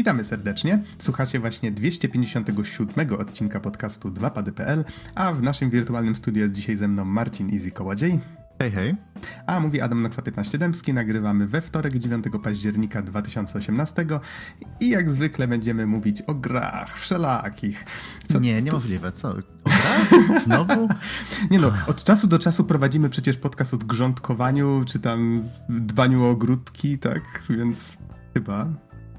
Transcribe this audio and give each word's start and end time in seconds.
Witamy 0.00 0.24
serdecznie. 0.24 0.82
Słuchacie 0.98 1.40
właśnie 1.40 1.72
257 1.72 3.14
odcinka 3.18 3.60
podcastu 3.60 4.08
2pady.pl, 4.08 4.84
a 5.14 5.32
w 5.32 5.42
naszym 5.42 5.70
wirtualnym 5.70 6.16
studiu 6.16 6.42
jest 6.42 6.54
dzisiaj 6.54 6.76
ze 6.76 6.88
mną 6.88 7.04
Marcin 7.04 7.54
Easy 7.54 7.70
Kołodziej. 7.70 8.18
Hej, 8.58 8.70
hej. 8.70 8.94
A 9.46 9.60
mówi 9.60 9.80
Adam 9.80 10.02
Noxa 10.02 10.22
15 10.22 10.58
Dębski. 10.58 10.94
Nagrywamy 10.94 11.46
we 11.46 11.60
wtorek 11.60 11.98
9 11.98 12.24
października 12.42 13.02
2018 13.02 14.06
i 14.80 14.88
jak 14.88 15.10
zwykle 15.10 15.48
będziemy 15.48 15.86
mówić 15.86 16.22
o 16.22 16.34
grach 16.34 16.98
wszelakich. 16.98 17.84
Co 18.28 18.40
nie, 18.40 18.62
niemożliwe. 18.62 19.12
Co? 19.12 19.30
O 19.30 19.34
grach? 19.64 20.42
Znowu? 20.44 20.88
nie 21.50 21.58
no, 21.58 21.72
od 21.86 22.04
czasu 22.04 22.26
do 22.26 22.38
czasu 22.38 22.64
prowadzimy 22.64 23.08
przecież 23.08 23.36
podcast 23.36 23.74
o 23.74 23.78
grządkowaniu, 23.78 24.84
czy 24.86 24.98
tam 24.98 25.42
dbaniu 25.68 26.24
o 26.24 26.30
ogródki, 26.30 26.98
tak? 26.98 27.42
Więc 27.50 27.92
chyba 28.34 28.68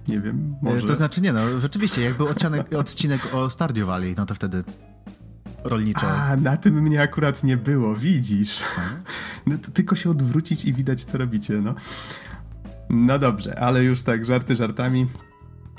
nie 0.07 0.21
wiem, 0.21 0.55
może. 0.61 0.81
To 0.81 0.95
znaczy 0.95 1.21
nie, 1.21 1.33
no 1.33 1.59
rzeczywiście, 1.59 2.01
jak 2.01 2.13
był 2.13 2.27
odcinek, 2.27 2.75
odcinek 2.75 3.35
o 3.35 3.49
Stardew 3.49 3.85
Valley, 3.85 4.13
no 4.17 4.25
to 4.25 4.35
wtedy 4.35 4.63
rolniczo. 5.63 6.07
A, 6.07 6.35
na 6.35 6.57
tym 6.57 6.81
mnie 6.81 7.01
akurat 7.01 7.43
nie 7.43 7.57
było, 7.57 7.95
widzisz. 7.95 8.63
No 9.45 9.57
to 9.57 9.71
tylko 9.71 9.95
się 9.95 10.09
odwrócić 10.09 10.65
i 10.65 10.73
widać, 10.73 11.03
co 11.03 11.17
robicie, 11.17 11.53
no. 11.53 11.75
No 12.89 13.19
dobrze, 13.19 13.59
ale 13.59 13.83
już 13.83 14.01
tak, 14.01 14.25
żarty 14.25 14.55
żartami. 14.55 15.07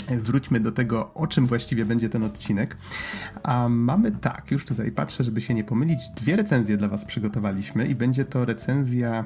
Wróćmy 0.08 0.60
do 0.60 0.72
tego, 0.72 1.14
o 1.14 1.26
czym 1.26 1.46
właściwie 1.46 1.84
będzie 1.84 2.08
ten 2.08 2.24
odcinek. 2.24 2.76
A 3.42 3.68
mamy 3.68 4.12
tak, 4.12 4.50
już 4.50 4.64
tutaj 4.64 4.92
patrzę, 4.92 5.24
żeby 5.24 5.40
się 5.40 5.54
nie 5.54 5.64
pomylić, 5.64 6.00
dwie 6.16 6.36
recenzje 6.36 6.76
dla 6.76 6.88
Was 6.88 7.04
przygotowaliśmy 7.04 7.86
i 7.86 7.94
będzie 7.94 8.24
to 8.24 8.44
recenzja 8.44 9.24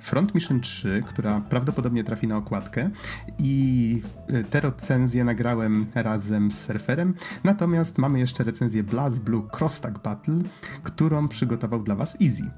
Front 0.00 0.34
Mission 0.34 0.60
3, 0.60 1.02
która 1.06 1.40
prawdopodobnie 1.40 2.04
trafi 2.04 2.26
na 2.26 2.36
okładkę 2.36 2.90
i 3.38 4.02
e, 4.28 4.44
te 4.44 4.60
recenzje 4.60 5.24
nagrałem 5.24 5.86
razem 5.94 6.52
z 6.52 6.60
surferem, 6.60 7.14
natomiast 7.44 7.98
mamy 7.98 8.18
jeszcze 8.18 8.44
recenzję 8.44 8.82
Blast 8.82 9.20
Blue 9.20 9.48
Cross 9.58 9.80
Tag 9.80 10.02
Battle, 10.02 10.38
którą 10.82 11.28
przygotował 11.28 11.82
dla 11.82 11.94
Was 11.94 12.16
Easy. 12.22 12.50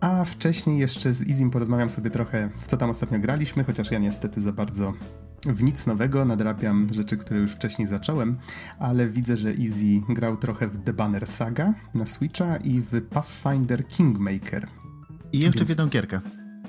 A 0.00 0.24
wcześniej 0.24 0.78
jeszcze 0.78 1.12
z 1.12 1.28
Easym 1.28 1.50
porozmawiam 1.50 1.90
sobie 1.90 2.10
trochę, 2.10 2.50
w 2.58 2.66
co 2.66 2.76
tam 2.76 2.90
ostatnio 2.90 3.18
graliśmy, 3.18 3.64
chociaż 3.64 3.90
ja 3.90 3.98
niestety 3.98 4.40
za 4.40 4.52
bardzo 4.52 4.92
w 5.46 5.62
nic 5.62 5.86
nowego, 5.86 6.24
nadrabiam 6.24 6.88
rzeczy, 6.92 7.16
które 7.16 7.40
już 7.40 7.52
wcześniej 7.52 7.88
zacząłem, 7.88 8.38
ale 8.78 9.08
widzę, 9.08 9.36
że 9.36 9.48
Easy 9.48 10.00
grał 10.08 10.36
trochę 10.36 10.68
w 10.68 10.84
The 10.84 10.92
Banner 10.92 11.26
Saga 11.26 11.74
na 11.94 12.06
Switcha 12.06 12.56
i 12.56 12.80
w 12.80 13.02
Pathfinder 13.02 13.88
Kingmaker. 13.88 14.66
I 15.32 15.38
jeszcze 15.38 15.58
Więc... 15.58 15.66
w 15.66 15.68
jedną 15.68 15.88
gierkę. 15.88 16.20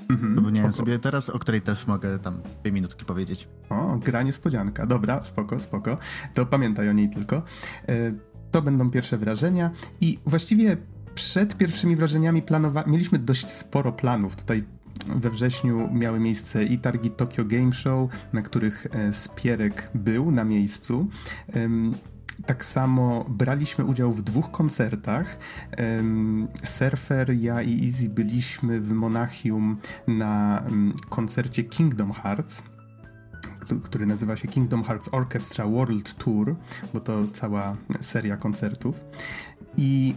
Mhm, 0.08 0.34
Przypomniałem 0.34 0.72
sobie 0.72 0.98
teraz, 0.98 1.30
o 1.30 1.38
której 1.38 1.60
też 1.60 1.86
mogę 1.86 2.18
tam 2.18 2.40
dwie 2.62 2.72
minutki 2.72 3.04
powiedzieć. 3.04 3.48
O, 3.70 3.98
gra 3.98 4.22
niespodzianka. 4.22 4.86
Dobra, 4.86 5.22
spoko, 5.22 5.60
spoko. 5.60 5.98
To 6.34 6.46
pamiętaj 6.46 6.88
o 6.88 6.92
niej 6.92 7.10
tylko. 7.10 7.36
E, 7.36 7.42
to 8.50 8.62
będą 8.62 8.90
pierwsze 8.90 9.18
wrażenia 9.18 9.70
i 10.00 10.18
właściwie 10.26 10.76
przed 11.14 11.56
pierwszymi 11.56 11.96
wrażeniami 11.96 12.42
planowa- 12.42 12.86
mieliśmy 12.88 13.18
dość 13.18 13.50
sporo 13.50 13.92
planów. 13.92 14.36
Tutaj 14.36 14.64
we 15.16 15.30
wrześniu 15.30 15.88
miały 15.92 16.20
miejsce 16.20 16.64
i 16.64 16.78
targi 16.78 17.10
Tokyo 17.10 17.44
Game 17.44 17.72
Show, 17.72 18.10
na 18.32 18.42
których 18.42 18.86
e, 18.90 19.12
Spierek 19.12 19.90
był 19.94 20.30
na 20.30 20.44
miejscu. 20.44 21.08
Tak 22.46 22.64
samo 22.64 23.24
braliśmy 23.28 23.84
udział 23.84 24.12
w 24.12 24.22
dwóch 24.22 24.50
koncertach. 24.50 25.38
Surfer, 26.64 27.34
ja 27.34 27.62
i 27.62 27.86
Easy 27.86 28.08
byliśmy 28.08 28.80
w 28.80 28.92
Monachium 28.92 29.76
na 30.06 30.62
koncercie 31.08 31.64
Kingdom 31.64 32.12
Hearts 32.12 32.62
który 33.82 34.06
nazywa 34.06 34.36
się 34.36 34.48
Kingdom 34.48 34.84
Hearts 34.84 35.08
Orchestra 35.12 35.66
World 35.66 36.14
Tour, 36.14 36.56
bo 36.94 37.00
to 37.00 37.24
cała 37.32 37.76
seria 38.00 38.36
koncertów. 38.36 39.04
I 39.76 40.14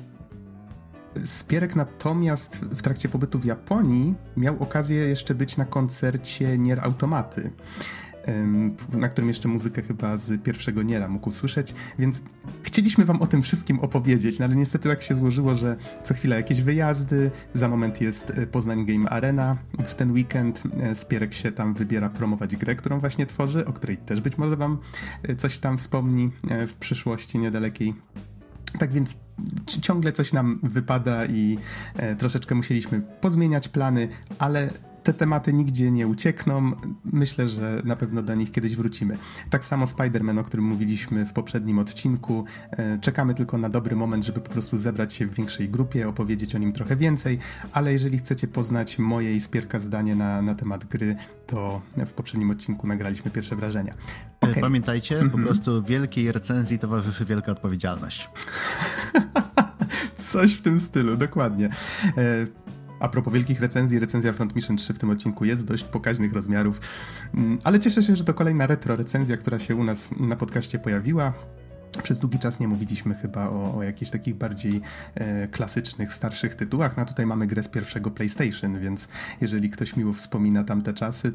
Spierek 1.25 1.75
natomiast 1.75 2.59
w 2.59 2.81
trakcie 2.81 3.09
pobytu 3.09 3.39
w 3.39 3.45
Japonii 3.45 4.15
miał 4.37 4.63
okazję 4.63 4.97
jeszcze 4.97 5.35
być 5.35 5.57
na 5.57 5.65
koncercie 5.65 6.57
Nier 6.57 6.79
Automaty 6.83 7.51
na 8.93 9.09
którym 9.09 9.27
jeszcze 9.27 9.47
muzykę 9.47 9.81
chyba 9.81 10.17
z 10.17 10.43
pierwszego 10.43 10.83
Niera 10.83 11.07
mógł 11.07 11.29
usłyszeć, 11.29 11.73
więc 11.99 12.21
chcieliśmy 12.63 13.05
wam 13.05 13.21
o 13.21 13.27
tym 13.27 13.41
wszystkim 13.41 13.79
opowiedzieć, 13.79 14.39
no 14.39 14.45
ale 14.45 14.55
niestety 14.55 14.89
tak 14.89 15.03
się 15.03 15.15
złożyło, 15.15 15.55
że 15.55 15.75
co 16.03 16.13
chwila 16.13 16.35
jakieś 16.35 16.61
wyjazdy, 16.61 17.31
za 17.53 17.69
moment 17.69 18.01
jest 18.01 18.29
e, 18.29 18.47
Poznań 18.47 18.85
Game 18.85 19.09
Arena, 19.09 19.57
w 19.85 19.95
ten 19.95 20.11
weekend 20.11 20.63
e, 20.79 20.95
Spierek 20.95 21.33
się 21.33 21.51
tam 21.51 21.73
wybiera 21.73 22.09
promować 22.09 22.55
grę, 22.55 22.75
którą 22.75 22.99
właśnie 22.99 23.25
tworzy, 23.25 23.65
o 23.65 23.73
której 23.73 23.97
też 23.97 24.21
być 24.21 24.37
może 24.37 24.55
wam 24.55 24.77
e, 25.23 25.35
coś 25.35 25.59
tam 25.59 25.77
wspomni 25.77 26.31
w 26.67 26.73
przyszłości 26.73 27.39
niedalekiej. 27.39 27.93
Tak 28.79 28.93
więc 28.93 29.19
ciągle 29.81 30.11
coś 30.11 30.33
nam 30.33 30.59
wypada 30.63 31.25
i 31.25 31.57
troszeczkę 32.17 32.55
musieliśmy 32.55 33.01
pozmieniać 33.21 33.69
plany, 33.69 34.07
ale 34.39 34.69
te 35.05 35.13
tematy 35.13 35.53
nigdzie 35.53 35.91
nie 35.91 36.07
uciekną. 36.07 36.71
Myślę, 37.05 37.47
że 37.47 37.81
na 37.85 37.95
pewno 37.95 38.23
do 38.23 38.35
nich 38.35 38.51
kiedyś 38.51 38.75
wrócimy. 38.75 39.17
Tak 39.49 39.65
samo 39.65 39.85
Spider-Man, 39.85 40.39
o 40.39 40.43
którym 40.43 40.65
mówiliśmy 40.65 41.25
w 41.25 41.33
poprzednim 41.33 41.79
odcinku. 41.79 42.45
E, 42.71 42.99
czekamy 42.99 43.33
tylko 43.33 43.57
na 43.57 43.69
dobry 43.69 43.95
moment, 43.95 44.25
żeby 44.25 44.41
po 44.41 44.49
prostu 44.49 44.77
zebrać 44.77 45.13
się 45.13 45.27
w 45.27 45.33
większej 45.33 45.69
grupie, 45.69 46.09
opowiedzieć 46.09 46.55
o 46.55 46.57
nim 46.57 46.73
trochę 46.73 46.95
więcej, 46.95 47.39
ale 47.71 47.93
jeżeli 47.93 48.17
chcecie 48.17 48.47
poznać 48.47 48.99
moje 48.99 49.35
i 49.35 49.39
Spierka 49.39 49.79
zdanie 49.79 50.15
na, 50.15 50.41
na 50.41 50.55
temat 50.55 50.85
gry, 50.85 51.15
to 51.47 51.81
w 52.05 52.13
poprzednim 52.13 52.49
odcinku 52.49 52.87
nagraliśmy 52.87 53.31
pierwsze 53.31 53.55
wrażenia. 53.55 53.93
E, 53.93 54.49
okay. 54.49 54.61
Pamiętajcie, 54.61 55.15
mm 55.15 55.27
-hmm. 55.27 55.31
po 55.31 55.37
mhm. 55.37 55.53
prostu 55.53 55.83
wielkiej 55.83 56.31
recenzji 56.31 56.79
towarzyszy 56.79 57.25
wielka 57.25 57.51
odpowiedzialność. 57.51 58.29
Coś 60.17 60.53
w 60.53 60.61
tym 60.61 60.79
stylu, 60.79 61.17
dokładnie. 61.17 61.69
A 62.99 63.09
propos 63.09 63.33
wielkich 63.33 63.61
recenzji, 63.61 63.99
recenzja 63.99 64.33
Front 64.33 64.55
Mission 64.55 64.77
3 64.77 64.93
w 64.93 64.99
tym 64.99 65.09
odcinku 65.09 65.45
jest 65.45 65.65
dość 65.65 65.83
pokaźnych 65.83 66.33
rozmiarów, 66.33 66.79
mm, 67.33 67.59
ale 67.63 67.79
cieszę 67.79 68.03
się, 68.03 68.15
że 68.15 68.23
to 68.23 68.33
kolejna 68.33 68.67
retro 68.67 68.95
recenzja, 68.95 69.37
która 69.37 69.59
się 69.59 69.75
u 69.75 69.83
nas 69.83 70.09
na 70.19 70.35
podcaście 70.35 70.79
pojawiła. 70.79 71.33
Przez 72.03 72.19
długi 72.19 72.39
czas 72.39 72.59
nie 72.59 72.67
mówiliśmy 72.67 73.15
chyba 73.15 73.49
o, 73.49 73.75
o 73.77 73.83
jakichś 73.83 74.11
takich 74.11 74.35
bardziej 74.35 74.81
e, 75.15 75.47
klasycznych, 75.47 76.13
starszych 76.13 76.55
tytułach. 76.55 76.97
No 76.97 77.05
tutaj 77.05 77.25
mamy 77.25 77.47
grę 77.47 77.63
z 77.63 77.67
pierwszego 77.67 78.11
PlayStation, 78.11 78.79
więc 78.79 79.07
jeżeli 79.41 79.69
ktoś 79.69 79.95
miło 79.95 80.13
wspomina 80.13 80.63
tamte 80.63 80.93
czasy, 80.93 81.33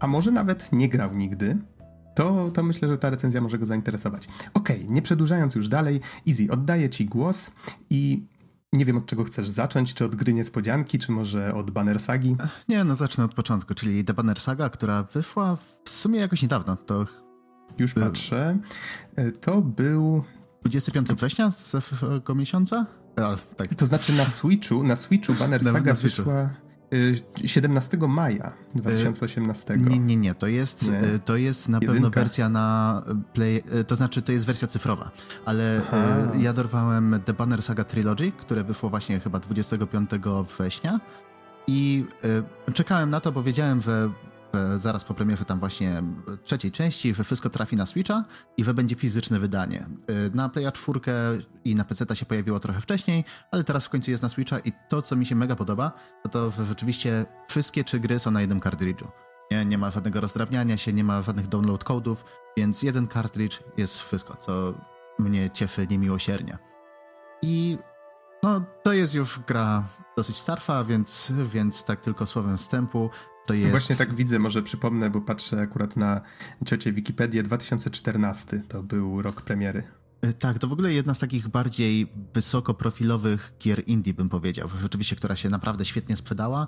a 0.00 0.06
może 0.06 0.30
nawet 0.30 0.72
nie 0.72 0.88
grał 0.88 1.14
nigdy, 1.14 1.56
to, 2.14 2.50
to 2.54 2.62
myślę, 2.62 2.88
że 2.88 2.98
ta 2.98 3.10
recenzja 3.10 3.40
może 3.40 3.58
go 3.58 3.66
zainteresować. 3.66 4.28
Okej, 4.54 4.82
okay, 4.82 4.94
nie 4.94 5.02
przedłużając 5.02 5.54
już 5.54 5.68
dalej, 5.68 6.00
Easy, 6.28 6.46
oddaję 6.50 6.90
Ci 6.90 7.06
głos 7.06 7.50
i 7.90 8.22
nie 8.72 8.84
wiem, 8.84 8.96
od 8.96 9.06
czego 9.06 9.24
chcesz 9.24 9.48
zacząć, 9.48 9.94
czy 9.94 10.04
od 10.04 10.14
gry 10.16 10.34
niespodzianki, 10.34 10.98
czy 10.98 11.12
może 11.12 11.54
od 11.54 11.70
Banner 11.70 12.00
Sagi? 12.00 12.36
Nie, 12.68 12.84
no 12.84 12.94
zacznę 12.94 13.24
od 13.24 13.34
początku, 13.34 13.74
czyli 13.74 14.04
The 14.04 14.14
Banner 14.14 14.40
Saga, 14.40 14.68
która 14.68 15.02
wyszła 15.02 15.56
w 15.84 15.90
sumie 15.90 16.20
jakoś 16.20 16.42
niedawno. 16.42 16.76
To 16.76 17.06
Już 17.78 17.94
był... 17.94 18.04
patrzę. 18.04 18.58
E, 19.16 19.32
to 19.32 19.60
był... 19.62 20.24
25 20.62 21.08
września 21.08 21.50
z 21.50 21.70
zeszłego 21.70 22.34
miesiąca? 22.34 22.86
A, 23.16 23.36
tak. 23.56 23.74
To 23.74 23.86
znaczy 23.86 24.12
na 24.12 24.24
Switchu, 24.24 24.82
na 24.82 24.96
Switchu 24.96 25.34
Banner 25.34 25.64
Saga 25.64 25.80
na 25.80 25.94
Switchu. 25.94 26.22
wyszła 26.22 26.50
17 27.44 27.96
y, 27.96 28.08
maja 28.08 28.52
2018. 28.74 29.76
Nie, 29.76 29.98
nie, 29.98 30.16
nie. 30.16 30.34
To 30.34 30.46
jest, 30.46 30.92
nie. 30.92 31.02
Y, 31.02 31.18
to 31.18 31.36
jest 31.36 31.68
na 31.68 31.76
Jedynka. 31.76 31.92
pewno 31.94 32.10
wersja 32.10 32.48
na 32.48 33.02
Play, 33.32 33.62
y, 33.80 33.84
to 33.84 33.96
znaczy 33.96 34.22
to 34.22 34.32
jest 34.32 34.46
wersja 34.46 34.68
cyfrowa, 34.68 35.10
ale 35.44 35.82
Aha. 35.88 35.98
ja 36.38 36.52
dorwałem 36.52 37.20
The 37.24 37.32
Banner 37.32 37.62
Saga 37.62 37.84
Trilogy, 37.84 38.32
które 38.32 38.64
wyszło 38.64 38.90
właśnie 38.90 39.20
chyba 39.20 39.38
25 39.38 40.10
września 40.48 41.00
i 41.66 42.04
czekałem 42.74 43.10
na 43.10 43.20
to, 43.20 43.32
bo 43.32 43.42
wiedziałem, 43.42 43.80
że 43.80 44.10
zaraz 44.76 45.04
po 45.04 45.14
premierze 45.14 45.44
tam 45.44 45.60
właśnie 45.60 46.02
trzeciej 46.44 46.72
części, 46.72 47.14
że 47.14 47.24
wszystko 47.24 47.50
trafi 47.50 47.76
na 47.76 47.86
Switcha 47.86 48.22
i 48.56 48.64
że 48.64 48.74
będzie 48.74 48.96
fizyczne 48.96 49.38
wydanie. 49.38 49.80
E, 49.80 50.30
na 50.34 50.48
Playa 50.48 50.72
4 50.72 51.00
i 51.64 51.74
na 51.74 51.84
PC 51.84 52.16
się 52.16 52.26
pojawiło 52.26 52.60
trochę 52.60 52.80
wcześniej, 52.80 53.24
ale 53.50 53.64
teraz 53.64 53.86
w 53.86 53.88
końcu 53.88 54.10
jest 54.10 54.22
na 54.22 54.28
Switcha 54.28 54.58
i 54.58 54.72
to, 54.88 55.02
co 55.02 55.16
mi 55.16 55.26
się 55.26 55.34
mega 55.34 55.56
podoba, 55.56 55.92
to 56.22 56.28
to, 56.28 56.50
że 56.50 56.64
rzeczywiście 56.64 57.24
wszystkie 57.48 57.84
trzy 57.84 58.00
gry 58.00 58.18
są 58.18 58.30
na 58.30 58.40
jednym 58.40 58.60
kartridżu. 58.60 59.08
Nie, 59.50 59.64
nie 59.64 59.78
ma 59.78 59.90
żadnego 59.90 60.20
rozdrabniania 60.20 60.76
się, 60.76 60.92
nie 60.92 61.04
ma 61.04 61.22
żadnych 61.22 61.46
download 61.46 61.84
kodów, 61.84 62.24
więc 62.56 62.82
jeden 62.82 63.06
kartridż 63.06 63.62
jest 63.76 63.98
wszystko, 63.98 64.36
co 64.36 64.74
mnie 65.18 65.50
cieszy 65.50 65.86
niemiłosiernie. 65.90 66.58
I 67.42 67.78
no, 68.42 68.64
to 68.82 68.92
jest 68.92 69.14
już 69.14 69.38
gra 69.38 69.84
dosyć 70.20 70.36
starsza, 70.36 70.84
więc, 70.84 71.32
więc 71.52 71.84
tak 71.84 72.00
tylko 72.00 72.26
słowem 72.26 72.56
wstępu. 72.56 73.10
To 73.46 73.54
jest... 73.54 73.70
Właśnie 73.70 73.96
tak 73.96 74.14
widzę, 74.14 74.38
może 74.38 74.62
przypomnę, 74.62 75.10
bo 75.10 75.20
patrzę 75.20 75.60
akurat 75.60 75.96
na 75.96 76.20
ciocię 76.66 76.92
Wikipedię. 76.92 77.42
2014 77.42 78.62
to 78.68 78.82
był 78.82 79.22
rok 79.22 79.42
premiery. 79.42 79.82
E, 80.22 80.32
tak, 80.32 80.58
to 80.58 80.68
w 80.68 80.72
ogóle 80.72 80.92
jedna 80.92 81.14
z 81.14 81.18
takich 81.18 81.48
bardziej 81.48 82.12
wysokoprofilowych 82.34 83.54
gier 83.62 83.82
indie, 83.86 84.14
bym 84.14 84.28
powiedział. 84.28 84.68
Rzeczywiście, 84.82 85.16
która 85.16 85.36
się 85.36 85.48
naprawdę 85.48 85.84
świetnie 85.84 86.16
sprzedała, 86.16 86.66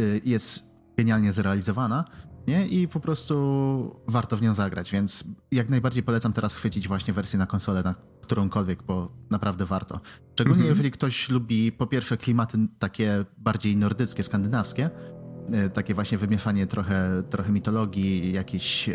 e, 0.00 0.04
jest 0.24 0.62
genialnie 0.98 1.32
zrealizowana. 1.32 2.04
Nie? 2.46 2.66
I 2.66 2.88
po 2.88 3.00
prostu 3.00 3.96
warto 4.08 4.36
w 4.36 4.42
nią 4.42 4.54
zagrać, 4.54 4.90
więc 4.90 5.24
jak 5.50 5.68
najbardziej 5.70 6.02
polecam 6.02 6.32
teraz 6.32 6.54
chwycić 6.54 6.88
właśnie 6.88 7.14
wersję 7.14 7.38
na 7.38 7.46
konsolę, 7.46 7.82
na 7.82 7.94
którąkolwiek, 8.22 8.82
bo 8.82 9.12
naprawdę 9.30 9.66
warto. 9.66 10.00
Szczególnie 10.32 10.60
mhm. 10.60 10.70
jeżeli 10.70 10.90
ktoś 10.90 11.28
lubi 11.28 11.72
po 11.72 11.86
pierwsze 11.86 12.16
klimaty 12.16 12.58
takie 12.78 13.24
bardziej 13.38 13.76
nordyckie, 13.76 14.22
skandynawskie, 14.22 14.90
e, 15.52 15.70
takie 15.70 15.94
właśnie 15.94 16.18
wymieszanie 16.18 16.66
trochę, 16.66 17.22
trochę 17.30 17.52
mitologii, 17.52 18.32
jakieś 18.32 18.88
e, 18.88 18.94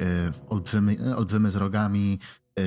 olbrzymy, 0.50 1.16
olbrzymy 1.16 1.52
z 1.52 1.56
rogami, 1.56 2.20
e, 2.60 2.64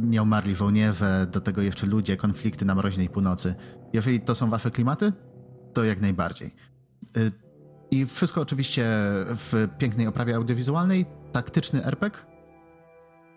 nieumarli 0.00 0.54
żołnierze, 0.54 1.26
do 1.32 1.40
tego 1.40 1.62
jeszcze 1.62 1.86
ludzie, 1.86 2.16
konflikty 2.16 2.64
na 2.64 2.74
mroźnej 2.74 3.08
północy. 3.08 3.54
Jeżeli 3.92 4.20
to 4.20 4.34
są 4.34 4.50
wasze 4.50 4.70
klimaty, 4.70 5.12
to 5.74 5.84
jak 5.84 6.00
najbardziej. 6.00 6.54
I 7.92 8.06
wszystko 8.06 8.40
oczywiście 8.40 8.84
w 9.28 9.68
pięknej 9.78 10.06
oprawie 10.06 10.36
audiowizualnej, 10.36 11.06
taktyczny 11.32 11.84
RPG 11.84 12.20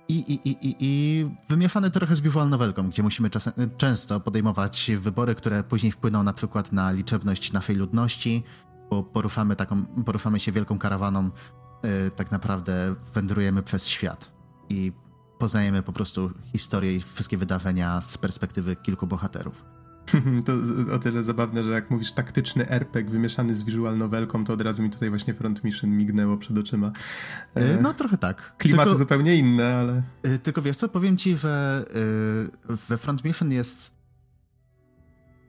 i, 0.07 0.13
i, 0.13 0.49
i, 0.49 0.67
i, 0.69 0.75
i 0.79 1.25
wymieszany 1.49 1.91
trochę 1.91 2.15
z 2.15 2.21
visual 2.21 2.49
novelką, 2.49 2.89
gdzie 2.89 3.03
musimy 3.03 3.29
czasem, 3.29 3.53
często 3.77 4.19
podejmować 4.19 4.91
wybory, 4.99 5.35
które 5.35 5.63
później 5.63 5.91
wpłyną 5.91 6.23
na 6.23 6.33
przykład 6.33 6.71
na 6.71 6.91
liczebność 6.91 7.51
naszej 7.51 7.75
ludności, 7.75 8.43
bo 8.89 9.03
poruszamy, 9.03 9.55
taką, 9.55 9.85
poruszamy 9.85 10.39
się 10.39 10.51
wielką 10.51 10.79
karawaną, 10.79 11.29
yy, 11.83 12.11
tak 12.15 12.31
naprawdę 12.31 12.95
wędrujemy 13.13 13.63
przez 13.63 13.87
świat 13.87 14.31
i 14.69 14.91
poznajemy 15.39 15.83
po 15.83 15.93
prostu 15.93 16.31
historię 16.53 16.95
i 16.95 16.99
wszystkie 16.99 17.37
wydarzenia 17.37 18.01
z 18.01 18.17
perspektywy 18.17 18.75
kilku 18.75 19.07
bohaterów. 19.07 19.74
To 20.45 20.53
o 20.95 20.99
tyle 20.99 21.23
zabawne, 21.23 21.63
że 21.63 21.71
jak 21.71 21.91
mówisz 21.91 22.11
taktyczny 22.11 22.69
RPG 22.69 23.11
wymieszany 23.11 23.55
z 23.55 23.63
visual 23.63 23.97
novelką, 23.97 24.45
to 24.45 24.53
od 24.53 24.61
razu 24.61 24.83
mi 24.83 24.89
tutaj 24.89 25.09
właśnie 25.09 25.33
Front 25.33 25.63
Mission 25.63 25.89
mignęło 25.89 26.37
przed 26.37 26.57
oczyma. 26.57 26.91
E, 27.55 27.59
e 27.59 27.81
no 27.81 27.93
trochę 27.93 28.17
tak. 28.17 28.55
Klimaty 28.57 28.83
tylko, 28.83 28.97
zupełnie 28.97 29.35
inne, 29.35 29.75
ale... 29.75 30.03
E, 30.23 30.39
tylko 30.39 30.61
wiesz 30.61 30.77
co, 30.77 30.89
powiem 30.89 31.17
ci, 31.17 31.37
że 31.37 31.85
we 32.87 32.97
Front 32.97 33.23
Mission 33.23 33.51
jest 33.51 33.91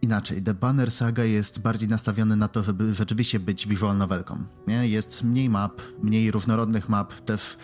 inaczej. 0.02 0.42
The 0.42 0.54
Banner 0.54 0.90
Saga 0.90 1.24
jest 1.24 1.60
bardziej 1.60 1.88
nastawiony 1.88 2.36
na 2.36 2.48
to, 2.48 2.62
żeby 2.62 2.94
rzeczywiście 2.94 3.40
być 3.40 3.68
visual 3.68 3.96
novelką. 3.96 4.44
Nie? 4.66 4.88
Jest 4.88 5.22
mniej 5.22 5.50
map, 5.50 5.82
mniej 6.02 6.30
różnorodnych 6.30 6.88
map, 6.88 7.14
też 7.14 7.56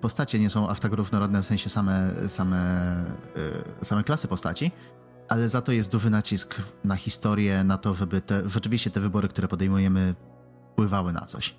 postacie 0.00 0.38
nie 0.38 0.50
są 0.50 0.68
aż 0.68 0.80
tak 0.80 0.92
różnorodne, 0.92 1.42
w 1.42 1.46
sensie 1.46 1.70
same, 1.70 2.14
same, 2.28 3.04
same 3.82 4.04
klasy 4.04 4.28
postaci, 4.28 4.72
ale 5.28 5.48
za 5.48 5.60
to 5.60 5.72
jest 5.72 5.92
duży 5.92 6.10
nacisk 6.10 6.54
na 6.84 6.96
historię, 6.96 7.64
na 7.64 7.78
to, 7.78 7.94
żeby 7.94 8.20
te, 8.20 8.48
rzeczywiście 8.48 8.90
te 8.90 9.00
wybory, 9.00 9.28
które 9.28 9.48
podejmujemy, 9.48 10.14
wpływały 10.72 11.12
na 11.12 11.20
coś. 11.20 11.54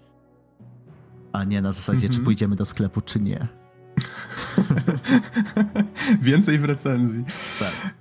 A 1.33 1.43
nie 1.43 1.61
na 1.61 1.71
zasadzie, 1.71 1.97
mm 1.97 2.07
-hmm. 2.07 2.11
czy 2.11 2.17
mhm. 2.17 2.25
pójdziemy 2.25 2.55
do 2.55 2.65
sklepu, 2.65 3.01
czy 3.01 3.21
nie. 3.21 3.47
Więcej 6.21 6.59
w 6.59 6.63
recenzji. 6.63 7.23
Tak. 7.59 7.93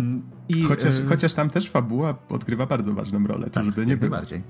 Mm, 0.00 0.22
I, 0.48 0.62
chociaż, 0.62 0.98
y 0.98 1.06
chociaż 1.06 1.34
tam 1.34 1.50
też 1.50 1.70
fabuła 1.70 2.14
odgrywa 2.28 2.66
bardzo 2.66 2.94
ważną 2.94 3.26
rolę, 3.26 3.50
tak, 3.50 3.64
żeby 3.64 3.86
nie 3.86 3.96
było. 3.96 4.10
bardziej. 4.10 4.42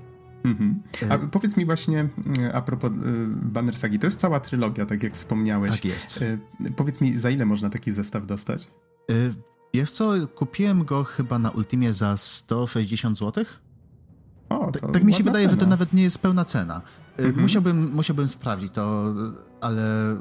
Mhm. 0.43 0.81
A 1.09 1.15
y 1.15 1.29
powiedz 1.31 1.57
mi 1.57 1.65
właśnie 1.65 2.09
y, 2.37 2.53
a 2.53 2.61
propos 2.61 2.91
Banner 3.27 3.75
Sagi, 3.75 3.99
to 3.99 4.07
jest 4.07 4.19
cała 4.19 4.39
trylogia, 4.39 4.85
tak 4.85 5.03
jak 5.03 5.15
wspomniałeś. 5.15 5.71
Tak 5.71 5.85
jest. 5.85 6.23
Powiedz 6.75 7.01
mi, 7.01 7.17
za 7.17 7.29
ile 7.29 7.45
można 7.45 7.69
taki 7.69 7.91
zestaw 7.91 8.25
dostać? 8.25 8.67
Wiesz 9.73 9.91
co, 9.91 10.13
kupiłem 10.35 10.85
go 10.85 11.03
chyba 11.03 11.39
na 11.39 11.49
Ultimie 11.49 11.93
za 11.93 12.17
160 12.17 13.17
zł. 13.17 13.45
O, 14.49 14.71
tak 14.71 15.03
mi 15.03 15.13
się 15.13 15.23
wydaje, 15.23 15.45
cena. 15.45 15.59
że 15.59 15.65
to 15.65 15.69
nawet 15.69 15.93
nie 15.93 16.03
jest 16.03 16.17
pełna 16.17 16.45
cena. 16.45 16.81
Y, 17.19 17.23
mhm. 17.23 17.41
Musiałbym, 17.41 17.91
musiałbym 17.93 18.27
sprawdzić 18.27 18.71
to, 18.71 19.13
ale 19.61 20.15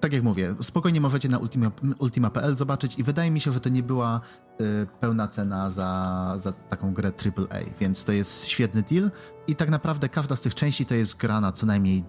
tak 0.00 0.12
jak 0.12 0.22
mówię, 0.22 0.54
spokojnie 0.62 1.00
możecie 1.00 1.28
na 1.28 1.38
ultima.pl 1.38 1.94
ultima 1.98 2.30
zobaczyć 2.52 2.98
i 2.98 3.02
wydaje 3.02 3.30
mi 3.30 3.40
się, 3.40 3.52
że 3.52 3.60
to 3.60 3.68
nie 3.68 3.82
była 3.82 4.20
y, 4.60 4.86
pełna 5.00 5.28
cena 5.28 5.70
za, 5.70 6.34
za 6.38 6.52
taką 6.52 6.94
grę 6.94 7.12
AAA, 7.26 7.60
więc 7.80 8.04
to 8.04 8.12
jest 8.12 8.44
świetny 8.44 8.82
deal 8.82 9.10
i 9.46 9.56
tak 9.56 9.70
naprawdę 9.70 10.08
każda 10.08 10.36
z 10.36 10.40
tych 10.40 10.54
części 10.54 10.86
to 10.86 10.94
jest 10.94 11.20
gra 11.20 11.40
na 11.40 11.52
co 11.52 11.66
najmniej 11.66 12.04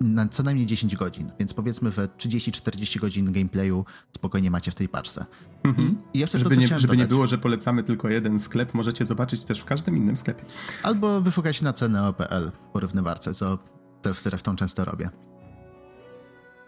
na 0.00 0.28
co 0.28 0.42
najmniej 0.42 0.66
10 0.66 0.96
godzin, 0.96 1.30
więc 1.38 1.54
powiedzmy, 1.54 1.90
że 1.90 2.08
30-40 2.08 3.00
godzin 3.00 3.32
gameplayu 3.32 3.84
spokojnie 4.16 4.50
macie 4.50 4.70
w 4.70 4.74
tej 4.74 4.88
paczce. 4.88 5.26
Mhm. 5.64 5.98
I 6.14 6.18
jeszcze 6.18 6.38
żeby 6.38 6.54
to, 6.54 6.60
nie, 6.60 6.78
żeby 6.78 6.96
nie 6.96 7.06
było, 7.06 7.26
że 7.26 7.38
polecamy 7.38 7.82
tylko 7.82 8.08
jeden 8.08 8.40
sklep, 8.40 8.74
możecie 8.74 9.04
zobaczyć 9.04 9.44
też 9.44 9.60
w 9.60 9.64
każdym 9.64 9.96
innym 9.96 10.16
sklepie. 10.16 10.44
Albo 10.82 11.20
wyszukać 11.20 11.62
na 11.62 11.72
cenę 11.72 12.08
OPL 12.08 12.50
porównywarce, 12.72 13.34
co 13.34 13.58
też 14.02 14.20
zresztą 14.20 14.56
często 14.56 14.84
robię. 14.84 15.10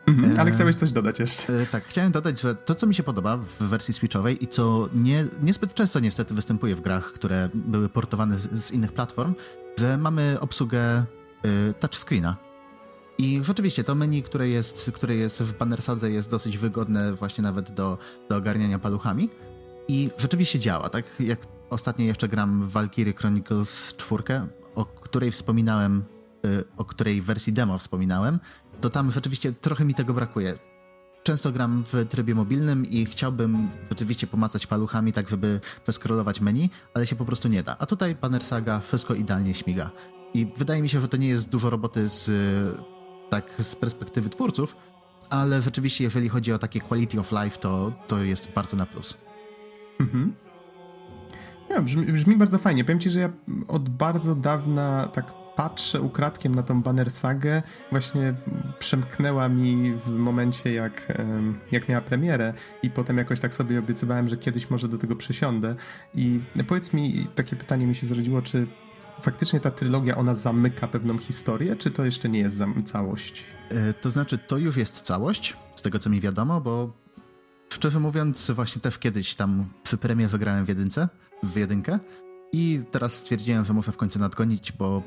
Mhm, 0.07 0.41
ale 0.41 0.51
chciałeś 0.51 0.75
coś 0.75 0.93
dodać 0.93 1.21
jeszcze. 1.21 1.63
E, 1.63 1.67
tak, 1.67 1.85
chciałem 1.85 2.13
dodać, 2.13 2.41
że 2.41 2.55
to, 2.55 2.75
co 2.75 2.87
mi 2.87 2.95
się 2.95 3.03
podoba 3.03 3.37
w 3.37 3.63
wersji 3.63 3.95
Switchowej 3.95 4.45
i 4.45 4.49
co 4.49 4.89
nie, 4.95 5.25
niezbyt 5.43 5.75
często 5.75 6.01
niestety 6.01 6.35
występuje 6.35 6.77
w 6.77 6.81
grach, 6.81 7.13
które 7.13 7.49
były 7.55 7.89
portowane 7.89 8.37
z, 8.37 8.65
z 8.65 8.73
innych 8.73 8.93
platform, 8.93 9.35
że 9.79 9.99
mamy 9.99 10.37
obsługę 10.41 11.05
y, 11.45 11.75
touchscreena 11.81 12.50
i 13.21 13.41
rzeczywiście 13.45 13.85
to 13.85 13.95
menu, 13.95 14.23
które 14.23 14.49
jest, 14.49 14.91
które 14.95 15.15
jest 15.15 15.43
w 15.43 15.59
Bannersadze 15.59 16.11
jest 16.11 16.31
dosyć 16.31 16.59
wygodne 16.59 17.13
właśnie 17.13 17.43
nawet 17.43 17.71
do, 17.71 17.99
do 18.29 18.37
ogarniania 18.37 18.79
paluchami. 18.79 19.31
I 19.89 20.11
rzeczywiście 20.19 20.59
działa, 20.59 20.89
tak 20.89 21.05
jak 21.21 21.41
ostatnio 21.71 22.05
jeszcze 22.05 22.29
gram 22.29 22.63
w 22.63 22.71
Valkyrie 22.71 23.15
Chronicles 23.15 23.95
4, 23.97 24.23
o 24.75 24.85
której 24.85 25.31
wspominałem, 25.31 26.05
y, 26.47 26.65
o 26.77 26.85
której 26.85 27.23
wersji 27.23 27.53
demo 27.53 27.79
wspominałem, 27.79 28.39
to 28.81 28.91
tam 28.91 29.11
rzeczywiście 29.11 29.53
trochę 29.53 29.85
mi 29.85 29.95
tego 29.95 30.15
brakuje. 30.15 30.59
Często 31.23 31.53
gram 31.53 31.85
w 31.93 32.07
trybie 32.09 32.35
mobilnym 32.35 32.87
i 32.87 33.07
chciałbym 33.07 33.69
rzeczywiście 33.89 34.27
pomacać 34.27 34.67
paluchami, 34.67 35.13
tak 35.13 35.29
żeby 35.29 35.61
przeskrolować 35.83 36.41
menu, 36.41 36.71
ale 36.95 37.07
się 37.07 37.17
po 37.17 37.25
prostu 37.25 37.49
nie 37.49 37.63
da. 37.63 37.77
A 37.79 37.87
tutaj 37.87 38.15
Banner 38.15 38.45
Saga 38.45 38.81
wszystko 38.81 39.15
idealnie 39.15 39.55
śmiga. 39.55 39.91
I 40.35 40.47
wydaje 40.57 40.83
mi 40.83 40.89
się, 40.89 41.01
że 41.01 41.09
to 41.09 41.17
nie 41.17 41.29
jest 41.29 41.51
dużo 41.51 41.71
roboty 41.71 42.09
z 42.09 42.31
tak 43.31 43.55
z 43.59 43.77
perspektywy 43.77 44.31
twórców, 44.31 44.77
ale 45.31 45.63
rzeczywiście 45.63 46.05
jeżeli 46.05 46.29
chodzi 46.29 46.53
o 46.53 46.59
takie 46.59 46.81
quality 46.81 47.21
of 47.21 47.33
life, 47.33 47.59
to, 47.59 47.93
to 48.09 48.23
jest 48.23 48.53
bardzo 48.53 48.77
na 48.77 48.87
plus. 48.87 49.19
Mhm. 50.01 50.35
Ja, 51.71 51.83
brzmi, 51.83 52.13
brzmi, 52.13 52.37
bardzo 52.37 52.59
fajnie. 52.59 52.85
Powiem 52.85 53.01
ci, 53.01 53.11
że 53.11 53.21
ja 53.21 53.31
od 53.69 53.89
bardzo 53.89 54.35
dawna 54.35 55.09
tak 55.13 55.33
patrzę 55.57 56.01
ukradkiem 56.01 56.55
na 56.55 56.63
tą 56.63 56.83
Banner 56.83 57.11
Sagę. 57.11 57.63
Właśnie 57.91 58.35
przemknęła 58.79 59.49
mi 59.49 59.93
w 60.07 60.11
momencie, 60.11 60.73
jak, 60.73 61.13
jak 61.73 61.89
miała 61.89 62.01
premierę 62.01 62.55
i 62.83 62.91
potem 62.91 63.19
jakoś 63.19 63.41
tak 63.41 63.55
sobie 63.55 63.79
obiecywałem, 63.79 64.29
że 64.29 64.37
kiedyś 64.37 64.71
może 64.71 64.89
do 64.89 64.99
tego 64.99 65.17
przesiądę. 65.17 65.75
I 66.15 66.41
powiedz 66.69 66.93
mi, 66.93 67.27
takie 67.35 67.57
pytanie 67.57 67.87
mi 67.87 67.95
się 67.95 68.07
zrodziło, 68.07 68.43
czy 68.43 68.67
faktycznie 69.23 69.61
ta 69.61 69.71
trylogia, 69.71 70.17
ona 70.17 70.35
zamyka 70.35 70.89
pewną 70.89 71.19
historię, 71.19 71.77
czy 71.77 71.91
to 71.91 72.05
jeszcze 72.05 72.29
nie 72.29 72.39
jest 72.39 72.59
całość? 72.85 73.45
E, 73.69 73.95
to 73.95 74.11
znaczy, 74.11 74.39
to 74.39 74.59
już 74.59 74.77
jest 74.77 75.01
całość, 75.01 75.57
z 75.75 75.83
tego 75.83 75.99
co 75.99 76.11
mi 76.11 76.21
wiadomo, 76.21 76.61
bo 76.61 76.93
szczerze 77.73 78.01
mówiąc, 78.01 78.51
właśnie 78.51 78.83
też 78.83 78.99
kiedyś 78.99 79.35
tam 79.35 79.65
przy 79.83 79.99
premierze 79.99 80.39
grałem 80.39 80.65
w 80.65 80.69
jedynce, 80.69 81.09
w 81.43 81.57
jedynkę 81.57 81.99
i 82.53 82.83
teraz 82.91 83.15
stwierdziłem, 83.15 83.65
że 83.65 83.73
muszę 83.73 83.93
w 83.93 83.97
końcu 83.97 84.19
nadgonić, 84.19 84.73
bo 84.73 85.03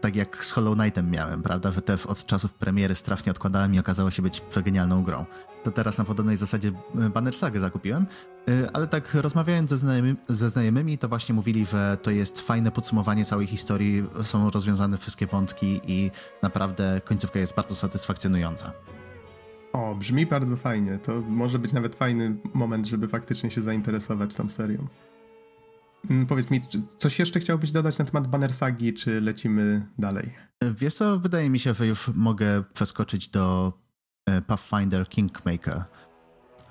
tak 0.00 0.16
jak 0.16 0.44
z 0.44 0.50
Hollow 0.50 0.78
Knightem 0.78 1.10
miałem, 1.10 1.42
prawda, 1.42 1.72
że 1.72 1.82
też 1.82 2.06
od 2.06 2.26
czasów 2.26 2.54
premiery 2.54 2.94
strasznie 2.94 3.32
odkładałem 3.32 3.74
i 3.74 3.78
okazało 3.78 4.10
się 4.10 4.22
być 4.22 4.40
przegenialną 4.40 5.02
grą. 5.02 5.26
To 5.62 5.70
teraz 5.70 5.98
na 5.98 6.04
podobnej 6.04 6.36
zasadzie 6.36 6.72
e, 7.00 7.10
Banner 7.10 7.34
Saga 7.34 7.60
zakupiłem, 7.60 8.06
e, 8.48 8.68
ale 8.72 8.86
tak 8.86 9.14
rozmawiając 9.14 9.70
ze 9.70 9.78
znajomymi, 9.78 10.16
ze 10.28 10.50
znajomymi, 10.50 10.98
to 10.98 11.08
właśnie 11.08 11.34
mówili, 11.34 11.66
że 11.66 11.98
to 12.02 12.10
jest 12.10 12.40
fajne 12.40 12.70
podsumowanie 12.70 13.24
całej 13.24 13.46
historii, 13.46 14.04
są 14.22 14.50
rozwiązane 14.50 14.98
wszystkie 14.98 15.26
wątki 15.26 15.80
i 15.86 16.10
naprawdę 16.42 17.00
końcówka 17.04 17.38
jest 17.38 17.54
bardzo 17.54 17.74
satysfakcjonująca. 17.74 18.72
O, 19.72 19.94
brzmi 19.94 20.26
bardzo 20.26 20.56
fajnie. 20.56 20.98
To 20.98 21.22
może 21.28 21.58
być 21.58 21.72
nawet 21.72 21.96
fajny 21.96 22.36
moment, 22.54 22.86
żeby 22.86 23.08
faktycznie 23.08 23.50
się 23.50 23.62
zainteresować 23.62 24.34
tą 24.34 24.48
serią. 24.48 24.86
Mm, 26.10 26.26
powiedz 26.26 26.50
mi, 26.50 26.60
coś 26.98 27.18
jeszcze 27.18 27.40
chciałbyś 27.40 27.72
dodać 27.72 27.98
na 27.98 28.04
temat 28.04 28.26
Banner 28.26 28.54
Sagi, 28.54 28.94
czy 28.94 29.20
lecimy 29.20 29.86
dalej? 29.98 30.34
Wiesz 30.74 30.94
co, 30.94 31.18
wydaje 31.18 31.50
mi 31.50 31.58
się, 31.58 31.74
że 31.74 31.86
już 31.86 32.10
mogę 32.14 32.62
przeskoczyć 32.74 33.28
do 33.28 33.72
e, 33.72 33.87
Pathfinder 34.46 35.08
Kingmaker, 35.08 35.84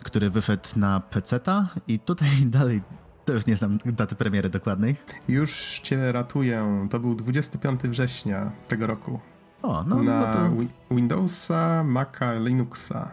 który 0.03 0.29
wyszedł 0.29 0.69
na 0.75 0.99
PC-ta 0.99 1.67
i 1.87 1.99
tutaj 1.99 2.29
dalej 2.45 2.81
też 3.25 3.45
nie 3.45 3.55
znam 3.55 3.77
daty 3.85 4.15
premiery 4.15 4.49
dokładnej. 4.49 4.95
Już 5.27 5.79
cię 5.83 6.11
ratuję. 6.11 6.87
To 6.89 6.99
był 6.99 7.15
25 7.15 7.81
września 7.81 8.51
tego 8.67 8.87
roku. 8.87 9.19
O, 9.61 9.83
no, 9.87 10.03
na 10.03 10.19
no 10.19 10.33
to... 10.33 10.49
Windowsa, 10.95 11.83
Maca, 11.83 12.33
Linuxa. 12.33 13.11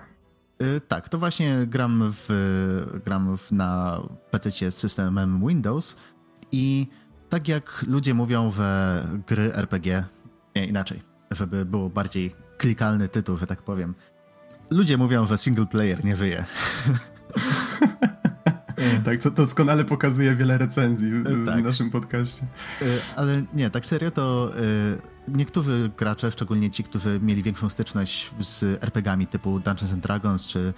Yy, 0.61 0.81
tak, 0.81 1.09
to 1.09 1.19
właśnie 1.19 1.67
gram, 1.67 2.13
w, 2.13 2.29
gram 3.05 3.37
w, 3.37 3.53
na 3.53 4.01
PC 4.31 4.71
z 4.71 4.77
systemem 4.77 5.47
Windows 5.49 5.97
i 6.53 6.87
tak 7.29 7.49
jak 7.49 7.85
ludzie 7.89 8.15
mówią, 8.15 8.51
że 8.51 9.05
gry 9.27 9.55
RPG, 9.55 10.05
nie 10.57 10.67
inaczej, 10.67 11.03
żeby 11.31 11.65
było 11.65 11.91
bardziej 11.91 12.35
klikalny 12.59 13.09
tytuł, 13.09 13.37
że 13.37 13.47
tak 13.47 13.63
powiem. 13.63 13.95
Ludzie 14.75 14.99
mówią, 14.99 15.27
że 15.27 15.39
single 15.39 15.67
player 15.67 16.05
nie 16.05 16.17
żyje. 16.17 16.45
tak, 19.05 19.19
co 19.19 19.31
doskonale 19.31 19.85
pokazuje 19.85 20.35
wiele 20.35 20.59
recenzji 20.59 21.11
w, 21.11 21.47
tak. 21.47 21.65
naszym 21.65 21.91
podcaście. 21.91 22.43
E, 22.83 22.85
ale 23.17 23.43
nie, 23.55 23.71
tak 23.71 23.87
serio 23.87 24.11
to 24.11 24.53
e, 24.57 24.61
niektórzy 25.29 25.91
gracze, 25.99 26.31
szczególnie 26.31 26.71
ci, 26.71 26.85
którzy 26.85 27.21
mieli 27.23 27.43
większą 27.43 27.69
styczność 27.69 28.31
z 28.41 28.85
RPGami 28.85 29.27
typu 29.27 29.61
Dungeons 29.61 29.93
and 29.93 30.03
Dragons, 30.03 30.47
czy 30.47 30.75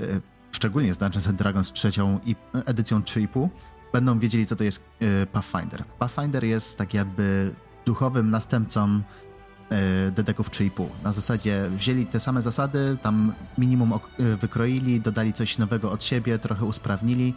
e, 0.00 0.04
szczególnie 0.52 0.94
z 0.94 0.98
Dungeons 0.98 1.28
and 1.28 1.38
Dragons 1.38 1.72
trzecią 1.72 2.20
edycją 2.52 3.00
3,5, 3.00 3.48
będą 3.92 4.18
wiedzieli, 4.18 4.46
co 4.46 4.56
to 4.56 4.64
jest 4.64 4.88
Pathfinder. 5.32 5.84
Pathfinder 5.98 6.44
jest 6.44 6.78
tak 6.78 6.94
jakby 6.94 7.54
duchowym 7.86 8.30
następcą 8.30 9.00
Dedeków 10.12 10.50
3,5. 10.50 10.86
Na 11.04 11.12
zasadzie 11.12 11.70
wzięli 11.70 12.06
te 12.06 12.20
same 12.20 12.42
zasady, 12.42 12.96
tam 13.02 13.32
minimum 13.58 13.92
wykroili, 14.40 15.00
dodali 15.00 15.32
coś 15.32 15.58
nowego 15.58 15.92
od 15.92 16.04
siebie, 16.04 16.38
trochę 16.38 16.64
usprawnili. 16.64 17.34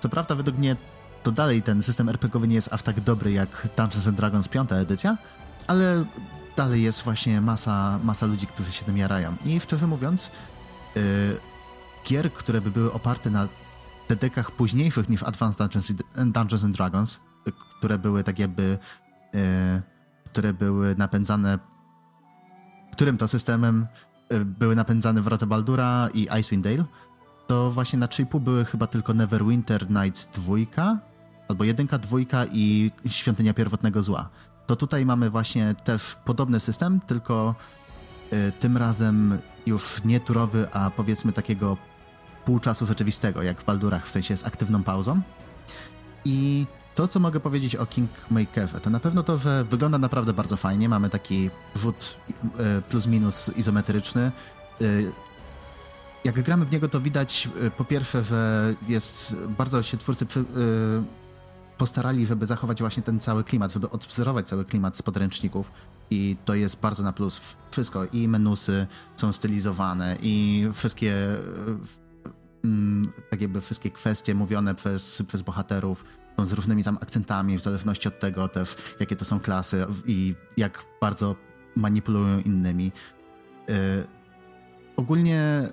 Co 0.00 0.08
prawda, 0.08 0.34
według 0.34 0.58
mnie 0.58 0.76
to 1.22 1.32
dalej 1.32 1.62
ten 1.62 1.82
system 1.82 2.08
RPGowy 2.08 2.48
nie 2.48 2.54
jest 2.54 2.72
aż 2.72 2.82
tak 2.82 3.00
dobry 3.00 3.32
jak 3.32 3.68
Dungeons 3.76 4.08
and 4.08 4.16
Dragons 4.16 4.48
5 4.48 4.72
edycja, 4.72 5.18
ale 5.66 6.04
dalej 6.56 6.82
jest 6.82 7.02
właśnie 7.02 7.40
masa, 7.40 8.00
masa 8.04 8.26
ludzi, 8.26 8.46
którzy 8.46 8.72
się 8.72 8.84
tym 8.84 8.96
jarają. 8.96 9.36
I 9.44 9.60
szczerze 9.60 9.86
mówiąc, 9.86 10.30
yy, 10.96 11.02
gier, 12.06 12.32
które 12.32 12.60
by 12.60 12.70
były 12.70 12.92
oparte 12.92 13.30
na 13.30 13.48
dedekach 14.08 14.50
późniejszych 14.50 15.08
niż 15.08 15.22
Advanced 15.22 15.58
Dungeons, 15.58 15.92
Dungeons 16.16 16.64
and 16.64 16.76
Dragons, 16.76 17.20
które 17.78 17.98
były 17.98 18.24
tak 18.24 18.38
jakby, 18.38 18.78
yy, 19.32 19.40
które 20.34 20.54
były 20.54 20.94
napędzane, 20.98 21.58
którym 22.92 23.18
to 23.18 23.28
systemem 23.28 23.86
yy, 24.30 24.44
były 24.44 24.76
napędzane 24.76 25.22
Wrota 25.22 25.46
Baldura 25.46 26.08
i 26.14 26.28
Icewind 26.40 26.64
Dale, 26.64 26.84
to 27.46 27.70
właśnie 27.70 27.98
na 27.98 28.08
chipu 28.08 28.40
były 28.40 28.64
chyba 28.64 28.86
tylko 28.86 29.14
Neverwinter 29.14 29.90
Nights 29.90 30.28
2, 30.32 30.54
albo 31.48 31.64
jedynka, 31.64 31.98
dwójka 31.98 32.44
i 32.52 32.90
Świątynia 33.06 33.54
Pierwotnego 33.54 34.02
Zła. 34.02 34.28
To 34.66 34.76
tutaj 34.76 35.06
mamy 35.06 35.30
właśnie 35.30 35.74
też 35.84 36.16
podobny 36.24 36.60
system, 36.60 37.00
tylko 37.00 37.54
y, 38.32 38.52
tym 38.60 38.76
razem 38.76 39.38
już 39.66 40.04
nie 40.04 40.20
turowy, 40.20 40.68
a 40.72 40.90
powiedzmy 40.90 41.32
takiego 41.32 41.76
pół 42.44 42.58
czasu 42.58 42.86
rzeczywistego, 42.86 43.42
jak 43.42 43.60
w 43.60 43.64
Baldurach, 43.64 44.06
w 44.06 44.10
sensie 44.10 44.36
z 44.36 44.46
aktywną 44.46 44.82
pauzą. 44.82 45.20
I 46.24 46.66
to, 46.94 47.08
co 47.08 47.20
mogę 47.20 47.40
powiedzieć 47.40 47.76
o 47.76 47.86
Kingmakerze, 47.86 48.80
to 48.80 48.90
na 48.90 49.00
pewno 49.00 49.22
to, 49.22 49.38
że 49.38 49.64
wygląda 49.64 49.98
naprawdę 49.98 50.32
bardzo 50.32 50.56
fajnie. 50.56 50.88
Mamy 50.88 51.10
taki 51.10 51.50
rzut 51.76 52.16
y, 52.78 52.82
plus 52.82 53.06
minus 53.06 53.50
izometryczny. 53.56 54.32
Y, 54.80 55.12
jak 56.24 56.42
gramy 56.42 56.64
w 56.64 56.72
niego, 56.72 56.88
to 56.88 57.00
widać 57.00 57.48
y, 57.62 57.70
po 57.70 57.84
pierwsze, 57.84 58.24
że 58.24 58.74
jest 58.88 59.36
bardzo 59.58 59.82
się 59.82 59.96
twórcy 59.96 60.26
przy, 60.26 60.44
postarali, 61.78 62.26
żeby 62.26 62.46
zachować 62.46 62.80
właśnie 62.80 63.02
ten 63.02 63.20
cały 63.20 63.44
klimat, 63.44 63.72
żeby 63.72 63.90
odwzorować 63.90 64.48
cały 64.48 64.64
klimat 64.64 64.96
z 64.96 65.02
podręczników 65.02 65.72
i 66.10 66.36
to 66.44 66.54
jest 66.54 66.80
bardzo 66.80 67.02
na 67.02 67.12
plus. 67.12 67.56
Wszystko 67.70 68.04
i 68.04 68.28
menusy 68.28 68.86
są 69.16 69.32
stylizowane 69.32 70.16
i 70.22 70.66
wszystkie 70.72 71.14
tak 73.30 73.40
jakby 73.40 73.60
wszystkie 73.60 73.90
kwestie 73.90 74.34
mówione 74.34 74.74
przez, 74.74 75.22
przez 75.26 75.42
bohaterów 75.42 76.04
z 76.42 76.52
różnymi 76.52 76.84
tam 76.84 76.98
akcentami, 77.00 77.58
w 77.58 77.62
zależności 77.62 78.08
od 78.08 78.18
tego 78.18 78.48
też, 78.48 78.76
jakie 79.00 79.16
to 79.16 79.24
są 79.24 79.40
klasy 79.40 79.86
i 80.06 80.34
jak 80.56 80.84
bardzo 81.00 81.36
manipulują 81.76 82.40
innymi. 82.40 82.92
Yy, 83.68 83.74
ogólnie 84.96 85.68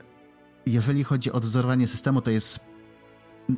jeżeli 0.65 1.03
chodzi 1.03 1.31
o 1.31 1.39
dozorowanie 1.39 1.87
systemu, 1.87 2.21
to 2.21 2.31
jest 2.31 2.59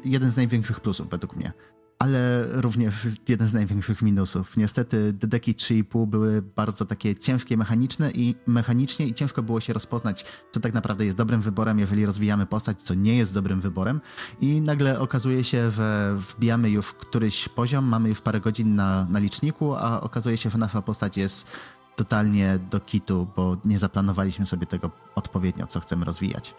jeden 0.06 0.30
z 0.30 0.38
największych 0.38 0.80
plusów 0.80 1.10
według 1.10 1.36
mnie, 1.36 1.54
ale 2.00 2.48
również 2.62 2.96
jeden 3.28 3.48
z 3.48 3.54
największych 3.54 4.02
minusów. 4.02 4.58
Niestety 4.58 5.14
Dedeki 5.14 5.54
3,5 5.54 6.08
były 6.08 6.42
bardzo 6.42 6.86
takie 6.86 7.16
ciężkie 7.16 7.58
mechaniczne 7.58 8.12
i 8.12 8.36
mechanicznie 8.48 9.08
i 9.08 9.14
ciężko 9.14 9.44
było 9.44 9.60
się 9.60 9.74
rozpoznać, 9.74 10.26
co 10.52 10.60
tak 10.60 10.74
naprawdę 10.74 11.06
jest 11.06 11.18
dobrym 11.18 11.42
wyborem, 11.42 11.80
jeżeli 11.80 12.06
rozwijamy 12.06 12.46
postać, 12.46 12.82
co 12.82 12.94
nie 12.94 13.18
jest 13.18 13.34
dobrym 13.34 13.62
wyborem 13.62 14.02
i 14.42 14.62
nagle 14.62 15.00
okazuje 15.00 15.44
się, 15.44 15.72
że 15.72 16.16
wbijamy 16.20 16.70
już 16.70 16.94
któryś 16.94 17.50
poziom, 17.50 17.86
mamy 17.86 18.10
już 18.10 18.22
parę 18.22 18.40
godzin 18.40 18.76
na, 18.76 19.08
na 19.10 19.20
liczniku, 19.20 19.76
a 19.76 20.02
okazuje 20.02 20.38
się, 20.38 20.50
że 20.50 20.58
nasza 20.58 20.82
postać 20.82 21.18
jest 21.18 21.52
totalnie 21.96 22.60
do 22.72 22.80
kitu, 22.80 23.28
bo 23.36 23.58
nie 23.66 23.80
zaplanowaliśmy 23.80 24.46
sobie 24.46 24.66
tego 24.66 24.92
odpowiednio, 25.16 25.68
co 25.68 25.80
chcemy 25.80 26.06
rozwijać. 26.06 26.56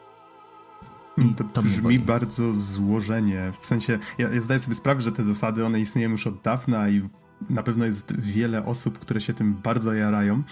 I 1.19 1.35
to, 1.35 1.45
to 1.45 1.63
brzmi 1.63 1.99
bardzo 1.99 2.53
złożenie. 2.53 3.53
W 3.61 3.67
sensie, 3.67 3.99
ja, 4.19 4.29
ja 4.29 4.41
zdaję 4.41 4.61
sobie 4.61 4.75
sprawę, 4.75 5.01
że 5.01 5.13
te 5.13 5.25
zasady, 5.25 5.67
one 5.67 5.81
istnieją 5.81 6.11
już 6.11 6.27
od 6.27 6.41
dawna 6.41 6.89
i 6.89 7.09
na 7.51 7.63
pewno 7.63 7.85
jest 7.85 8.21
wiele 8.21 8.65
osób, 8.65 8.99
które 8.99 9.21
się 9.21 9.35
tym 9.35 9.55
bardzo 9.55 9.95
jarają, 9.95 10.43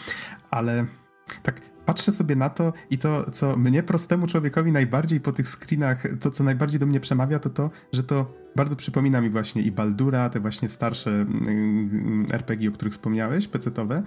ale 0.51 0.87
tak 1.43 1.72
patrzę 1.87 2.13
sobie 2.13 2.37
na 2.37 2.51
to 2.51 2.73
i 2.91 2.99
to, 2.99 3.31
co 3.31 3.57
mnie 3.57 3.83
prostemu 3.83 4.27
człowiekowi 4.27 4.73
najbardziej 4.73 5.21
po 5.21 5.33
tych 5.33 5.49
screenach, 5.49 6.03
to 6.21 6.31
co 6.31 6.45
najbardziej 6.45 6.81
do 6.81 6.87
mnie 6.87 7.01
przemawia, 7.01 7.39
to 7.39 7.51
to, 7.51 7.71
że 7.93 8.03
to 8.03 8.43
bardzo 8.57 8.77
przypomina 8.77 9.21
mi 9.21 9.31
właśnie 9.31 9.63
i 9.63 9.73
Baldura, 9.73 10.31
te 10.31 10.41
właśnie 10.41 10.69
starsze 10.69 11.11
mm, 11.11 11.49
mm, 11.49 12.27
RPG, 12.33 12.69
o 12.69 12.73
których 12.73 12.93
wspomniałeś, 12.93 13.49
pecetowe. 13.49 14.03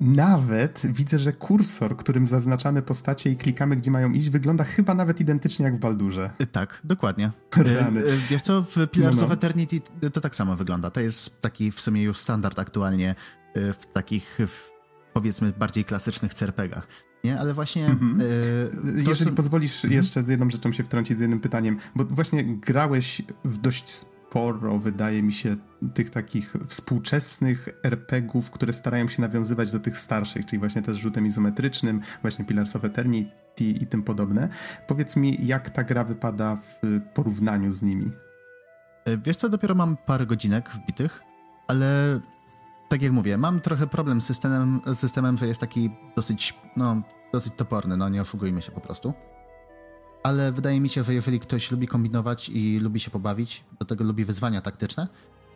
Nawet 0.00 0.82
widzę, 0.84 1.18
że 1.18 1.32
kursor, 1.32 1.96
którym 1.96 2.26
zaznaczamy 2.26 2.82
postacie 2.82 3.30
i 3.30 3.36
klikamy, 3.36 3.76
gdzie 3.76 3.90
mają 3.90 4.12
iść, 4.12 4.30
wygląda 4.30 4.64
chyba 4.64 4.94
nawet 4.94 5.20
identycznie 5.20 5.64
jak 5.64 5.76
w 5.76 5.78
Baldurze. 5.78 6.30
E, 6.38 6.46
tak, 6.46 6.80
dokładnie. 6.84 7.30
Rany. 7.56 8.00
E, 8.00 8.04
e, 8.04 8.16
wiesz 8.30 8.42
co, 8.42 8.62
w 8.62 8.76
Pillars 8.90 9.16
no, 9.16 9.20
no. 9.20 9.26
of 9.26 9.32
Eternity 9.32 9.80
to 10.12 10.20
tak 10.20 10.34
samo 10.36 10.56
wygląda. 10.56 10.90
To 10.90 11.00
jest 11.00 11.40
taki 11.42 11.72
w 11.72 11.80
sumie 11.80 12.02
już 12.02 12.18
standard 12.18 12.58
aktualnie 12.58 13.14
w 13.54 13.90
takich 13.92 14.38
powiedzmy 15.16 15.52
bardziej 15.58 15.84
klasycznych 15.84 16.34
CRPGach. 16.34 16.88
Nie, 17.24 17.40
ale 17.40 17.54
właśnie. 17.54 17.86
Mhm. 17.86 18.20
Y, 18.20 19.04
Jeżeli 19.08 19.32
pozwolisz 19.32 19.74
mhm. 19.84 19.92
jeszcze 19.92 20.22
z 20.22 20.28
jedną 20.28 20.50
rzeczą 20.50 20.72
się 20.72 20.84
wtrącić, 20.84 21.16
z 21.16 21.20
jednym 21.20 21.40
pytaniem, 21.40 21.76
bo 21.94 22.04
właśnie 22.04 22.44
grałeś 22.44 23.22
w 23.44 23.58
dość 23.58 23.88
sporo, 23.88 24.78
wydaje 24.78 25.22
mi 25.22 25.32
się, 25.32 25.56
tych 25.94 26.10
takich 26.10 26.54
współczesnych 26.66 27.68
RPGów, 27.82 28.50
które 28.50 28.72
starają 28.72 29.08
się 29.08 29.22
nawiązywać 29.22 29.72
do 29.72 29.80
tych 29.80 29.98
starszych, 29.98 30.46
czyli 30.46 30.58
właśnie 30.58 30.82
też 30.82 30.98
rzutem 30.98 31.26
izometrycznym, 31.26 32.00
właśnie 32.22 32.44
Pillars 32.44 32.76
of 32.76 32.84
Eternity 32.84 33.32
i 33.58 33.86
tym 33.86 34.02
podobne. 34.02 34.48
Powiedz 34.86 35.16
mi, 35.16 35.46
jak 35.46 35.70
ta 35.70 35.84
gra 35.84 36.04
wypada 36.04 36.56
w 36.56 37.00
porównaniu 37.14 37.72
z 37.72 37.82
nimi? 37.82 38.10
E, 39.04 39.18
wiesz 39.18 39.36
co, 39.36 39.48
dopiero 39.48 39.74
mam 39.74 39.96
parę 39.96 40.26
godzinek 40.26 40.70
wbitych, 40.70 41.22
ale 41.68 42.20
tak 42.88 43.02
jak 43.02 43.12
mówię, 43.12 43.38
mam 43.38 43.60
trochę 43.60 43.86
problem 43.86 44.20
z 44.20 44.26
systemem, 44.26 44.80
systemem, 44.94 45.38
że 45.38 45.46
jest 45.46 45.60
taki 45.60 45.90
dosyć, 46.16 46.54
no, 46.76 47.02
dosyć 47.32 47.52
toporny, 47.56 47.96
no 47.96 48.08
nie 48.08 48.20
oszukujmy 48.20 48.62
się 48.62 48.72
po 48.72 48.80
prostu. 48.80 49.14
Ale 50.22 50.52
wydaje 50.52 50.80
mi 50.80 50.88
się, 50.88 51.02
że 51.02 51.14
jeżeli 51.14 51.40
ktoś 51.40 51.70
lubi 51.70 51.86
kombinować 51.86 52.48
i 52.48 52.80
lubi 52.80 53.00
się 53.00 53.10
pobawić, 53.10 53.64
do 53.78 53.86
tego 53.86 54.04
lubi 54.04 54.24
wyzwania 54.24 54.60
taktyczne, 54.60 55.08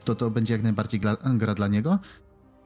to 0.05 0.15
to 0.15 0.31
będzie 0.31 0.55
jak 0.55 0.63
najbardziej 0.63 1.01
gra, 1.01 1.17
gra 1.25 1.55
dla 1.55 1.69
niego. 1.69 1.99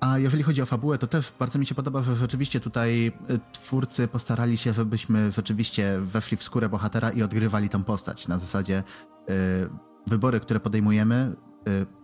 A 0.00 0.18
jeżeli 0.18 0.42
chodzi 0.42 0.62
o 0.62 0.66
fabułę, 0.66 0.98
to 0.98 1.06
też 1.06 1.32
bardzo 1.38 1.58
mi 1.58 1.66
się 1.66 1.74
podoba, 1.74 2.02
że 2.02 2.16
rzeczywiście 2.16 2.60
tutaj 2.60 3.06
y, 3.06 3.12
twórcy 3.52 4.08
postarali 4.08 4.56
się, 4.56 4.72
żebyśmy 4.72 5.30
rzeczywiście 5.30 5.98
weszli 6.00 6.36
w 6.36 6.42
skórę 6.42 6.68
bohatera 6.68 7.10
i 7.10 7.22
odgrywali 7.22 7.68
tą 7.68 7.84
postać. 7.84 8.28
Na 8.28 8.38
zasadzie 8.38 8.82
yy, 9.28 9.34
wybory, 10.06 10.40
które 10.40 10.60
podejmujemy, 10.60 11.36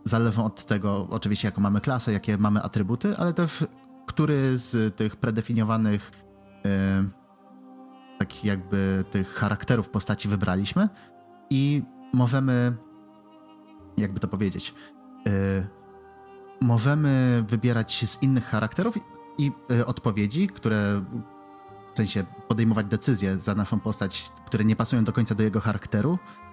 zależą 0.04 0.44
od 0.44 0.64
tego, 0.64 1.06
oczywiście, 1.10 1.48
jaką 1.48 1.60
mamy 1.60 1.80
klasę, 1.80 2.12
jakie 2.12 2.38
mamy 2.38 2.62
atrybuty, 2.62 3.16
ale 3.16 3.32
też 3.32 3.64
który 4.06 4.58
z 4.58 4.96
tych 4.96 5.16
predefiniowanych 5.16 6.10
tak 8.18 8.44
jakby 8.44 9.04
tych 9.10 9.34
charakterów 9.34 9.88
postaci 9.88 10.28
wybraliśmy 10.28 10.88
i 11.50 11.82
możemy, 12.12 12.76
jakby 13.98 14.20
to 14.20 14.28
powiedzieć, 14.28 14.74
y, 15.28 15.66
możemy 16.60 17.44
wybierać 17.48 18.04
z 18.08 18.22
innych 18.22 18.44
charakterów 18.44 18.94
i 19.38 19.52
odpowiedzi, 19.86 20.46
które 20.46 21.04
w 21.94 21.96
sensie 21.96 22.24
podejmować 22.48 22.86
decyzje 22.86 23.36
za 23.36 23.54
naszą 23.54 23.80
postać, 23.80 24.32
które 24.46 24.64
nie 24.64 24.76
pasują 24.76 25.04
do 25.04 25.12
końca 25.12 25.34
do 25.34 25.42
jego 25.42 25.60
charakteru, 25.60 26.18
Y, 26.18 26.49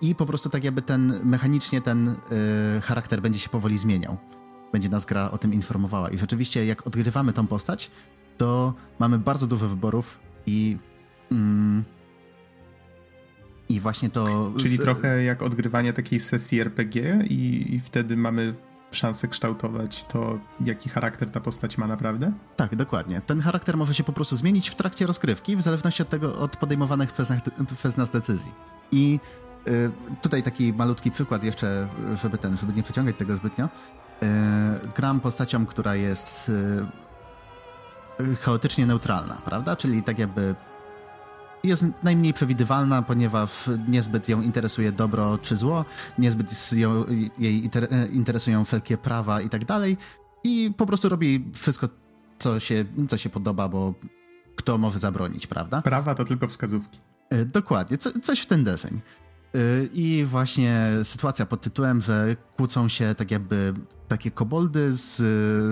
i 0.00 0.14
po 0.14 0.26
prostu 0.26 0.50
tak 0.50 0.64
jakby 0.64 0.82
ten, 0.82 1.20
mechanicznie 1.24 1.80
ten 1.80 2.08
y, 2.08 2.80
charakter 2.80 3.22
będzie 3.22 3.38
się 3.38 3.48
powoli 3.48 3.78
zmieniał. 3.78 4.16
Będzie 4.72 4.88
nas 4.88 5.04
gra 5.04 5.30
o 5.30 5.38
tym 5.38 5.54
informowała. 5.54 6.10
I 6.10 6.18
rzeczywiście 6.18 6.66
jak 6.66 6.86
odgrywamy 6.86 7.32
tą 7.32 7.46
postać, 7.46 7.90
to 8.38 8.74
mamy 8.98 9.18
bardzo 9.18 9.46
dużo 9.46 9.68
wyborów 9.68 10.18
i... 10.46 10.76
Mm, 11.32 11.84
I 13.68 13.80
właśnie 13.80 14.10
to... 14.10 14.52
Czyli 14.56 14.76
z... 14.76 14.80
trochę 14.80 15.22
jak 15.22 15.42
odgrywanie 15.42 15.92
takiej 15.92 16.20
sesji 16.20 16.60
RPG 16.60 17.18
i, 17.30 17.74
i 17.74 17.80
wtedy 17.80 18.16
mamy 18.16 18.54
szansę 18.90 19.28
kształtować 19.28 20.04
to, 20.04 20.38
jaki 20.64 20.88
charakter 20.88 21.30
ta 21.30 21.40
postać 21.40 21.78
ma 21.78 21.86
naprawdę? 21.86 22.32
Tak, 22.56 22.76
dokładnie. 22.76 23.20
Ten 23.26 23.40
charakter 23.40 23.76
może 23.76 23.94
się 23.94 24.04
po 24.04 24.12
prostu 24.12 24.36
zmienić 24.36 24.70
w 24.70 24.74
trakcie 24.74 25.06
rozgrywki, 25.06 25.56
w 25.56 25.62
zależności 25.62 26.02
od 26.02 26.08
tego, 26.08 26.38
od 26.38 26.56
podejmowanych 26.56 27.12
przez 27.12 27.30
nas, 27.30 27.40
przez 27.76 27.96
nas 27.96 28.10
decyzji. 28.10 28.52
I 28.92 29.20
y, 29.42 29.45
tutaj 30.22 30.42
taki 30.42 30.72
malutki 30.72 31.10
przykład 31.10 31.44
jeszcze, 31.44 31.88
żeby 32.22 32.38
ten, 32.38 32.56
żeby 32.56 32.72
nie 32.72 32.82
przeciągać 32.82 33.16
tego 33.16 33.34
zbytnio. 33.34 33.68
Y, 34.22 34.28
gram 34.96 35.20
postacią, 35.20 35.66
która 35.66 35.94
jest 35.94 36.48
y, 38.20 38.36
chaotycznie 38.36 38.86
neutralna, 38.86 39.34
prawda? 39.44 39.76
Czyli 39.76 40.02
tak 40.02 40.18
jakby 40.18 40.54
jest 41.64 41.86
najmniej 42.02 42.32
przewidywalna, 42.32 43.02
ponieważ 43.02 43.70
niezbyt 43.88 44.28
ją 44.28 44.42
interesuje 44.42 44.92
dobro 44.92 45.38
czy 45.38 45.56
zło, 45.56 45.84
niezbyt 46.18 46.72
ją, 46.72 47.04
jej 47.38 47.70
interesują 48.12 48.64
wszelkie 48.64 48.98
prawa 48.98 49.40
i 49.40 49.48
tak 49.48 49.64
dalej. 49.64 49.96
I 50.44 50.72
po 50.76 50.86
prostu 50.86 51.08
robi 51.08 51.50
wszystko, 51.54 51.88
co 52.38 52.60
się, 52.60 52.84
co 53.08 53.18
się 53.18 53.30
podoba, 53.30 53.68
bo 53.68 53.94
kto 54.56 54.78
może 54.78 54.98
zabronić, 54.98 55.46
prawda? 55.46 55.82
Prawa 55.82 56.14
to 56.14 56.24
tylko 56.24 56.48
wskazówki. 56.48 57.00
E, 57.30 57.44
dokładnie, 57.44 57.98
co, 57.98 58.20
coś 58.20 58.40
w 58.40 58.46
ten 58.46 58.64
deseń. 58.64 59.00
Y, 59.56 59.88
I 59.92 60.24
właśnie 60.24 60.90
sytuacja 61.02 61.46
pod 61.46 61.60
tytułem, 61.60 62.00
że 62.00 62.36
kłócą 62.56 62.88
się 62.88 63.14
tak 63.14 63.30
jakby 63.30 63.74
takie 64.08 64.30
koboldy 64.30 64.92
z, 64.92 65.16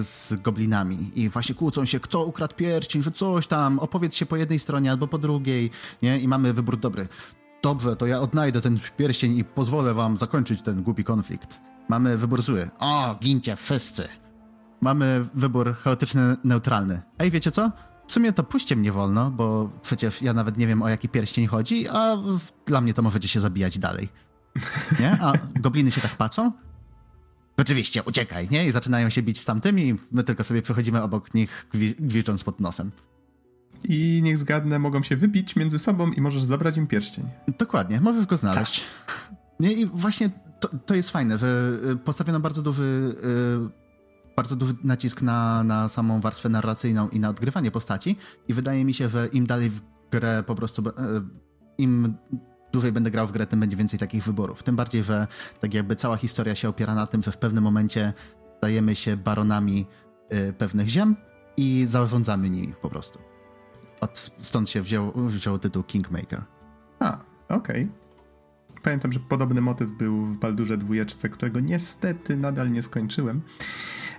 z 0.06 0.34
goblinami 0.34 1.10
i 1.14 1.28
właśnie 1.28 1.54
kłócą 1.54 1.84
się, 1.84 2.00
kto 2.00 2.24
ukradł 2.24 2.54
pierścień, 2.54 3.02
że 3.02 3.10
coś 3.10 3.46
tam, 3.46 3.78
opowiedz 3.78 4.14
się 4.14 4.26
po 4.26 4.36
jednej 4.36 4.58
stronie 4.58 4.90
albo 4.90 5.08
po 5.08 5.18
drugiej, 5.18 5.70
nie? 6.02 6.18
I 6.18 6.28
mamy 6.28 6.52
wybór 6.52 6.78
dobry. 6.78 7.08
Dobrze, 7.62 7.96
to 7.96 8.06
ja 8.06 8.20
odnajdę 8.20 8.60
ten 8.60 8.78
pierścień 8.96 9.38
i 9.38 9.44
pozwolę 9.44 9.94
wam 9.94 10.18
zakończyć 10.18 10.62
ten 10.62 10.82
głupi 10.82 11.04
konflikt. 11.04 11.60
Mamy 11.88 12.16
wybór 12.16 12.42
zły. 12.42 12.70
O, 12.78 13.14
gincie 13.20 13.56
wszyscy. 13.56 14.08
Mamy 14.80 15.24
wybór 15.34 15.74
chaotyczny, 15.76 16.36
neutralny. 16.44 17.02
Ej, 17.18 17.30
wiecie 17.30 17.50
co? 17.50 17.72
W 18.06 18.12
sumie 18.12 18.32
to 18.32 18.44
puśćcie 18.44 18.76
mnie 18.76 18.92
wolno, 18.92 19.30
bo 19.30 19.70
przecież 19.82 20.22
ja 20.22 20.32
nawet 20.32 20.56
nie 20.56 20.66
wiem 20.66 20.82
o 20.82 20.88
jaki 20.88 21.08
pierścień 21.08 21.46
chodzi, 21.46 21.88
a 21.88 22.16
dla 22.66 22.80
mnie 22.80 22.94
to 22.94 23.02
możecie 23.02 23.28
się 23.28 23.40
zabijać 23.40 23.78
dalej. 23.78 24.08
Nie? 25.00 25.18
A 25.20 25.32
gobliny 25.60 25.90
się 25.90 26.00
tak 26.00 26.16
patrzą? 26.16 26.52
Oczywiście, 27.56 28.02
uciekaj, 28.02 28.48
nie? 28.50 28.66
I 28.66 28.70
zaczynają 28.70 29.10
się 29.10 29.22
bić 29.22 29.40
z 29.40 29.44
tamtymi 29.44 29.88
i 29.88 29.94
my 30.12 30.24
tylko 30.24 30.44
sobie 30.44 30.62
przechodzimy 30.62 31.02
obok 31.02 31.34
nich 31.34 31.66
gwi 31.72 31.94
gwiżdżąc 31.98 32.44
pod 32.44 32.60
nosem. 32.60 32.90
I 33.88 34.20
niech 34.22 34.38
zgadnę, 34.38 34.78
mogą 34.78 35.02
się 35.02 35.16
wybić 35.16 35.56
między 35.56 35.78
sobą 35.78 36.12
i 36.12 36.20
możesz 36.20 36.42
zabrać 36.42 36.76
im 36.76 36.86
pierścień. 36.86 37.24
Dokładnie, 37.58 38.00
możesz 38.00 38.26
go 38.26 38.36
znaleźć. 38.36 38.84
Tak. 39.06 39.30
Nie? 39.60 39.72
I 39.72 39.86
właśnie 39.86 40.30
to, 40.60 40.68
to 40.86 40.94
jest 40.94 41.10
fajne, 41.10 41.38
że 41.38 41.78
y, 41.92 41.96
postawiono 41.96 42.40
bardzo 42.40 42.62
duży 42.62 43.14
yy, 43.60 43.83
bardzo 44.36 44.56
duży 44.56 44.74
nacisk 44.84 45.22
na, 45.22 45.64
na 45.64 45.88
samą 45.88 46.20
warstwę 46.20 46.48
narracyjną 46.48 47.08
i 47.08 47.20
na 47.20 47.28
odgrywanie 47.28 47.70
postaci 47.70 48.16
i 48.48 48.54
wydaje 48.54 48.84
mi 48.84 48.94
się, 48.94 49.08
że 49.08 49.26
im 49.26 49.46
dalej 49.46 49.70
w 49.70 49.80
grę 50.10 50.44
po 50.46 50.54
prostu, 50.54 50.88
e, 50.88 50.92
im 51.78 52.14
dłużej 52.72 52.92
będę 52.92 53.10
grał 53.10 53.26
w 53.26 53.32
grę, 53.32 53.46
tym 53.46 53.60
będzie 53.60 53.76
więcej 53.76 53.98
takich 53.98 54.24
wyborów. 54.24 54.62
Tym 54.62 54.76
bardziej, 54.76 55.04
że 55.04 55.26
tak 55.60 55.74
jakby 55.74 55.96
cała 55.96 56.16
historia 56.16 56.54
się 56.54 56.68
opiera 56.68 56.94
na 56.94 57.06
tym, 57.06 57.22
że 57.22 57.32
w 57.32 57.38
pewnym 57.38 57.64
momencie 57.64 58.12
stajemy 58.58 58.94
się 58.94 59.16
baronami 59.16 59.86
e, 60.28 60.52
pewnych 60.52 60.88
ziem 60.88 61.16
i 61.56 61.86
zarządzamy 61.86 62.50
nimi 62.50 62.74
po 62.82 62.90
prostu. 62.90 63.18
Od, 64.00 64.30
stąd 64.40 64.70
się 64.70 64.82
wziął, 64.82 65.12
wziął 65.16 65.58
tytuł 65.58 65.82
Kingmaker. 65.82 66.42
A, 67.00 67.18
okej. 67.48 67.82
Okay. 67.82 68.03
Pamiętam, 68.84 69.12
że 69.12 69.20
podobny 69.20 69.60
motyw 69.60 69.92
był 69.92 70.24
w 70.24 70.38
Baldurze 70.38 70.76
dwójeczce, 70.78 71.28
którego 71.28 71.60
niestety 71.60 72.36
nadal 72.36 72.72
nie 72.72 72.82
skończyłem. 72.82 73.42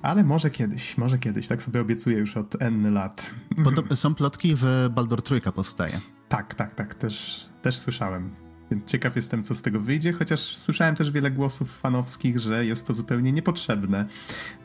Ale 0.02 0.24
może 0.24 0.50
kiedyś, 0.50 0.98
może 0.98 1.18
kiedyś, 1.18 1.48
tak 1.48 1.64
sobie 1.64 1.82
obiecuję 1.82 2.18
już 2.18 2.38
od 2.38 2.62
N 2.62 2.94
lat. 2.94 3.32
Podob 3.64 3.96
są 3.96 4.16
plotki, 4.16 4.58
że 4.58 4.90
Baldur 4.96 5.22
trójka 5.22 5.52
powstaje. 5.52 6.00
Tak, 6.30 6.56
tak, 6.56 6.76
tak, 6.76 6.94
też, 6.94 7.46
też 7.62 7.78
słyszałem. 7.78 8.36
Więc 8.72 8.86
ciekaw 8.86 9.16
jestem, 9.16 9.44
co 9.44 9.56
z 9.56 9.62
tego 9.62 9.80
wyjdzie, 9.80 10.14
chociaż 10.14 10.58
słyszałem 10.58 10.96
też 10.96 11.12
wiele 11.12 11.32
głosów 11.32 11.80
fanowskich, 11.80 12.40
że 12.40 12.66
jest 12.66 12.88
to 12.88 12.94
zupełnie 12.94 13.32
niepotrzebne. 13.32 14.06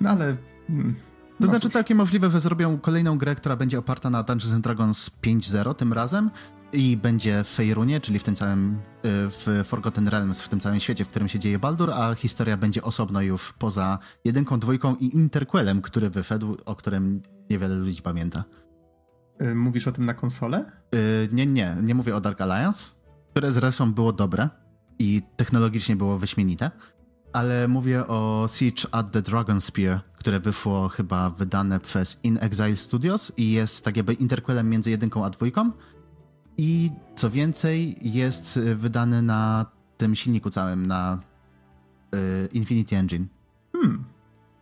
No 0.00 0.10
ale... 0.10 0.36
Mm, 0.70 0.94
to 0.94 1.46
no 1.46 1.48
znaczy 1.48 1.70
całkiem 1.70 1.98
możliwe, 1.98 2.30
że 2.30 2.40
zrobią 2.40 2.78
kolejną 2.78 3.18
grę, 3.18 3.34
która 3.34 3.56
będzie 3.56 3.78
oparta 3.78 4.10
na 4.10 4.22
Dungeons 4.22 4.60
Dragons 4.60 5.10
5.0 5.22 5.74
tym 5.74 5.92
razem, 5.92 6.30
i 6.72 6.96
będzie 6.96 7.44
w 7.44 7.48
Fejrunie, 7.48 8.00
czyli 8.00 8.18
w 8.18 8.22
tym 8.22 8.36
całym, 8.36 8.74
y, 8.74 8.78
w 9.04 9.62
Forgotten 9.64 10.08
Realms, 10.08 10.42
w 10.42 10.48
tym 10.48 10.60
całym 10.60 10.80
świecie, 10.80 11.04
w 11.04 11.08
którym 11.08 11.28
się 11.28 11.38
dzieje 11.38 11.58
Baldur, 11.58 11.90
a 11.90 12.14
historia 12.14 12.56
będzie 12.56 12.82
osobno 12.82 13.20
już 13.20 13.52
poza 13.52 13.98
jedynką, 14.24 14.60
dwójką 14.60 14.96
i 14.96 15.16
interquelem, 15.16 15.82
który 15.82 16.10
wyszedł, 16.10 16.56
o 16.64 16.76
którym 16.76 17.22
niewiele 17.50 17.74
ludzi 17.74 18.02
pamięta. 18.02 18.44
Y, 19.42 19.54
mówisz 19.54 19.88
o 19.88 19.92
tym 19.92 20.04
na 20.04 20.14
konsolę? 20.14 20.64
Yy, 20.92 20.98
nie, 21.32 21.46
nie, 21.46 21.76
nie 21.82 21.94
mówię 21.94 22.16
o 22.16 22.20
Dark 22.20 22.40
Alliance, 22.40 22.94
które 23.30 23.52
zresztą 23.52 23.92
było 23.92 24.12
dobre 24.12 24.48
i 24.98 25.22
technologicznie 25.36 25.96
było 25.96 26.18
wyśmienite, 26.18 26.70
ale 27.32 27.68
mówię 27.68 28.06
o 28.06 28.48
Siege 28.52 28.82
at 28.90 29.12
the 29.12 29.22
Dragon 29.22 29.60
Spear, 29.60 30.00
które 30.18 30.40
wyszło 30.40 30.88
chyba 30.88 31.30
wydane 31.30 31.80
przez 31.80 32.20
In 32.24 32.38
Exile 32.40 32.76
Studios 32.76 33.32
i 33.36 33.52
jest 33.52 33.84
tak 33.84 33.96
jakby 33.96 34.14
interquelem 34.14 34.70
między 34.70 34.90
jedynką 34.90 35.24
a 35.24 35.30
dwójką 35.30 35.72
i 36.60 36.90
co 37.14 37.30
więcej, 37.30 37.96
jest 38.00 38.56
y, 38.56 38.76
wydany 38.76 39.22
na 39.22 39.66
tym 39.96 40.14
silniku 40.14 40.50
całym, 40.50 40.86
na 40.86 41.18
y, 42.14 42.48
Infinity 42.52 42.96
Engine. 42.96 43.26
Hmm. 43.72 44.04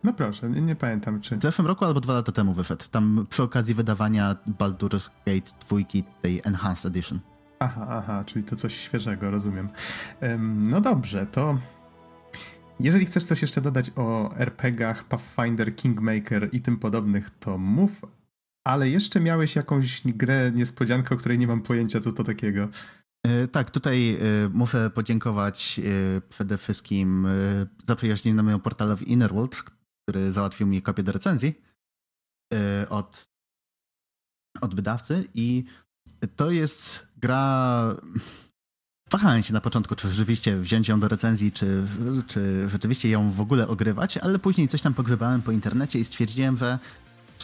No 0.03 0.13
proszę, 0.13 0.49
nie, 0.49 0.61
nie, 0.61 0.75
pamiętam 0.75 1.21
czy. 1.21 1.37
W 1.37 1.41
zeszłym 1.41 1.67
roku 1.67 1.85
albo 1.85 1.99
dwa 1.99 2.13
lata 2.13 2.31
temu 2.31 2.53
wyszedł. 2.53 2.85
Tam 2.91 3.27
przy 3.29 3.43
okazji 3.43 3.75
wydawania 3.75 4.35
Baldur's 4.59 5.09
Gate 5.25 5.51
2, 5.69 5.77
tej 6.21 6.41
Enhanced 6.43 6.85
Edition. 6.85 7.19
Aha, 7.59 7.87
aha, 7.89 8.23
czyli 8.25 8.45
to 8.45 8.55
coś 8.55 8.75
świeżego, 8.75 9.31
rozumiem. 9.31 9.69
Um, 10.21 10.67
no 10.67 10.81
dobrze, 10.81 11.25
to. 11.25 11.59
Jeżeli 12.79 13.05
chcesz 13.05 13.25
coś 13.25 13.41
jeszcze 13.41 13.61
dodać 13.61 13.91
o 13.95 14.35
RPGach, 14.35 15.03
Pathfinder, 15.03 15.75
Kingmaker 15.75 16.49
i 16.51 16.61
tym 16.61 16.77
podobnych, 16.77 17.29
to 17.29 17.57
mów, 17.57 18.01
ale 18.67 18.89
jeszcze 18.89 19.19
miałeś 19.19 19.55
jakąś 19.55 20.01
grę 20.05 20.51
niespodziankę, 20.55 21.15
o 21.15 21.17
której 21.17 21.39
nie 21.39 21.47
mam 21.47 21.61
pojęcia, 21.61 21.99
co 21.99 22.11
to 22.11 22.23
takiego. 22.23 22.69
E, 23.27 23.47
tak, 23.47 23.71
tutaj 23.71 24.15
e, 24.15 24.49
muszę 24.49 24.89
podziękować 24.89 25.79
e, 25.79 26.21
przede 26.21 26.57
wszystkim 26.57 27.27
zaprzyjaźnionemu 27.85 28.59
portalowi 28.59 29.11
Innerworld, 29.11 29.63
który 30.03 30.31
załatwił 30.31 30.67
mi 30.67 30.81
kopię 30.81 31.03
do 31.03 31.11
recenzji 31.11 31.61
od, 32.89 33.29
od 34.61 34.75
wydawcy 34.75 35.27
i 35.33 35.63
to 36.35 36.51
jest 36.51 37.07
gra... 37.17 37.95
Wahałem 39.11 39.43
się 39.43 39.53
na 39.53 39.61
początku, 39.61 39.95
czy 39.95 40.09
rzeczywiście 40.09 40.57
wziąć 40.57 40.87
ją 40.87 40.99
do 40.99 41.07
recenzji, 41.07 41.51
czy, 41.51 41.87
czy 42.27 42.69
rzeczywiście 42.69 43.09
ją 43.09 43.31
w 43.31 43.41
ogóle 43.41 43.67
ogrywać, 43.67 44.17
ale 44.17 44.39
później 44.39 44.67
coś 44.67 44.81
tam 44.81 44.93
pogrzebałem 44.93 45.41
po 45.41 45.51
internecie 45.51 45.99
i 45.99 46.03
stwierdziłem, 46.03 46.57
że 46.57 46.79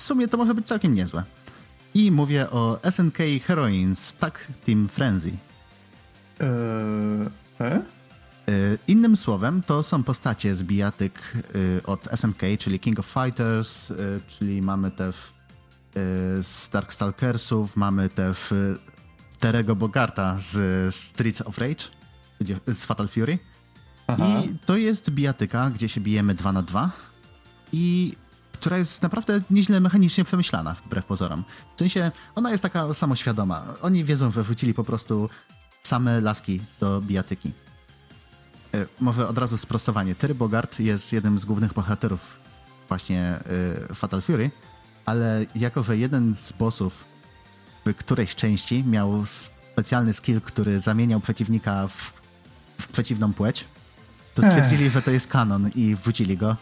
sumie 0.05 0.27
to 0.27 0.37
może 0.37 0.53
być 0.53 0.67
całkiem 0.67 0.93
niezłe. 0.93 1.23
I 1.93 2.11
mówię 2.11 2.49
o 2.49 2.79
SNK 2.91 3.17
Heroines 3.45 4.13
Tag 4.13 4.47
Team 4.65 4.87
Frenzy. 4.87 5.31
Eee, 6.39 7.29
e? 7.61 7.81
Innym 8.87 9.17
słowem, 9.17 9.63
to 9.63 9.83
są 9.83 10.03
postacie 10.03 10.55
z 10.55 10.63
bijatyk 10.63 11.33
e, 11.79 11.83
od 11.83 12.07
SNK, 12.15 12.41
czyli 12.59 12.79
King 12.79 12.99
of 12.99 13.05
Fighters, 13.05 13.91
e, 13.91 13.95
czyli 14.27 14.61
mamy 14.61 14.91
też 14.91 15.15
z 16.41 16.69
Darkstalkersów, 16.69 17.75
mamy 17.75 18.09
też 18.09 18.53
Terego 19.39 19.75
Bogarta 19.75 20.37
z 20.39 20.95
Streets 20.95 21.41
of 21.41 21.57
Rage, 21.57 21.85
z 22.67 22.85
Fatal 22.85 23.07
Fury. 23.07 23.39
Aha. 24.07 24.41
I 24.45 24.57
to 24.65 24.77
jest 24.77 25.09
bijatyka, 25.09 25.69
gdzie 25.69 25.89
się 25.89 26.01
bijemy 26.01 26.33
2 26.33 26.51
na 26.51 26.61
2 26.61 26.91
i 27.71 28.15
która 28.65 28.77
jest 28.77 29.01
naprawdę 29.01 29.41
nieźle 29.49 29.79
mechanicznie 29.79 30.23
przemyślana, 30.23 30.73
wbrew 30.73 31.05
pozorom. 31.05 31.43
W 31.75 31.79
sensie, 31.79 32.11
ona 32.35 32.51
jest 32.51 32.63
taka 32.63 32.93
samoświadoma. 32.93 33.63
Oni 33.81 34.03
wiedzą, 34.03 34.31
że 34.31 34.43
wrzucili 34.43 34.73
po 34.73 34.83
prostu 34.83 35.29
same 35.83 36.21
laski 36.21 36.61
do 36.79 37.01
bijatyki. 37.01 37.51
E, 38.73 38.85
może 38.99 39.27
od 39.27 39.37
razu 39.37 39.57
sprostowanie. 39.57 40.15
Terry 40.15 40.35
Bogart 40.35 40.79
jest 40.79 41.13
jednym 41.13 41.39
z 41.39 41.45
głównych 41.45 41.73
bohaterów 41.73 42.37
właśnie 42.87 43.39
y, 43.91 43.95
Fatal 43.95 44.21
Fury, 44.21 44.51
ale 45.05 45.45
jako, 45.55 45.83
że 45.83 45.97
jeden 45.97 46.35
z 46.35 46.51
bossów 46.51 47.05
w 47.85 47.93
którejś 47.93 48.35
części 48.35 48.83
miał 48.83 49.25
specjalny 49.25 50.13
skill, 50.13 50.41
który 50.41 50.79
zamieniał 50.79 51.19
przeciwnika 51.19 51.87
w, 51.87 52.13
w 52.81 52.87
przeciwną 52.87 53.33
płeć, 53.33 53.65
to 54.35 54.41
stwierdzili, 54.41 54.85
Ech. 54.85 54.93
że 54.93 55.01
to 55.01 55.11
jest 55.11 55.27
kanon 55.27 55.69
i 55.75 55.95
wrzucili 55.95 56.37
go. 56.37 56.55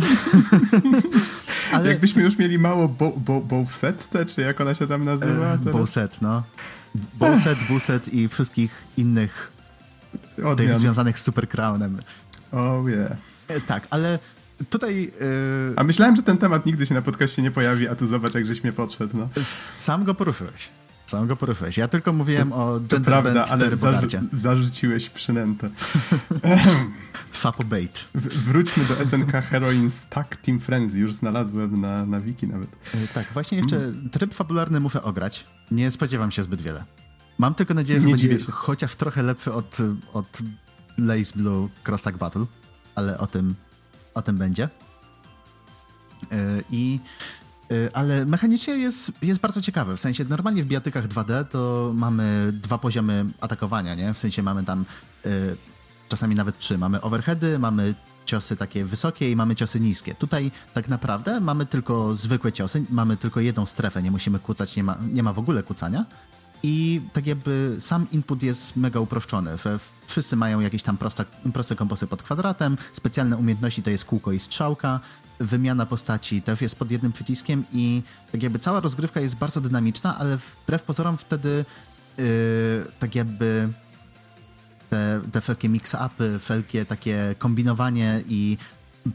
Ale... 1.72 1.88
Jakbyśmy 1.88 2.22
już 2.22 2.38
mieli 2.38 2.58
mało 2.58 2.88
bo, 2.88 3.12
bo, 3.16 3.40
Bowsette, 3.40 4.26
czy 4.26 4.40
jak 4.40 4.60
ona 4.60 4.74
się 4.74 4.86
tam 4.86 5.04
nazywa? 5.04 5.54
E, 5.54 5.58
Bowset, 5.58 6.22
no. 6.22 6.42
Bowset, 7.14 7.58
Buset 7.68 8.14
i 8.14 8.28
wszystkich 8.28 8.70
innych 8.96 9.52
Odmian. 10.36 10.56
tych 10.56 10.78
związanych 10.78 11.20
z 11.20 11.22
Super 11.22 11.48
Crownem. 11.48 11.98
Oh 12.52 12.90
yeah. 12.90 13.12
E, 13.48 13.60
tak, 13.60 13.86
ale 13.90 14.18
tutaj... 14.70 15.12
Yy... 15.20 15.74
A 15.76 15.84
myślałem, 15.84 16.16
że 16.16 16.22
ten 16.22 16.38
temat 16.38 16.66
nigdy 16.66 16.86
się 16.86 16.94
na 16.94 17.02
podcaście 17.02 17.42
nie 17.42 17.50
pojawi, 17.50 17.88
a 17.88 17.94
tu 17.94 18.06
zobacz, 18.06 18.34
jak 18.34 18.46
żeś 18.46 18.62
mnie 18.62 18.72
podszedł. 18.72 19.16
No. 19.16 19.28
Sam 19.78 20.04
go 20.04 20.14
poruszyłeś. 20.14 20.68
Sam 21.10 21.26
go 21.26 21.36
poruszyłeś. 21.36 21.76
Ja 21.76 21.88
tylko 21.88 22.12
mówiłem 22.12 22.50
to, 22.50 22.56
o 22.56 22.80
To 22.80 23.00
prawda, 23.00 23.44
ale 23.44 23.76
zarzu 23.76 24.06
zarzuciłeś 24.32 25.10
przynętę. 25.10 25.70
Fapo 27.32 27.64
bait. 27.64 28.04
wróćmy 28.14 28.84
do 28.84 29.06
SNK 29.06 29.32
Heroin 29.32 29.90
Stack 29.90 30.36
Team 30.36 30.60
Frenzy. 30.60 30.98
Już 30.98 31.12
znalazłem 31.12 31.80
na, 31.80 32.06
na 32.06 32.20
wiki 32.20 32.46
nawet. 32.46 32.68
E, 32.94 33.08
tak, 33.14 33.32
właśnie 33.32 33.58
jeszcze 33.58 33.76
mm. 33.76 34.10
tryb 34.10 34.34
fabularny 34.34 34.80
muszę 34.80 35.02
ograć. 35.02 35.46
Nie 35.70 35.90
spodziewam 35.90 36.30
się 36.30 36.42
zbyt 36.42 36.62
wiele. 36.62 36.84
Mam 37.38 37.54
tylko 37.54 37.74
nadzieję, 37.74 38.00
że 38.00 38.08
będzie 38.08 38.38
chociaż 38.50 38.94
trochę 38.94 39.22
lepszy 39.22 39.52
od, 39.52 39.78
od 40.12 40.38
Lace 40.98 41.32
Blue 41.36 41.68
Cross 41.86 42.02
Tag 42.02 42.16
Battle, 42.16 42.46
ale 42.94 43.18
o 43.18 43.26
tym, 43.26 43.54
o 44.14 44.22
tym 44.22 44.38
będzie. 44.38 44.68
Yy, 46.30 46.38
I 46.70 47.00
ale 47.92 48.26
mechanicznie 48.26 48.74
jest, 48.74 49.12
jest 49.22 49.40
bardzo 49.40 49.60
ciekawe. 49.60 49.96
W 49.96 50.00
sensie 50.00 50.24
normalnie 50.24 50.62
w 50.62 50.66
bijatykach 50.66 51.08
2D 51.08 51.44
to 51.44 51.92
mamy 51.94 52.52
dwa 52.52 52.78
poziomy 52.78 53.26
atakowania, 53.40 53.94
nie? 53.94 54.14
W 54.14 54.18
sensie 54.18 54.42
mamy 54.42 54.64
tam 54.64 54.84
y, 55.26 55.56
czasami 56.08 56.34
nawet 56.34 56.58
trzy. 56.58 56.78
Mamy 56.78 57.00
overheady, 57.00 57.58
mamy 57.58 57.94
ciosy 58.26 58.56
takie 58.56 58.84
wysokie 58.84 59.30
i 59.30 59.36
mamy 59.36 59.54
ciosy 59.54 59.80
niskie. 59.80 60.14
Tutaj 60.14 60.50
tak 60.74 60.88
naprawdę 60.88 61.40
mamy 61.40 61.66
tylko 61.66 62.14
zwykłe 62.14 62.52
ciosy, 62.52 62.84
mamy 62.90 63.16
tylko 63.16 63.40
jedną 63.40 63.66
strefę, 63.66 64.02
nie 64.02 64.10
musimy 64.10 64.38
kłócać, 64.38 64.76
nie 64.76 64.84
ma, 64.84 64.98
nie 65.12 65.22
ma 65.22 65.32
w 65.32 65.38
ogóle 65.38 65.62
kłócania. 65.62 66.04
I 66.62 67.00
tak 67.12 67.26
jakby 67.26 67.76
sam 67.78 68.06
input 68.12 68.42
jest 68.42 68.76
mega 68.76 69.00
uproszczony. 69.00 69.50
Wszyscy 70.06 70.36
mają 70.36 70.60
jakieś 70.60 70.82
tam 70.82 70.96
proste, 70.96 71.24
proste 71.52 71.76
pod 72.08 72.22
kwadratem, 72.22 72.76
specjalne 72.92 73.36
umiejętności 73.36 73.82
to 73.82 73.90
jest 73.90 74.04
kółko 74.04 74.32
i 74.32 74.38
strzałka, 74.40 75.00
wymiana 75.40 75.86
postaci 75.86 76.42
też 76.42 76.62
jest 76.62 76.76
pod 76.76 76.90
jednym 76.90 77.12
przyciskiem 77.12 77.64
i 77.72 78.02
tak 78.32 78.42
jakby 78.42 78.58
cała 78.58 78.80
rozgrywka 78.80 79.20
jest 79.20 79.36
bardzo 79.36 79.60
dynamiczna, 79.60 80.18
ale 80.18 80.38
wbrew 80.38 80.82
pozorom 80.82 81.16
wtedy 81.16 81.64
yy, 82.18 82.24
tak 82.98 83.14
jakby 83.14 83.68
te, 84.90 85.20
te 85.32 85.40
wszelkie 85.40 85.68
mix-upy, 85.68 86.38
wszelkie 86.38 86.84
takie 86.84 87.34
kombinowanie 87.38 88.22
i 88.28 88.58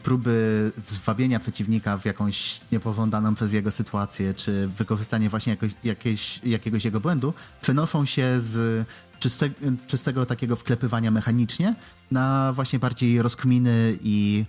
próby 0.03 0.71
zwabienia 0.85 1.39
przeciwnika 1.39 1.97
w 1.97 2.05
jakąś 2.05 2.61
niepożądaną 2.71 3.35
przez 3.35 3.53
jego 3.53 3.71
sytuację, 3.71 4.33
czy 4.33 4.67
wykorzystanie 4.67 5.29
właśnie 5.29 5.51
jakoś, 5.51 5.71
jakieś, 5.83 6.39
jakiegoś 6.43 6.85
jego 6.85 6.99
błędu, 6.99 7.33
przenoszą 7.61 8.05
się 8.05 8.41
z 8.41 8.87
czyste, 9.19 9.49
czystego 9.87 10.25
takiego 10.25 10.55
wklepywania 10.55 11.11
mechanicznie 11.11 11.75
na 12.11 12.53
właśnie 12.53 12.79
bardziej 12.79 13.21
rozkminy 13.21 13.97
i 14.01 14.45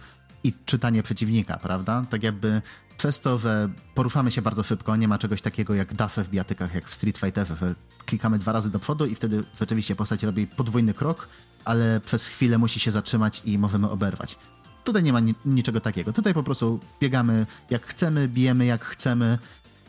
i 0.47 0.53
czytanie 0.67 1.03
przeciwnika, 1.03 1.59
prawda? 1.59 2.05
Tak 2.11 2.23
jakby 2.23 2.63
przez 2.97 3.21
to, 3.21 3.39
że 3.39 3.69
poruszamy 3.95 4.31
się 4.31 4.43
bardzo 4.43 4.63
szybko, 4.63 4.97
nie 4.97 5.09
ma 5.09 5.19
czegoś 5.19 5.41
takiego 5.41 5.75
jak 5.75 5.95
dasze 5.95 6.25
w 6.25 6.29
bijatykach, 6.29 6.75
jak 6.75 6.89
w 6.89 6.95
Street 6.95 7.19
Fighterze, 7.19 7.57
że 7.57 7.75
klikamy 8.07 8.39
dwa 8.39 8.53
razy 8.53 8.71
do 8.71 8.79
przodu 8.79 9.07
i 9.07 9.15
wtedy 9.15 9.45
rzeczywiście 9.61 9.97
postać 9.97 10.23
robi 10.23 10.47
podwójny 10.47 10.95
krok, 10.95 11.29
ale 11.65 12.01
przez 12.01 12.27
chwilę 12.27 12.59
musi 12.59 12.81
się 12.81 12.91
zatrzymać 12.91 13.43
i 13.45 13.59
możemy 13.59 13.91
oberwać. 13.91 14.39
Tutaj 14.87 15.03
nie 15.03 15.13
ma 15.13 15.21
ni 15.21 15.35
niczego 15.45 15.81
takiego. 15.81 16.13
Tutaj 16.13 16.35
po 16.35 16.43
prostu 16.43 16.81
biegamy 17.01 17.47
jak 17.71 17.87
chcemy, 17.87 18.29
bijemy 18.29 18.67
jak 18.67 18.85
chcemy. 18.85 19.39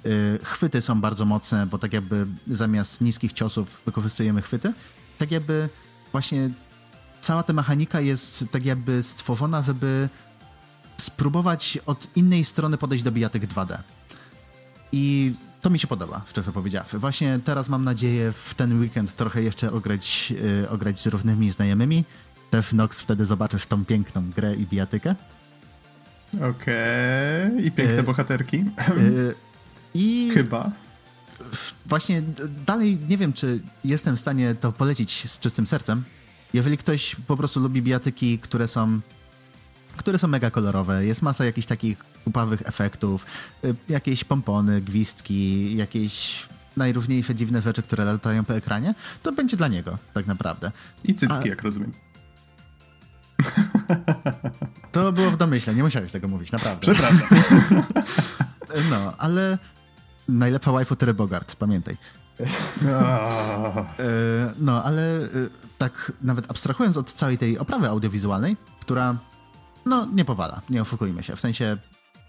Yy, 0.04 0.40
chwyty 0.44 0.82
są 0.82 1.02
bardzo 1.02 1.26
mocne, 1.26 1.66
bo 1.66 1.78
tak 1.78 1.94
jakby 1.94 2.28
zamiast 2.48 3.02
niskich 3.02 3.34
ciosów 3.34 3.82
wykorzystujemy 3.86 4.42
chwyty. 4.42 4.74
Tak 5.18 5.32
jakby 5.32 5.70
właśnie 6.12 6.50
cała 7.22 7.44
ta 7.44 7.54
mechanika 7.54 8.02
jest 8.02 8.46
tak 8.52 8.66
jakby 8.66 9.04
stworzona, 9.04 9.62
żeby 9.62 10.10
spróbować 10.98 11.80
od 11.86 12.08
innej 12.16 12.46
strony 12.46 12.78
podejść 12.78 13.04
do 13.04 13.12
bijatyk 13.12 13.48
2D. 13.48 13.78
I 14.92 15.34
to 15.62 15.70
mi 15.70 15.80
się 15.80 15.88
podoba, 15.88 16.22
szczerze 16.28 16.52
powiedziawszy. 16.52 17.00
Właśnie 17.00 17.40
teraz 17.46 17.70
mam 17.70 17.84
nadzieję 17.84 18.32
w 18.32 18.54
ten 18.54 18.80
weekend 18.80 19.16
trochę 19.16 19.42
jeszcze 19.42 19.72
ograć, 19.72 20.32
yy, 20.32 20.70
ograć 20.70 21.00
z 21.00 21.08
różnymi 21.08 21.52
znajomymi. 21.52 22.04
Też 22.50 22.74
Nox 22.74 23.02
wtedy 23.02 23.26
zobaczysz 23.26 23.66
tą 23.66 23.86
piękną 23.86 24.32
grę 24.32 24.56
i 24.56 24.66
bijatykę. 24.66 25.16
Okej. 26.36 27.48
Okay. 27.48 27.62
I 27.62 27.72
piękne 27.72 27.96
yy, 27.96 28.04
bohaterki. 28.04 28.58
Yy, 28.58 29.36
I... 29.94 30.32
Chyba. 30.34 30.72
Właśnie 31.86 32.24
dalej 32.66 32.98
nie 33.10 33.18
wiem, 33.18 33.34
czy 33.34 33.60
jestem 33.84 34.16
w 34.16 34.20
stanie 34.20 34.56
to 34.56 34.72
polecić 34.72 35.32
z 35.32 35.40
czystym 35.40 35.68
sercem. 35.68 36.04
Jeżeli 36.54 36.78
ktoś 36.78 37.16
po 37.28 37.38
prostu 37.38 37.60
lubi 37.60 37.82
bijatyki, 37.82 38.40
które 38.40 38.68
są 38.68 39.00
które 39.98 40.20
są 40.20 40.28
mega 40.28 40.52
kolorowe. 40.52 41.06
Jest 41.06 41.22
masa 41.22 41.46
jakichś 41.46 41.68
takich 41.68 41.98
upawych 42.26 42.62
efektów, 42.66 43.26
y, 43.66 43.76
jakieś 43.90 44.24
pompony, 44.24 44.82
gwizdki, 44.82 45.76
jakieś 45.78 46.46
najróżniejsze 46.78 47.36
dziwne 47.36 47.62
rzeczy, 47.62 47.84
które 47.84 48.06
latają 48.06 48.46
po 48.46 48.56
ekranie, 48.56 48.96
to 49.24 49.32
będzie 49.32 49.58
dla 49.58 49.68
niego 49.68 49.98
tak 50.14 50.28
naprawdę. 50.28 50.72
I 51.04 51.16
cycki, 51.16 51.44
A... 51.46 51.48
jak 51.48 51.62
rozumiem. 51.62 51.92
To 54.92 55.12
było 55.12 55.32
w 55.32 55.38
domyśle, 55.38 55.76
nie 55.76 55.84
musiałeś 55.84 56.12
tego 56.12 56.28
mówić, 56.28 56.52
naprawdę. 56.52 56.82
Przepraszam. 56.82 57.28
No, 58.92 59.14
ale 59.18 59.58
najlepsza 60.28 60.72
waifu 60.72 60.96
Terry 60.96 61.14
Bogart, 61.14 61.56
pamiętaj. 61.56 61.98
E, 64.00 64.54
no, 64.60 64.84
ale 64.84 65.02
y, 65.22 65.50
tak 65.78 66.12
nawet 66.22 66.52
abstrahując 66.52 66.98
od 66.98 67.14
całej 67.14 67.38
tej 67.38 67.58
oprawy 67.58 67.90
audiowizualnej, 67.90 68.58
która 68.80 69.18
no 69.86 70.08
nie 70.14 70.26
powala, 70.26 70.62
nie 70.70 70.82
oszukujmy 70.82 71.24
się. 71.24 71.36
W 71.36 71.40
sensie 71.40 71.78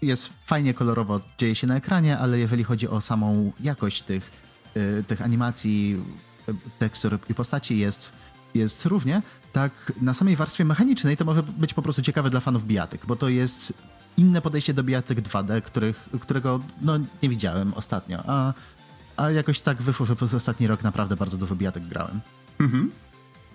jest 0.01 0.33
fajnie 0.45 0.73
kolorowo, 0.73 1.21
dzieje 1.37 1.55
się 1.55 1.67
na 1.67 1.75
ekranie, 1.75 2.17
ale 2.17 2.39
jeżeli 2.39 2.63
chodzi 2.63 2.87
o 2.87 3.01
samą 3.01 3.51
jakość 3.59 4.01
tych, 4.01 4.31
y, 4.77 5.03
tych 5.07 5.21
animacji, 5.21 5.97
tekstur 6.79 7.19
i 7.29 7.33
postaci 7.33 7.77
jest, 7.77 8.13
jest 8.53 8.85
różnie, 8.85 9.21
tak 9.53 9.71
na 10.01 10.13
samej 10.13 10.35
warstwie 10.35 10.65
mechanicznej 10.65 11.17
to 11.17 11.25
może 11.25 11.43
być 11.43 11.73
po 11.73 11.81
prostu 11.81 12.01
ciekawe 12.01 12.29
dla 12.29 12.39
fanów 12.39 12.65
bijatyk, 12.65 13.05
bo 13.05 13.15
to 13.15 13.29
jest 13.29 13.73
inne 14.17 14.41
podejście 14.41 14.73
do 14.73 14.83
bijatyk 14.83 15.21
2D, 15.21 15.61
których, 15.61 16.09
którego 16.19 16.59
no, 16.81 16.99
nie 17.23 17.29
widziałem 17.29 17.73
ostatnio, 17.73 18.23
a, 18.27 18.53
a 19.17 19.31
jakoś 19.31 19.61
tak 19.61 19.81
wyszło, 19.81 20.05
że 20.05 20.15
przez 20.15 20.33
ostatni 20.33 20.67
rok 20.67 20.83
naprawdę 20.83 21.15
bardzo 21.15 21.37
dużo 21.37 21.55
bijatyk 21.55 21.83
grałem. 21.85 22.21
Mhm. 22.59 22.91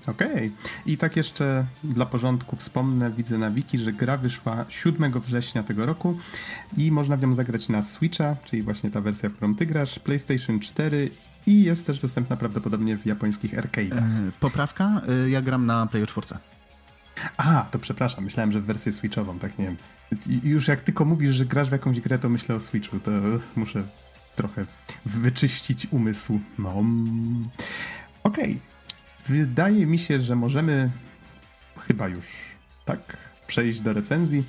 Okej. 0.07 0.29
Okay. 0.29 0.51
I 0.87 0.97
tak 0.97 1.17
jeszcze 1.17 1.67
dla 1.85 2.07
porządku 2.07 2.57
wspomnę, 2.57 3.11
widzę 3.11 3.39
na 3.39 3.51
wiki, 3.51 3.79
że 3.79 3.93
gra 3.93 4.17
wyszła 4.17 4.65
7 4.69 5.21
września 5.21 5.63
tego 5.63 5.87
roku 5.87 6.19
i 6.77 6.93
można 6.93 7.17
w 7.17 7.23
nią 7.23 7.35
zagrać 7.35 7.69
na 7.69 7.83
Switcha, 7.83 8.37
czyli 8.45 8.63
właśnie 8.63 8.91
ta 8.91 9.01
wersja, 9.01 9.29
w 9.29 9.33
którą 9.33 9.55
ty 9.55 9.67
grasz, 9.67 9.99
PlayStation 9.99 10.61
4 10.61 11.11
i 11.47 11.63
jest 11.63 11.87
też 11.87 11.99
dostępna 11.99 12.37
prawdopodobnie 12.37 12.97
w 12.97 13.07
japońskich 13.07 13.55
arcade'ach. 13.55 13.99
E, 13.99 14.31
poprawka? 14.41 15.01
E, 15.25 15.31
ja 15.31 15.43
gram 15.43 15.67
na 15.67 15.87
Player 15.87 16.09
4. 16.09 16.27
A, 17.37 17.67
to 17.71 17.79
przepraszam, 17.79 18.25
myślałem, 18.25 18.53
że 18.53 18.61
w 18.61 18.65
wersję 18.65 18.93
Switchową, 18.93 19.39
tak 19.39 19.59
nie 19.59 19.65
wiem. 19.65 19.77
Już 20.43 20.69
jak 20.69 20.81
tylko 20.81 21.05
mówisz, 21.05 21.35
że 21.35 21.47
grasz 21.47 21.69
w 21.69 21.73
jakąś 21.73 22.01
grę, 22.01 22.19
to 22.19 22.29
myślę 22.29 22.55
o 22.55 22.61
Switchu, 22.61 23.01
to 23.01 23.11
muszę 23.57 23.83
trochę 24.37 24.67
wyczyścić 25.07 25.87
umysł. 25.91 26.41
No. 26.59 26.71
Okej. 28.23 28.45
Okay. 28.45 28.59
Wydaje 29.27 29.87
mi 29.87 29.99
się, 29.99 30.21
że 30.21 30.37
możemy 30.37 30.91
chyba 31.79 32.09
już 32.09 32.27
tak 32.85 33.17
przejść 33.47 33.81
do 33.81 33.93
recenzji. 33.93 34.45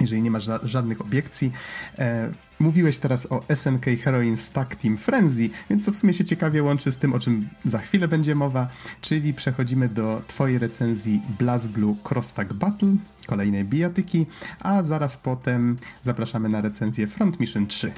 Jeżeli 0.00 0.22
nie 0.22 0.30
masz 0.30 0.44
ża 0.44 0.60
żadnych 0.62 1.00
obiekcji. 1.00 1.52
E, 1.98 2.30
mówiłeś 2.58 2.98
teraz 2.98 3.32
o 3.32 3.42
SNK 3.54 3.84
Heroin 4.04 4.36
Stack 4.36 4.76
Team 4.76 4.96
Frenzy, 4.96 5.50
więc 5.70 5.84
to 5.84 5.92
w 5.92 5.96
sumie 5.96 6.12
się 6.12 6.24
ciekawie 6.24 6.62
łączy 6.62 6.92
z 6.92 6.96
tym, 6.96 7.14
o 7.14 7.18
czym 7.18 7.48
za 7.64 7.78
chwilę 7.78 8.08
będzie 8.08 8.34
mowa, 8.34 8.68
czyli 9.00 9.34
przechodzimy 9.34 9.88
do 9.88 10.22
twojej 10.26 10.58
recenzji 10.58 11.20
BlazBlue 11.38 11.96
Cross 12.10 12.32
Tag 12.32 12.52
Battle, 12.52 12.96
kolejnej 13.26 13.64
bijatyki, 13.64 14.26
a 14.60 14.82
zaraz 14.82 15.16
potem 15.16 15.76
zapraszamy 16.02 16.48
na 16.48 16.60
recenzję 16.60 17.06
Front 17.06 17.40
Mission 17.40 17.66
3. 17.66 17.92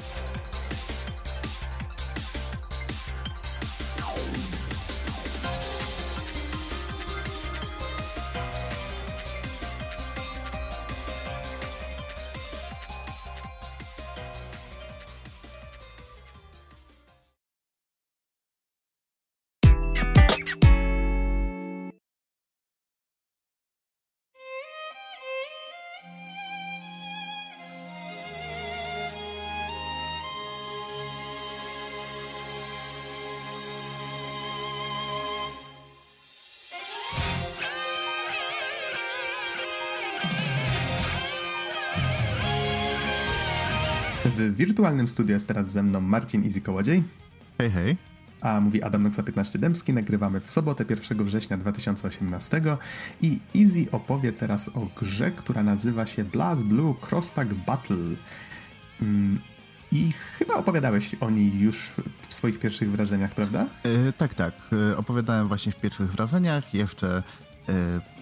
wirtualnym 44.59 45.09
studiu 45.09 45.35
jest 45.35 45.49
teraz 45.49 45.71
ze 45.71 45.83
mną 45.83 46.01
Marcin 46.01 46.45
Easy 46.45 46.61
Kołodziej. 46.61 47.03
Hej, 47.59 47.71
hej. 47.71 47.97
A 48.41 48.61
mówi 48.61 48.83
Adam 48.83 49.03
Noxa 49.03 49.23
15 49.23 49.59
Dębski. 49.59 49.93
Nagrywamy 49.93 50.41
w 50.41 50.51
sobotę 50.51 50.85
1 50.91 51.25
września 51.25 51.57
2018 51.57 52.63
i 53.23 53.41
Easy 53.57 53.91
opowie 53.93 54.33
teraz 54.33 54.69
o 54.69 54.89
grze, 55.01 55.31
która 55.31 55.63
nazywa 55.63 56.07
się 56.07 56.25
Blast 56.25 56.65
Blue 56.65 56.95
Crosstag 56.95 57.55
Battle. 57.55 58.17
Mm, 59.03 59.41
I 59.93 60.13
chyba 60.13 60.55
opowiadałeś 60.55 61.15
o 61.21 61.31
niej 61.31 61.59
już 61.59 61.93
w 62.29 62.35
swoich 62.35 62.59
pierwszych 62.59 62.91
wrażeniach, 62.91 63.35
prawda? 63.35 63.67
Yy, 63.85 64.13
tak, 64.13 64.35
tak. 64.35 64.55
Yy, 64.73 64.97
opowiadałem 64.97 65.49
właśnie 65.49 65.73
w 65.73 65.77
pierwszych 65.77 66.13
wrażeniach. 66.13 66.75
Jeszcze 66.75 67.23
yy, 67.69 67.75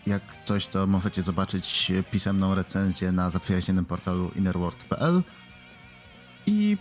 jak 0.07 0.23
coś, 0.45 0.67
to 0.67 0.87
możecie 0.87 1.23
zobaczyć 1.23 1.93
pisemną 2.11 2.55
recenzję 2.55 3.13
na 3.13 3.31
zaprzyjaźnionym 3.31 3.85
portalu 3.85 4.31
innerworld.pl. 4.37 5.23
I 6.47 6.77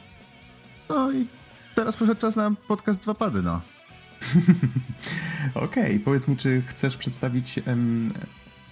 no 0.90 1.12
i 1.12 1.28
teraz 1.76 1.96
przyszedł 1.96 2.22
czas 2.22 2.36
na 2.36 2.52
podcast 2.68 3.02
Dwa 3.02 3.14
Pady, 3.14 3.42
no. 3.42 3.62
Okej, 5.54 5.84
okay. 5.84 6.00
powiedz 6.00 6.28
mi, 6.28 6.38
czy 6.38 6.62
chcesz 6.62 6.98
przedstawić 6.98 7.60
em, 7.66 8.14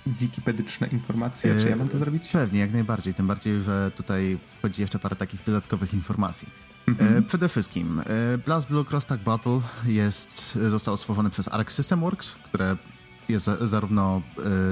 wikipedyczne 0.06 0.88
informacje, 0.88 1.60
czy 1.62 1.70
ja 1.70 1.76
mam 1.76 1.88
to 1.88 1.98
zrobić? 1.98 2.30
Pewnie, 2.30 2.60
jak 2.60 2.74
najbardziej, 2.74 3.14
tym 3.14 3.28
bardziej, 3.28 3.62
że 3.62 3.92
tutaj 3.96 4.38
wchodzi 4.58 4.82
jeszcze 4.82 5.00
parę 5.00 5.16
takich 5.16 5.44
dodatkowych 5.44 5.94
informacji. 5.94 6.48
Mm-hmm. 6.88 7.18
E, 7.18 7.22
przede 7.22 7.50
wszystkim 7.50 8.00
e, 8.00 8.38
Blast 8.38 8.68
Blue 8.68 8.86
Cross 8.86 9.06
Tag 9.06 9.22
Battle 9.22 9.62
jest, 9.86 10.54
zostało 10.54 10.98
stworzone 10.98 11.30
przez 11.30 11.48
Arc 11.48 11.72
System 11.72 12.00
Works, 12.00 12.36
które 12.36 12.78
jest 13.30 13.46
za, 13.46 13.68
zarówno 13.68 14.22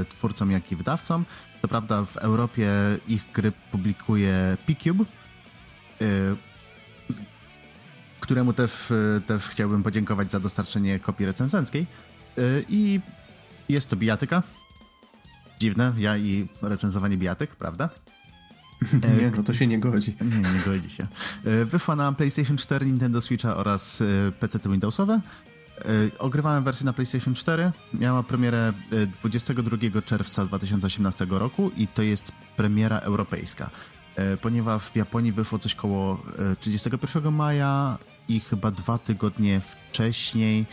e, 0.01 0.05
twórcą, 0.05 0.49
jak 0.49 0.71
i 0.71 0.75
wydawcą. 0.75 1.23
To 1.62 1.67
prawda, 1.67 2.05
w 2.05 2.17
Europie 2.17 2.71
ich 3.07 3.31
gry 3.34 3.51
publikuje 3.71 4.57
P-Cube, 4.67 5.05
któremu 8.31 8.53
też, 8.53 8.91
e, 8.91 9.21
też 9.21 9.43
chciałbym 9.43 9.83
podziękować 9.83 10.31
za 10.31 10.39
dostarczenie 10.39 10.99
kopii 10.99 11.25
recenzenckiej. 11.25 11.87
E, 12.37 12.41
I 12.69 13.01
jest 13.69 13.89
to 13.89 13.95
bijatyka. 13.95 14.43
Dziwne, 15.59 15.93
ja 15.97 16.17
i 16.17 16.47
recenzowanie 16.61 17.17
bijatyk, 17.17 17.55
prawda? 17.55 17.89
Nie, 19.19 19.31
no 19.37 19.43
to 19.43 19.53
się 19.53 19.67
nie 19.67 19.79
godzi. 19.79 20.15
Nie, 20.31 20.51
nie 20.51 20.59
godzi 20.65 20.89
się. 20.89 21.07
Wyszła 21.65 21.95
na 21.95 22.13
PlayStation 22.13 22.57
4, 22.57 22.85
Nintendo 22.85 23.21
Switcha 23.21 23.57
oraz 23.57 24.03
PC 24.39 24.59
Windowsowe. 24.65 25.21
Ogrywałem 26.19 26.63
wersję 26.63 26.85
na 26.85 26.93
PlayStation 26.93 27.33
4. 27.33 27.71
Miała 27.93 28.23
premierę 28.23 28.73
22 29.19 30.01
czerwca 30.01 30.45
2018 30.45 31.27
roku 31.29 31.71
i 31.77 31.87
to 31.87 32.01
jest 32.01 32.31
premiera 32.57 32.99
europejska. 32.99 33.69
Ponieważ 34.41 34.84
w 34.84 34.95
Japonii 34.95 35.31
wyszło 35.31 35.60
coś 35.60 35.75
koło 35.75 36.23
31 36.60 37.34
maja 37.34 37.97
i 38.27 38.39
chyba 38.39 38.71
dwa 38.71 38.97
tygodnie 38.97 39.62
wcześniej, 39.62 40.65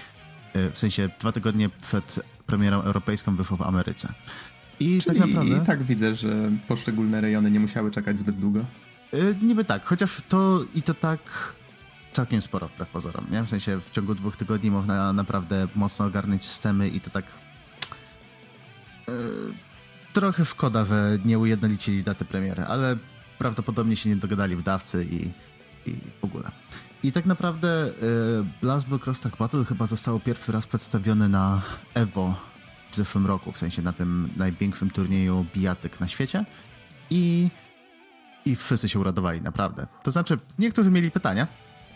e, 0.55 0.71
w 0.71 0.79
sensie 0.79 1.09
dwa 1.21 1.33
tygodnie 1.33 1.69
przed 1.69 2.21
premierą 2.47 2.83
europejską 2.83 3.37
wyszło 3.37 3.57
w 3.57 3.63
Ameryce. 3.63 4.13
I 4.81 4.99
Czyli 4.99 5.21
tak 5.21 5.29
naprawdę... 5.29 5.57
I 5.57 5.61
tak 5.67 5.83
widzę, 5.83 6.15
że 6.15 6.51
poszczególne 6.69 7.21
rejony 7.21 7.51
nie 7.51 7.61
musiały 7.61 7.91
czekać 7.91 8.19
zbyt 8.19 8.37
długo. 8.37 8.65
Yy, 9.13 9.37
niby 9.43 9.65
tak, 9.65 9.85
chociaż 9.85 10.23
to 10.29 10.65
i 10.75 10.83
to 10.83 10.95
tak 10.95 11.21
całkiem 12.13 12.41
sporo 12.41 12.69
wbrew 12.69 12.89
pozorom, 12.89 13.27
nie? 13.31 13.43
W 13.43 13.49
sensie 13.49 13.81
w 13.81 13.91
ciągu 13.91 14.15
dwóch 14.15 14.37
tygodni 14.37 14.71
można 14.71 15.13
naprawdę 15.13 15.69
mocno 15.75 16.05
ogarnąć 16.05 16.45
systemy 16.45 16.89
i 16.89 17.01
to 17.01 17.11
tak... 17.11 17.25
Yy, 19.09 19.15
trochę 20.13 20.45
szkoda, 20.45 20.85
że 20.85 21.19
nie 21.25 21.39
ujednolicili 21.39 22.03
daty 22.03 22.25
premiery, 22.25 22.63
ale 22.63 22.97
prawdopodobnie 23.39 23.97
się 23.97 24.09
nie 24.09 24.17
dogadali 24.17 24.57
wdawcy 24.57 25.07
i, 25.11 25.31
i 25.91 25.95
w 26.21 26.25
ogóle. 26.25 26.51
I 27.03 27.13
tak 27.13 27.27
naprawdę 27.27 27.89
y, 27.89 27.93
Blast 28.63 28.89
Blue 28.89 29.01
Cross 29.01 29.21
Tag 29.21 29.37
Battle 29.37 29.65
chyba 29.65 29.87
zostało 29.87 30.21
pierwszy 30.21 30.53
raz 30.53 30.67
przedstawione 30.67 31.29
na 31.29 31.63
EVO 31.95 32.35
w 32.91 32.97
zeszłym 32.97 33.27
roku, 33.27 33.53
w 33.53 33.59
sensie 33.59 33.83
na 33.83 33.93
tym 33.93 34.31
największym 34.37 34.91
turnieju 34.91 35.47
bijatyk 35.55 36.01
na 36.01 36.09
świecie. 36.09 36.45
I, 37.11 37.51
I 38.45 38.57
wszyscy 38.57 38.89
się 38.89 38.99
uradowali, 38.99 39.41
naprawdę. 39.41 39.87
To 40.03 40.11
znaczy, 40.11 40.39
niektórzy 40.59 40.91
mieli 40.91 41.11
pytania, 41.11 41.47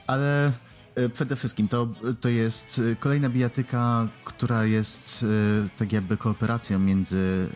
ale 0.06 0.52
y, 0.98 1.08
przede 1.08 1.36
wszystkim 1.36 1.68
to, 1.68 1.88
to 2.20 2.28
jest 2.28 2.78
y, 2.78 2.96
kolejna 3.00 3.28
bijatyka, 3.28 4.08
która 4.24 4.64
jest 4.64 5.22
y, 5.22 5.68
tak 5.76 5.92
jakby 5.92 6.16
kooperacją 6.16 6.78
między, 6.78 7.48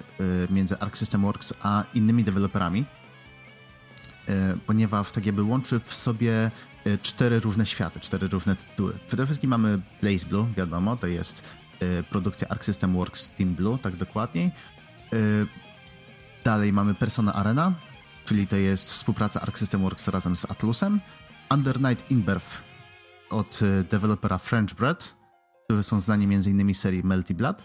między 0.50 0.78
Arc 0.78 0.98
System 0.98 1.22
Works 1.22 1.54
a 1.62 1.84
innymi 1.94 2.24
deweloperami 2.24 2.84
ponieważ 4.66 5.10
tak 5.10 5.26
jakby 5.26 5.42
łączy 5.42 5.80
w 5.84 5.94
sobie 5.94 6.50
Y, 6.86 6.98
cztery 6.98 7.40
różne 7.40 7.66
światy, 7.66 8.00
cztery 8.00 8.28
różne 8.28 8.56
tytuły. 8.56 8.98
Przede 9.06 9.26
wszystkim 9.26 9.50
mamy 9.50 9.80
Blaze 10.02 10.26
Blue, 10.26 10.46
wiadomo, 10.56 10.96
to 10.96 11.06
jest 11.06 11.56
y, 11.82 12.02
produkcja 12.02 12.48
Arc 12.48 12.64
System 12.64 12.92
Works 12.94 13.30
Team 13.30 13.54
Blue, 13.54 13.78
tak 13.78 13.96
dokładniej. 13.96 14.50
Dalej 16.44 16.72
mamy 16.72 16.94
Persona 16.94 17.34
Arena, 17.34 17.72
czyli 18.24 18.46
to 18.46 18.56
jest 18.56 18.90
współpraca 18.90 19.40
Arc 19.40 19.58
System 19.58 19.82
Works 19.82 20.08
razem 20.08 20.36
z 20.36 20.50
Atlusem. 20.50 21.00
Under 21.50 21.80
Night 21.80 22.10
Inbirth 22.10 22.62
od 23.30 23.60
dewelopera 23.90 24.38
French 24.38 24.74
Bread, 24.74 25.14
którzy 25.64 25.82
są 25.82 26.00
znani 26.00 26.24
m.in. 26.24 26.74
serii 26.74 27.02
Melty 27.02 27.34
Blood, 27.34 27.62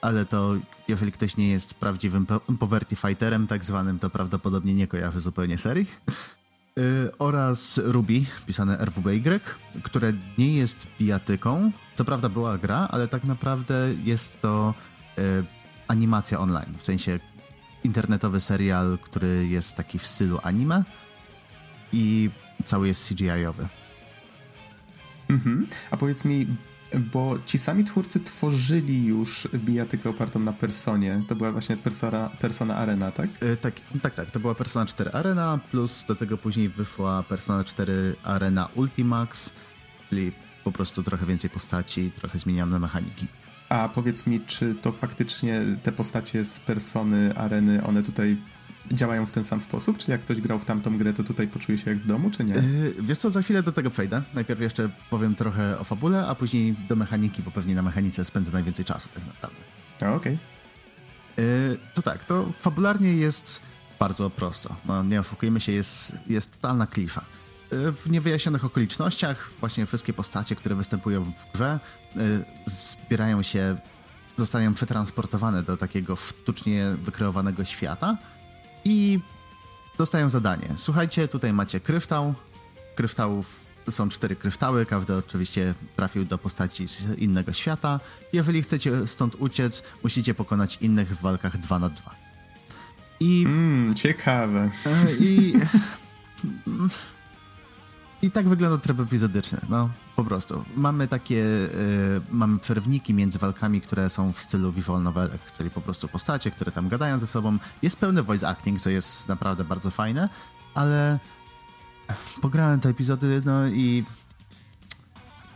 ale 0.00 0.26
to 0.26 0.54
jeżeli 0.88 1.12
ktoś 1.12 1.36
nie 1.36 1.48
jest 1.48 1.74
prawdziwym 1.74 2.26
poverty 2.58 2.96
fighterem 2.96 3.46
tak 3.46 3.64
zwanym, 3.64 3.98
to 3.98 4.10
prawdopodobnie 4.10 4.74
nie 4.74 4.86
kojarzy 4.86 5.20
zupełnie 5.20 5.58
serii. 5.58 5.86
Yy, 6.76 7.10
oraz 7.18 7.80
Ruby, 7.84 8.20
pisane 8.46 8.76
RWBY, 8.84 9.40
które 9.82 10.12
nie 10.38 10.54
jest 10.54 10.86
bijatyką. 11.00 11.72
Co 11.94 12.04
prawda 12.04 12.28
była 12.28 12.58
gra, 12.58 12.88
ale 12.90 13.08
tak 13.08 13.24
naprawdę 13.24 13.74
jest 14.04 14.40
to 14.40 14.74
yy, 15.16 15.44
animacja 15.88 16.40
online, 16.40 16.74
w 16.78 16.84
sensie 16.84 17.18
internetowy 17.84 18.40
serial, 18.40 18.98
który 19.02 19.46
jest 19.46 19.76
taki 19.76 19.98
w 19.98 20.06
stylu 20.06 20.38
anime 20.42 20.84
i 21.92 22.30
cały 22.64 22.88
jest 22.88 23.08
CGI-owy. 23.08 23.68
Mhm. 25.28 25.66
A 25.90 25.96
powiedz 25.96 26.24
mi, 26.24 26.46
bo 26.98 27.38
ci 27.46 27.58
sami 27.58 27.84
twórcy 27.84 28.20
tworzyli 28.20 29.06
już 29.06 29.48
bijatykę 29.54 30.10
opartą 30.10 30.40
na 30.40 30.52
Personie. 30.52 31.22
To 31.28 31.36
była 31.36 31.52
właśnie 31.52 31.76
Persona, 31.76 32.30
Persona 32.40 32.76
Arena, 32.76 33.12
tak? 33.12 33.30
Yy, 33.42 33.56
tak? 33.56 33.74
Tak, 34.02 34.14
tak. 34.14 34.30
To 34.30 34.40
była 34.40 34.54
Persona 34.54 34.86
4 34.86 35.10
Arena, 35.10 35.58
plus 35.70 36.04
do 36.04 36.14
tego 36.14 36.38
później 36.38 36.68
wyszła 36.68 37.22
Persona 37.22 37.64
4 37.64 38.16
Arena 38.22 38.68
Ultimax, 38.74 39.52
czyli 40.08 40.32
po 40.64 40.72
prostu 40.72 41.02
trochę 41.02 41.26
więcej 41.26 41.50
postaci, 41.50 42.10
trochę 42.10 42.38
zmienione 42.38 42.78
mechaniki. 42.78 43.26
A 43.68 43.88
powiedz 43.88 44.26
mi, 44.26 44.40
czy 44.40 44.74
to 44.74 44.92
faktycznie 44.92 45.60
te 45.82 45.92
postacie 45.92 46.44
z 46.44 46.58
Persony 46.58 47.36
Areny, 47.36 47.84
one 47.84 48.02
tutaj 48.02 48.36
działają 48.92 49.26
w 49.26 49.30
ten 49.30 49.44
sam 49.44 49.60
sposób? 49.60 49.98
Czy 49.98 50.10
jak 50.10 50.20
ktoś 50.20 50.40
grał 50.40 50.58
w 50.58 50.64
tamtą 50.64 50.98
grę, 50.98 51.12
to 51.12 51.24
tutaj 51.24 51.48
poczuje 51.48 51.78
się 51.78 51.90
jak 51.90 51.98
w 51.98 52.06
domu, 52.06 52.30
czy 52.30 52.44
nie? 52.44 52.54
Yy, 52.54 52.94
wiesz 53.00 53.18
co, 53.18 53.30
za 53.30 53.42
chwilę 53.42 53.62
do 53.62 53.72
tego 53.72 53.90
przejdę. 53.90 54.22
Najpierw 54.34 54.60
jeszcze 54.60 54.90
powiem 55.10 55.34
trochę 55.34 55.78
o 55.78 55.84
fabule, 55.84 56.26
a 56.26 56.34
później 56.34 56.76
do 56.88 56.96
mechaniki, 56.96 57.42
bo 57.42 57.50
pewnie 57.50 57.74
na 57.74 57.82
mechanice 57.82 58.24
spędzę 58.24 58.52
najwięcej 58.52 58.84
czasu 58.84 59.08
tak 59.14 59.26
naprawdę. 59.26 59.58
Okej. 59.96 60.14
Okay. 60.16 60.38
Yy, 61.36 61.78
to 61.94 62.02
tak, 62.02 62.24
to 62.24 62.52
fabularnie 62.52 63.14
jest 63.14 63.62
bardzo 63.98 64.30
prosto. 64.30 64.76
No, 64.84 65.02
nie 65.02 65.20
oszukujmy 65.20 65.60
się, 65.60 65.72
jest, 65.72 66.12
jest 66.26 66.52
totalna 66.52 66.86
klisza. 66.86 67.24
Yy, 67.72 67.92
w 67.92 68.10
niewyjaśnionych 68.10 68.64
okolicznościach 68.64 69.50
właśnie 69.60 69.86
wszystkie 69.86 70.12
postacie, 70.12 70.56
które 70.56 70.74
występują 70.74 71.24
w 71.24 71.52
grze, 71.52 71.80
yy, 72.16 72.44
zbierają 72.66 73.42
się, 73.42 73.76
zostają 74.36 74.74
przetransportowane 74.74 75.62
do 75.62 75.76
takiego 75.76 76.16
sztucznie 76.16 76.86
wykreowanego 77.02 77.64
świata, 77.64 78.16
i 78.84 79.20
dostają 79.98 80.28
zadanie. 80.28 80.68
Słuchajcie, 80.76 81.28
tutaj 81.28 81.52
macie 81.52 81.80
kryształ. 81.80 82.34
Kryształów 82.94 83.70
są 83.90 84.08
cztery 84.08 84.36
kryształy, 84.36 84.86
każdy 84.86 85.16
oczywiście 85.16 85.74
trafił 85.96 86.24
do 86.24 86.38
postaci 86.38 86.88
z 86.88 87.18
innego 87.18 87.52
świata. 87.52 88.00
Jeżeli 88.32 88.62
chcecie 88.62 89.06
stąd 89.06 89.34
uciec, 89.34 89.82
musicie 90.02 90.34
pokonać 90.34 90.78
innych 90.80 91.16
w 91.16 91.22
walkach 91.22 91.58
2 91.58 91.78
na 91.78 91.88
2. 91.88 92.14
I. 93.20 93.44
Mm, 93.46 93.94
ciekawe. 93.94 94.70
E, 94.86 95.12
I. 95.20 95.54
I 98.22 98.30
tak 98.30 98.48
wygląda 98.48 98.78
tryb 98.78 99.00
epizodyczny, 99.00 99.60
no 99.68 99.90
po 100.20 100.24
prostu. 100.24 100.64
Mamy 100.76 101.08
takie, 101.08 101.36
y, 101.36 102.20
mamy 102.30 102.58
przerwniki 102.58 103.14
między 103.14 103.38
walkami, 103.38 103.80
które 103.80 104.10
są 104.10 104.32
w 104.32 104.40
stylu 104.40 104.72
visual 104.72 105.02
novelek, 105.02 105.40
czyli 105.56 105.70
po 105.70 105.80
prostu 105.80 106.08
postacie, 106.08 106.50
które 106.50 106.72
tam 106.72 106.88
gadają 106.88 107.18
ze 107.18 107.26
sobą. 107.26 107.58
Jest 107.82 107.96
pełny 107.96 108.22
voice 108.22 108.48
acting, 108.48 108.80
co 108.80 108.90
jest 108.90 109.28
naprawdę 109.28 109.64
bardzo 109.64 109.90
fajne, 109.90 110.28
ale 110.74 111.18
pograłem 112.40 112.80
te 112.80 112.88
epizody, 112.88 113.42
no 113.44 113.66
i 113.66 114.04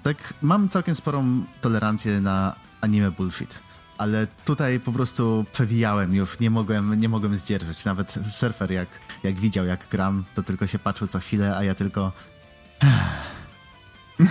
tak 0.03 0.35
mam 0.43 0.69
całkiem 0.69 0.95
sporą 0.95 1.45
tolerancję 1.61 2.21
na 2.21 2.55
anime 2.81 3.11
bullshit. 3.11 3.63
ale 3.99 4.27
tutaj 4.45 4.81
po 4.81 4.93
prostu 4.93 5.45
przewijałem 5.53 6.15
już, 6.15 6.41
nie 6.41 6.51
mogłem, 6.51 7.01
nie 7.01 7.09
mogłem 7.09 7.37
zdzierżyć. 7.37 7.85
Nawet 7.85 8.15
surfer 8.31 8.71
jak, 8.71 8.89
jak 9.23 9.41
widział 9.41 9.65
jak 9.65 9.89
gram, 9.89 10.25
to 10.35 10.43
tylko 10.43 10.67
się 10.67 10.79
patrzył 10.79 11.09
co 11.09 11.19
chwilę, 11.19 11.57
a 11.57 11.65
ja 11.65 11.75
tylko... 11.75 12.13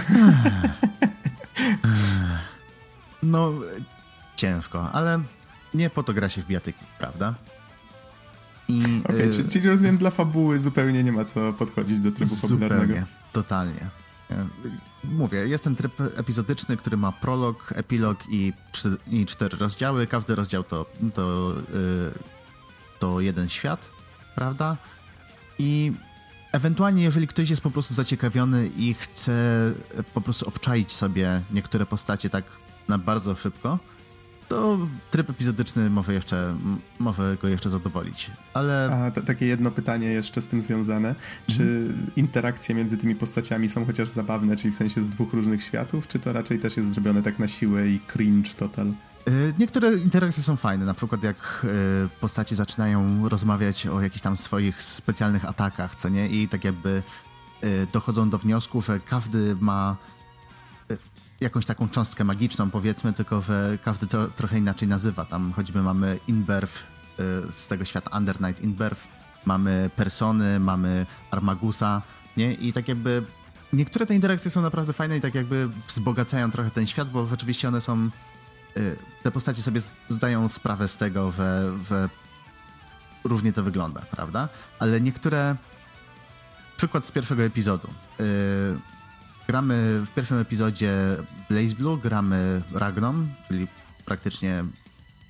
No, 3.24 3.54
ciężko, 4.36 4.91
ale 4.91 5.22
nie 5.74 5.89
po 5.89 6.04
to 6.04 6.13
gra 6.13 6.30
się 6.30 6.41
w 6.41 6.46
bijatyki, 6.46 6.86
prawda? 7.00 7.34
Okej, 8.69 9.02
okay, 9.04 9.26
y 9.26 9.50
czyli 9.50 9.69
rozumiem, 9.69 9.98
dla 9.98 10.12
fabuły 10.12 10.60
zupełnie 10.60 11.04
nie 11.04 11.12
ma 11.12 11.26
co 11.26 11.54
podchodzić 11.54 12.00
do 12.00 12.12
trybu 12.12 12.36
zupełnie, 12.36 12.69
popularnego. 12.69 13.06
totalnie. 13.32 13.89
Mówię, 15.04 15.48
jest 15.48 15.63
ten 15.63 15.76
tryb 15.76 15.93
epizodyczny, 16.15 16.78
który 16.78 16.98
ma 16.98 17.12
prolog, 17.12 17.74
epilog 17.76 18.17
i, 18.30 18.54
i 19.08 19.26
cztery 19.26 19.58
rozdziały. 19.58 20.08
Każdy 20.08 20.36
rozdział 20.36 20.63
to, 20.63 20.86
to, 21.13 21.54
yy, 21.74 22.13
to 23.00 23.19
jeden 23.19 23.50
świat, 23.50 23.91
prawda? 24.36 24.78
I 25.60 25.93
ewentualnie, 26.54 27.04
jeżeli 27.04 27.28
ktoś 27.28 27.50
jest 27.50 27.62
po 27.62 27.72
prostu 27.72 27.94
zaciekawiony 27.94 28.68
i 28.78 28.94
chce 28.94 29.34
po 30.13 30.22
prostu 30.22 30.48
obczaić 30.48 30.92
sobie 30.92 31.42
niektóre 31.52 31.86
postacie 31.86 32.30
tak 32.30 32.44
na 32.88 32.98
bardzo 32.98 33.36
szybko, 33.36 33.80
to 34.48 34.78
tryb 35.12 35.30
epizodyczny 35.30 35.89
może 35.89 36.13
jeszcze, 36.13 36.56
może 37.00 37.38
go 37.42 37.48
jeszcze 37.48 37.70
zadowolić, 37.70 38.32
ale... 38.54 38.92
A 39.06 39.12
to, 39.12 39.22
takie 39.22 39.46
jedno 39.46 39.72
pytanie 39.72 40.08
jeszcze 40.08 40.42
z 40.42 40.48
tym 40.48 40.62
związane. 40.62 41.16
Czy 41.48 41.63
mhm. 41.63 42.12
interakcje 42.16 42.76
między 42.76 42.98
tymi 42.98 43.16
postaciami 43.16 43.70
są 43.70 43.86
chociaż 43.86 44.10
zabawne, 44.10 44.56
czyli 44.56 44.74
w 44.74 44.76
sensie 44.78 45.02
z 45.02 45.10
dwóch 45.10 45.34
różnych 45.34 45.63
światów, 45.63 46.08
czy 46.08 46.20
to 46.20 46.34
raczej 46.34 46.60
też 46.60 46.78
jest 46.78 46.89
zrobione 46.89 47.24
tak 47.24 47.39
na 47.39 47.48
siłę 47.48 47.88
i 47.88 48.00
cringe 48.00 48.54
total? 48.54 48.94
Y, 49.28 49.54
niektóre 49.60 49.94
interakcje 49.94 50.44
są 50.44 50.56
fajne, 50.56 50.86
na 50.86 50.94
przykład 50.94 51.24
jak 51.24 51.62
y, 51.64 52.10
postaci 52.22 52.56
zaczynają 52.56 53.30
rozmawiać 53.30 53.88
o 53.88 54.02
jakichś 54.02 54.22
tam 54.22 54.38
swoich 54.38 54.84
specjalnych 54.84 55.46
atakach, 55.46 55.96
co 55.96 56.10
nie? 56.10 56.30
I 56.30 56.48
tak 56.48 56.64
jakby 56.64 57.04
y, 57.64 57.88
dochodzą 57.94 58.30
do 58.30 58.38
wniosku, 58.38 58.82
że 58.82 59.00
każdy 59.00 59.56
ma 59.60 59.96
jakąś 61.42 61.66
taką 61.66 61.90
cząstkę 61.90 62.24
magiczną, 62.24 62.72
powiedzmy, 62.72 63.14
tylko 63.14 63.42
że 63.42 63.78
każdy 63.84 64.08
to 64.08 64.28
trochę 64.28 64.58
inaczej 64.58 64.88
nazywa. 64.88 65.26
Tam 65.26 65.54
choćby 65.54 65.82
mamy 65.82 66.20
Inberf 66.28 66.84
z 67.52 67.68
tego 67.68 67.86
świata 67.86 68.18
Under 68.18 68.42
Night 68.42 68.64
Inberf, 68.64 69.08
mamy 69.46 69.90
Persony, 69.96 70.60
mamy 70.60 71.06
Armagusa, 71.32 72.02
nie? 72.38 72.54
I 72.54 72.74
tak 72.74 72.88
jakby 72.88 73.24
niektóre 73.74 74.06
te 74.06 74.16
interakcje 74.16 74.52
są 74.52 74.62
naprawdę 74.62 74.94
fajne 74.94 75.18
i 75.18 75.22
tak 75.22 75.36
jakby 75.36 75.70
wzbogacają 75.88 76.52
trochę 76.52 76.72
ten 76.72 76.88
świat, 76.88 77.10
bo 77.10 77.26
rzeczywiście 77.26 77.68
one 77.68 77.82
są 77.82 78.10
te 79.24 79.32
postacie 79.32 79.62
sobie 79.62 79.82
zdają 80.10 80.48
sprawę 80.48 80.88
z 80.88 80.98
tego, 80.98 81.32
że, 81.32 81.74
że 81.90 82.10
różnie 83.24 83.54
to 83.54 83.64
wygląda, 83.64 84.02
prawda? 84.02 84.50
Ale 84.80 85.02
niektóre 85.02 85.56
przykład 86.78 87.06
z 87.06 87.12
pierwszego 87.12 87.44
epizodu. 87.44 87.88
Yy, 88.20 88.26
Gramy 89.48 90.02
w 90.06 90.10
pierwszym 90.10 90.38
epizodzie 90.38 90.96
Blaze 91.50 91.76
Blue, 91.76 91.98
gramy 91.98 92.62
Ragnom, 92.74 93.30
czyli 93.48 93.68
praktycznie 94.06 94.64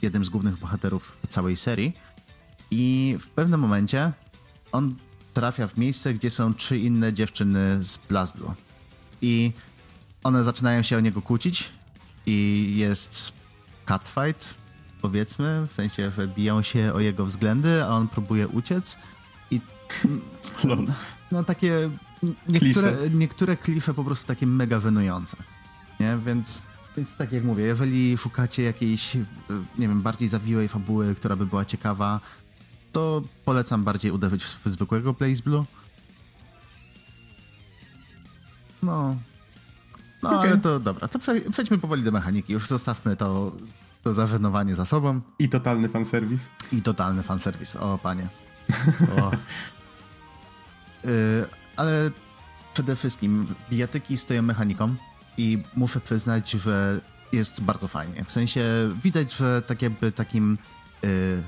jednym 0.01 0.25
z 0.25 0.29
głównych 0.29 0.59
bohaterów 0.59 1.17
całej 1.29 1.55
serii. 1.55 1.93
I 2.71 3.15
w 3.19 3.27
pewnym 3.27 3.59
momencie 3.59 4.11
on 4.71 4.95
trafia 5.33 5.67
w 5.67 5.77
miejsce, 5.77 6.13
gdzie 6.13 6.29
są 6.29 6.53
trzy 6.53 6.77
inne 6.77 7.13
dziewczyny 7.13 7.83
z 7.83 7.97
Blaze 7.97 8.33
Blue. 8.37 8.53
I 9.21 9.51
one 10.23 10.43
zaczynają 10.43 10.81
się 10.81 10.97
o 10.97 10.99
niego 10.99 11.21
kłócić 11.21 11.69
i 12.25 12.71
jest 12.75 13.33
catfight, 13.85 14.53
powiedzmy, 15.01 15.65
w 15.67 15.73
sensie, 15.73 16.11
że 16.11 16.27
biją 16.27 16.61
się 16.61 16.93
o 16.93 16.99
jego 16.99 17.25
względy, 17.25 17.83
a 17.83 17.87
on 17.87 18.07
próbuje 18.07 18.47
uciec 18.47 18.97
i 19.51 19.61
no 21.31 21.43
takie 21.43 21.89
niektóre, 22.49 22.97
niektóre 23.13 23.57
klisze 23.57 23.93
po 23.93 24.03
prostu 24.03 24.27
takie 24.27 24.47
mega 24.47 24.79
żenujące. 24.79 25.37
Nie? 25.99 26.17
Więc, 26.25 26.61
więc 26.97 27.15
tak 27.15 27.31
jak 27.31 27.43
mówię, 27.43 27.63
jeżeli 27.63 28.17
szukacie 28.17 28.63
jakiejś, 28.63 29.15
nie 29.77 29.87
wiem, 29.87 30.01
bardziej 30.01 30.27
zawiłej 30.27 30.67
fabuły, 30.67 31.15
która 31.15 31.35
by 31.35 31.45
była 31.45 31.65
ciekawa, 31.65 32.19
to 32.91 33.23
polecam 33.45 33.83
bardziej 33.83 34.11
uderzyć 34.11 34.43
w 34.43 34.69
zwykłego 34.69 35.13
Blaze 35.13 35.43
Blue. 35.43 35.65
No. 38.83 39.15
No 40.23 40.29
okay. 40.29 40.49
ale 40.49 40.57
to 40.57 40.79
dobra, 40.79 41.07
to 41.07 41.19
przejdźmy 41.51 41.77
powoli 41.77 42.03
do 42.03 42.11
mechaniki. 42.11 42.53
Już 42.53 42.67
zostawmy 42.67 43.15
to, 43.15 43.51
to 44.03 44.13
zażenowanie 44.13 44.75
za 44.75 44.85
sobą. 44.85 45.21
I 45.39 45.49
totalny 45.49 45.89
fanserwis. 45.89 46.49
I 46.71 46.81
totalny 46.81 47.23
fanserwis, 47.23 47.75
o 47.75 47.97
panie. 47.97 48.27
O. 49.21 49.31
y 51.07 51.63
ale 51.75 52.11
przede 52.73 52.95
wszystkim 52.95 53.47
bijatyki 53.69 54.17
stoją 54.17 54.41
mechaniką 54.41 54.95
i 55.37 55.63
muszę 55.75 55.99
przyznać, 55.99 56.51
że 56.51 56.99
jest 57.31 57.61
bardzo 57.61 57.87
fajnie. 57.87 58.25
W 58.25 58.31
sensie 58.31 58.63
widać, 59.03 59.35
że 59.35 59.61
tak 59.61 59.81
jakby 59.81 60.11
takim 60.11 60.57
y, 61.03 61.43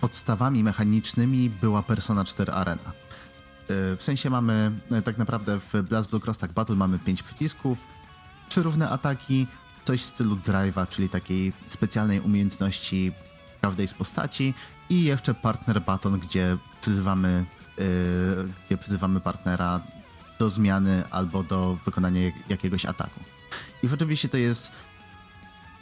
podstawami 0.00 0.64
mechanicznymi 0.64 1.50
była 1.50 1.82
Persona 1.82 2.24
4 2.24 2.52
Arena. 2.52 2.92
Y, 3.70 3.96
w 3.96 4.02
sensie 4.02 4.30
mamy 4.30 4.72
y, 4.92 5.02
tak 5.02 5.18
naprawdę 5.18 5.60
w 5.60 5.82
Blast 5.82 6.10
Cross 6.24 6.38
tak 6.38 6.52
Battle 6.52 6.76
mamy 6.76 6.98
pięć 6.98 7.22
przycisków, 7.22 7.86
trzy 8.48 8.62
różne 8.62 8.88
ataki, 8.88 9.46
coś 9.84 10.02
w 10.02 10.06
stylu 10.06 10.36
drive'a, 10.36 10.88
czyli 10.88 11.08
takiej 11.08 11.52
specjalnej 11.66 12.20
umiejętności 12.20 13.12
każdej 13.60 13.88
z 13.88 13.94
postaci 13.94 14.54
i 14.90 15.04
jeszcze 15.04 15.34
partner 15.34 15.82
baton, 15.82 16.18
gdzie 16.18 16.56
przyzywamy 16.80 17.44
Y, 17.78 18.48
gdzie 18.66 18.78
przyzywamy 18.78 19.20
partnera 19.20 19.80
do 20.38 20.50
zmiany 20.50 21.02
albo 21.10 21.42
do 21.42 21.78
wykonania 21.84 22.20
jakiegoś 22.48 22.86
ataku. 22.86 23.20
I 23.82 23.88
rzeczywiście 23.88 24.28
to 24.28 24.36
jest 24.36 24.72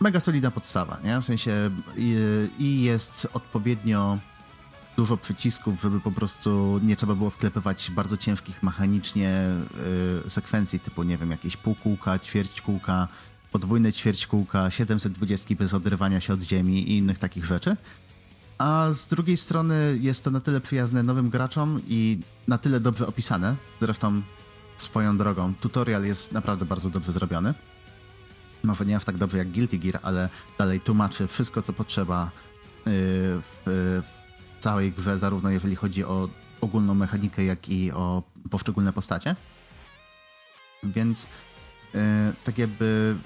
mega 0.00 0.20
solidna 0.20 0.50
podstawa, 0.50 0.98
nie? 1.04 1.20
W 1.20 1.24
sensie 1.24 1.70
i, 1.96 2.16
i 2.58 2.82
jest 2.82 3.28
odpowiednio 3.32 4.18
dużo 4.96 5.16
przycisków, 5.16 5.82
żeby 5.82 6.00
po 6.00 6.10
prostu 6.12 6.80
nie 6.82 6.96
trzeba 6.96 7.14
było 7.14 7.30
wklepywać 7.30 7.90
bardzo 7.90 8.16
ciężkich 8.16 8.62
mechanicznie 8.62 9.44
y, 10.26 10.30
sekwencji 10.30 10.80
typu, 10.80 11.02
nie 11.02 11.18
wiem, 11.18 11.30
jakieś 11.30 11.56
półkółka, 11.56 12.18
ćwierćkółka, 12.18 13.08
podwójne 13.52 13.92
ćwierćkółka, 13.92 14.70
720 14.70 15.54
bez 15.54 15.74
odrywania 15.74 16.20
się 16.20 16.32
od 16.32 16.42
ziemi 16.42 16.90
i 16.90 16.96
innych 16.96 17.18
takich 17.18 17.44
rzeczy 17.44 17.76
a 18.62 18.92
z 18.92 19.06
drugiej 19.06 19.36
strony 19.36 19.98
jest 20.00 20.24
to 20.24 20.30
na 20.30 20.40
tyle 20.40 20.60
przyjazne 20.60 21.02
nowym 21.02 21.30
graczom 21.30 21.80
i 21.86 22.18
na 22.48 22.58
tyle 22.58 22.80
dobrze 22.80 23.06
opisane. 23.06 23.56
Zresztą 23.80 24.22
swoją 24.76 25.18
drogą, 25.18 25.54
tutorial 25.60 26.04
jest 26.04 26.32
naprawdę 26.32 26.64
bardzo 26.64 26.90
dobrze 26.90 27.12
zrobiony. 27.12 27.54
Może 28.62 28.86
nie 28.86 28.96
aż 28.96 29.04
tak 29.04 29.16
dobrze 29.16 29.38
jak 29.38 29.52
Guilty 29.52 29.78
Gear, 29.78 30.00
ale 30.02 30.28
dalej 30.58 30.80
tłumaczy 30.80 31.26
wszystko, 31.26 31.62
co 31.62 31.72
potrzeba 31.72 32.26
y, 32.26 32.30
w, 32.86 33.62
w 34.02 34.21
całej 34.62 34.92
grze, 34.92 35.18
zarówno 35.18 35.50
jeżeli 35.50 35.76
chodzi 35.76 36.04
o 36.04 36.28
ogólną 36.60 36.94
mechanikę, 36.94 37.44
jak 37.44 37.68
i 37.68 37.92
o 37.92 38.22
poszczególne 38.50 38.92
postacie. 38.92 39.36
Więc 40.82 41.24
y, 41.24 41.28
tak 42.44 42.58
jakby 42.58 43.16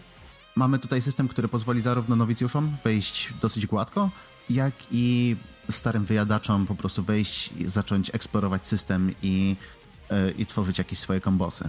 mamy 0.56 0.78
tutaj 0.78 1.02
system, 1.02 1.28
który 1.28 1.48
pozwoli 1.48 1.80
zarówno 1.80 2.16
nowicjuszom 2.16 2.76
wejść 2.84 3.32
dosyć 3.42 3.66
gładko, 3.66 4.10
jak 4.50 4.74
i 4.90 5.36
starym 5.70 6.04
wyjadaczom 6.04 6.66
po 6.66 6.74
prostu 6.74 7.02
wejść, 7.02 7.52
zacząć 7.64 8.14
eksplorować 8.14 8.66
system 8.66 9.14
i, 9.22 9.56
e, 10.10 10.30
i 10.30 10.46
tworzyć 10.46 10.78
jakieś 10.78 10.98
swoje 10.98 11.20
kombosy. 11.20 11.68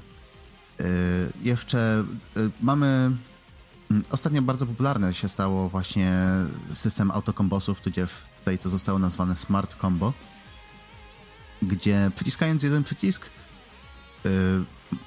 E, 0.80 0.84
jeszcze 1.44 2.04
mamy. 2.62 3.12
Mm, 3.92 4.04
ostatnio 4.10 4.42
bardzo 4.42 4.66
popularne 4.66 5.14
się 5.14 5.30
stało 5.30 5.70
właśnie 5.70 6.22
system 6.74 7.12
autokombosów, 7.12 7.82
tudzież 7.82 8.10
tutaj 8.48 8.60
to 8.60 8.70
zostało 8.70 9.00
nazwane 9.00 9.36
Smart 9.36 9.76
Combo, 9.82 10.14
gdzie 11.62 12.12
przyciskając 12.16 12.64
jeden 12.64 12.84
przycisk 12.84 13.30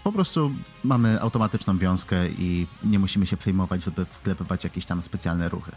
po 0.04 0.12
prostu 0.12 0.52
mamy 0.84 1.20
automatyczną 1.20 1.78
wiązkę 1.78 2.28
i 2.28 2.66
nie 2.82 2.98
musimy 2.98 3.26
się 3.26 3.36
przejmować, 3.36 3.84
żeby 3.84 4.04
wklepywać 4.04 4.64
jakieś 4.64 4.84
tam 4.84 5.02
specjalne 5.02 5.48
ruchy. 5.48 5.72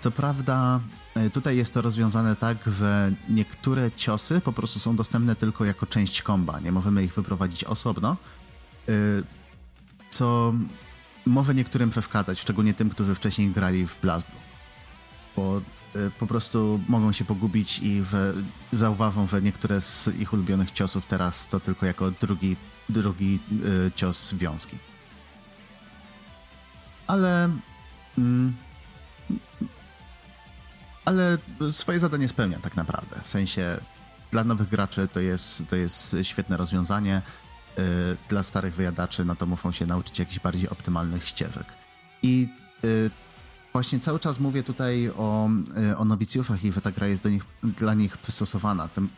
Co 0.00 0.10
prawda, 0.10 0.80
e, 1.14 1.30
tutaj 1.30 1.56
jest 1.56 1.74
to 1.74 1.82
rozwiązane 1.82 2.36
tak, 2.36 2.58
że 2.66 3.12
niektóre 3.28 3.90
ciosy 3.96 4.40
po 4.40 4.52
prostu 4.52 4.78
są 4.78 4.96
dostępne 4.96 5.36
tylko 5.36 5.64
jako 5.64 5.86
część 5.86 6.22
komba. 6.22 6.60
Nie 6.60 6.72
możemy 6.72 7.04
ich 7.04 7.14
wyprowadzić 7.14 7.64
osobno, 7.64 8.16
e, 8.88 8.92
co 10.10 10.54
może 11.26 11.54
niektórym 11.54 11.90
przeszkadzać, 11.90 12.40
szczególnie 12.40 12.74
tym, 12.74 12.90
którzy 12.90 13.14
wcześniej 13.14 13.50
grali 13.50 13.86
w 13.86 14.00
Blazblue. 14.00 14.40
Bo 15.36 15.60
po 16.18 16.26
prostu 16.26 16.80
mogą 16.88 17.12
się 17.12 17.24
pogubić 17.24 17.78
i 17.78 18.04
że 18.04 18.34
zauważą, 18.72 19.26
że 19.26 19.42
niektóre 19.42 19.80
z 19.80 20.08
ich 20.18 20.32
ulubionych 20.32 20.70
ciosów 20.70 21.06
teraz 21.06 21.46
to 21.46 21.60
tylko 21.60 21.86
jako 21.86 22.10
drugi, 22.10 22.56
drugi 22.88 23.38
cios 23.94 24.34
wiązki. 24.34 24.78
Ale. 27.06 27.50
Mm, 28.18 28.54
ale 31.04 31.38
swoje 31.70 31.98
zadanie 31.98 32.28
spełnia 32.28 32.58
tak 32.58 32.76
naprawdę. 32.76 33.20
W 33.22 33.28
sensie 33.28 33.80
dla 34.30 34.44
nowych 34.44 34.68
graczy 34.68 35.08
to 35.12 35.20
jest, 35.20 35.62
to 35.68 35.76
jest 35.76 36.16
świetne 36.22 36.56
rozwiązanie. 36.56 37.22
Y, 37.78 38.16
dla 38.28 38.42
starych 38.42 38.74
wyjadaczy, 38.74 39.24
no 39.24 39.36
to 39.36 39.46
muszą 39.46 39.72
się 39.72 39.86
nauczyć 39.86 40.18
jakichś 40.18 40.38
bardziej 40.38 40.68
optymalnych 40.68 41.28
ścieżek. 41.28 41.66
I 42.22 42.48
y, 42.84 43.10
właśnie 43.72 44.00
cały 44.00 44.20
czas 44.20 44.40
mówię 44.40 44.62
tutaj 44.62 45.08
o, 45.08 45.48
y, 45.92 45.96
o 45.96 46.04
nowicjuszach 46.04 46.64
i 46.64 46.72
że 46.72 46.80
ta 46.80 46.92
gra 46.92 47.06
jest 47.06 47.22
do 47.22 47.28
nich, 47.28 47.44
dla 47.62 47.94
nich 47.94 48.16
przystosowana. 48.16 48.88
Tym, 48.88 49.08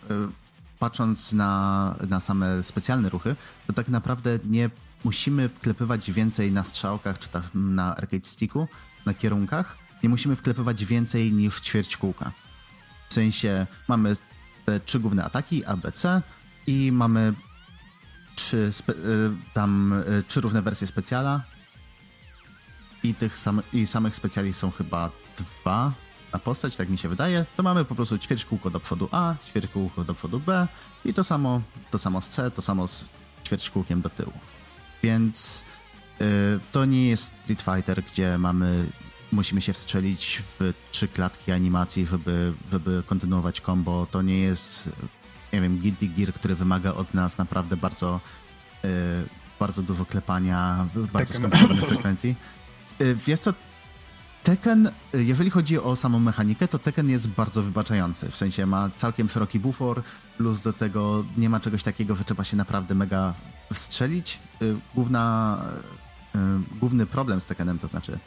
patrząc 0.78 1.32
na, 1.32 1.94
na 2.09 2.20
same 2.20 2.62
specjalne 2.62 3.09
ruchy, 3.09 3.36
to 3.66 3.72
tak 3.72 3.88
naprawdę 3.88 4.38
nie 4.44 4.70
musimy 5.05 5.48
wklepywać 5.48 6.11
więcej 6.12 6.53
na 6.53 6.64
strzałkach 6.64 7.18
czy 7.18 7.28
tam 7.28 7.42
na 7.55 7.96
arcade 7.96 8.24
sticku, 8.24 8.68
na 9.07 9.14
kierunkach. 9.14 9.76
Nie 10.03 10.09
musimy 10.09 10.36
wklepywać 10.36 10.84
więcej 10.84 11.32
niż 11.32 11.61
ćwierć 11.61 11.96
kółka. 11.96 12.32
W 13.09 13.14
sensie 13.14 13.66
mamy 13.88 14.16
te 14.66 14.80
trzy 14.80 15.01
główne 15.01 15.24
ataki, 15.24 15.64
A, 15.64 15.76
B, 15.76 15.92
C 15.92 16.22
i 16.66 16.92
mamy 16.92 17.34
trzy, 18.36 18.72
y, 18.88 18.92
tam 19.55 19.94
trzy 20.28 20.40
różne 20.40 20.62
wersje 20.62 20.86
specjala 20.86 21.42
i 23.03 23.14
tych 23.14 23.38
sam, 23.38 23.62
i 23.72 23.86
samych 23.86 24.14
specjali 24.14 24.53
są 24.53 24.70
chyba 24.70 25.11
dwa 25.36 25.92
na 26.32 26.38
postać, 26.38 26.76
tak 26.76 26.88
mi 26.88 26.98
się 26.98 27.09
wydaje, 27.09 27.46
to 27.57 27.62
mamy 27.62 27.84
po 27.84 27.94
prostu 27.94 28.18
ćwierć 28.18 28.44
kółko 28.44 28.70
do 28.70 28.80
przodu 28.80 29.09
A, 29.12 29.34
ćwierć 29.46 29.66
kółko 29.66 30.05
do 30.05 30.14
przodu 30.14 30.40
B 30.40 30.68
i 31.05 31.14
to 31.14 31.24
samo, 31.24 31.61
to 31.90 31.98
samo 31.98 32.22
z 32.22 32.28
C, 32.28 32.51
to 32.51 32.62
samo 32.62 32.88
z 32.88 33.11
ćwierć 33.44 33.70
kółkiem 33.70 34.01
do 34.01 34.09
tyłu. 34.09 34.32
Więc 35.03 35.64
yy, 36.20 36.26
to 36.72 36.84
nie 36.84 37.09
jest 37.09 37.32
Street 37.42 37.62
Fighter, 37.62 38.03
gdzie 38.03 38.38
mamy 38.38 38.86
musimy 39.32 39.61
się 39.61 39.72
wstrzelić 39.72 40.42
w 40.42 40.72
trzy 40.90 41.09
klatki 41.09 41.53
animacji, 41.53 42.07
żeby, 42.07 42.53
żeby 42.70 43.03
kontynuować 43.07 43.61
combo. 43.61 44.07
To 44.11 44.22
nie 44.22 44.38
jest 44.38 44.90
nie 45.53 45.61
wiem, 45.61 45.78
Guilty 45.78 46.09
Gear, 46.09 46.32
który 46.32 46.55
wymaga 46.55 46.94
od 46.94 47.14
nas 47.14 47.38
naprawdę 47.38 47.76
bardzo, 47.76 48.20
yy, 48.82 48.90
bardzo 49.61 49.82
dużo 49.82 50.07
klepania, 50.07 50.86
bardzo 51.12 51.34
skomplikowanych 51.34 51.86
sekwencji. 51.86 52.34
Yy, 53.01 53.14
wiesz 53.14 53.40
co, 53.40 53.55
Tekken, 54.42 54.90
y, 55.14 55.24
jeżeli 55.24 55.51
chodzi 55.51 55.78
o 55.78 55.96
samą 55.96 56.20
mechanikę, 56.20 56.68
to 56.68 56.78
Tekken 56.78 57.11
jest 57.11 57.28
bardzo 57.28 57.62
wybaczający. 57.62 58.30
W 58.30 58.36
sensie 58.36 58.66
ma 58.66 58.90
całkiem 58.96 59.28
szeroki 59.28 59.61
bufor, 59.61 60.03
plus 60.36 60.62
do 60.62 60.72
tego 60.72 61.24
nie 61.36 61.51
ma 61.51 61.61
czegoś 61.61 61.82
takiego, 61.82 62.16
że 62.16 62.24
trzeba 62.24 62.44
się 62.44 62.57
naprawdę 62.57 62.94
mega 62.94 63.34
wstrzelić. 63.72 64.38
Y, 64.62 64.76
główna, 64.94 65.59
główny 66.80 67.07
problem 67.07 67.40
z 67.40 67.44
Tekkenem 67.44 67.78
to 67.78 67.88
znaczy. 67.88 68.18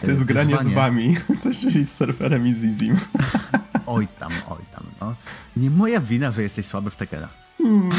To 0.00 0.10
jest 0.10 0.24
granie 0.24 0.58
z 0.58 0.68
wami, 0.68 1.16
czyli 1.60 1.84
z 1.84 1.96
surferem 1.96 2.46
i 2.46 2.54
z 2.54 2.64
Izim. 2.64 2.96
Oj 3.86 4.08
tam, 4.18 4.32
oj 4.48 4.64
tam, 4.72 4.84
no. 5.00 5.14
Nie 5.56 5.70
moja 5.70 6.00
wina, 6.00 6.30
że 6.30 6.42
jesteś 6.42 6.66
słaby 6.66 6.90
w 6.90 6.96
Tekena. 6.96 7.28
Hmm. 7.58 7.90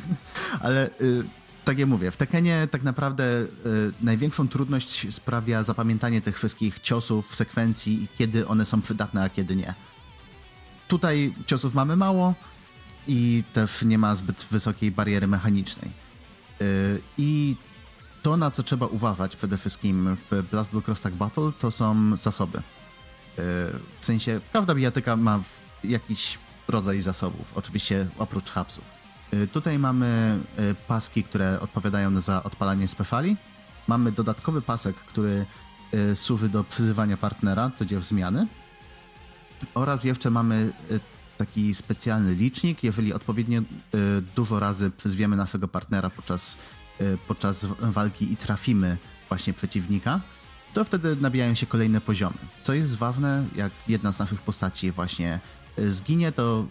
Ale 0.60 0.90
y, 1.00 1.24
tak 1.64 1.78
jak 1.78 1.88
mówię, 1.88 2.10
w 2.10 2.16
Tekenie 2.16 2.68
tak 2.70 2.82
naprawdę 2.82 3.24
y, 3.24 3.48
największą 4.00 4.48
trudność 4.48 5.14
sprawia 5.14 5.62
zapamiętanie 5.62 6.20
tych 6.20 6.36
wszystkich 6.36 6.78
ciosów, 6.78 7.34
sekwencji 7.34 8.02
i 8.02 8.08
kiedy 8.18 8.46
one 8.46 8.64
są 8.64 8.82
przydatne, 8.82 9.22
a 9.22 9.28
kiedy 9.28 9.56
nie. 9.56 9.74
Tutaj 10.88 11.34
ciosów 11.46 11.74
mamy 11.74 11.96
mało 11.96 12.34
i 13.06 13.44
też 13.52 13.82
nie 13.82 13.98
ma 13.98 14.14
zbyt 14.14 14.46
wysokiej 14.50 14.90
bariery 14.90 15.26
mechanicznej. 15.26 15.90
Y, 16.62 17.00
I 17.18 17.56
to, 18.22 18.36
na 18.36 18.50
co 18.50 18.62
trzeba 18.62 18.86
uważać 18.86 19.36
przede 19.36 19.58
wszystkim 19.58 20.16
w 20.16 20.42
Blast 20.50 20.70
Blue 20.70 20.82
Cross 20.82 21.00
Tag 21.00 21.14
Battle, 21.14 21.52
to 21.58 21.70
są 21.70 22.16
zasoby. 22.16 22.62
W 24.00 24.04
sensie, 24.04 24.40
każda 24.52 24.74
bijatyka 24.74 25.16
ma 25.16 25.40
jakiś 25.84 26.38
rodzaj 26.68 27.02
zasobów, 27.02 27.52
oczywiście 27.54 28.06
oprócz 28.18 28.50
hapsów. 28.50 28.93
Tutaj 29.52 29.78
mamy 29.78 30.38
paski, 30.88 31.22
które 31.22 31.60
odpowiadają 31.60 32.20
za 32.20 32.42
odpalanie 32.42 32.88
speciali. 32.88 33.36
Mamy 33.88 34.12
dodatkowy 34.12 34.62
pasek, 34.62 34.96
który 34.96 35.46
służy 36.14 36.48
do 36.48 36.64
przyzywania 36.64 37.16
partnera, 37.16 37.70
tudzież 37.78 38.04
zmiany. 38.04 38.46
Oraz 39.74 40.04
jeszcze 40.04 40.30
mamy 40.30 40.72
taki 41.38 41.74
specjalny 41.74 42.34
licznik. 42.34 42.84
Jeżeli 42.84 43.12
odpowiednio 43.12 43.60
dużo 44.36 44.60
razy 44.60 44.90
przyzwiemy 44.90 45.36
naszego 45.36 45.68
partnera 45.68 46.10
podczas, 46.10 46.56
podczas 47.28 47.66
walki 47.80 48.32
i 48.32 48.36
trafimy 48.36 48.96
właśnie 49.28 49.52
przeciwnika, 49.52 50.20
to 50.74 50.84
wtedy 50.84 51.16
nabijają 51.16 51.54
się 51.54 51.66
kolejne 51.66 52.00
poziomy. 52.00 52.36
Co 52.62 52.74
jest 52.74 52.96
ważne, 52.96 53.44
jak 53.56 53.72
jedna 53.88 54.12
z 54.12 54.18
naszych 54.18 54.40
postaci 54.42 54.90
właśnie 54.90 55.40
zginie, 55.88 56.32
to 56.32 56.66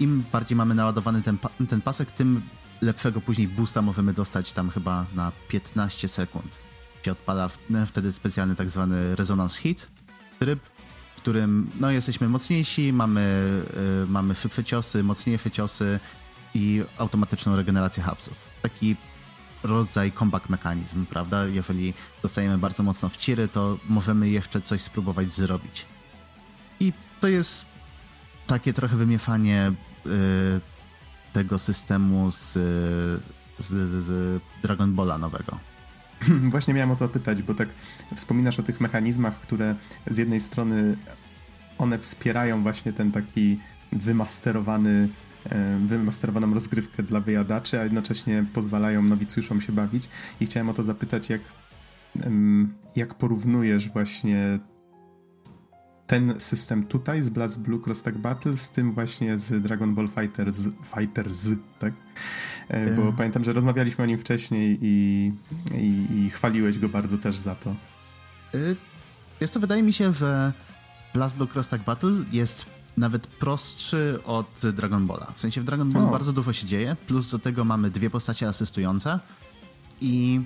im 0.00 0.24
bardziej 0.32 0.56
mamy 0.56 0.74
naładowany 0.74 1.22
ten, 1.22 1.38
ten 1.68 1.80
pasek, 1.80 2.10
tym 2.10 2.42
lepszego 2.80 3.20
później 3.20 3.48
boosta 3.48 3.82
możemy 3.82 4.12
dostać 4.12 4.52
tam 4.52 4.70
chyba 4.70 5.06
na 5.14 5.32
15 5.48 6.08
sekund. 6.08 6.58
Się 7.04 7.12
odpala 7.12 7.48
wtedy 7.86 8.12
specjalny 8.12 8.54
tak 8.54 8.70
zwany 8.70 9.16
resonance 9.16 9.60
hit 9.60 9.88
tryb, 10.38 10.60
w 11.16 11.20
którym 11.20 11.70
no, 11.80 11.90
jesteśmy 11.90 12.28
mocniejsi, 12.28 12.92
mamy, 12.92 13.50
yy, 14.00 14.06
mamy 14.06 14.34
szybsze 14.34 14.64
ciosy, 14.64 15.02
mocniejsze 15.02 15.50
ciosy 15.50 16.00
i 16.54 16.82
automatyczną 16.98 17.56
regenerację 17.56 18.02
hapsów. 18.02 18.44
Taki 18.62 18.96
rodzaj 19.62 20.12
comeback 20.12 20.48
mechanizm, 20.48 21.06
prawda? 21.06 21.46
Jeżeli 21.46 21.94
dostajemy 22.22 22.58
bardzo 22.58 22.82
mocno 22.82 23.08
w 23.08 23.16
ciry, 23.16 23.48
to 23.48 23.78
możemy 23.88 24.28
jeszcze 24.28 24.60
coś 24.60 24.80
spróbować 24.80 25.34
zrobić. 25.34 25.86
I 26.80 26.92
to 27.20 27.28
jest 27.28 27.66
takie 28.48 28.72
trochę 28.72 28.96
wymieszanie 28.96 29.72
y, 30.06 30.10
tego 31.32 31.58
systemu 31.58 32.30
z, 32.30 32.52
z, 33.58 34.04
z 34.04 34.40
Dragon 34.62 34.94
Balla 34.94 35.18
nowego. 35.18 35.58
Właśnie 36.50 36.74
miałem 36.74 36.90
o 36.90 36.96
to 36.96 37.08
pytać, 37.08 37.42
bo 37.42 37.54
tak 37.54 37.68
wspominasz 38.14 38.58
o 38.58 38.62
tych 38.62 38.80
mechanizmach, 38.80 39.40
które 39.40 39.74
z 40.06 40.18
jednej 40.18 40.40
strony 40.40 40.96
one 41.78 41.98
wspierają 41.98 42.62
właśnie 42.62 42.92
ten 42.92 43.12
taki 43.12 43.60
wymasterowany 43.92 45.08
E, 45.50 45.78
wymasterowaną 45.86 46.54
rozgrywkę 46.54 47.02
dla 47.02 47.20
wyjadaczy, 47.20 47.80
a 47.80 47.84
jednocześnie 47.84 48.44
pozwalają 48.52 49.02
nowicjuszom 49.02 49.60
się 49.60 49.72
bawić. 49.72 50.08
I 50.40 50.46
chciałem 50.46 50.68
o 50.68 50.74
to 50.74 50.82
zapytać, 50.82 51.30
jak, 51.30 51.40
jak 52.96 53.14
porównujesz 53.14 53.88
właśnie 53.88 54.58
ten 56.08 56.40
system 56.40 56.86
tutaj 56.86 57.22
z 57.22 57.28
Blast 57.28 57.60
Blue 57.60 57.80
Cross 57.86 58.02
Tag 58.02 58.18
Battle 58.18 58.56
z 58.56 58.70
tym 58.70 58.92
właśnie 58.92 59.38
z 59.38 59.62
Dragon 59.62 59.94
Ball 59.94 60.08
Fighters, 60.08 60.68
Fighters 60.94 61.48
tak? 61.78 61.92
E, 62.68 62.94
bo 62.94 63.12
pamiętam, 63.12 63.44
że 63.44 63.52
rozmawialiśmy 63.52 64.04
o 64.04 64.06
nim 64.06 64.18
wcześniej 64.18 64.78
i, 64.82 65.32
i, 65.74 66.06
i 66.16 66.30
chwaliłeś 66.30 66.78
go 66.78 66.88
bardzo 66.88 67.18
też 67.18 67.36
za 67.36 67.54
to. 67.54 67.74
Jest 69.40 69.54
to, 69.54 69.60
wydaje 69.60 69.82
mi 69.82 69.92
się, 69.92 70.12
że 70.12 70.52
Blast 71.14 71.36
Blue 71.36 71.48
Cross 71.48 71.68
Tag 71.68 71.84
Battle 71.84 72.12
jest 72.32 72.66
nawet 72.96 73.26
prostszy 73.26 74.18
od 74.24 74.60
Dragon 74.74 75.06
Balla. 75.06 75.32
W 75.34 75.40
sensie 75.40 75.60
w 75.60 75.64
Dragon 75.64 75.90
Ballu 75.90 76.10
bardzo 76.10 76.32
dużo 76.32 76.52
się 76.52 76.66
dzieje, 76.66 76.96
plus 77.06 77.30
do 77.30 77.38
tego 77.38 77.64
mamy 77.64 77.90
dwie 77.90 78.10
postacie 78.10 78.48
asystujące 78.48 79.20
i 80.00 80.40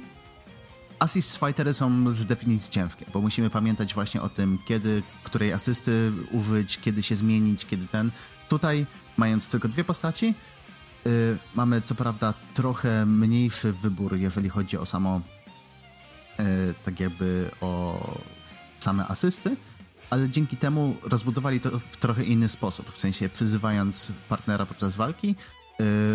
assist 1.03 1.37
fightery 1.37 1.75
są 1.75 2.11
z 2.11 2.27
definicji 2.27 2.71
ciężkie, 2.73 3.07
bo 3.13 3.21
musimy 3.21 3.51
pamiętać 3.51 3.95
właśnie 3.95 4.23
o 4.23 4.29
tym, 4.29 4.59
kiedy 4.67 5.03
której 5.25 5.53
asysty 5.53 6.13
użyć, 6.31 6.79
kiedy 6.79 7.03
się 7.03 7.17
zmienić, 7.17 7.67
kiedy 7.67 7.87
ten. 7.87 8.11
Tutaj, 8.49 8.87
mając 9.17 9.49
tylko 9.49 9.69
dwie 9.69 9.85
postaci, 9.85 10.35
yy, 11.05 11.39
mamy 11.55 11.81
co 11.81 11.95
prawda 11.95 12.35
trochę 12.55 13.07
mniejszy 13.07 13.73
wybór, 13.73 14.17
jeżeli 14.17 14.49
chodzi 14.49 14.79
o 14.79 14.87
samo, 14.87 15.21
yy, 16.39 16.45
tak 16.85 17.01
jakby 17.01 17.51
o 17.61 18.01
same 18.79 19.07
asysty, 19.07 19.57
ale 20.11 20.29
dzięki 20.29 20.57
temu 20.57 20.97
rozbudowali 21.03 21.61
to 21.61 21.79
w 21.79 21.97
trochę 21.97 22.25
inny 22.25 22.49
sposób, 22.49 22.93
w 22.93 22.99
sensie 22.99 23.29
przyzywając 23.29 24.13
partnera 24.29 24.67
podczas 24.67 24.97
walki, 24.97 25.29
yy, 25.29 25.35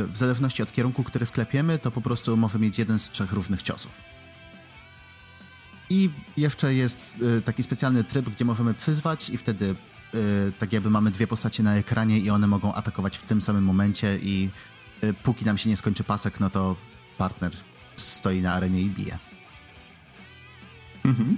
w 0.08 0.14
zależności 0.14 0.64
od 0.64 0.72
kierunku, 0.72 1.04
który 1.04 1.26
wklepiemy, 1.26 1.80
to 1.80 1.92
po 1.92 2.02
prostu 2.02 2.38
może 2.38 2.60
mieć 2.60 2.80
jeden 2.80 3.00
z 3.00 3.10
trzech 3.10 3.34
różnych 3.34 3.62
ciosów. 3.62 4.17
I 5.90 6.10
jeszcze 6.38 6.74
jest 6.74 7.18
yy, 7.18 7.42
taki 7.42 7.64
specjalny 7.64 8.04
tryb, 8.04 8.30
gdzie 8.30 8.46
możemy 8.46 8.74
przyzwać 8.74 9.30
i 9.30 9.38
wtedy 9.38 9.76
yy, 10.14 10.20
tak 10.60 10.74
jakby 10.74 10.90
mamy 10.90 11.12
dwie 11.12 11.28
postacie 11.28 11.64
na 11.64 11.76
ekranie 11.76 12.20
i 12.20 12.30
one 12.30 12.48
mogą 12.48 12.74
atakować 12.74 13.18
w 13.18 13.22
tym 13.22 13.42
samym 13.42 13.64
momencie 13.64 14.18
i 14.18 14.50
póki 15.24 15.46
nam 15.46 15.58
się 15.58 15.70
nie 15.70 15.78
skończy 15.78 16.04
pasek, 16.04 16.40
no 16.40 16.50
to 16.50 16.76
partner 17.18 17.52
stoi 17.96 18.42
na 18.42 18.54
arenie 18.54 18.82
i 18.82 18.90
bije. 18.90 19.18
Mhm. 21.06 21.38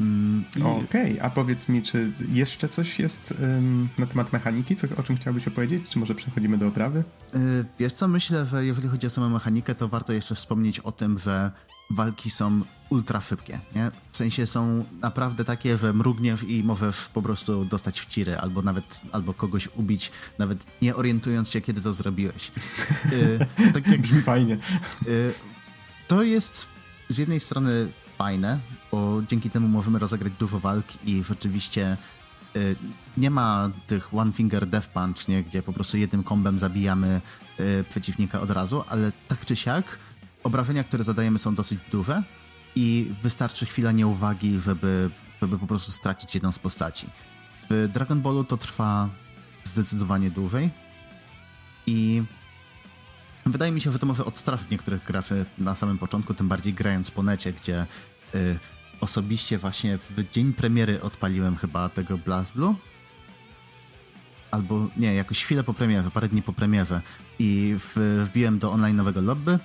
Mm, 0.00 0.44
Okej, 0.62 1.12
okay. 1.12 1.22
a 1.22 1.30
powiedz 1.30 1.68
mi, 1.68 1.82
czy 1.82 2.12
jeszcze 2.28 2.68
coś 2.68 2.98
jest 2.98 3.34
um, 3.40 3.88
na 3.98 4.06
temat 4.06 4.32
mechaniki, 4.32 4.76
co, 4.76 4.86
o 4.96 5.02
czym 5.02 5.16
chciałbyś 5.16 5.48
opowiedzieć? 5.48 5.88
Czy 5.88 5.98
może 5.98 6.14
przechodzimy 6.14 6.58
do 6.58 6.66
oprawy? 6.66 7.04
Yy, 7.34 7.64
wiesz 7.78 7.92
co, 7.92 8.08
myślę, 8.08 8.46
że 8.46 8.64
jeżeli 8.64 8.88
chodzi 8.88 9.06
o 9.06 9.10
samą 9.10 9.30
mechanikę, 9.30 9.74
to 9.74 9.88
warto 9.88 10.12
jeszcze 10.12 10.34
wspomnieć 10.34 10.80
o 10.80 10.92
tym, 10.92 11.18
że 11.18 11.50
walki 11.90 12.30
są 12.30 12.62
ultra 12.90 13.20
szybkie, 13.20 13.60
nie? 13.74 13.90
W 14.10 14.16
sensie 14.16 14.46
są 14.46 14.84
naprawdę 15.00 15.44
takie, 15.44 15.78
że 15.78 15.92
mrugniesz 15.92 16.42
i 16.42 16.64
możesz 16.64 17.08
po 17.08 17.22
prostu 17.22 17.64
dostać 17.64 18.00
w 18.00 18.06
ciry, 18.06 18.38
albo 18.38 18.62
nawet, 18.62 19.00
albo 19.12 19.34
kogoś 19.34 19.68
ubić, 19.76 20.12
nawet 20.38 20.66
nie 20.82 20.96
orientując 20.96 21.50
się, 21.50 21.60
kiedy 21.60 21.80
to 21.80 21.92
zrobiłeś. 21.92 22.52
y, 23.12 23.72
tak 23.74 23.86
jak, 23.86 24.00
Brzmi 24.00 24.22
fajnie. 24.22 24.58
Y, 25.06 25.32
to 26.08 26.22
jest 26.22 26.68
z 27.08 27.18
jednej 27.18 27.40
strony 27.40 27.92
fajne, 28.18 28.58
bo 28.92 29.22
dzięki 29.28 29.50
temu 29.50 29.68
możemy 29.68 29.98
rozegrać 29.98 30.32
dużo 30.38 30.60
walk 30.60 31.04
i 31.04 31.24
rzeczywiście 31.24 31.96
y, 32.56 32.76
nie 33.16 33.30
ma 33.30 33.70
tych 33.86 34.14
one 34.14 34.32
finger 34.32 34.66
death 34.66 34.88
punch, 34.88 35.28
nie? 35.28 35.44
gdzie 35.44 35.62
po 35.62 35.72
prostu 35.72 35.96
jednym 35.96 36.24
kombem 36.24 36.58
zabijamy 36.58 37.20
przeciwnika 37.90 38.40
od 38.40 38.50
razu, 38.50 38.84
ale 38.88 39.12
tak 39.28 39.46
czy 39.46 39.56
siak 39.56 39.84
obrażenia, 40.42 40.84
które 40.84 41.04
zadajemy 41.04 41.38
są 41.38 41.54
dosyć 41.54 41.78
duże 41.92 42.22
i 42.76 43.10
wystarczy 43.22 43.66
chwila 43.66 43.92
nieuwagi, 43.92 44.60
żeby, 44.60 45.10
żeby 45.42 45.58
po 45.58 45.66
prostu 45.66 45.92
stracić 45.92 46.34
jedną 46.34 46.52
z 46.52 46.58
postaci. 46.58 47.06
W 47.70 47.88
Dragon 47.92 48.20
Ballu 48.20 48.44
to 48.44 48.56
trwa 48.56 49.08
zdecydowanie 49.64 50.30
dłużej 50.30 50.70
i 51.86 52.22
wydaje 53.46 53.72
mi 53.72 53.80
się, 53.80 53.90
że 53.90 53.98
to 53.98 54.06
może 54.06 54.24
odstraszyć 54.24 54.70
niektórych 54.70 55.04
graczy 55.04 55.46
na 55.58 55.74
samym 55.74 55.98
początku, 55.98 56.34
tym 56.34 56.48
bardziej 56.48 56.74
grając 56.74 57.10
po 57.10 57.22
necie, 57.22 57.52
gdzie 57.52 57.86
y, 58.34 58.58
osobiście 59.00 59.58
właśnie 59.58 59.98
w 59.98 60.30
dzień 60.32 60.52
premiery 60.52 61.00
odpaliłem 61.02 61.56
chyba 61.56 61.88
tego 61.88 62.18
Blast 62.18 62.52
Blue. 62.52 62.74
Albo 64.50 64.88
nie, 64.96 65.14
jakoś 65.14 65.44
chwilę 65.44 65.64
po 65.64 65.74
premierze, 65.74 66.10
parę 66.10 66.28
dni 66.28 66.42
po 66.42 66.52
premierze 66.52 67.02
i 67.38 67.74
w, 67.78 68.24
wbiłem 68.30 68.58
do 68.58 68.72
online 68.72 68.96
nowego 68.96 69.20
lobby. 69.20 69.58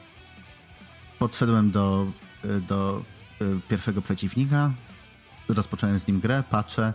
Podszedłem 1.20 1.72
do 1.72 2.08
Y, 2.46 2.62
do 2.62 3.04
y, 3.42 3.60
pierwszego 3.70 4.02
przeciwnika, 4.02 4.72
rozpocząłem 5.50 6.00
z 6.00 6.08
nim 6.08 6.20
grę, 6.20 6.44
patrzę, 6.50 6.94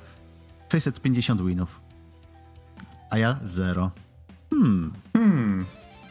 650 0.73 1.43
winów, 1.43 1.81
a 3.11 3.19
ja 3.19 3.39
zero. 3.43 3.91
Hmm. 4.51 4.93
hmm. 5.13 5.67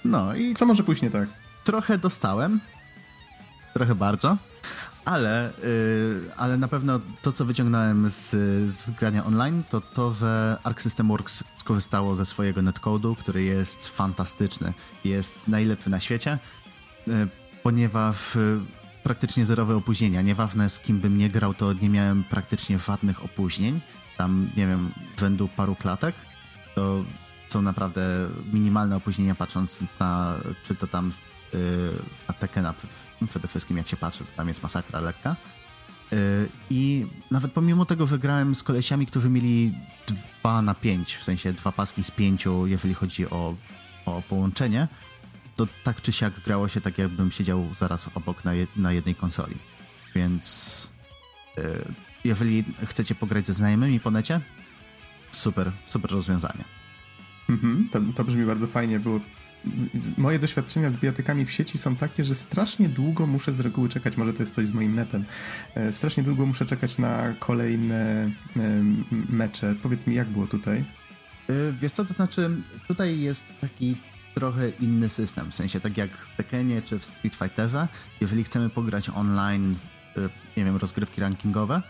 No 0.05 0.35
i... 0.35 0.53
Co 0.53 0.65
może 0.65 0.83
pójść 0.83 1.01
nie 1.01 1.11
tak? 1.11 1.29
Trochę 1.63 1.97
dostałem, 1.97 2.59
trochę 3.73 3.95
bardzo, 3.95 4.37
ale, 5.05 5.53
yy, 5.63 6.31
ale 6.37 6.57
na 6.57 6.67
pewno 6.67 6.99
to, 7.21 7.31
co 7.31 7.45
wyciągnąłem 7.45 8.09
z, 8.09 8.29
z 8.71 8.89
grania 8.89 9.25
online, 9.25 9.63
to 9.69 9.81
to, 9.81 10.13
że 10.13 10.57
Arc 10.63 10.81
System 10.81 11.07
Works 11.07 11.43
skorzystało 11.57 12.15
ze 12.15 12.25
swojego 12.25 12.61
netcode'u, 12.61 13.15
który 13.15 13.43
jest 13.43 13.89
fantastyczny. 13.89 14.73
Jest 15.03 15.47
najlepszy 15.47 15.89
na 15.89 15.99
świecie, 15.99 16.39
yy, 17.07 17.27
ponieważ 17.63 18.37
praktycznie 19.03 19.45
zerowe 19.45 19.75
opóźnienia. 19.75 20.21
Nieważne 20.21 20.69
z 20.69 20.79
kim 20.79 20.99
bym 20.99 21.17
nie 21.17 21.29
grał, 21.29 21.53
to 21.53 21.73
nie 21.73 21.89
miałem 21.89 22.23
praktycznie 22.23 22.79
żadnych 22.79 23.25
opóźnień. 23.25 23.79
Tam, 24.17 24.49
nie 24.57 24.67
wiem, 24.67 24.91
rzędu 25.19 25.47
paru 25.47 25.75
klatek. 25.75 26.15
To 26.75 27.03
są 27.49 27.61
naprawdę 27.61 28.29
minimalne 28.53 28.95
opóźnienia, 28.95 29.35
patrząc 29.35 29.83
na, 29.99 30.37
czy 30.63 30.75
to 30.75 30.87
tam 30.87 31.11
yy, 31.53 31.59
na 32.27 32.33
Tekena 32.33 32.73
przede, 32.73 32.93
przede 33.29 33.47
wszystkim, 33.47 33.77
jak 33.77 33.87
się 33.87 33.97
patrzy, 33.97 34.25
to 34.25 34.31
tam 34.31 34.47
jest 34.47 34.63
masakra 34.63 35.01
lekka. 35.01 35.35
Yy, 36.11 36.17
I 36.69 37.05
nawet 37.31 37.51
pomimo 37.51 37.85
tego, 37.85 38.05
że 38.07 38.19
grałem 38.19 38.55
z 38.55 38.63
kolesiami, 38.63 39.05
którzy 39.05 39.29
mieli 39.29 39.73
2 40.41 40.61
na 40.61 40.73
5, 40.73 41.15
w 41.15 41.23
sensie 41.23 41.53
dwa 41.53 41.71
paski 41.71 42.03
z 42.03 42.11
pięciu, 42.11 42.67
jeżeli 42.67 42.93
chodzi 42.93 43.29
o, 43.29 43.55
o 44.05 44.21
połączenie, 44.29 44.87
to 45.57 45.67
tak 45.83 46.01
czy 46.01 46.11
siak 46.11 46.39
grało 46.45 46.67
się 46.67 46.81
tak, 46.81 46.97
jakbym 46.97 47.31
siedział 47.31 47.67
zaraz 47.75 48.09
obok 48.15 48.45
na, 48.45 48.53
je, 48.53 48.67
na 48.75 48.91
jednej 48.91 49.15
konsoli. 49.15 49.55
Więc 50.15 50.91
yy, 51.57 51.63
jeżeli 52.23 52.63
chcecie 52.85 53.15
pograć 53.15 53.47
ze 53.47 53.53
znajomymi 53.53 53.99
po 53.99 54.11
necie, 54.11 54.41
super, 55.31 55.71
super 55.85 56.11
rozwiązanie. 56.11 56.63
Mhm, 57.49 57.89
to, 57.91 57.99
to 58.15 58.23
brzmi 58.23 58.45
bardzo 58.45 58.67
fajnie, 58.67 58.99
bo 58.99 59.19
moje 60.17 60.39
doświadczenia 60.39 60.91
z 60.91 60.97
bijatykami 60.97 61.45
w 61.45 61.51
sieci 61.51 61.77
są 61.77 61.95
takie, 61.95 62.23
że 62.23 62.35
strasznie 62.35 62.89
długo 62.89 63.27
muszę 63.27 63.53
z 63.53 63.59
reguły 63.59 63.89
czekać, 63.89 64.17
może 64.17 64.33
to 64.33 64.41
jest 64.41 64.53
coś 64.53 64.67
z 64.67 64.73
moim 64.73 64.95
netem, 64.95 65.25
e, 65.75 65.91
strasznie 65.91 66.23
długo 66.23 66.45
muszę 66.45 66.65
czekać 66.65 66.97
na 66.97 67.33
kolejne 67.39 68.31
mecze. 69.29 69.75
Powiedz 69.83 70.07
mi, 70.07 70.15
jak 70.15 70.27
było 70.27 70.47
tutaj? 70.47 70.83
Wiesz 71.79 71.91
co, 71.91 72.05
to 72.05 72.13
znaczy 72.13 72.49
tutaj 72.87 73.19
jest 73.19 73.43
taki 73.61 73.95
trochę 74.39 74.69
inny 74.69 75.09
system, 75.09 75.51
w 75.51 75.55
sensie 75.55 75.79
tak 75.79 75.97
jak 75.97 76.11
w 76.11 76.37
Tekkenie 76.37 76.81
czy 76.81 76.99
w 76.99 77.05
Street 77.05 77.35
Fighterze, 77.35 77.87
jeżeli 78.21 78.43
chcemy 78.43 78.69
pograć 78.69 79.09
online, 79.09 79.75
y, 80.17 80.29
nie 80.57 80.65
wiem, 80.65 80.77
rozgrywki 80.77 81.21
rankingowe, 81.21 81.81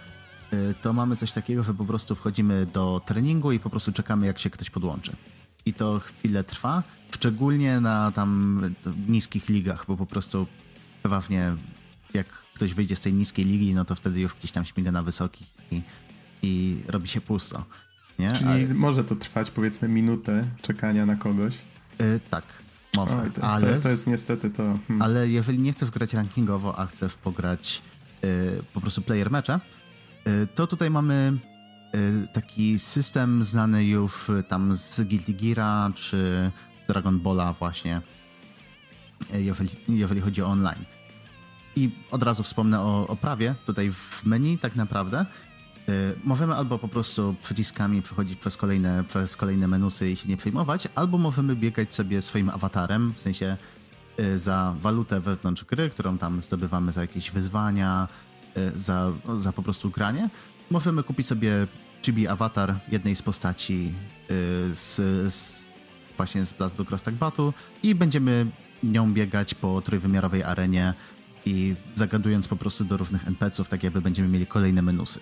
y, 0.53 0.75
to 0.81 0.93
mamy 0.93 1.15
coś 1.15 1.31
takiego, 1.31 1.63
że 1.63 1.73
po 1.73 1.85
prostu 1.85 2.15
wchodzimy 2.15 2.65
do 2.65 3.01
treningu 3.05 3.51
i 3.51 3.59
po 3.59 3.69
prostu 3.69 3.91
czekamy, 3.91 4.25
jak 4.25 4.39
się 4.39 4.49
ktoś 4.49 4.69
podłączy. 4.69 5.15
I 5.65 5.73
to 5.73 5.99
chwilę 5.99 6.43
trwa, 6.43 6.83
szczególnie 7.11 7.79
na 7.79 8.11
tam 8.11 8.61
niskich 9.07 9.49
ligach, 9.49 9.85
bo 9.87 9.97
po 9.97 10.05
prostu 10.05 10.47
przeważnie 11.01 11.55
jak 12.13 12.27
ktoś 12.27 12.73
wyjdzie 12.73 12.95
z 12.95 13.01
tej 13.01 13.13
niskiej 13.13 13.45
ligi, 13.45 13.73
no 13.73 13.85
to 13.85 13.95
wtedy 13.95 14.19
już 14.19 14.33
gdzieś 14.33 14.51
tam 14.51 14.65
śmiga 14.65 14.91
na 14.91 15.03
wysokich 15.03 15.47
i, 15.71 15.81
i 16.41 16.77
robi 16.87 17.07
się 17.07 17.21
pusto. 17.21 17.65
Nie? 18.19 18.31
Czyli 18.31 18.49
Ale... 18.49 18.73
może 18.73 19.03
to 19.03 19.15
trwać 19.15 19.51
powiedzmy 19.51 19.87
minutę 19.87 20.47
czekania 20.61 21.05
na 21.05 21.15
kogoś? 21.15 21.57
Yy, 21.99 22.19
tak, 22.29 22.43
może. 22.95 23.21
Oj, 23.21 23.31
to, 23.31 23.43
ale, 23.43 23.75
to, 23.75 23.81
to, 23.81 23.89
jest 23.89 24.07
niestety 24.07 24.49
to. 24.49 24.63
Hmm. 24.87 25.01
Ale 25.01 25.29
jeżeli 25.29 25.59
nie 25.59 25.71
chcesz 25.71 25.91
grać 25.91 26.13
rankingowo, 26.13 26.79
a 26.79 26.85
chcesz 26.85 27.15
pograć 27.15 27.81
yy, 28.23 28.29
po 28.73 28.81
prostu 28.81 29.01
player 29.01 29.31
mecze, 29.31 29.59
yy, 30.25 30.47
to 30.55 30.67
tutaj 30.67 30.89
mamy 30.89 31.37
y, 31.95 32.27
taki 32.33 32.79
system 32.79 33.43
znany 33.43 33.85
już 33.85 34.31
tam 34.47 34.75
z 34.75 35.01
Guilty 35.01 35.33
Geara 35.33 35.91
czy 35.95 36.51
Dragon 36.87 37.19
Balla 37.19 37.53
właśnie, 37.53 38.01
y, 39.33 39.43
jeżeli, 39.43 39.69
jeżeli 39.87 40.21
chodzi 40.21 40.41
o 40.41 40.47
online. 40.47 40.85
I 41.75 41.89
od 42.11 42.23
razu 42.23 42.43
wspomnę 42.43 42.81
o, 42.81 43.07
o 43.07 43.15
prawie. 43.15 43.55
Tutaj 43.65 43.91
w 43.91 44.25
menu 44.25 44.57
tak 44.57 44.75
naprawdę 44.75 45.25
Y, 45.25 45.46
możemy 46.23 46.55
albo 46.55 46.79
po 46.79 46.87
prostu 46.87 47.35
przyciskami 47.41 48.01
przechodzić 48.01 48.39
przez 48.39 48.57
kolejne, 48.57 49.03
przez 49.03 49.37
kolejne 49.37 49.67
menusy 49.67 50.11
i 50.11 50.15
się 50.15 50.29
nie 50.29 50.37
przejmować, 50.37 50.87
albo 50.95 51.17
możemy 51.17 51.55
biegać 51.55 51.95
sobie 51.95 52.21
swoim 52.21 52.49
awatarem, 52.49 53.13
w 53.13 53.19
sensie 53.19 53.57
y, 54.19 54.39
za 54.39 54.75
walutę 54.81 55.19
wewnątrz 55.19 55.63
gry, 55.63 55.89
którą 55.89 56.17
tam 56.17 56.41
zdobywamy 56.41 56.91
za 56.91 57.01
jakieś 57.01 57.31
wyzwania, 57.31 58.07
y, 58.57 58.79
za, 58.79 59.11
za 59.39 59.51
po 59.51 59.63
prostu 59.63 59.89
granie. 59.89 60.29
Możemy 60.71 61.03
kupić 61.03 61.27
sobie 61.27 61.67
chibi 62.05 62.27
awatar 62.27 62.75
jednej 62.91 63.15
z 63.15 63.21
postaci 63.21 63.93
z, 64.73 64.95
z 65.33 65.67
właśnie 66.17 66.45
z 66.45 66.53
Blast 66.53 66.75
Blue 66.75 66.87
Cross 66.87 67.03
Battle 67.19 67.51
i 67.83 67.95
będziemy 67.95 68.45
nią 68.83 69.13
biegać 69.13 69.53
po 69.53 69.81
trójwymiarowej 69.81 70.43
arenie 70.43 70.93
i 71.45 71.75
zagadując 71.95 72.47
po 72.47 72.55
prostu 72.55 72.85
do 72.85 72.97
różnych 72.97 73.27
NPC-ów, 73.27 73.67
tak 73.69 73.83
jakby 73.83 74.01
będziemy 74.01 74.27
mieli 74.29 74.45
kolejne 74.45 74.81
menusy. 74.81 75.19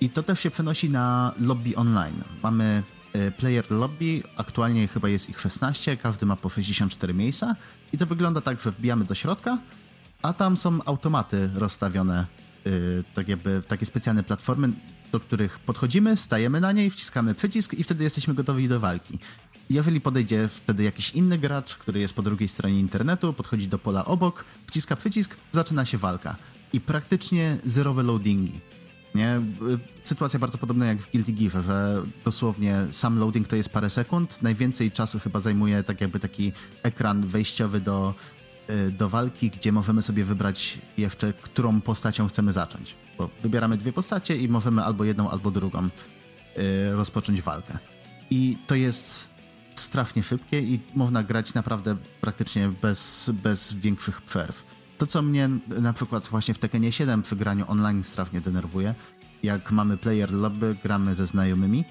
I 0.00 0.10
to 0.10 0.22
też 0.22 0.40
się 0.40 0.50
przenosi 0.50 0.90
na 0.90 1.34
lobby 1.40 1.76
online. 1.76 2.22
Mamy 2.42 2.82
e, 3.12 3.30
player 3.30 3.70
lobby, 3.70 4.22
aktualnie 4.36 4.88
chyba 4.88 5.08
jest 5.08 5.30
ich 5.30 5.40
16, 5.40 5.96
każdy 5.96 6.26
ma 6.26 6.36
po 6.36 6.48
64 6.48 7.14
miejsca 7.14 7.56
i 7.92 7.98
to 7.98 8.06
wygląda 8.06 8.40
tak, 8.40 8.60
że 8.60 8.72
wbijamy 8.72 9.04
do 9.04 9.14
środka, 9.14 9.58
a 10.22 10.32
tam 10.32 10.56
są 10.56 10.78
automaty 10.84 11.50
rozstawione, 11.54 12.26
yy, 12.64 13.04
tak 13.14 13.28
jakby 13.28 13.62
takie 13.68 13.86
specjalne 13.86 14.22
platformy, 14.22 14.68
do 15.12 15.20
których 15.20 15.58
podchodzimy, 15.58 16.16
stajemy 16.16 16.60
na 16.60 16.72
niej, 16.72 16.90
wciskamy 16.90 17.34
przycisk 17.34 17.74
i 17.74 17.84
wtedy 17.84 18.04
jesteśmy 18.04 18.34
gotowi 18.34 18.68
do 18.68 18.80
walki. 18.80 19.18
Jeżeli 19.70 20.00
podejdzie 20.00 20.48
wtedy 20.48 20.82
jakiś 20.82 21.10
inny 21.10 21.38
gracz, 21.38 21.76
który 21.76 22.00
jest 22.00 22.14
po 22.14 22.22
drugiej 22.22 22.48
stronie 22.48 22.80
internetu, 22.80 23.32
podchodzi 23.32 23.68
do 23.68 23.78
pola 23.78 24.04
obok, 24.04 24.44
wciska 24.66 24.96
przycisk, 24.96 25.36
zaczyna 25.52 25.84
się 25.84 25.98
walka. 25.98 26.36
I 26.72 26.80
praktycznie 26.80 27.56
zerowe 27.64 28.02
loadingi 28.02 28.60
nie? 29.16 29.40
Sytuacja 30.04 30.38
bardzo 30.38 30.58
podobna 30.58 30.86
jak 30.86 30.98
w 30.98 31.12
Guilty 31.12 31.32
Gear, 31.32 31.64
że 31.64 32.02
dosłownie 32.24 32.86
sam 32.90 33.18
loading 33.18 33.48
to 33.48 33.56
jest 33.56 33.68
parę 33.68 33.90
sekund, 33.90 34.42
najwięcej 34.42 34.92
czasu 34.92 35.18
chyba 35.18 35.40
zajmuje 35.40 35.82
tak 35.82 36.00
jakby 36.00 36.20
taki 36.20 36.52
ekran 36.82 37.26
wejściowy 37.26 37.80
do, 37.80 38.14
y, 38.70 38.90
do 38.90 39.08
walki, 39.08 39.50
gdzie 39.50 39.72
możemy 39.72 40.02
sobie 40.02 40.24
wybrać 40.24 40.78
jeszcze, 40.98 41.32
którą 41.32 41.80
postacią 41.80 42.28
chcemy 42.28 42.52
zacząć. 42.52 42.96
Bo 43.18 43.30
wybieramy 43.42 43.76
dwie 43.76 43.92
postacie 43.92 44.36
i 44.36 44.48
możemy 44.48 44.84
albo 44.84 45.04
jedną, 45.04 45.30
albo 45.30 45.50
drugą 45.50 45.84
y, 45.86 45.90
rozpocząć 46.92 47.42
walkę. 47.42 47.78
I 48.30 48.58
to 48.66 48.74
jest 48.74 49.28
strasznie 49.74 50.22
szybkie 50.22 50.60
i 50.60 50.80
można 50.94 51.22
grać 51.22 51.54
naprawdę 51.54 51.96
praktycznie 52.20 52.68
bez, 52.82 53.30
bez 53.42 53.72
większych 53.72 54.22
przerw. 54.22 54.75
To, 54.98 55.06
co 55.06 55.22
mnie 55.22 55.48
na 55.68 55.92
przykład 55.92 56.28
właśnie 56.28 56.54
w 56.54 56.58
Tekkenie 56.58 56.92
7 56.92 57.22
przy 57.22 57.36
graniu 57.36 57.64
online 57.68 58.04
strasznie 58.04 58.40
denerwuje, 58.40 58.94
jak 59.42 59.72
mamy 59.72 59.96
player 59.96 60.32
lobby, 60.32 60.76
gramy 60.82 61.14
ze 61.14 61.26
znajomymi, 61.26 61.84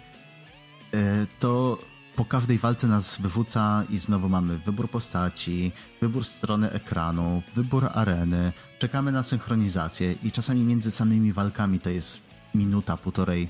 e, 0.93 1.25
to 1.39 1.77
po 2.15 2.25
każdej 2.25 2.57
walce 2.57 2.87
nas 2.87 3.21
wyrzuca 3.21 3.83
i 3.89 3.97
znowu 3.97 4.29
mamy 4.29 4.57
wybór 4.57 4.89
postaci, 4.89 5.71
wybór 6.01 6.25
strony 6.25 6.71
ekranu, 6.71 7.41
wybór 7.55 7.89
areny, 7.93 8.51
czekamy 8.79 9.11
na 9.11 9.23
synchronizację 9.23 10.15
i 10.23 10.31
czasami 10.31 10.63
między 10.63 10.91
samymi 10.91 11.33
walkami 11.33 11.79
to 11.79 11.89
jest 11.89 12.21
minuta, 12.55 12.97
półtorej 12.97 13.49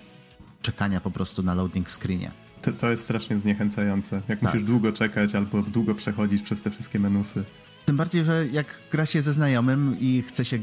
czekania 0.61 1.01
po 1.01 1.11
prostu 1.11 1.43
na 1.43 1.53
loading 1.53 1.91
screenie. 1.91 2.31
To, 2.61 2.71
to 2.71 2.91
jest 2.91 3.03
strasznie 3.03 3.37
zniechęcające. 3.37 4.21
Jak 4.27 4.39
tak. 4.39 4.53
musisz 4.53 4.63
długo 4.63 4.93
czekać 4.93 5.35
albo 5.35 5.61
długo 5.61 5.95
przechodzić 5.95 6.41
przez 6.41 6.61
te 6.61 6.71
wszystkie 6.71 6.99
menusy. 6.99 7.43
Tym 7.85 7.97
bardziej, 7.97 8.23
że 8.23 8.47
jak 8.47 8.67
gra 8.91 9.05
się 9.05 9.21
ze 9.21 9.33
znajomym 9.33 9.97
i 9.99 10.21
chce 10.21 10.45
się 10.45 10.59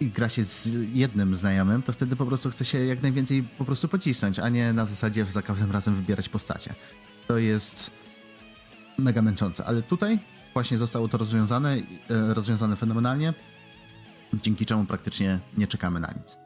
i 0.00 0.06
gra 0.06 0.28
się 0.28 0.44
z 0.44 0.68
jednym 0.94 1.34
znajomym, 1.34 1.82
to 1.82 1.92
wtedy 1.92 2.16
po 2.16 2.26
prostu 2.26 2.50
chce 2.50 2.64
się 2.64 2.78
jak 2.78 3.02
najwięcej 3.02 3.42
po 3.42 3.64
prostu 3.64 3.88
pocisnąć, 3.88 4.38
a 4.38 4.48
nie 4.48 4.72
na 4.72 4.86
zasadzie 4.86 5.24
za 5.24 5.42
każdym 5.42 5.70
razem 5.70 5.94
wybierać 5.94 6.28
postacie. 6.28 6.74
To 7.28 7.38
jest 7.38 7.90
mega 8.98 9.22
męczące, 9.22 9.64
ale 9.64 9.82
tutaj 9.82 10.18
właśnie 10.54 10.78
zostało 10.78 11.08
to 11.08 11.18
rozwiązane, 11.18 11.76
e, 12.10 12.34
rozwiązane 12.34 12.76
fenomenalnie, 12.76 13.34
dzięki 14.34 14.66
czemu 14.66 14.84
praktycznie 14.84 15.40
nie 15.56 15.66
czekamy 15.66 16.00
na 16.00 16.08
nic. 16.08 16.38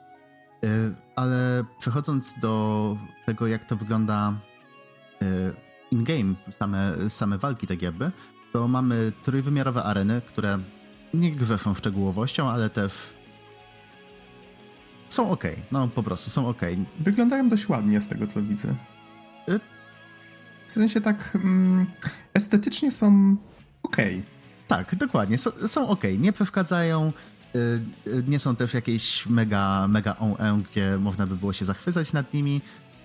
E, 0.65 0.95
ale 1.17 1.65
przechodząc 1.79 2.35
do 2.41 2.97
tego, 3.27 3.47
jak 3.47 3.65
to 3.65 3.77
wygląda 3.77 4.35
e, 5.23 5.27
in-game, 5.91 6.35
same, 6.59 7.11
same 7.11 7.39
walki 7.39 7.67
tak 7.67 7.83
jakby, 7.83 8.13
to 8.55 8.69
mamy 8.69 9.13
trójwymiarowe 9.23 9.83
areny, 9.83 10.21
które 10.27 10.59
nie 11.15 11.33
grzeszą 11.33 11.75
szczegółowością, 11.75 12.51
ale 12.51 12.71
też 12.71 13.15
są 15.09 15.31
ok. 15.31 15.45
No 15.73 15.89
po 15.89 16.03
prostu 16.03 16.31
są 16.31 16.49
ok. 16.49 16.61
Wyglądają 17.01 17.49
dość 17.49 17.69
ładnie 17.69 18.01
z 18.01 18.09
tego 18.09 18.27
co 18.27 18.43
widzę. 18.43 18.75
Y 19.49 19.61
w 20.67 20.73
sensie 20.73 21.01
tak 21.01 21.35
mm, 21.35 21.87
estetycznie 22.35 22.93
są 22.93 23.37
ok. 23.83 23.97
Tak, 24.69 24.95
dokładnie. 24.95 25.35
S 25.35 25.49
są 25.67 25.89
ok. 25.89 26.03
Nie 26.19 26.33
przeszkadzają. 26.33 27.13
Y, 27.55 27.81
y 28.07 28.25
nie 28.29 28.39
są 28.39 28.57
też 28.57 28.75
jakieś 28.75 29.27
mega, 29.27 29.89
mega 29.89 30.17
on 30.19 30.63
gdzie 30.63 30.99
można 30.99 31.27
by 31.27 31.37
było 31.37 31.53
się 31.53 31.65
zachwycać 31.65 32.13
nad 32.13 32.35
nimi. 32.35 32.61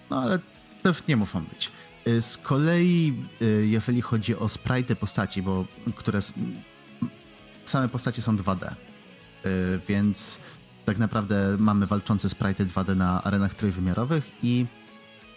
No 0.10 0.22
ale 0.22 0.40
też 0.84 1.08
nie 1.08 1.18
muszą 1.18 1.44
być. 1.44 1.72
Y, 2.10 2.22
z 2.22 2.38
kolei, 2.38 3.14
y, 3.42 3.68
jeżeli 3.68 4.02
chodzi 4.02 4.36
o 4.36 4.50
sprite 4.50 4.96
postaci, 4.96 5.42
bo 5.42 5.66
które 5.96 6.20
same 7.66 7.90
postacie 7.90 8.22
są 8.22 8.36
2D, 8.36 8.76
więc 9.88 10.40
tak 10.86 10.98
naprawdę 10.98 11.56
mamy 11.58 11.88
walczące 11.88 12.30
sprite 12.30 12.66
2D 12.66 12.96
na 12.96 13.24
arenach 13.24 13.54
trójwymiarowych 13.54 14.32
i 14.44 14.66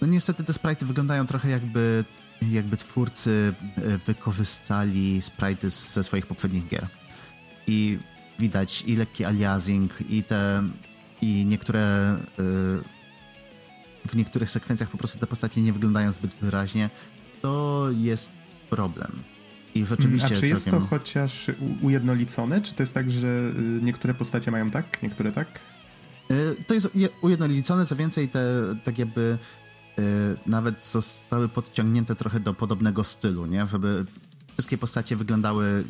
no 0.00 0.06
niestety 0.06 0.44
te 0.44 0.52
sprite 0.52 0.86
wyglądają 0.86 1.26
trochę 1.26 1.50
jakby, 1.50 2.04
jakby 2.50 2.76
twórcy 2.76 3.54
wykorzystali 4.06 5.22
sprite 5.22 5.70
ze 5.70 6.04
swoich 6.04 6.26
poprzednich 6.26 6.68
gier. 6.68 6.86
I 7.66 7.98
widać 8.38 8.84
i 8.86 8.96
lekki 8.96 9.24
aliasing, 9.24 9.92
i 10.10 10.22
te 10.22 10.62
i 11.22 11.46
niektóre 11.46 12.16
w 14.09 14.16
niektórych 14.16 14.50
sekwencjach 14.50 14.90
po 14.90 14.98
prostu 14.98 15.18
te 15.18 15.26
postacie 15.26 15.61
nie 15.61 15.72
wyglądają 15.72 16.12
zbyt 16.12 16.34
wyraźnie. 16.34 16.90
To 17.42 17.86
jest 17.92 18.32
problem. 18.70 19.12
I 19.74 19.86
rzeczywiście. 19.86 20.34
A 20.36 20.40
czy 20.40 20.46
jest 20.46 20.64
całkiem... 20.64 20.80
to 20.80 20.86
chociaż 20.86 21.50
ujednolicone? 21.82 22.61
Czy 22.61 22.74
to 22.74 22.82
jest 22.82 22.94
tak, 22.94 23.11
że 23.11 23.26
y, 23.26 23.53
niektóre 23.82 24.14
postacie 24.14 24.50
mają 24.50 24.70
tak, 24.70 25.03
niektóre 25.03 25.32
tak? 25.32 25.61
Y, 26.30 26.57
to 26.66 26.74
jest 26.74 26.88
ujednolicone, 27.22 27.86
co 27.86 27.96
więcej, 27.96 28.28
te 28.28 28.42
tak 28.84 28.98
jakby 28.98 29.38
y, 29.98 30.03
nawet 30.46 30.84
zostały 30.84 31.48
podciągnięte 31.48 32.16
trochę 32.16 32.40
do 32.40 32.55
podobnego 32.55 33.05
stylu, 33.05 33.46
nie? 33.46 33.66
Żeby 33.66 34.05
wszystkie 34.53 34.78
postacie 34.78 35.16
wyglądały 35.16 35.84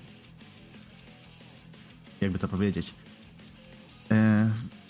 jakby 2.20 2.38
to 2.38 2.48
powiedzieć. 2.48 2.94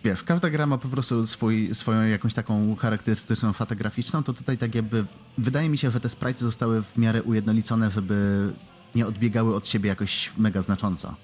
Wiesz, 0.05 0.23
każda 0.23 0.51
gra 0.51 0.67
ma 0.67 0.79
po 0.79 0.89
prostu 0.89 1.27
swój, 1.27 1.75
swoją 1.75 2.03
jakąś 2.03 2.35
taką 2.35 2.77
charakterystyczną 2.77 3.53
fatę 3.53 3.77
graficzną, 3.77 4.23
to 4.23 4.33
tutaj 4.33 4.59
tak 4.59 4.75
jakby 4.75 5.05
wydaje 5.39 5.69
mi 5.69 5.79
się, 5.79 5.91
że 5.91 6.01
te 6.01 6.09
sprite 6.09 6.45
zostały 6.45 6.83
w 6.83 6.99
miarę 6.99 7.23
ujednolicone, 7.23 7.91
żeby 7.91 8.49
nie 8.95 9.07
odbiegały 9.07 9.55
od 9.55 9.69
siebie 9.69 9.89
jakoś 9.89 10.33
mega 10.39 10.63
znacząco. 10.63 11.15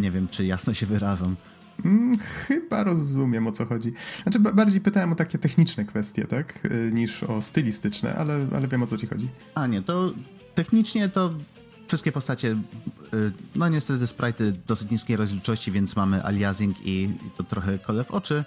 Nie 0.00 0.10
wiem, 0.10 0.28
czy 0.28 0.44
jasno 0.44 0.74
się 0.74 0.86
wyrażam. 0.86 1.36
Mm, 1.84 2.18
chyba 2.18 2.84
rozumiem 2.84 3.46
o 3.46 3.52
co 3.52 3.66
chodzi. 3.66 3.92
Znaczy, 4.22 4.38
bardziej 4.38 4.80
pytałem 4.80 5.12
o 5.12 5.14
takie 5.14 5.38
techniczne 5.38 5.84
kwestie, 5.84 6.24
tak? 6.24 6.64
Y, 6.64 6.90
niż 6.92 7.22
o 7.22 7.42
stylistyczne, 7.42 8.14
ale, 8.14 8.46
ale 8.56 8.68
wiem 8.68 8.82
o 8.82 8.86
co 8.86 8.98
ci 8.98 9.06
chodzi. 9.06 9.28
A 9.54 9.66
nie, 9.66 9.82
to 9.82 10.12
technicznie 10.54 11.08
to 11.08 11.34
wszystkie 11.90 12.12
postacie, 12.12 12.48
y, 13.14 13.32
no 13.56 13.68
niestety 13.68 14.06
sprite 14.06 14.52
dosyć 14.52 14.90
niskiej 14.90 15.16
rozdzielczości, 15.16 15.72
więc 15.72 15.96
mamy 15.96 16.24
aliasing 16.24 16.76
i 16.84 17.10
to 17.36 17.42
trochę 17.42 17.78
kole 17.78 18.04
w 18.04 18.10
oczy 18.10 18.44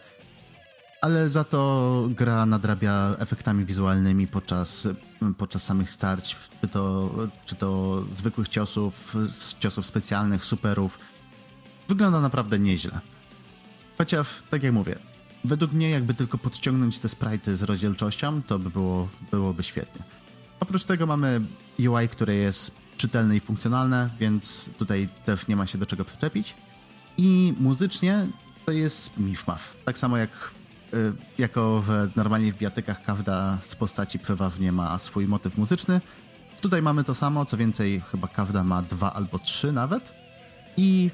ale 1.04 1.30
za 1.30 1.44
to 1.44 2.08
gra 2.10 2.46
nadrabia 2.46 3.16
efektami 3.20 3.66
wizualnymi 3.66 4.28
podczas, 4.28 4.88
podczas 5.38 5.64
samych 5.64 5.92
starć, 5.92 6.36
czy 6.62 6.68
to, 6.68 7.12
czy 7.46 7.56
to 7.56 8.02
zwykłych 8.14 8.48
ciosów, 8.48 9.16
ciosów 9.60 9.86
specjalnych, 9.86 10.46
superów. 10.46 11.00
Wygląda 11.88 12.22
naprawdę 12.22 12.60
nieźle. 12.60 13.00
Chociaż, 13.98 14.44
tak 14.50 14.64
jak 14.64 14.74
mówię, 14.74 14.96
według 15.44 15.72
mnie 15.72 15.90
jakby 15.90 16.14
tylko 16.14 16.38
podciągnąć 16.38 17.00
te 17.00 17.10
sprite 17.10 17.56
z 17.56 17.64
rozdzielczością, 17.64 18.42
to 18.42 18.60
by 18.60 18.70
było, 18.70 19.10
byłoby 19.32 19.64
świetnie. 19.64 20.04
Oprócz 20.60 20.84
tego 20.84 21.06
mamy 21.06 21.42
UI, 21.80 22.10
które 22.10 22.36
jest 22.36 22.83
czytelne 23.04 23.36
i 23.36 23.40
funkcjonalne, 23.40 24.10
więc 24.20 24.70
tutaj 24.78 25.10
też 25.26 25.48
nie 25.48 25.56
ma 25.56 25.68
się 25.68 25.78
do 25.78 25.86
czego 25.86 26.06
przyczepić. 26.06 26.56
I 27.18 27.54
muzycznie 27.60 28.28
to 28.66 28.72
jest 28.72 29.18
miszmasz. 29.18 29.74
Tak 29.86 29.98
samo 29.98 30.18
jak 30.18 30.30
Y, 30.94 31.14
jako 31.38 31.82
w, 31.82 32.16
normalnie 32.16 32.54
w 32.54 32.58
biatykach 32.58 33.02
każda 33.02 33.58
z 33.62 33.76
postaci 33.76 34.20
przeważnie 34.20 34.72
ma 34.72 35.00
swój 35.00 35.28
motyw 35.28 35.58
muzyczny. 35.58 36.02
Tutaj 36.62 36.82
mamy 36.82 37.04
to 37.04 37.16
samo, 37.16 37.46
co 37.46 37.58
więcej, 37.58 38.02
chyba 38.12 38.28
każda 38.28 38.64
ma 38.64 38.82
dwa 38.82 39.14
albo 39.14 39.40
trzy 39.40 39.72
nawet. 39.72 40.14
I 40.78 41.12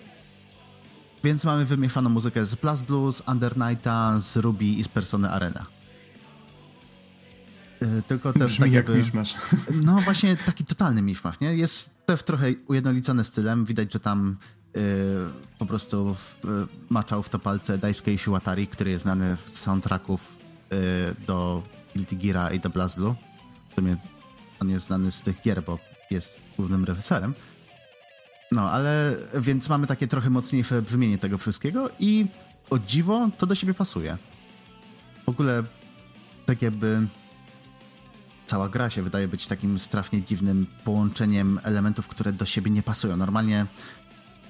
więc 1.23 1.45
mamy 1.45 1.65
wymieszaną 1.65 2.09
muzykę 2.09 2.45
z 2.45 2.55
Blast 2.55 2.83
Blues, 2.83 3.23
Under 3.27 3.57
Nighta, 3.57 4.19
z 4.19 4.37
Ruby 4.37 4.65
i 4.65 4.83
z 4.83 4.87
Persony 4.87 5.29
Arena. 5.31 5.65
Y, 7.81 8.01
tylko 8.07 8.33
też 8.33 8.51
Brzmi 8.51 8.65
tak 8.65 8.73
jak 8.73 8.85
jakby, 8.85 8.97
miszmasz. 8.97 9.35
No 9.83 10.01
właśnie 10.01 10.37
taki 10.37 10.65
totalny 10.65 11.01
miszmasz, 11.01 11.39
nie? 11.39 11.55
Jest 11.55 12.05
też 12.05 12.23
trochę 12.23 12.53
ujednolicony 12.67 13.23
stylem. 13.23 13.65
Widać, 13.65 13.93
że 13.93 13.99
tam 13.99 14.37
Y, 14.77 15.59
po 15.59 15.65
prostu 15.65 16.15
w, 16.15 16.45
y, 16.45 16.47
maczał 16.89 17.23
w 17.23 17.29
to 17.29 17.39
palce 17.39 17.77
Daisuke 17.77 18.13
Ishiwatari, 18.13 18.67
który 18.67 18.91
jest 18.91 19.03
znany 19.03 19.37
z 19.45 19.59
soundtracków 19.59 20.37
y, 20.73 21.25
do 21.27 21.63
Guilty 21.95 22.15
Gear 22.15 22.53
i 22.53 22.59
do 22.59 22.69
BlazBlue. 22.69 23.15
W 23.71 23.75
sumie 23.75 23.97
on 24.59 24.69
jest 24.69 24.85
znany 24.85 25.11
z 25.11 25.21
tych 25.21 25.41
gier, 25.41 25.63
bo 25.63 25.79
jest 26.11 26.41
głównym 26.57 26.85
reżyserem. 26.85 27.33
No, 28.51 28.71
ale 28.71 29.15
więc 29.33 29.69
mamy 29.69 29.87
takie 29.87 30.07
trochę 30.07 30.29
mocniejsze 30.29 30.81
brzmienie 30.81 31.17
tego 31.17 31.37
wszystkiego 31.37 31.89
i 31.99 32.27
o 32.69 32.79
dziwo 32.79 33.29
to 33.37 33.45
do 33.45 33.55
siebie 33.55 33.73
pasuje. 33.73 34.17
W 35.25 35.29
ogóle 35.29 35.63
tak 36.45 36.61
jakby 36.61 37.07
cała 38.49 38.69
gra 38.69 38.89
się 38.89 39.03
wydaje 39.03 39.27
być 39.27 39.47
takim 39.47 39.79
strasznie 39.79 40.21
dziwnym 40.21 40.67
połączeniem 40.83 41.59
elementów, 41.63 42.07
które 42.07 42.33
do 42.33 42.45
siebie 42.45 42.71
nie 42.71 42.83
pasują. 42.83 43.17
Normalnie 43.17 43.65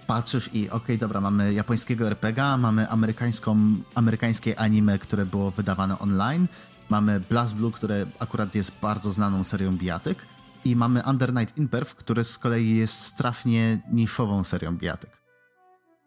patrzysz 0.08 0.50
i 0.54 0.70
okej, 0.70 0.78
okay, 0.78 0.98
dobra, 0.98 1.22
mamy 1.22 1.54
japońskiego 1.54 2.08
RPGa, 2.08 2.58
mamy 2.58 2.90
amerykańską, 2.90 3.76
amerykańskie 3.96 4.60
anime, 4.60 5.00
które 5.00 5.26
było 5.26 5.52
wydawane 5.52 6.00
online, 6.00 6.48
mamy 6.90 7.20
Blast 7.20 7.56
Blue, 7.56 7.72
które 7.72 8.06
akurat 8.20 8.56
jest 8.56 8.72
bardzo 8.82 9.12
znaną 9.12 9.44
serią 9.44 9.78
bijatyk 9.78 10.26
i 10.66 10.76
mamy 10.76 11.04
Under 11.10 11.34
Night 11.34 11.58
Imperv, 11.58 11.96
który 11.96 12.24
z 12.24 12.38
kolei 12.38 12.76
jest 12.76 13.02
strasznie 13.02 13.82
niszową 13.92 14.44
serią 14.44 14.78
bijatyk. 14.78 15.22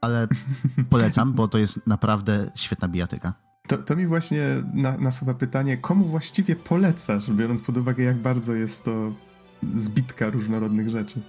Ale 0.01 0.28
polecam, 0.90 1.32
bo 1.32 1.49
to 1.49 1.59
jest 1.59 1.86
naprawdę 1.86 2.51
świetna 2.55 2.88
bijatyka. 2.88 3.51
To, 3.68 3.78
to 3.78 3.96
mi 3.96 4.06
właśnie 4.06 4.42
na, 4.74 4.96
nasuwa 4.96 5.34
pytanie, 5.34 5.76
komu 5.76 6.04
właściwie 6.04 6.56
polecasz, 6.56 7.30
biorąc 7.30 7.62
pod 7.62 7.76
uwagę, 7.76 8.04
jak 8.04 8.16
bardzo 8.16 8.54
jest 8.54 8.84
to 8.84 9.12
zbitka 9.74 10.30
różnorodnych 10.30 10.88
rzeczy? 10.88 11.20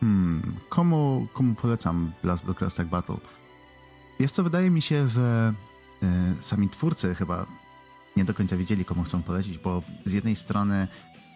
Hmm, 0.00 0.54
komu, 0.68 1.26
komu 1.32 1.54
polecam 1.54 2.12
Blast 2.22 2.44
Blue 2.44 2.54
Cross 2.60 2.74
Tag 2.74 2.86
Battle? 2.86 3.16
Jest 4.18 4.40
wydaje 4.40 4.70
mi 4.70 4.82
się, 4.82 5.08
że 5.08 5.54
y, 6.02 6.06
sami 6.42 6.68
twórcy 6.68 7.14
chyba 7.14 7.46
nie 8.16 8.24
do 8.24 8.34
końca 8.34 8.56
wiedzieli, 8.56 8.84
komu 8.84 9.02
chcą 9.02 9.22
polecić, 9.22 9.58
bo 9.58 9.82
z 10.04 10.12
jednej 10.12 10.36
strony 10.36 10.88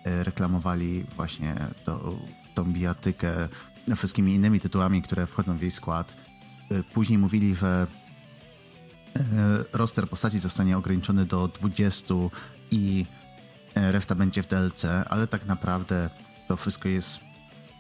y, 0.06 0.24
reklamowali 0.24 1.04
właśnie 1.16 1.56
to, 1.84 2.18
tą 2.54 2.64
bijatykę 2.64 3.48
wszystkimi 3.96 4.34
innymi 4.34 4.60
tytułami, 4.60 5.02
które 5.02 5.26
wchodzą 5.26 5.56
w 5.58 5.62
jej 5.62 5.70
skład. 5.70 6.16
Y, 6.72 6.82
później 6.82 7.18
mówili, 7.18 7.54
że 7.54 7.86
roster 9.72 10.08
postaci 10.08 10.38
zostanie 10.38 10.76
ograniczony 10.78 11.24
do 11.24 11.48
20 11.48 12.14
i 12.70 13.06
e, 13.74 13.92
reszta 13.92 14.14
będzie 14.14 14.42
w 14.42 14.46
DLC, 14.46 14.84
ale 15.08 15.26
tak 15.26 15.46
naprawdę 15.46 16.10
to 16.48 16.56
wszystko 16.56 16.88
jest 16.88 17.20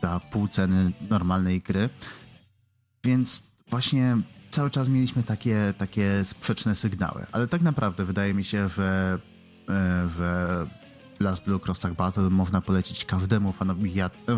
za 0.02 0.20
pół 0.20 0.48
ceny 0.48 0.92
normalnej 1.10 1.60
gry. 1.60 1.90
Więc 3.04 3.42
właśnie 3.70 4.16
cały 4.50 4.70
czas 4.70 4.88
mieliśmy 4.88 5.22
takie, 5.22 5.74
takie 5.78 6.24
sprzeczne 6.24 6.74
sygnały, 6.74 7.26
ale 7.32 7.48
tak 7.48 7.62
naprawdę 7.62 8.04
wydaje 8.04 8.34
mi 8.34 8.44
się, 8.44 8.68
że, 8.68 9.18
e, 9.68 10.08
że 10.08 10.66
Last 11.20 11.44
Blue 11.44 11.60
Cross 11.60 11.80
Tag 11.80 11.94
Battle 11.94 12.30
można 12.30 12.60
polecić 12.60 13.04
każdemu 13.04 13.52
fanowi, 13.52 13.94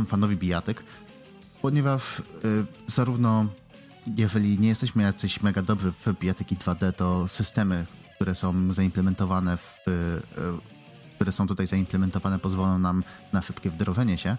fanowi 0.07 0.37
bijatyk, 0.37 0.85
ponieważ 1.63 2.23
zarówno 2.87 3.47
jeżeli 4.17 4.59
nie 4.59 4.69
jesteśmy 4.69 5.03
jacyś 5.03 5.43
mega 5.43 5.63
dobrzy 5.63 5.93
w 5.93 6.19
bijatyki 6.21 6.57
2D, 6.57 6.93
to 6.93 7.29
systemy, 7.29 7.87
które 8.15 8.35
są 8.35 8.73
zaimplementowane 8.73 9.57
w, 9.57 9.81
e, 9.89 9.93
które 11.15 11.33
są 11.33 11.47
tutaj 11.47 11.67
zaimplementowane 11.67 12.39
pozwolą 12.39 12.79
nam 12.79 13.05
na 13.33 13.43
szybkie 13.43 13.71
wdrożenie 13.71 14.19
się. 14.19 14.31
E, 14.31 14.37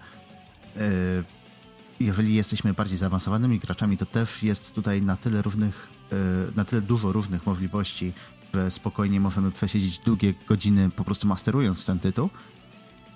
jeżeli 2.00 2.34
jesteśmy 2.34 2.74
bardziej 2.74 2.96
zaawansowanymi 2.98 3.58
graczami, 3.58 3.96
to 3.96 4.06
też 4.06 4.42
jest 4.42 4.74
tutaj 4.74 5.02
na 5.02 5.16
tyle 5.16 5.42
różnych, 5.42 5.88
e, 6.12 6.16
na 6.56 6.64
tyle 6.64 6.82
dużo 6.82 7.12
różnych 7.12 7.46
możliwości, 7.46 8.12
że 8.54 8.70
spokojnie 8.70 9.20
możemy 9.20 9.50
przesiedzieć 9.50 9.98
długie 9.98 10.34
godziny 10.48 10.90
po 10.90 11.04
prostu 11.04 11.28
masterując 11.28 11.86
ten 11.86 11.98
tytuł. 11.98 12.30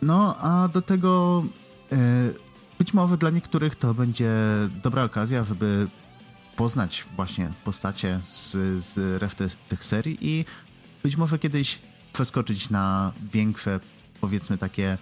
No, 0.02 0.36
a 0.36 0.68
do 0.68 0.82
tego 0.82 1.44
być 2.78 2.94
może 2.94 3.16
dla 3.16 3.30
niektórych 3.30 3.76
to 3.76 3.94
będzie 3.94 4.30
dobra 4.82 5.04
okazja, 5.04 5.44
żeby 5.44 5.88
poznać 6.60 7.04
właśnie 7.16 7.52
postacie 7.64 8.20
z, 8.26 8.50
z 8.84 9.22
reszty 9.22 9.48
tych 9.68 9.84
serii 9.84 10.18
i 10.20 10.44
być 11.02 11.16
może 11.16 11.38
kiedyś 11.38 11.78
przeskoczyć 12.12 12.70
na 12.70 13.12
większe, 13.32 13.80
powiedzmy 14.20 14.58
takie 14.58 14.98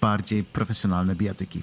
bardziej 0.00 0.44
profesjonalne 0.44 1.14
bijatyki. 1.14 1.62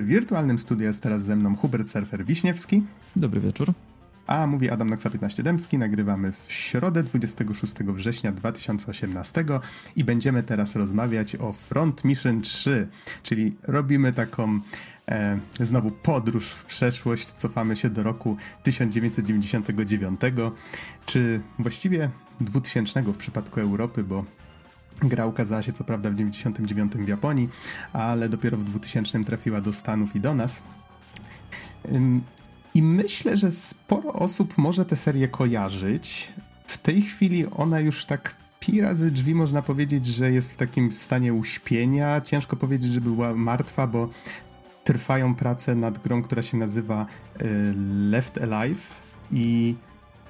W 0.00 0.06
wirtualnym 0.06 0.58
studiu 0.58 0.86
jest 0.86 1.02
teraz 1.02 1.22
ze 1.22 1.36
mną 1.36 1.56
Hubert 1.56 1.88
Surfer 1.88 2.24
Wiśniewski. 2.24 2.82
Dobry 3.16 3.40
wieczór. 3.40 3.72
A 4.26 4.46
mówi 4.46 4.70
Adam 4.70 4.90
Naksa 4.90 5.10
15 5.10 5.42
Dębski. 5.42 5.78
Nagrywamy 5.78 6.32
w 6.32 6.52
środę 6.52 7.02
26 7.02 7.74
września 7.74 8.32
2018 8.32 9.44
i 9.96 10.04
będziemy 10.04 10.42
teraz 10.42 10.76
rozmawiać 10.76 11.36
o 11.36 11.52
Front 11.52 12.04
Mission 12.04 12.40
3, 12.40 12.88
czyli 13.22 13.56
robimy 13.62 14.12
taką 14.12 14.60
e, 15.08 15.38
znowu 15.60 15.90
podróż 15.90 16.46
w 16.46 16.64
przeszłość, 16.64 17.32
cofamy 17.32 17.76
się 17.76 17.90
do 17.90 18.02
roku 18.02 18.36
1999, 18.62 20.20
czy 21.06 21.40
właściwie 21.58 22.10
2000 22.40 23.02
w 23.02 23.16
przypadku 23.16 23.60
Europy, 23.60 24.04
bo 24.04 24.24
Gra 25.02 25.26
ukazała 25.26 25.62
się 25.62 25.72
co 25.72 25.84
prawda 25.84 26.10
w 26.10 26.14
99 26.14 26.92
w 26.92 27.08
Japonii, 27.08 27.48
ale 27.92 28.28
dopiero 28.28 28.56
w 28.56 28.64
2000 28.64 29.24
trafiła 29.24 29.60
do 29.60 29.72
Stanów 29.72 30.16
i 30.16 30.20
do 30.20 30.34
nas. 30.34 30.62
I 32.74 32.82
myślę, 32.82 33.36
że 33.36 33.52
sporo 33.52 34.12
osób 34.12 34.58
może 34.58 34.84
tę 34.84 34.96
serię 34.96 35.28
kojarzyć. 35.28 36.32
W 36.66 36.78
tej 36.78 37.02
chwili 37.02 37.46
ona 37.46 37.80
już 37.80 38.04
tak 38.04 38.34
pi 38.60 38.80
razy 38.80 39.10
drzwi 39.10 39.34
można 39.34 39.62
powiedzieć, 39.62 40.06
że 40.06 40.32
jest 40.32 40.52
w 40.52 40.56
takim 40.56 40.92
stanie 40.92 41.34
uśpienia. 41.34 42.20
Ciężko 42.20 42.56
powiedzieć, 42.56 42.92
że 42.92 43.00
była 43.00 43.34
martwa, 43.34 43.86
bo 43.86 44.08
trwają 44.84 45.34
prace 45.34 45.74
nad 45.74 45.98
grą, 45.98 46.22
która 46.22 46.42
się 46.42 46.56
nazywa 46.56 47.06
y, 47.42 47.74
Left 48.10 48.38
Alive 48.38 48.88
i 49.32 49.74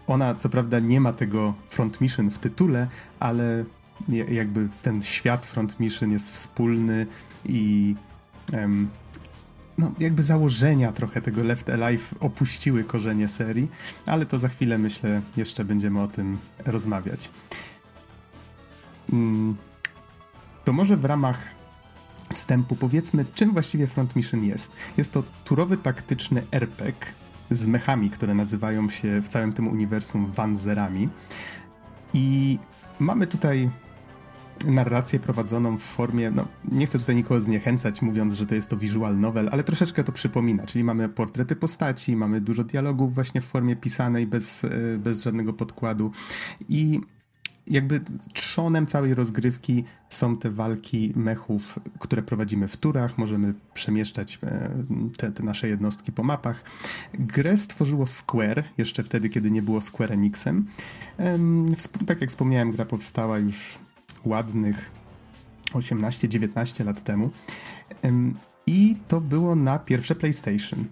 ona 0.06 0.34
co 0.34 0.48
prawda 0.48 0.78
nie 0.78 1.00
ma 1.00 1.12
tego 1.12 1.54
front 1.68 2.00
mission 2.00 2.30
w 2.30 2.38
tytule, 2.38 2.88
ale 3.20 3.64
jakby 4.08 4.68
ten 4.82 5.02
świat 5.02 5.46
Front 5.46 5.80
Mission 5.80 6.12
jest 6.12 6.30
wspólny 6.30 7.06
i 7.44 7.94
um, 8.52 8.88
no, 9.78 9.92
jakby 9.98 10.22
założenia 10.22 10.92
trochę 10.92 11.22
tego 11.22 11.42
Left 11.42 11.70
Alive 11.70 12.14
opuściły 12.20 12.84
korzenie 12.84 13.28
serii, 13.28 13.70
ale 14.06 14.26
to 14.26 14.38
za 14.38 14.48
chwilę 14.48 14.78
myślę 14.78 15.22
jeszcze 15.36 15.64
będziemy 15.64 16.00
o 16.02 16.08
tym 16.08 16.38
rozmawiać. 16.66 17.30
Mm, 19.12 19.56
to 20.64 20.72
może 20.72 20.96
w 20.96 21.04
ramach 21.04 21.38
wstępu 22.34 22.76
powiedzmy, 22.76 23.24
czym 23.34 23.52
właściwie 23.52 23.86
Front 23.86 24.16
Mission 24.16 24.44
jest. 24.44 24.72
Jest 24.96 25.12
to 25.12 25.22
turowy 25.44 25.76
taktyczny 25.76 26.42
RPG 26.52 27.12
z 27.50 27.66
mechami, 27.66 28.10
które 28.10 28.34
nazywają 28.34 28.90
się 28.90 29.22
w 29.22 29.28
całym 29.28 29.52
tym 29.52 29.68
uniwersum 29.68 30.26
Wanzerami. 30.26 31.08
I 32.14 32.58
mamy 32.98 33.26
tutaj 33.26 33.70
narrację 34.66 35.18
prowadzoną 35.18 35.78
w 35.78 35.82
formie, 35.82 36.30
no 36.30 36.48
nie 36.72 36.86
chcę 36.86 36.98
tutaj 36.98 37.16
nikogo 37.16 37.40
zniechęcać 37.40 38.02
mówiąc, 38.02 38.34
że 38.34 38.46
to 38.46 38.54
jest 38.54 38.70
to 38.70 38.76
visual 38.76 39.20
novel, 39.20 39.48
ale 39.52 39.64
troszeczkę 39.64 40.04
to 40.04 40.12
przypomina, 40.12 40.66
czyli 40.66 40.84
mamy 40.84 41.08
portrety 41.08 41.56
postaci, 41.56 42.16
mamy 42.16 42.40
dużo 42.40 42.64
dialogów 42.64 43.14
właśnie 43.14 43.40
w 43.40 43.44
formie 43.44 43.76
pisanej 43.76 44.26
bez, 44.26 44.64
e, 44.64 44.70
bez 44.98 45.22
żadnego 45.22 45.52
podkładu 45.52 46.12
i 46.68 47.00
jakby 47.66 48.00
trzonem 48.32 48.86
całej 48.86 49.14
rozgrywki 49.14 49.84
są 50.08 50.36
te 50.36 50.50
walki 50.50 51.12
mechów, 51.16 51.78
które 51.98 52.22
prowadzimy 52.22 52.68
w 52.68 52.76
turach, 52.76 53.18
możemy 53.18 53.54
przemieszczać 53.74 54.38
e, 54.42 54.70
te, 55.16 55.32
te, 55.32 55.42
nasze 55.42 55.68
jednostki 55.68 56.12
po 56.12 56.22
mapach. 56.22 56.64
Grę 57.14 57.56
stworzyło 57.56 58.06
Square, 58.06 58.64
jeszcze 58.78 59.02
wtedy, 59.02 59.28
kiedy 59.28 59.50
nie 59.50 59.62
było 59.62 59.80
Square 59.80 60.12
Enixem. 60.12 60.66
Tak 62.06 62.20
jak 62.20 62.30
wspomniałem, 62.30 62.72
gra 62.72 62.84
powstała 62.84 63.38
już 63.38 63.78
ładnych 64.24 64.90
18-19 65.72 66.84
lat 66.84 67.02
temu. 67.02 67.30
I 68.66 68.96
to 69.08 69.20
było 69.20 69.54
na 69.54 69.78
pierwsze 69.78 70.14
PlayStation. 70.14 70.84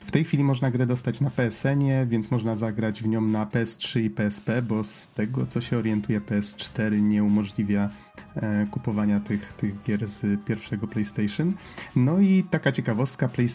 W 0.00 0.10
tej 0.10 0.24
chwili 0.24 0.44
można 0.44 0.70
grę 0.70 0.86
dostać 0.86 1.20
na 1.20 1.30
PSN-ie, 1.30 2.06
więc 2.06 2.30
można 2.30 2.56
zagrać 2.56 3.02
w 3.02 3.08
nią 3.08 3.20
na 3.20 3.46
PS3 3.46 4.00
i 4.00 4.10
PSP, 4.10 4.62
bo 4.62 4.84
z 4.84 5.08
tego 5.08 5.46
co 5.46 5.60
się 5.60 5.78
orientuje 5.78 6.20
PS4 6.20 7.02
nie 7.02 7.24
umożliwia 7.24 7.90
e, 8.36 8.66
kupowania 8.70 9.20
tych, 9.20 9.52
tych 9.52 9.82
gier 9.82 10.06
z 10.06 10.44
pierwszego 10.44 10.86
PlayStation. 10.86 11.52
No 11.96 12.20
i 12.20 12.44
taka 12.50 12.72
ciekawostka, 12.72 13.28
Play, 13.28 13.48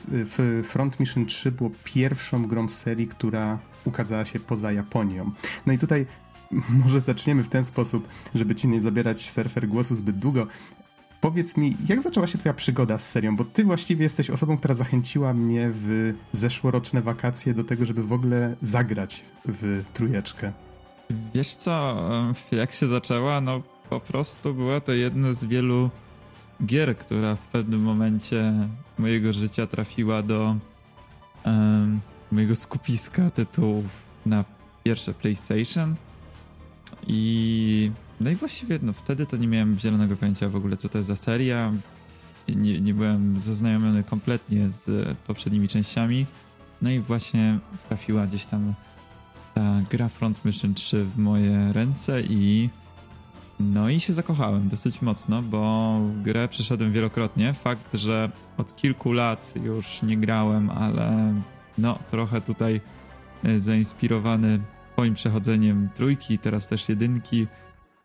Front 0.64 1.00
Mission 1.00 1.26
3 1.26 1.52
było 1.52 1.72
pierwszą 1.84 2.46
grą 2.48 2.70
serii, 2.70 3.08
która 3.08 3.60
ukazała 3.86 4.26
się 4.26 4.40
poza 4.40 4.72
Japonią. 4.72 5.32
No 5.66 5.74
i 5.74 5.78
tutaj 5.78 6.06
może 6.84 7.00
zaczniemy 7.00 7.44
w 7.44 7.50
ten 7.50 7.66
sposób, 7.66 8.08
żeby 8.36 8.56
ci 8.56 8.68
nie 8.68 8.82
zabierać 8.82 9.30
surfer 9.30 9.68
głosu 9.68 9.96
zbyt 9.96 10.20
długo. 10.20 10.48
Powiedz 11.22 11.58
mi, 11.58 11.76
jak 11.90 12.02
zaczęła 12.02 12.28
się 12.28 12.38
twoja 12.38 12.54
przygoda 12.54 12.98
z 12.98 13.10
serią? 13.10 13.36
Bo 13.36 13.46
ty 13.46 13.64
właściwie 13.64 14.04
jesteś 14.04 14.30
osobą, 14.30 14.58
która 14.58 14.74
zachęciła 14.74 15.34
mnie 15.34 15.72
w 15.74 16.14
zeszłoroczne 16.32 17.02
wakacje 17.02 17.54
do 17.54 17.64
tego, 17.64 17.86
żeby 17.86 18.04
w 18.04 18.14
ogóle 18.14 18.56
zagrać 18.62 19.24
w 19.46 19.84
trójeczkę. 19.94 20.52
Wiesz 21.36 21.54
co, 21.54 21.98
jak 22.52 22.72
się 22.72 22.88
zaczęła? 22.88 23.42
No 23.42 23.62
po 23.90 24.00
prostu 24.00 24.54
była 24.54 24.80
to 24.80 24.94
jedna 24.94 25.34
z 25.34 25.46
wielu 25.46 25.90
gier, 26.66 26.98
która 26.98 27.36
w 27.36 27.42
pewnym 27.42 27.82
momencie 27.82 28.54
mojego 28.98 29.34
życia 29.34 29.68
trafiła 29.68 30.22
do 30.22 30.56
um, 31.46 32.00
mojego 32.32 32.56
skupiska 32.56 33.30
tytułów 33.30 34.08
na 34.26 34.46
pierwsze 34.84 35.14
PlayStation. 35.14 35.96
I 37.08 37.92
no 38.22 38.30
i 38.30 38.36
właściwie 38.36 38.80
no, 38.82 38.94
wtedy 38.94 39.26
to 39.26 39.38
nie 39.38 39.48
miałem 39.48 39.80
zielonego 39.80 40.16
pojęcia 40.16 40.50
w 40.50 40.56
ogóle, 40.56 40.78
co 40.78 40.90
to 40.90 40.98
jest 40.98 41.08
za 41.08 41.16
seria. 41.16 41.74
Nie, 42.56 42.82
nie 42.82 42.94
byłem 42.94 43.40
zaznajomiony 43.40 44.04
kompletnie 44.04 44.70
z 44.70 45.18
poprzednimi 45.18 45.68
częściami. 45.68 46.26
No 46.82 46.90
i 46.90 47.00
właśnie 47.00 47.60
trafiła 47.88 48.28
gdzieś 48.28 48.46
tam 48.46 48.74
ta 49.54 49.82
gra 49.90 50.10
Front 50.10 50.46
Mission 50.46 50.74
3 50.74 51.06
w 51.06 51.18
moje 51.18 51.74
ręce 51.74 52.22
i 52.22 52.70
no 53.60 53.90
i 53.90 54.00
się 54.00 54.14
zakochałem 54.14 54.70
dosyć 54.70 55.02
mocno, 55.02 55.42
bo 55.42 56.00
grę 56.24 56.48
przeszedłem 56.48 56.92
wielokrotnie. 56.92 57.54
Fakt, 57.54 57.94
że 57.94 58.32
od 58.58 58.76
kilku 58.76 59.12
lat 59.12 59.54
już 59.64 60.02
nie 60.02 60.18
grałem, 60.18 60.70
ale 60.70 61.34
no 61.78 62.00
trochę 62.10 62.42
tutaj 62.42 62.82
e, 63.44 63.60
zainspirowany 63.60 64.60
moim 64.98 65.14
przechodzeniem 65.14 65.90
trójki, 65.96 66.38
teraz 66.38 66.68
też 66.68 66.90
jedynki. 66.90 67.48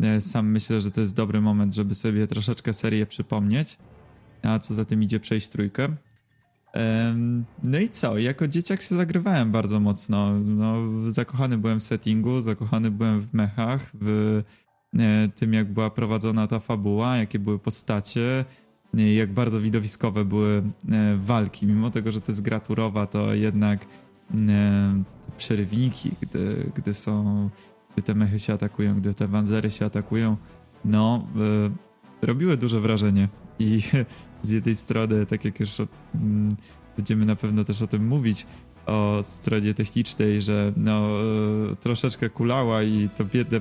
E, 0.02 0.20
sam 0.20 0.50
myślę, 0.50 0.80
że 0.80 0.90
to 0.90 1.00
jest 1.00 1.14
dobry 1.14 1.40
moment, 1.40 1.74
żeby 1.74 1.94
sobie 1.94 2.26
troszeczkę 2.26 2.74
serię 2.74 3.06
przypomnieć, 3.06 3.78
a 4.42 4.58
co 4.58 4.74
za 4.74 4.84
tym 4.84 5.02
idzie 5.02 5.20
przejść 5.20 5.48
trójkę. 5.48 5.88
No 7.62 7.78
i 7.78 7.88
co? 7.88 8.18
Jako 8.18 8.48
dzieciak 8.48 8.82
się 8.82 8.96
zagrywałem 8.96 9.52
bardzo 9.52 9.80
mocno. 9.80 10.32
No, 10.40 10.76
zakochany 11.10 11.58
byłem 11.58 11.80
w 11.80 11.82
settingu, 11.82 12.40
zakochany 12.40 12.90
byłem 12.90 13.20
w 13.20 13.34
mechach, 13.34 13.90
w 13.94 14.42
e, 14.98 15.28
tym, 15.28 15.54
jak 15.54 15.72
była 15.72 15.90
prowadzona 15.90 16.46
ta 16.46 16.60
fabuła, 16.60 17.16
jakie 17.16 17.38
były 17.38 17.58
postacie, 17.58 18.44
e, 18.98 19.14
jak 19.14 19.32
bardzo 19.32 19.60
widowiskowe 19.60 20.24
były 20.24 20.62
walki. 21.16 21.66
Mimo 21.66 21.90
tego, 21.90 22.12
że 22.12 22.20
to 22.20 22.32
jest 22.32 22.42
gra 22.42 22.60
turowa, 22.60 23.06
to 23.06 23.34
jednak 23.34 23.86
przerywniki, 25.36 26.10
gdy, 26.20 26.70
gdy 26.74 26.94
są, 26.94 27.48
gdy 27.94 28.02
te 28.02 28.14
mechy 28.14 28.38
się 28.38 28.52
atakują, 28.52 28.94
gdy 28.94 29.14
te 29.14 29.28
wanzery 29.28 29.70
się 29.70 29.86
atakują, 29.86 30.36
no, 30.84 31.26
robiły 32.22 32.56
duże 32.56 32.80
wrażenie. 32.80 33.28
I 33.58 33.82
z 34.42 34.50
jednej 34.50 34.76
strony, 34.76 35.26
tak 35.26 35.44
jak 35.44 35.60
już 35.60 35.70
mm, 36.14 36.56
będziemy 36.96 37.26
na 37.26 37.36
pewno 37.36 37.64
też 37.64 37.82
o 37.82 37.86
tym 37.86 38.06
mówić, 38.06 38.46
o 38.86 39.18
stronie 39.22 39.74
technicznej, 39.74 40.42
że 40.42 40.72
no 40.76 41.08
e, 41.72 41.76
troszeczkę 41.76 42.30
kulała 42.30 42.82
i 42.82 43.08
to 43.08 43.24
biedne 43.24 43.60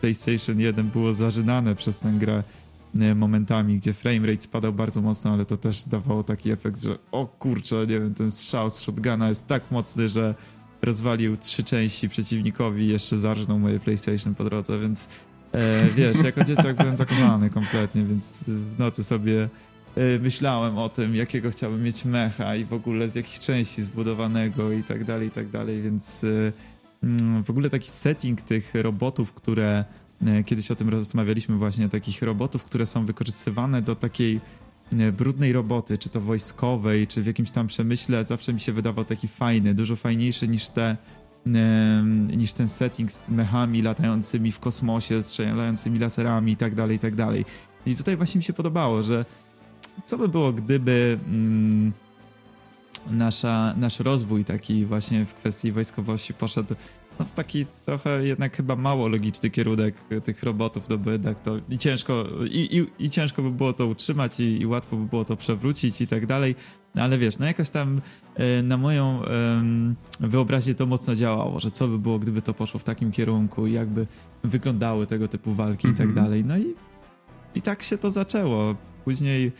PlayStation 0.00 0.60
1 0.60 0.88
było 0.88 1.12
zażynane 1.12 1.74
przez 1.74 2.00
tę 2.00 2.10
grę 2.10 2.34
e, 2.34 2.44
momentami, 3.14 3.76
gdzie 3.76 3.92
framerate 3.92 4.42
spadał 4.42 4.72
bardzo 4.72 5.02
mocno, 5.02 5.32
ale 5.32 5.44
to 5.44 5.56
też 5.56 5.82
dawało 5.82 6.22
taki 6.22 6.50
efekt, 6.50 6.82
że 6.82 6.98
o 7.12 7.26
kurczę, 7.26 7.76
nie 7.76 8.00
wiem, 8.00 8.14
ten 8.14 8.30
strzał 8.30 8.70
z 8.70 8.80
shotguna 8.80 9.28
jest 9.28 9.46
tak 9.46 9.62
mocny, 9.70 10.08
że 10.08 10.34
rozwalił 10.82 11.36
trzy 11.36 11.64
części 11.64 12.08
przeciwnikowi 12.08 12.82
i 12.82 12.88
jeszcze 12.88 13.18
zarżnął 13.18 13.58
moje 13.58 13.80
PlayStation 13.80 14.34
po 14.34 14.44
drodze, 14.44 14.78
więc 14.78 15.08
e, 15.52 15.88
wiesz, 15.96 16.22
jako 16.24 16.44
dzieciak 16.44 16.76
byłem 16.76 16.96
zakochany 16.96 17.50
kompletnie, 17.50 18.04
więc 18.04 18.44
w 18.46 18.78
nocy 18.78 19.04
sobie 19.04 19.48
Y, 19.98 20.20
myślałem 20.22 20.78
o 20.78 20.88
tym, 20.88 21.14
jakiego 21.14 21.50
chciałbym 21.50 21.82
mieć 21.82 22.04
mecha 22.04 22.56
i 22.56 22.64
w 22.64 22.72
ogóle 22.72 23.10
z 23.10 23.14
jakich 23.14 23.38
części 23.38 23.82
zbudowanego 23.82 24.72
i 24.72 24.82
tak 24.82 25.04
dalej, 25.04 25.28
i 25.28 25.30
tak 25.30 25.48
dalej, 25.48 25.82
więc 25.82 26.24
y, 26.24 26.52
mm, 27.02 27.44
w 27.44 27.50
ogóle 27.50 27.70
taki 27.70 27.90
setting 27.90 28.40
tych 28.40 28.74
robotów, 28.74 29.32
które 29.32 29.84
kiedyś 30.46 30.70
o 30.70 30.76
tym 30.76 30.88
rozmawialiśmy 30.88 31.56
właśnie, 31.56 31.88
takich 31.88 32.22
robotów, 32.22 32.64
które 32.64 32.86
są 32.86 33.06
wykorzystywane 33.06 33.82
do 33.82 33.96
takiej 33.96 34.40
brudnej 35.12 35.52
roboty, 35.52 35.98
czy 35.98 36.08
to 36.08 36.20
wojskowej, 36.20 37.06
czy 37.06 37.22
w 37.22 37.26
jakimś 37.26 37.50
tam 37.50 37.66
przemyśle, 37.66 38.24
zawsze 38.24 38.52
mi 38.52 38.60
się 38.60 38.72
wydawał 38.72 39.04
taki 39.04 39.28
fajny, 39.28 39.74
dużo 39.74 39.96
fajniejszy 39.96 40.48
niż 40.48 40.68
te 40.68 40.96
niż 42.36 42.52
ten 42.52 42.68
setting 42.68 43.12
z 43.12 43.30
mechami 43.30 43.82
latającymi 43.82 44.52
w 44.52 44.58
kosmosie, 44.58 45.22
strzelającymi 45.22 45.98
laserami 45.98 46.52
i 46.52 46.56
tak 46.56 46.74
dalej, 46.74 46.96
i 46.96 46.98
tak 46.98 47.14
dalej. 47.14 47.44
I 47.86 47.96
tutaj 47.96 48.16
właśnie 48.16 48.38
mi 48.38 48.44
się 48.44 48.52
podobało, 48.52 49.02
że 49.02 49.24
co 50.04 50.18
by 50.18 50.28
było, 50.28 50.52
gdyby 50.52 51.18
mm, 51.26 51.92
nasza, 53.10 53.74
nasz 53.76 54.00
rozwój 54.00 54.44
taki 54.44 54.84
właśnie 54.84 55.24
w 55.24 55.34
kwestii 55.34 55.72
wojskowości 55.72 56.34
poszedł 56.34 56.74
no, 57.18 57.24
w 57.24 57.30
taki 57.30 57.66
trochę 57.84 58.26
jednak 58.26 58.56
chyba 58.56 58.76
mało 58.76 59.08
logiczny 59.08 59.50
kierunek 59.50 59.94
tych 60.24 60.42
robotów, 60.42 60.88
no 60.88 60.98
bo 60.98 61.10
jednak 61.10 61.42
to 61.42 61.56
i 61.70 61.78
ciężko, 61.78 62.24
i, 62.50 62.78
i, 62.78 63.04
i 63.04 63.10
ciężko 63.10 63.42
by 63.42 63.50
było 63.50 63.72
to 63.72 63.86
utrzymać 63.86 64.40
i, 64.40 64.60
i, 64.60 64.66
łatwo 64.66 64.96
by 64.96 65.06
było 65.06 65.24
to 65.24 65.36
przewrócić 65.36 66.00
i 66.00 66.06
tak 66.06 66.26
dalej, 66.26 66.54
no, 66.94 67.02
ale 67.02 67.18
wiesz, 67.18 67.38
no 67.38 67.46
jakoś 67.46 67.70
tam 67.70 68.00
e, 68.34 68.62
na 68.62 68.76
moją 68.76 69.24
e, 69.24 69.62
wyobraźnię 70.20 70.74
to 70.74 70.86
mocno 70.86 71.14
działało, 71.14 71.60
że 71.60 71.70
co 71.70 71.88
by 71.88 71.98
było, 71.98 72.18
gdyby 72.18 72.42
to 72.42 72.54
poszło 72.54 72.80
w 72.80 72.84
takim 72.84 73.12
kierunku 73.12 73.66
i 73.66 73.72
jakby 73.72 74.06
wyglądały 74.44 75.06
tego 75.06 75.28
typu 75.28 75.54
walki 75.54 75.86
mm 75.86 75.94
-hmm. 75.94 75.96
i 75.96 75.98
tak 75.98 76.08
mhm. 76.08 76.26
dalej, 76.26 76.44
no 76.44 76.58
i 76.58 76.74
i 77.56 77.62
tak 77.62 77.82
się 77.82 77.98
to 77.98 78.10
zaczęło. 78.10 78.74
Później 79.04 79.52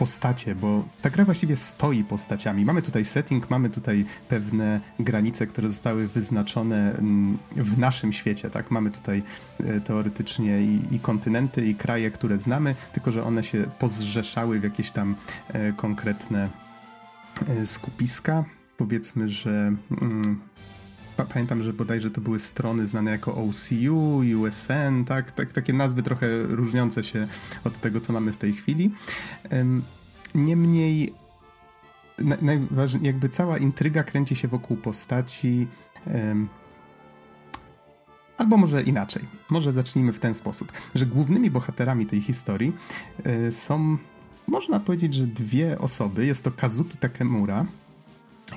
postacie, 0.00 0.54
bo 0.54 0.84
ta 1.02 1.10
gra 1.10 1.24
właściwie 1.24 1.56
stoi 1.56 2.04
postaciami. 2.04 2.64
Mamy 2.64 2.82
tutaj 2.82 3.04
setting, 3.04 3.50
mamy 3.50 3.70
tutaj 3.70 4.04
pewne 4.28 4.80
granice, 4.98 5.46
które 5.46 5.68
zostały 5.68 6.08
wyznaczone 6.08 6.92
mm, 6.92 7.38
w 7.56 7.78
naszym 7.78 8.12
świecie, 8.12 8.50
tak? 8.50 8.70
Mamy 8.70 8.90
tutaj 8.90 9.22
e, 9.58 9.80
teoretycznie 9.80 10.62
i, 10.62 10.94
i 10.94 11.00
kontynenty, 11.00 11.66
i 11.66 11.74
kraje, 11.74 12.10
które 12.10 12.38
znamy, 12.38 12.74
tylko 12.92 13.12
że 13.12 13.24
one 13.24 13.44
się 13.44 13.70
pozrzeszały 13.78 14.60
w 14.60 14.64
jakieś 14.64 14.90
tam 14.90 15.16
e, 15.48 15.72
konkretne 15.72 16.48
e, 17.48 17.66
skupiska. 17.66 18.44
Powiedzmy, 18.76 19.30
że 19.30 19.72
mm, 20.00 20.40
pamiętam, 21.24 21.62
że 21.62 21.72
bodajże 21.72 22.10
to 22.10 22.20
były 22.20 22.38
strony 22.38 22.86
znane 22.86 23.10
jako 23.10 23.34
OCU, 23.34 24.16
USN, 24.40 25.04
tak, 25.06 25.30
tak, 25.30 25.52
takie 25.52 25.72
nazwy 25.72 26.02
trochę 26.02 26.42
różniące 26.42 27.04
się 27.04 27.28
od 27.64 27.78
tego, 27.78 28.00
co 28.00 28.12
mamy 28.12 28.32
w 28.32 28.36
tej 28.36 28.52
chwili. 28.52 28.90
Niemniej 30.34 31.14
jakby 33.02 33.28
cała 33.28 33.58
intryga 33.58 34.02
kręci 34.02 34.36
się 34.36 34.48
wokół 34.48 34.76
postaci. 34.76 35.68
Albo 38.38 38.56
może 38.56 38.82
inaczej. 38.82 39.22
Może 39.50 39.72
zacznijmy 39.72 40.12
w 40.12 40.18
ten 40.18 40.34
sposób, 40.34 40.72
że 40.94 41.06
głównymi 41.06 41.50
bohaterami 41.50 42.06
tej 42.06 42.20
historii 42.20 42.72
e, 43.24 43.52
są 43.52 43.98
można 44.46 44.80
powiedzieć, 44.80 45.14
że 45.14 45.26
dwie 45.26 45.78
osoby. 45.78 46.26
Jest 46.26 46.44
to 46.44 46.50
Kazuki 46.50 46.98
Takemura, 46.98 47.66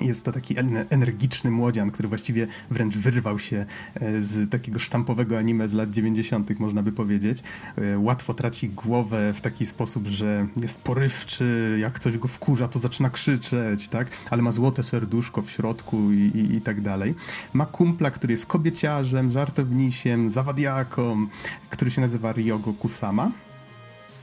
jest 0.00 0.24
to 0.24 0.32
taki 0.32 0.54
energiczny 0.90 1.50
młodzian, 1.50 1.90
który 1.90 2.08
właściwie 2.08 2.46
wręcz 2.70 2.96
wyrwał 2.96 3.38
się 3.38 3.66
e, 3.94 4.22
z 4.22 4.50
takiego 4.50 4.78
sztampowego 4.78 5.38
anime 5.38 5.68
z 5.68 5.72
lat 5.72 5.90
90., 5.90 6.58
można 6.58 6.82
by 6.82 6.92
powiedzieć. 6.92 7.42
E, 7.76 7.98
łatwo 7.98 8.34
traci 8.34 8.68
głowę 8.68 9.32
w 9.32 9.40
taki 9.40 9.66
sposób, 9.66 10.06
że 10.06 10.46
jest 10.62 10.82
porywczy, 10.82 11.78
jak 11.80 11.98
coś 11.98 12.18
go 12.18 12.28
wkurza, 12.28 12.68
to 12.68 12.78
zaczyna 12.78 13.10
krzyczeć, 13.10 13.88
tak? 13.88 14.08
Ale 14.30 14.42
ma 14.42 14.52
złote 14.52 14.82
serduszko 14.82 15.42
w 15.42 15.50
środku 15.50 16.12
i, 16.12 16.16
i, 16.16 16.56
i 16.56 16.60
tak 16.60 16.80
dalej. 16.80 17.14
Ma 17.52 17.66
kumpla, 17.66 18.10
który 18.10 18.32
jest 18.32 18.46
kobieciarzem, 18.46 19.30
żartownisiem, 19.30 20.30
zawadiaką, 20.30 21.26
który 21.70 21.90
się 21.90 22.00
nazywa 22.00 22.32
Ryogo 22.32 22.72
Kusama. 22.72 23.30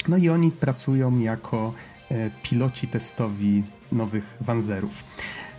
No 0.08 0.18
i 0.18 0.30
oni 0.30 0.52
pracują 0.52 1.20
jako 1.20 1.74
e, 2.12 2.32
piloci 2.44 2.88
testowi 2.88 3.64
nowych 3.92 4.38
Wanzerów. 4.42 5.04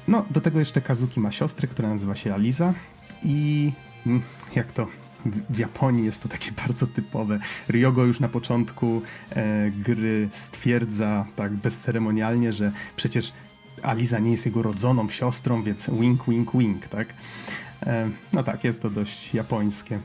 No, 0.09 0.25
do 0.31 0.41
tego 0.41 0.59
jeszcze 0.59 0.81
Kazuki 0.81 1.21
ma 1.21 1.33
siostrę, 1.33 1.69
która 1.69 1.89
nazywa 1.89 2.17
się 2.17 2.35
Aliza 2.35 2.75
i 3.23 3.73
mm, 4.07 4.23
jak 4.55 4.73
to 4.73 4.87
w 5.51 5.59
Japonii 5.59 6.05
jest 6.05 6.23
to 6.23 6.29
takie 6.29 6.53
bardzo 6.67 6.87
typowe. 6.87 7.39
Ryogo 7.69 8.05
już 8.05 8.21
na 8.21 8.29
początku 8.29 9.03
e, 9.31 9.71
gry 9.71 10.29
stwierdza 10.31 11.27
tak 11.37 11.53
bezceremonialnie, 11.53 12.53
że 12.53 12.73
przecież 12.97 13.33
Aliza 13.83 14.19
nie 14.19 14.31
jest 14.31 14.47
jego 14.47 14.63
rodzoną 14.63 15.09
siostrą, 15.09 15.63
więc 15.63 15.91
wink, 15.91 16.29
wink, 16.29 16.51
wink, 16.55 16.89
tak? 16.89 17.15
E, 17.83 18.11
no 18.33 18.43
tak, 18.43 18.65
jest 18.65 18.83
to 18.83 18.91
dość 18.91 19.35
japońskie. 19.35 19.99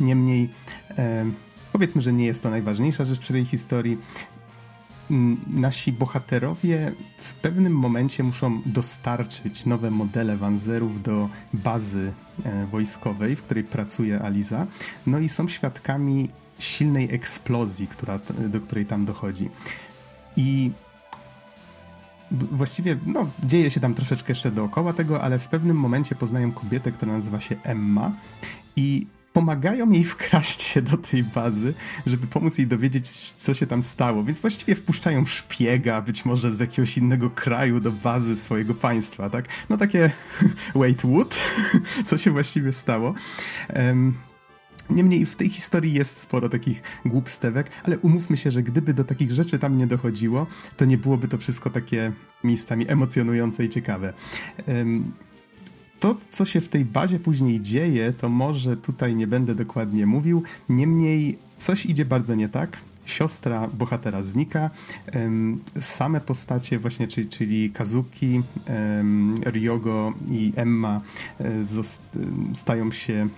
Niemniej 0.00 0.50
e, 0.90 1.24
powiedzmy, 1.72 2.02
że 2.02 2.12
nie 2.12 2.26
jest 2.26 2.42
to 2.42 2.50
najważniejsza 2.50 3.04
rzecz 3.04 3.18
przy 3.18 3.32
tej 3.32 3.44
historii 3.44 3.98
nasi 5.46 5.92
bohaterowie 5.92 6.92
w 7.18 7.34
pewnym 7.34 7.72
momencie 7.72 8.22
muszą 8.22 8.62
dostarczyć 8.66 9.66
nowe 9.66 9.90
modele 9.90 10.36
Wanzerów 10.36 11.02
do 11.02 11.28
bazy 11.52 12.12
e, 12.44 12.66
wojskowej, 12.66 13.36
w 13.36 13.42
której 13.42 13.64
pracuje 13.64 14.22
Aliza. 14.22 14.66
No 15.06 15.18
i 15.18 15.28
są 15.28 15.48
świadkami 15.48 16.28
silnej 16.58 17.14
eksplozji, 17.14 17.86
która, 17.86 18.18
do 18.48 18.60
której 18.60 18.86
tam 18.86 19.04
dochodzi. 19.04 19.50
I 20.36 20.70
właściwie 22.30 22.98
no, 23.06 23.30
dzieje 23.44 23.70
się 23.70 23.80
tam 23.80 23.94
troszeczkę 23.94 24.32
jeszcze 24.32 24.50
dookoła 24.50 24.92
tego, 24.92 25.22
ale 25.22 25.38
w 25.38 25.48
pewnym 25.48 25.76
momencie 25.76 26.14
poznają 26.14 26.52
kobietę, 26.52 26.92
która 26.92 27.12
nazywa 27.12 27.40
się 27.40 27.56
Emma 27.62 28.12
i 28.76 29.06
pomagają 29.32 29.90
jej 29.90 30.04
wkraść 30.04 30.62
się 30.62 30.82
do 30.82 30.96
tej 30.96 31.24
bazy, 31.24 31.74
żeby 32.06 32.26
pomóc 32.26 32.58
jej 32.58 32.66
dowiedzieć, 32.66 33.32
co 33.32 33.54
się 33.54 33.66
tam 33.66 33.82
stało. 33.82 34.24
Więc 34.24 34.40
właściwie 34.40 34.74
wpuszczają 34.74 35.26
szpiega, 35.26 36.02
być 36.02 36.24
może 36.24 36.52
z 36.52 36.60
jakiegoś 36.60 36.98
innego 36.98 37.30
kraju 37.30 37.80
do 37.80 37.92
bazy 37.92 38.36
swojego 38.36 38.74
państwa, 38.74 39.30
tak? 39.30 39.44
No 39.68 39.76
takie 39.76 40.10
wait, 40.74 41.02
what? 41.02 41.40
co 42.08 42.18
się 42.18 42.30
właściwie 42.30 42.72
stało? 42.72 43.14
Um, 43.76 44.14
Niemniej 44.90 45.26
w 45.26 45.36
tej 45.36 45.48
historii 45.48 45.92
jest 45.92 46.18
sporo 46.18 46.48
takich 46.48 46.82
głupstewek, 47.04 47.70
ale 47.82 47.98
umówmy 47.98 48.36
się, 48.36 48.50
że 48.50 48.62
gdyby 48.62 48.94
do 48.94 49.04
takich 49.04 49.30
rzeczy 49.30 49.58
tam 49.58 49.76
nie 49.76 49.86
dochodziło, 49.86 50.46
to 50.76 50.84
nie 50.84 50.98
byłoby 50.98 51.28
to 51.28 51.38
wszystko 51.38 51.70
takie 51.70 52.12
miejscami 52.44 52.90
emocjonujące 52.90 53.64
i 53.64 53.68
ciekawe. 53.68 54.12
Um, 54.66 55.12
to, 56.00 56.16
co 56.28 56.44
się 56.44 56.60
w 56.60 56.68
tej 56.68 56.84
bazie 56.84 57.18
później 57.18 57.60
dzieje, 57.60 58.12
to 58.12 58.28
może 58.28 58.76
tutaj 58.76 59.16
nie 59.16 59.26
będę 59.26 59.54
dokładnie 59.54 60.06
mówił. 60.06 60.42
Niemniej 60.68 61.38
coś 61.56 61.86
idzie 61.86 62.04
bardzo 62.04 62.34
nie 62.34 62.48
tak. 62.48 62.80
Siostra 63.04 63.68
bohatera 63.68 64.22
znika. 64.22 64.70
Same 65.80 66.20
postacie, 66.20 66.78
właśnie, 66.78 67.08
czyli, 67.08 67.28
czyli 67.28 67.70
Kazuki, 67.70 68.42
Ryogo 69.42 70.14
i 70.30 70.52
Emma 70.56 71.00
e, 71.40 71.44
stają 72.54 72.92
się 72.92 73.28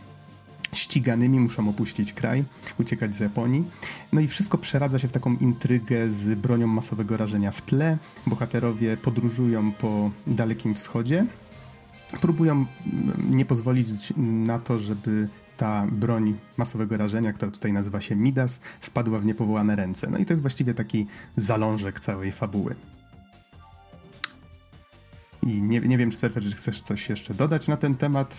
ściganymi, 0.72 1.40
muszą 1.40 1.68
opuścić 1.68 2.12
kraj, 2.12 2.44
uciekać 2.80 3.14
z 3.16 3.20
Japonii. 3.20 3.64
No 4.12 4.20
i 4.20 4.28
wszystko 4.28 4.58
przeradza 4.58 4.98
się 4.98 5.08
w 5.08 5.12
taką 5.12 5.36
intrygę 5.36 6.10
z 6.10 6.34
bronią 6.34 6.66
masowego 6.66 7.16
rażenia 7.16 7.50
w 7.50 7.62
tle. 7.62 7.98
Bohaterowie 8.26 8.96
podróżują 8.96 9.72
po 9.72 10.10
Dalekim 10.26 10.74
Wschodzie 10.74 11.26
próbują 12.20 12.52
mm, 12.52 12.66
nie 13.36 13.44
pozwolić 13.44 13.88
na 14.16 14.58
to, 14.58 14.78
żeby 14.78 15.28
ta 15.56 15.86
broń 15.92 16.38
masowego 16.56 16.96
rażenia, 16.96 17.32
która 17.32 17.50
tutaj 17.50 17.72
nazywa 17.72 18.00
się 18.00 18.16
Midas, 18.16 18.60
wpadła 18.80 19.18
w 19.18 19.24
niepowołane 19.24 19.76
ręce. 19.76 20.10
No 20.10 20.18
i 20.18 20.24
to 20.24 20.32
jest 20.32 20.42
właściwie 20.42 20.74
taki 20.74 21.06
zalążek 21.36 22.00
całej 22.00 22.32
fabuły. 22.32 22.74
I 25.42 25.62
nie, 25.62 25.80
nie 25.80 25.98
wiem, 25.98 26.10
czy 26.10 26.16
Surfer, 26.16 26.42
czy 26.42 26.52
chcesz 26.52 26.80
coś 26.80 27.08
jeszcze 27.08 27.34
dodać 27.34 27.68
na 27.68 27.76
ten 27.76 27.94
temat? 27.94 28.36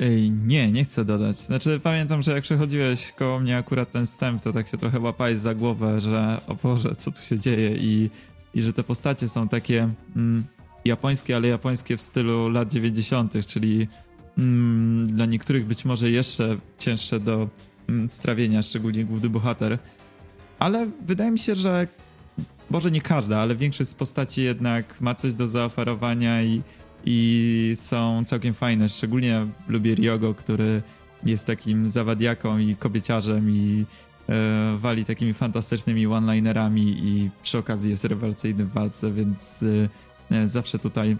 Ej, 0.00 0.30
nie, 0.30 0.72
nie 0.72 0.84
chcę 0.84 1.04
dodać. 1.04 1.36
Znaczy, 1.36 1.80
pamiętam, 1.82 2.22
że 2.22 2.32
jak 2.32 2.42
przechodziłeś 2.42 3.12
koło 3.12 3.40
mnie 3.40 3.56
akurat 3.56 3.90
ten 3.90 4.06
wstęp, 4.06 4.42
to 4.42 4.52
tak 4.52 4.68
się 4.68 4.76
trochę 4.78 5.00
łapałeś 5.00 5.38
za 5.38 5.54
głowę, 5.54 6.00
że 6.00 6.40
o 6.46 6.54
Boże, 6.54 6.96
co 6.96 7.12
tu 7.12 7.22
się 7.22 7.38
dzieje 7.38 7.76
i, 7.76 8.10
i 8.54 8.62
że 8.62 8.72
te 8.72 8.82
postacie 8.82 9.28
są 9.28 9.48
takie 9.48 9.88
mm, 10.16 10.44
japońskie, 10.86 11.36
ale 11.36 11.48
japońskie 11.48 11.96
w 11.96 12.02
stylu 12.02 12.48
lat 12.48 12.72
90., 12.72 13.46
czyli 13.46 13.88
mm, 14.38 15.06
dla 15.06 15.26
niektórych 15.26 15.66
być 15.66 15.84
może 15.84 16.10
jeszcze 16.10 16.56
cięższe 16.78 17.20
do 17.20 17.48
mm, 17.88 18.08
strawienia, 18.08 18.62
szczególnie 18.62 19.04
główny 19.04 19.28
bohater. 19.28 19.78
Ale 20.58 20.88
wydaje 21.06 21.30
mi 21.30 21.38
się, 21.38 21.54
że 21.54 21.86
może 22.70 22.90
nie 22.90 23.00
każda, 23.00 23.38
ale 23.38 23.56
większość 23.56 23.90
z 23.90 23.94
postaci 23.94 24.42
jednak 24.42 25.00
ma 25.00 25.14
coś 25.14 25.34
do 25.34 25.46
zaoferowania 25.46 26.42
i, 26.42 26.62
i 27.04 27.72
są 27.76 28.24
całkiem 28.26 28.54
fajne. 28.54 28.88
Szczególnie 28.88 29.46
lubię 29.68 29.94
Ryogo, 29.94 30.34
który 30.34 30.82
jest 31.24 31.46
takim 31.46 31.88
zawadiaką 31.88 32.58
i 32.58 32.76
kobieciarzem 32.76 33.50
i 33.50 33.84
e, 34.28 34.76
wali 34.78 35.04
takimi 35.04 35.34
fantastycznymi 35.34 36.06
one-linerami 36.06 36.82
i 36.82 37.30
przy 37.42 37.58
okazji 37.58 37.90
jest 37.90 38.04
rewelacyjny 38.04 38.64
w 38.64 38.72
walce, 38.72 39.12
więc 39.12 39.62
e, 39.62 39.88
zawsze 40.46 40.78
tutaj 40.78 41.16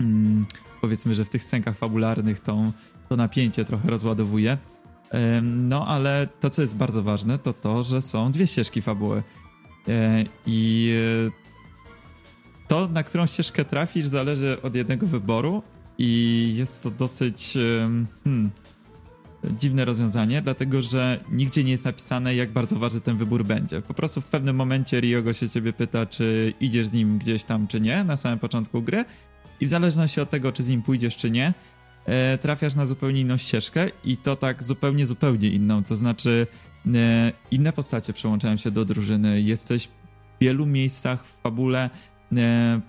mm, 0.00 0.46
powiedzmy, 0.80 1.14
że 1.14 1.24
w 1.24 1.28
tych 1.28 1.42
scenkach 1.42 1.76
fabularnych 1.76 2.40
to, 2.40 2.72
to 3.08 3.16
napięcie 3.16 3.64
trochę 3.64 3.90
rozładowuje. 3.90 4.58
No, 5.42 5.86
ale 5.86 6.28
to, 6.40 6.50
co 6.50 6.62
jest 6.62 6.76
bardzo 6.76 7.02
ważne, 7.02 7.38
to 7.38 7.52
to, 7.52 7.82
że 7.82 8.02
są 8.02 8.32
dwie 8.32 8.46
ścieżki 8.46 8.82
fabuły. 8.82 9.22
E, 9.88 10.24
I 10.46 10.92
e, 11.28 12.68
to, 12.68 12.88
na 12.88 13.02
którą 13.02 13.26
ścieżkę 13.26 13.64
trafisz, 13.64 14.06
zależy 14.06 14.62
od 14.62 14.74
jednego 14.74 15.06
wyboru, 15.06 15.62
i 15.98 16.52
jest 16.56 16.82
to 16.82 16.90
dosyć 16.90 17.54
hmm, 18.24 18.50
dziwne 19.50 19.84
rozwiązanie, 19.84 20.42
dlatego 20.42 20.82
że 20.82 21.24
nigdzie 21.30 21.64
nie 21.64 21.70
jest 21.70 21.84
napisane, 21.84 22.34
jak 22.34 22.52
bardzo 22.52 22.78
ważny 22.78 23.00
ten 23.00 23.16
wybór 23.16 23.44
będzie. 23.44 23.82
Po 23.82 23.94
prostu 23.94 24.20
w 24.20 24.26
pewnym 24.26 24.56
momencie 24.56 25.00
Ryogo 25.00 25.32
się 25.32 25.48
ciebie 25.48 25.72
pyta, 25.72 26.06
czy 26.06 26.54
idziesz 26.60 26.86
z 26.86 26.92
nim 26.92 27.18
gdzieś 27.18 27.44
tam, 27.44 27.66
czy 27.66 27.80
nie, 27.80 28.04
na 28.04 28.16
samym 28.16 28.38
początku 28.38 28.82
gry, 28.82 29.04
i 29.60 29.66
w 29.66 29.68
zależności 29.68 30.20
od 30.20 30.30
tego, 30.30 30.52
czy 30.52 30.62
z 30.62 30.68
nim 30.68 30.82
pójdziesz, 30.82 31.16
czy 31.16 31.30
nie, 31.30 31.54
e, 32.06 32.38
trafiasz 32.38 32.74
na 32.74 32.86
zupełnie 32.86 33.20
inną 33.20 33.36
ścieżkę 33.36 33.86
i 34.04 34.16
to 34.16 34.36
tak 34.36 34.62
zupełnie, 34.62 35.06
zupełnie 35.06 35.48
inną. 35.48 35.84
To 35.84 35.96
znaczy, 35.96 36.46
e, 36.94 37.32
inne 37.50 37.72
postacie 37.72 38.12
przyłączają 38.12 38.56
się 38.56 38.70
do 38.70 38.84
drużyny, 38.84 39.40
jesteś 39.40 39.86
w 39.86 39.90
wielu 40.40 40.66
miejscach 40.66 41.26
w 41.26 41.42
fabule 41.42 41.90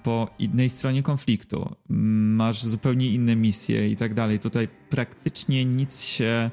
po 0.04 0.30
innej 0.40 0.70
stronie 0.70 1.04
konfliktu, 1.04 1.76
masz 1.90 2.64
zupełnie 2.64 3.08
inne 3.08 3.36
misje 3.36 3.90
i 3.90 3.96
tak 3.96 4.14
dalej. 4.14 4.40
Tutaj 4.40 4.68
praktycznie 4.90 5.66
nic 5.66 6.02
się 6.02 6.52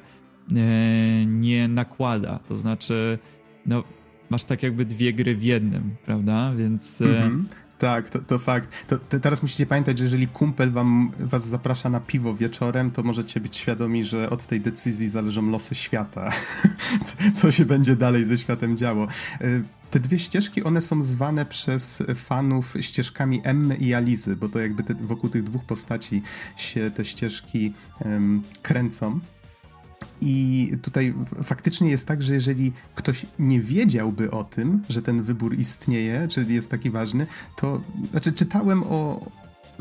e, 0.51 1.25
nie 1.25 1.67
nakłada. 1.67 2.39
To 2.47 2.55
znaczy, 2.55 3.19
no, 3.65 3.83
masz 4.29 4.43
tak 4.43 4.63
jakby 4.63 4.85
dwie 4.85 5.13
gry 5.13 5.35
w 5.35 5.43
jednym, 5.43 5.95
prawda? 6.05 6.53
Więc. 6.55 7.01
Mm 7.01 7.15
-hmm. 7.15 7.43
Tak, 7.77 8.09
to, 8.09 8.19
to 8.19 8.37
fakt. 8.37 8.87
To, 8.87 8.97
to, 8.97 9.19
teraz 9.19 9.41
musicie 9.41 9.65
pamiętać, 9.65 9.97
że 9.97 10.03
jeżeli 10.03 10.27
kumpel 10.27 10.71
wam, 10.71 11.11
was 11.19 11.47
zaprasza 11.47 11.89
na 11.89 11.99
piwo 11.99 12.35
wieczorem, 12.35 12.91
to 12.91 13.03
możecie 13.03 13.39
być 13.39 13.55
świadomi, 13.55 14.03
że 14.03 14.29
od 14.29 14.47
tej 14.47 14.61
decyzji 14.61 15.07
zależą 15.07 15.49
losy 15.49 15.75
świata. 15.75 16.29
Co 17.41 17.51
się 17.51 17.65
będzie 17.65 17.95
dalej 17.95 18.25
ze 18.25 18.37
światem 18.37 18.77
działo. 18.77 19.07
Te 19.91 19.99
dwie 19.99 20.19
ścieżki, 20.19 20.63
one 20.63 20.81
są 20.81 21.03
zwane 21.03 21.45
przez 21.45 22.03
fanów 22.15 22.73
ścieżkami 22.81 23.41
Emmy 23.43 23.75
i 23.75 23.93
Alizy, 23.93 24.35
bo 24.35 24.49
to 24.49 24.59
jakby 24.59 24.83
te, 24.83 24.93
wokół 24.93 25.29
tych 25.29 25.43
dwóch 25.43 25.63
postaci 25.63 26.21
się 26.57 26.91
te 26.91 27.05
ścieżki 27.05 27.73
um, 28.05 28.43
kręcą. 28.61 29.19
I 30.21 30.71
tutaj 30.81 31.13
faktycznie 31.43 31.89
jest 31.89 32.07
tak, 32.07 32.21
że 32.21 32.33
jeżeli 32.33 32.71
ktoś 32.95 33.25
nie 33.39 33.61
wiedziałby 33.61 34.31
o 34.31 34.43
tym, 34.43 34.83
że 34.89 35.01
ten 35.01 35.23
wybór 35.23 35.59
istnieje, 35.59 36.27
czy 36.27 36.45
jest 36.49 36.71
taki 36.71 36.89
ważny, 36.89 37.27
to 37.55 37.81
znaczy 38.11 38.31
czytałem 38.31 38.83
o, 38.83 39.25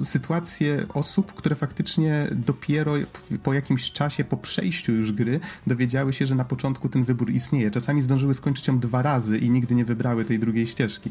sytuacje 0.05 0.87
osób, 0.95 1.33
które 1.33 1.57
faktycznie 1.57 2.29
dopiero 2.33 2.95
po 3.43 3.55
jakimś 3.55 3.93
czasie, 3.93 4.25
po 4.25 4.37
przejściu 4.37 4.93
już 4.93 5.13
gry, 5.13 5.41
dowiedziały 5.67 6.13
się, 6.13 6.27
że 6.27 6.35
na 6.35 6.45
początku 6.45 6.89
ten 6.89 7.05
wybór 7.05 7.31
istnieje. 7.31 7.71
Czasami 7.71 8.01
zdążyły 8.01 8.35
skończyć 8.35 8.69
ją 8.69 8.79
dwa 8.79 9.03
razy 9.03 9.39
i 9.39 9.51
nigdy 9.51 9.75
nie 9.75 9.85
wybrały 9.85 10.25
tej 10.25 10.39
drugiej 10.39 10.67
ścieżki. 10.67 11.11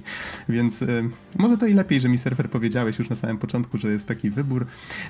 Więc 0.50 0.82
y, 0.82 1.10
może 1.38 1.58
to 1.58 1.66
i 1.66 1.74
lepiej, 1.74 2.00
że 2.00 2.10
mi 2.10 2.18
surfer 2.18 2.50
powiedziałeś 2.50 3.00
już 3.00 3.10
na 3.10 3.16
samym 3.16 3.38
początku, 3.38 3.78
że 3.78 3.92
jest 3.92 4.08
taki 4.08 4.30
wybór. 4.30 4.66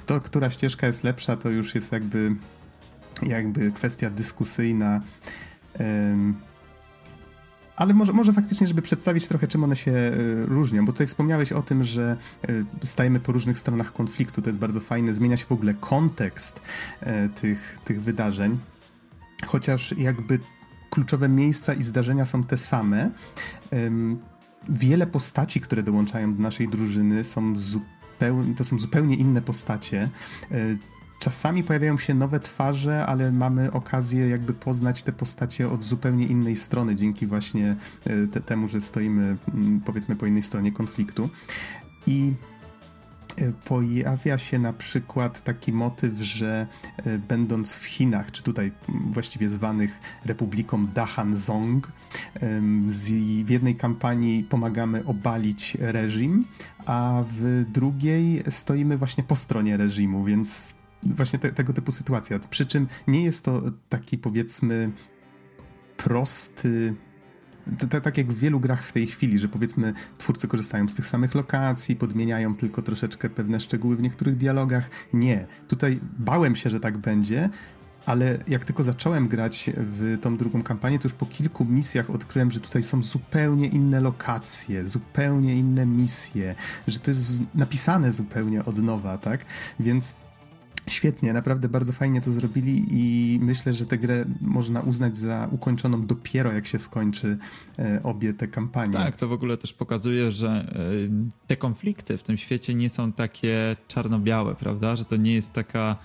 To, 0.05 0.21
która 0.21 0.49
ścieżka 0.49 0.87
jest 0.87 1.03
lepsza, 1.03 1.37
to 1.37 1.49
już 1.49 1.75
jest 1.75 1.91
jakby 1.91 2.35
jakby 3.21 3.71
kwestia 3.71 4.09
dyskusyjna. 4.09 5.01
Ale 7.79 7.93
może, 7.93 8.13
może 8.13 8.33
faktycznie, 8.33 8.67
żeby 8.67 8.81
przedstawić 8.81 9.27
trochę, 9.27 9.47
czym 9.47 9.63
one 9.63 9.75
się 9.75 9.91
e, 9.91 10.11
różnią, 10.45 10.85
bo 10.85 10.91
tutaj 10.91 11.07
wspomniałeś 11.07 11.51
o 11.51 11.61
tym, 11.61 11.83
że 11.83 12.17
e, 12.81 12.85
stajemy 12.85 13.19
po 13.19 13.31
różnych 13.31 13.59
stronach 13.59 13.93
konfliktu, 13.93 14.41
to 14.41 14.49
jest 14.49 14.59
bardzo 14.59 14.79
fajne, 14.79 15.13
zmienia 15.13 15.37
się 15.37 15.45
w 15.45 15.51
ogóle 15.51 15.73
kontekst 15.73 16.61
e, 17.01 17.29
tych, 17.29 17.79
tych 17.85 18.01
wydarzeń, 18.01 18.57
chociaż 19.45 19.97
jakby 19.97 20.39
kluczowe 20.89 21.29
miejsca 21.29 21.73
i 21.73 21.83
zdarzenia 21.83 22.25
są 22.25 22.43
te 22.43 22.57
same. 22.57 23.09
Wiele 24.69 25.07
postaci, 25.07 25.61
które 25.61 25.83
dołączają 25.83 26.35
do 26.35 26.41
naszej 26.41 26.69
drużyny 26.69 27.23
są 27.23 27.53
to 28.57 28.63
są 28.63 28.79
zupełnie 28.79 29.15
inne 29.15 29.41
postacie 29.41 30.09
Czasami 31.19 31.63
pojawiają 31.63 31.97
się 31.97 32.13
nowe 32.13 32.39
twarze, 32.39 33.05
ale 33.05 33.31
mamy 33.31 33.71
okazję 33.71 34.29
jakby 34.29 34.53
poznać 34.53 35.03
te 35.03 35.11
postacie 35.11 35.69
od 35.69 35.83
zupełnie 35.83 36.25
innej 36.25 36.55
strony, 36.55 36.95
dzięki 36.95 37.27
właśnie 37.27 37.75
e, 38.05 38.27
te, 38.27 38.41
temu, 38.41 38.67
że 38.67 38.81
stoimy 38.81 39.37
mm, 39.53 39.81
powiedzmy 39.85 40.15
po 40.15 40.25
innej 40.25 40.41
stronie 40.41 40.71
konfliktu. 40.71 41.29
I 42.07 42.33
e, 43.37 43.51
pojawia 43.65 44.37
się 44.37 44.59
na 44.59 44.73
przykład 44.73 45.41
taki 45.41 45.73
motyw, 45.73 46.13
że 46.21 46.67
e, 46.97 47.17
będąc 47.17 47.73
w 47.73 47.85
Chinach, 47.85 48.31
czy 48.31 48.43
tutaj 48.43 48.71
właściwie 49.11 49.49
zwanych 49.49 49.99
Republiką 50.25 50.87
Dahan 50.87 51.37
Zong, 51.37 51.91
w 53.43 53.49
jednej 53.49 53.75
kampanii 53.75 54.43
pomagamy 54.43 55.05
obalić 55.05 55.77
reżim, 55.79 56.45
a 56.85 57.23
w 57.31 57.65
drugiej 57.71 58.43
stoimy 58.49 58.97
właśnie 58.97 59.23
po 59.23 59.35
stronie 59.35 59.77
reżimu, 59.77 60.23
więc 60.23 60.78
właśnie 61.03 61.39
te, 61.39 61.51
tego 61.51 61.73
typu 61.73 61.91
sytuacja. 61.91 62.39
Przy 62.39 62.65
czym 62.65 62.87
nie 63.07 63.23
jest 63.23 63.45
to 63.45 63.61
taki 63.89 64.17
powiedzmy 64.17 64.91
prosty. 65.97 66.95
Tak 68.03 68.17
jak 68.17 68.27
w 68.27 68.39
wielu 68.39 68.59
grach 68.59 68.83
w 68.83 68.91
tej 68.91 69.07
chwili, 69.07 69.39
że 69.39 69.47
powiedzmy 69.47 69.93
twórcy 70.17 70.47
korzystają 70.47 70.89
z 70.89 70.95
tych 70.95 71.05
samych 71.05 71.35
lokacji, 71.35 71.95
podmieniają 71.95 72.55
tylko 72.55 72.81
troszeczkę 72.81 73.29
pewne 73.29 73.59
szczegóły 73.59 73.95
w 73.95 74.01
niektórych 74.01 74.35
dialogach. 74.35 74.89
Nie. 75.13 75.47
Tutaj 75.67 75.99
bałem 76.19 76.55
się, 76.55 76.69
że 76.69 76.79
tak 76.79 76.97
będzie, 76.97 77.49
ale 78.05 78.37
jak 78.47 78.65
tylko 78.65 78.83
zacząłem 78.83 79.27
grać 79.27 79.69
w 79.77 80.17
tą 80.21 80.37
drugą 80.37 80.63
kampanię, 80.63 80.99
to 80.99 81.05
już 81.07 81.13
po 81.13 81.25
kilku 81.25 81.65
misjach 81.65 82.09
odkryłem, 82.09 82.51
że 82.51 82.59
tutaj 82.59 82.83
są 82.83 83.03
zupełnie 83.03 83.67
inne 83.67 84.01
lokacje, 84.01 84.85
zupełnie 84.85 85.55
inne 85.55 85.85
misje, 85.85 86.55
że 86.87 86.99
to 86.99 87.11
jest 87.11 87.41
napisane 87.55 88.11
zupełnie 88.11 88.65
od 88.65 88.77
nowa, 88.77 89.17
tak? 89.17 89.45
Więc 89.79 90.15
Świetnie, 90.89 91.33
naprawdę 91.33 91.69
bardzo 91.69 91.93
fajnie 91.93 92.21
to 92.21 92.31
zrobili 92.31 92.85
i 92.91 93.39
myślę, 93.41 93.73
że 93.73 93.85
tę 93.85 93.97
grę 93.97 94.25
można 94.41 94.81
uznać 94.81 95.17
za 95.17 95.47
ukończoną 95.51 96.05
dopiero 96.05 96.53
jak 96.53 96.67
się 96.67 96.79
skończy 96.79 97.37
e, 97.79 98.03
obie 98.03 98.33
te 98.33 98.47
kampanie. 98.47 98.93
Tak, 98.93 99.15
to 99.15 99.27
w 99.27 99.31
ogóle 99.31 99.57
też 99.57 99.73
pokazuje, 99.73 100.31
że 100.31 100.49
e, 100.49 100.65
te 101.47 101.55
konflikty 101.55 102.17
w 102.17 102.23
tym 102.23 102.37
świecie 102.37 102.75
nie 102.75 102.89
są 102.89 103.11
takie 103.11 103.75
czarno-białe, 103.87 104.55
prawda? 104.55 104.95
Że 104.95 105.05
to 105.05 105.15
nie 105.15 105.33
jest 105.33 105.53
taka 105.53 105.95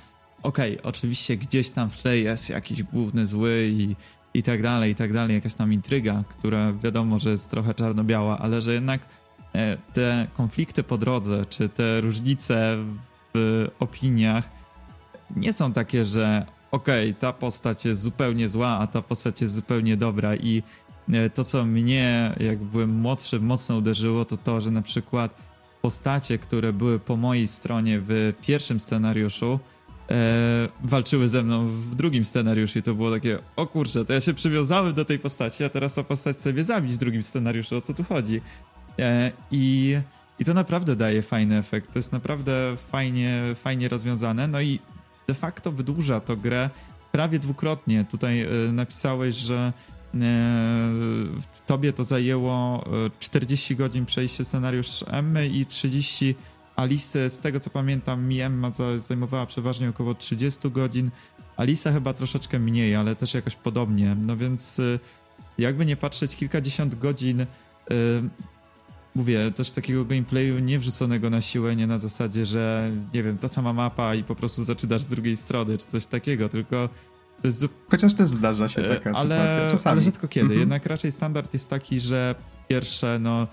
okej, 0.43 0.72
okay, 0.72 0.91
oczywiście 0.91 1.37
gdzieś 1.37 1.70
tam 1.70 1.91
w 1.91 2.03
tle 2.03 2.18
jest 2.18 2.51
jakiś 2.51 2.82
główny 2.82 3.26
zły 3.26 3.68
i, 3.72 3.97
i 4.35 4.43
tak 4.43 4.62
dalej, 4.62 4.93
i 4.93 4.95
tak 4.95 5.12
dalej, 5.12 5.35
jakaś 5.35 5.55
tam 5.55 5.72
intryga, 5.72 6.24
która 6.28 6.72
wiadomo, 6.72 7.18
że 7.18 7.30
jest 7.30 7.51
trochę 7.51 7.74
czarno-biała, 7.74 8.39
ale 8.39 8.61
że 8.61 8.74
jednak 8.74 9.01
e, 9.55 9.76
te 9.93 10.26
konflikty 10.35 10.82
po 10.82 10.99
drodze, 10.99 11.47
czy 11.49 11.68
te 11.68 12.01
różnice 12.01 12.76
w 13.35 13.68
opiniach 13.80 14.64
nie 15.37 15.53
są 15.53 15.72
takie, 15.72 16.05
że 16.05 16.47
okej, 16.70 17.11
okay, 17.11 17.20
ta 17.20 17.32
postać 17.32 17.85
jest 17.85 18.01
zupełnie 18.01 18.49
zła, 18.49 18.68
a 18.68 18.87
ta 18.87 19.03
postać 19.03 19.41
jest 19.41 19.55
zupełnie 19.55 19.97
dobra 19.97 20.37
i 20.37 20.62
e, 21.12 21.30
to, 21.30 21.45
co 21.45 21.64
mnie, 21.64 22.35
jak 22.41 22.59
byłem 22.59 22.91
młodszy, 22.91 23.41
mocno 23.41 23.76
uderzyło, 23.76 24.24
to 24.24 24.37
to, 24.37 24.61
że 24.61 24.70
na 24.70 24.82
przykład 24.82 25.35
postacie, 25.82 26.39
które 26.39 26.72
były 26.72 26.99
po 26.99 27.16
mojej 27.16 27.47
stronie 27.47 28.01
w 28.01 28.32
pierwszym 28.43 28.80
scenariuszu, 28.80 29.61
e, 30.11 30.68
walczyły 30.85 31.28
ze 31.28 31.43
mną 31.43 31.66
w 31.66 31.95
drugim 31.95 32.24
scenariuszu 32.24 32.78
i 32.78 32.82
to 32.82 32.95
było 32.95 33.11
takie, 33.11 33.39
o 33.57 33.66
kurczę, 33.66 34.05
to 34.05 34.12
ja 34.12 34.20
się 34.20 34.35
przywiązałem 34.35 34.95
do 34.95 35.05
tej 35.05 35.18
postaci, 35.18 35.64
a 35.64 35.68
teraz 35.68 35.95
ta 35.95 36.05
postać 36.05 36.37
chce 36.37 36.53
mnie 36.53 36.64
zabić 36.64 36.93
w 36.93 36.99
drugim 36.99 37.22
scenariuszu, 37.22 37.76
o 37.76 37.80
co 37.80 37.95
tu 37.95 38.05
chodzi? 38.05 38.41
E, 38.99 39.32
I, 39.51 39.97
I 40.39 40.45
to 40.45 40.55
naprawdę 40.55 40.97
daje 40.97 41.22
fajny 41.22 41.59
efekt, 41.59 41.93
to 41.93 41.99
jest 41.99 42.12
naprawdę 42.12 42.76
fajnie, 42.91 43.43
fajnie 43.55 43.89
rozwiązane, 43.89 44.49
no 44.49 44.61
i 44.61 44.78
de 45.27 45.35
facto 45.35 45.72
wydłuża 45.72 46.20
to 46.20 46.37
grę 46.37 46.70
prawie 47.12 47.39
dwukrotnie. 47.39 48.05
Tutaj 48.05 48.41
e, 48.41 48.49
napisałeś, 48.72 49.35
że 49.35 49.72
e, 50.14 50.20
tobie 51.66 51.93
to 51.93 52.05
zajęło 52.05 52.85
40 53.18 53.75
e, 53.75 53.77
godzin 53.77 54.07
przejście 54.07 54.45
scenariusz 54.45 55.05
Emmy 55.07 55.49
i 55.49 55.66
30 55.66 56.35
Alice. 56.77 57.31
Z 57.31 57.39
tego 57.39 57.61
co 57.61 57.70
pamiętam, 57.70 58.25
mi 58.25 58.41
Emma 58.41 58.70
zajmowała 58.97 59.47
przeważnie 59.47 59.89
około 59.89 60.14
30 60.14 60.70
godzin. 60.70 61.11
Alisa 61.57 61.93
chyba 61.93 62.14
troszeczkę 62.14 62.59
mniej, 62.59 62.95
ale 62.95 63.16
też 63.16 63.35
jakoś 63.35 63.57
podobnie. 63.57 64.16
No 64.27 64.37
więc 64.37 64.81
jakby 65.59 65.87
nie 65.87 65.97
patrzeć, 65.97 66.37
kilkadziesiąt 66.37 66.95
godzin 66.95 67.47
mówię, 69.15 69.51
też 69.51 69.71
takiego 69.71 70.05
gameplayu 70.05 70.59
nie 70.59 70.79
wrzuconego 70.79 71.31
na 71.31 71.41
siłę, 71.41 71.77
nie 71.77 71.87
na 71.87 71.99
zasadzie, 71.99 72.47
że 72.47 72.93
nie 73.15 73.23
wiem, 73.23 73.39
ta 73.39 73.49
sama 73.49 73.73
mapa 73.73 74.15
i 74.15 74.25
po 74.25 74.35
prostu 74.35 74.65
zaczynasz 74.65 75.03
z 75.03 75.09
drugiej 75.09 75.37
strony, 75.37 75.79
czy 75.79 75.87
coś 75.87 76.07
takiego, 76.07 76.49
tylko 76.49 76.89
to 77.43 77.49
jest... 77.49 77.67
Chociaż 77.91 78.15
też 78.15 78.29
zdarza 78.29 78.69
się 78.69 78.83
taka 78.83 79.12
ale, 79.12 79.37
sytuacja 79.37 79.71
czasami. 79.71 79.93
Ale 79.93 80.01
rzadko 80.01 80.29
kiedy, 80.29 80.45
mhm. 80.45 80.61
jednak 80.61 80.87
raczej 80.87 81.12
standard 81.12 81.53
jest 81.53 81.71
taki, 81.71 82.01
że 82.01 82.35
pierwsze, 82.69 83.19
no, 83.21 83.47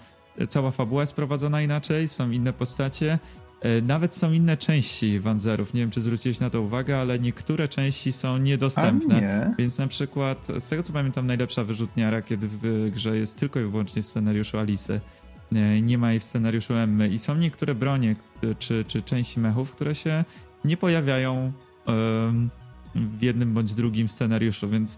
cała 0.50 0.72
fabuła 0.72 1.02
jest 1.02 1.14
prowadzona 1.14 1.62
inaczej, 1.62 2.08
są 2.08 2.32
inne 2.32 2.54
postacie, 2.54 3.20
e, 3.62 3.82
nawet 3.82 4.16
są 4.16 4.32
inne 4.32 4.58
części 4.58 5.20
Wanzerów. 5.20 5.74
Nie 5.74 5.82
wiem, 5.82 5.90
czy 5.90 6.02
zwróciłeś 6.02 6.40
na 6.40 6.50
to 6.50 6.62
uwagę, 6.62 6.98
ale 6.98 7.20
niektóre 7.20 7.68
części 7.68 8.12
są 8.12 8.38
niedostępne. 8.38 9.22
Nie. 9.22 9.56
Więc 9.58 9.78
na 9.78 9.88
przykład, 9.88 10.48
z 10.60 10.70
tego 10.70 10.84
co 10.84 10.94
pamiętam, 10.94 11.28
najlepsza 11.28 11.64
wyrzutnia 11.64 12.12
rakiet 12.12 12.46
w 12.46 12.90
grze 12.90 13.18
jest 13.18 13.38
tylko 13.38 13.60
i 13.60 13.64
wyłącznie 13.64 14.02
w 14.02 14.06
scenariuszu 14.06 14.58
Alice. 14.58 15.02
Nie 15.82 15.98
ma 15.98 16.12
jej 16.12 16.20
w 16.20 16.24
scenariuszu 16.24 16.74
Emmy 16.74 17.10
i 17.10 17.20
są 17.20 17.36
niektóre 17.36 17.76
bronie 17.76 18.16
czy, 18.60 18.86
czy 18.88 19.02
części 19.02 19.40
mechów, 19.40 19.72
które 19.72 19.96
się 19.96 20.26
nie 20.66 20.78
pojawiają 20.78 21.52
w 22.96 23.22
jednym 23.22 23.54
bądź 23.54 23.74
drugim 23.74 24.10
scenariuszu, 24.10 24.70
więc 24.70 24.98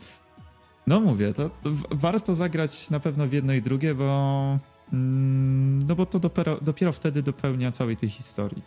no 0.88 1.00
mówię, 1.00 1.34
to, 1.34 1.50
to 1.50 1.70
warto 1.92 2.34
zagrać 2.34 2.90
na 2.90 3.00
pewno 3.00 3.28
w 3.28 3.34
jedno 3.34 3.54
i 3.54 3.62
drugie, 3.62 3.96
bo 3.96 4.60
mm, 4.94 5.88
no 5.88 5.96
bo 5.96 6.06
to 6.06 6.20
dopiero, 6.20 6.58
dopiero 6.62 6.92
wtedy 6.92 7.24
dopełnia 7.24 7.72
całej 7.72 7.98
tej 7.98 8.10
historii. 8.10 8.64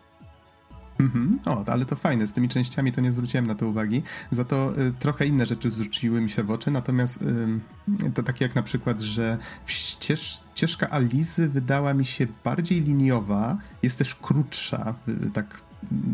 Mhm. 0.98 1.38
O, 1.46 1.64
ale 1.66 1.84
to 1.84 1.96
fajne, 1.96 2.26
z 2.26 2.32
tymi 2.32 2.48
częściami 2.48 2.92
to 2.92 3.00
nie 3.00 3.12
zwróciłem 3.12 3.46
na 3.46 3.54
to 3.54 3.68
uwagi. 3.68 4.02
Za 4.30 4.44
to 4.44 4.80
y, 4.80 4.92
trochę 4.98 5.26
inne 5.26 5.46
rzeczy 5.46 5.70
zwróciły 5.70 6.20
mi 6.20 6.30
się 6.30 6.42
w 6.42 6.50
oczy, 6.50 6.70
natomiast 6.70 7.22
y, 7.22 8.10
to 8.14 8.22
takie 8.22 8.44
jak 8.44 8.54
na 8.54 8.62
przykład, 8.62 9.00
że 9.00 9.38
ścież, 9.66 10.42
ścieżka 10.54 10.90
Alizy 10.90 11.48
wydała 11.48 11.94
mi 11.94 12.04
się 12.04 12.26
bardziej 12.44 12.82
liniowa, 12.82 13.58
jest 13.82 13.98
też 13.98 14.14
krótsza, 14.14 14.94
y, 15.08 15.30
tak 15.30 15.66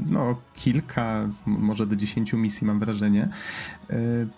no 0.06 0.36
kilka, 0.54 1.28
może 1.46 1.86
do 1.86 1.96
dziesięciu 1.96 2.38
misji 2.38 2.66
mam 2.66 2.78
wrażenie. 2.78 3.28
Y, 3.90 4.28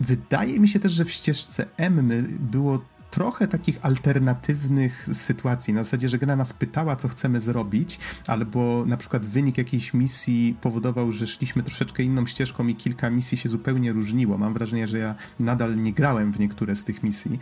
wydaje 0.00 0.60
mi 0.60 0.68
się 0.68 0.78
też, 0.80 0.92
że 0.92 1.04
w 1.04 1.10
ścieżce 1.10 1.66
Emmy 1.76 2.22
było 2.22 2.84
trochę 3.14 3.48
takich 3.48 3.78
alternatywnych 3.82 5.08
sytuacji, 5.12 5.74
na 5.74 5.82
zasadzie, 5.82 6.08
że 6.08 6.18
gra 6.18 6.36
nas 6.36 6.52
pytała, 6.52 6.96
co 6.96 7.08
chcemy 7.08 7.40
zrobić, 7.40 7.98
albo 8.26 8.84
na 8.86 8.96
przykład 8.96 9.26
wynik 9.26 9.58
jakiejś 9.58 9.94
misji 9.94 10.56
powodował, 10.60 11.12
że 11.12 11.26
szliśmy 11.26 11.62
troszeczkę 11.62 12.02
inną 12.02 12.26
ścieżką 12.26 12.66
i 12.66 12.74
kilka 12.74 13.10
misji 13.10 13.38
się 13.38 13.48
zupełnie 13.48 13.92
różniło. 13.92 14.38
Mam 14.38 14.54
wrażenie, 14.54 14.88
że 14.88 14.98
ja 14.98 15.14
nadal 15.40 15.82
nie 15.82 15.92
grałem 15.92 16.32
w 16.32 16.40
niektóre 16.40 16.76
z 16.76 16.84
tych 16.84 17.02
misji, 17.02 17.38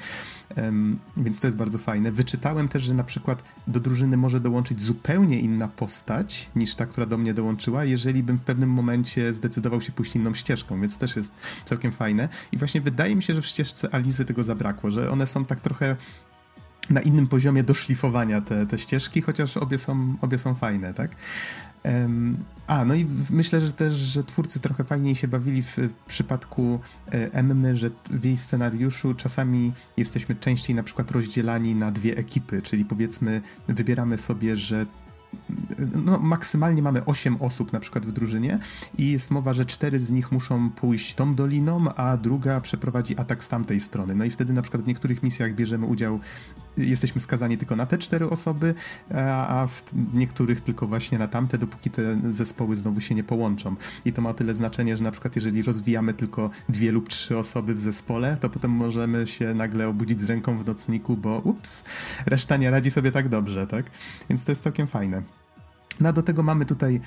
um, 0.57 0.99
więc 1.17 1.41
to 1.41 1.47
jest 1.47 1.57
bardzo 1.57 1.79
fajne. 1.79 2.13
Wyczytałem 2.13 2.69
też, 2.69 2.83
że 2.83 2.95
na 2.95 3.05
przykład 3.05 3.43
do 3.67 3.81
drużyny 3.81 4.17
może 4.17 4.41
dołączyć 4.41 4.81
zupełnie 4.81 5.41
inna 5.41 5.69
postać 5.69 6.51
niż 6.57 6.75
ta, 6.75 6.87
która 6.87 7.07
do 7.07 7.19
mnie 7.19 7.35
dołączyła, 7.35 7.85
jeżeli 7.85 8.23
bym 8.23 8.39
w 8.39 8.43
pewnym 8.43 8.71
momencie 8.71 9.33
zdecydował 9.33 9.81
się 9.81 9.93
pójść 9.93 10.17
inną 10.17 10.35
ścieżką, 10.35 10.81
więc 10.81 10.99
też 10.99 11.17
jest 11.17 11.33
całkiem 11.65 11.93
fajne. 11.93 12.29
I 12.53 12.59
właśnie 12.59 12.81
wydaje 12.81 13.17
mi 13.17 13.23
się, 13.23 13.35
że 13.35 13.43
w 13.43 13.47
ścieżce 13.47 13.95
Alizy 13.95 14.25
tego 14.25 14.45
zabrakło, 14.45 14.91
że 14.91 15.11
one 15.11 15.27
są 15.27 15.45
tak 15.45 15.62
trochę 15.63 15.97
na 16.91 17.01
innym 17.01 17.27
poziomie 17.27 17.63
doszlifowania 17.63 18.41
te, 18.41 18.67
te 18.67 18.79
ścieżki, 18.79 19.23
chociaż 19.23 19.57
obie 19.57 19.79
są, 19.79 20.17
obie 20.21 20.39
są 20.39 20.55
fajne, 20.55 20.95
tak? 20.95 21.17
A, 22.67 22.85
no 22.85 22.95
i 22.95 23.07
myślę, 23.31 23.61
że 23.61 23.73
też, 23.73 23.95
że 23.95 24.25
twórcy 24.25 24.61
trochę 24.61 24.85
fajniej 24.85 25.15
się 25.15 25.29
bawili 25.29 25.63
w 25.63 25.77
przypadku 26.07 26.81
e, 27.07 27.33
Emmy, 27.33 27.77
że 27.77 27.91
w 28.11 28.25
jej 28.25 28.37
scenariuszu 28.37 29.15
czasami 29.15 29.73
jesteśmy 29.97 30.35
częściej 30.35 30.77
na 30.77 30.83
przykład 30.83 31.11
rozdzielani 31.11 31.75
na 31.75 31.91
dwie 31.91 32.17
ekipy, 32.17 32.63
czyli 32.63 32.85
powiedzmy 32.85 33.41
wybieramy 33.69 34.19
sobie, 34.19 34.57
że 34.57 34.87
no, 36.05 36.19
maksymalnie 36.19 36.83
mamy 36.83 37.05
8 37.05 37.37
osób 37.41 37.73
na 37.73 37.81
przykład 37.81 38.07
w 38.07 38.13
drużynie 38.13 38.59
i 38.99 39.11
jest 39.11 39.31
mowa, 39.31 39.53
że 39.53 39.65
cztery 39.65 39.99
z 39.99 40.11
nich 40.11 40.33
muszą 40.33 40.71
pójść 40.71 41.15
tą 41.15 41.35
doliną, 41.35 41.95
a 41.95 42.17
druga 42.17 42.61
przeprowadzi 42.61 43.19
atak 43.19 43.45
z 43.45 43.49
tamtej 43.49 43.81
strony. 43.81 44.15
No 44.15 44.25
i 44.25 44.31
wtedy 44.31 44.53
na 44.53 44.63
przykład 44.63 44.83
w 44.83 44.87
niektórych 44.87 45.23
misjach 45.23 45.55
bierzemy 45.55 45.87
udział, 45.87 46.21
jesteśmy 46.77 47.21
skazani 47.21 47.59
tylko 47.59 47.77
na 47.77 47.87
te 47.87 47.99
cztery 47.99 48.31
osoby, 48.31 48.75
a 49.15 49.67
w 49.69 49.95
niektórych 50.15 50.61
tylko 50.61 50.87
właśnie 50.87 51.19
na 51.19 51.29
tamte, 51.29 51.59
dopóki 51.59 51.91
te 51.91 52.33
zespoły 52.33 52.77
znowu 52.77 53.01
się 53.01 53.15
nie 53.15 53.25
połączą. 53.25 53.77
I 54.05 54.13
to 54.13 54.23
ma 54.23 54.35
tyle 54.35 54.55
znaczenie, 54.55 54.97
że 54.97 55.05
na 55.05 55.11
przykład 55.11 55.37
jeżeli 55.37 55.63
rozwijamy 55.63 56.15
tylko 56.15 56.51
dwie 56.69 56.93
lub 56.93 57.09
trzy 57.09 57.39
osoby 57.39 57.75
w 57.75 57.81
zespole, 57.81 58.37
to 58.41 58.49
potem 58.49 58.71
możemy 58.71 59.27
się 59.27 59.55
nagle 59.55 59.89
obudzić 59.89 60.21
z 60.21 60.25
ręką 60.25 60.59
w 60.59 60.67
nocniku, 60.67 61.17
bo 61.17 61.39
ups, 61.39 61.85
reszta 62.27 62.57
nie 62.57 62.71
radzi 62.71 62.91
sobie 62.91 63.11
tak 63.11 63.29
dobrze, 63.29 63.67
tak? 63.67 63.87
Więc 64.31 64.45
to 64.45 64.53
jest 64.53 64.63
całkiem 64.63 64.87
fajne. 64.87 65.23
No 66.01 66.13
do 66.13 66.23
tego 66.23 66.43
mamy 66.43 66.67
tutaj 66.67 67.01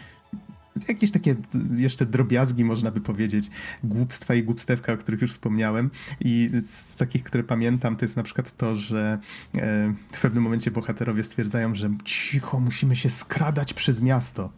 jakieś 0.87 1.11
takie 1.11 1.35
jeszcze 1.75 2.05
drobiazgi, 2.05 2.65
można 2.65 2.91
by 2.91 3.01
powiedzieć, 3.01 3.49
głupstwa 3.83 4.35
i 4.35 4.43
głupstewka, 4.43 4.93
o 4.93 4.97
których 4.97 5.21
już 5.21 5.31
wspomniałem. 5.31 5.89
I 6.19 6.51
z 6.69 6.95
takich, 6.95 7.23
które 7.23 7.43
pamiętam, 7.43 7.95
to 7.95 8.05
jest 8.05 8.15
na 8.15 8.23
przykład 8.23 8.57
to, 8.57 8.75
że 8.75 9.19
e, 9.55 9.93
w 10.13 10.21
pewnym 10.21 10.43
momencie 10.43 10.71
bohaterowie 10.71 11.23
stwierdzają, 11.23 11.75
że 11.75 11.89
cicho, 12.03 12.59
musimy 12.59 12.95
się 12.95 13.09
skradać 13.09 13.73
przez 13.73 14.01
miasto. 14.01 14.51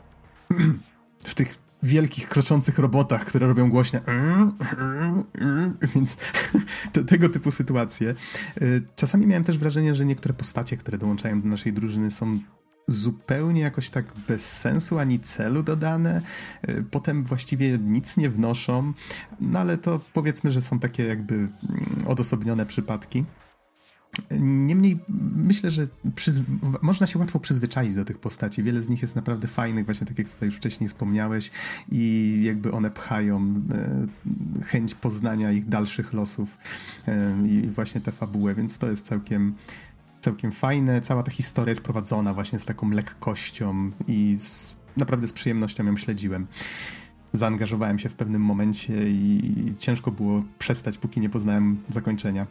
w 1.26 1.36
tych 1.36 1.60
wielkich, 1.84 2.30
kroczących 2.30 2.80
robotach, 2.80 3.26
które 3.26 3.48
robią 3.48 3.70
głośne. 3.70 4.02
Więc 5.96 6.18
te, 6.94 7.04
tego 7.04 7.30
typu 7.30 7.52
sytuacje. 7.52 8.10
E, 8.10 8.16
czasami 8.96 9.28
miałem 9.28 9.44
też 9.44 9.58
wrażenie, 9.58 9.96
że 9.96 10.06
niektóre 10.06 10.34
postacie, 10.34 10.78
które 10.78 10.98
dołączają 10.98 11.42
do 11.42 11.48
naszej 11.48 11.74
drużyny, 11.74 12.12
są 12.12 12.40
zupełnie 12.88 13.62
jakoś 13.62 13.90
tak 13.90 14.06
bez 14.28 14.58
sensu 14.60 15.00
ani 15.00 15.20
celu 15.20 15.64
dodane. 15.64 16.22
Y, 16.70 16.84
potem 16.92 17.24
właściwie 17.24 17.78
nic 17.78 18.18
nie 18.18 18.30
wnoszą, 18.30 18.94
no 19.40 19.60
ale 19.60 19.78
to 19.78 20.00
powiedzmy, 20.14 20.52
że 20.52 20.62
są 20.62 20.80
takie 20.80 21.04
jakby 21.04 21.36
mm, 21.36 21.52
odosobnione 22.06 22.66
przypadki. 22.66 23.26
Niemniej 24.40 25.00
myślę, 25.36 25.72
że 25.72 25.88
można 26.82 27.08
się 27.08 27.20
łatwo 27.20 27.40
przyzwyczaić 27.40 27.96
do 27.96 28.06
tych 28.06 28.18
postaci. 28.18 28.64
Wiele 28.64 28.82
z 28.82 28.90
nich 28.90 29.02
jest 29.02 29.16
naprawdę 29.16 29.48
fajnych, 29.48 29.86
właśnie 29.86 30.08
tak 30.08 30.18
jak 30.18 30.30
tutaj 30.30 30.48
już 30.48 30.58
wcześniej 30.58 30.88
wspomniałeś, 30.88 31.52
i 31.92 32.40
jakby 32.44 32.72
one 32.72 32.92
pchają 32.92 33.54
e, 33.72 34.64
chęć 34.64 34.96
poznania 34.96 35.52
ich 35.52 35.70
dalszych 35.70 36.14
losów 36.14 36.58
e, 37.08 37.48
i 37.48 37.68
właśnie 37.68 38.02
tę 38.02 38.12
fabułę, 38.12 38.56
więc 38.56 38.78
to 38.78 38.90
jest 38.90 39.06
całkiem, 39.06 39.54
całkiem 40.28 40.52
fajne. 40.52 41.02
Cała 41.02 41.24
ta 41.24 41.32
historia 41.32 41.70
jest 41.70 41.82
prowadzona 41.82 42.34
właśnie 42.34 42.60
z 42.60 42.66
taką 42.66 42.90
lekkością 42.90 43.92
i 44.08 44.36
z, 44.36 44.76
naprawdę 44.98 45.28
z 45.28 45.34
przyjemnością 45.34 45.86
ją 45.86 45.98
śledziłem. 45.98 46.48
Zaangażowałem 47.34 48.00
się 48.00 48.10
w 48.10 48.16
pewnym 48.16 48.42
momencie 48.42 49.10
i 49.10 49.74
ciężko 49.80 50.12
było 50.12 50.44
przestać, 50.60 50.98
póki 50.98 51.22
nie 51.22 51.30
poznałem 51.30 51.78
zakończenia. 51.90 52.48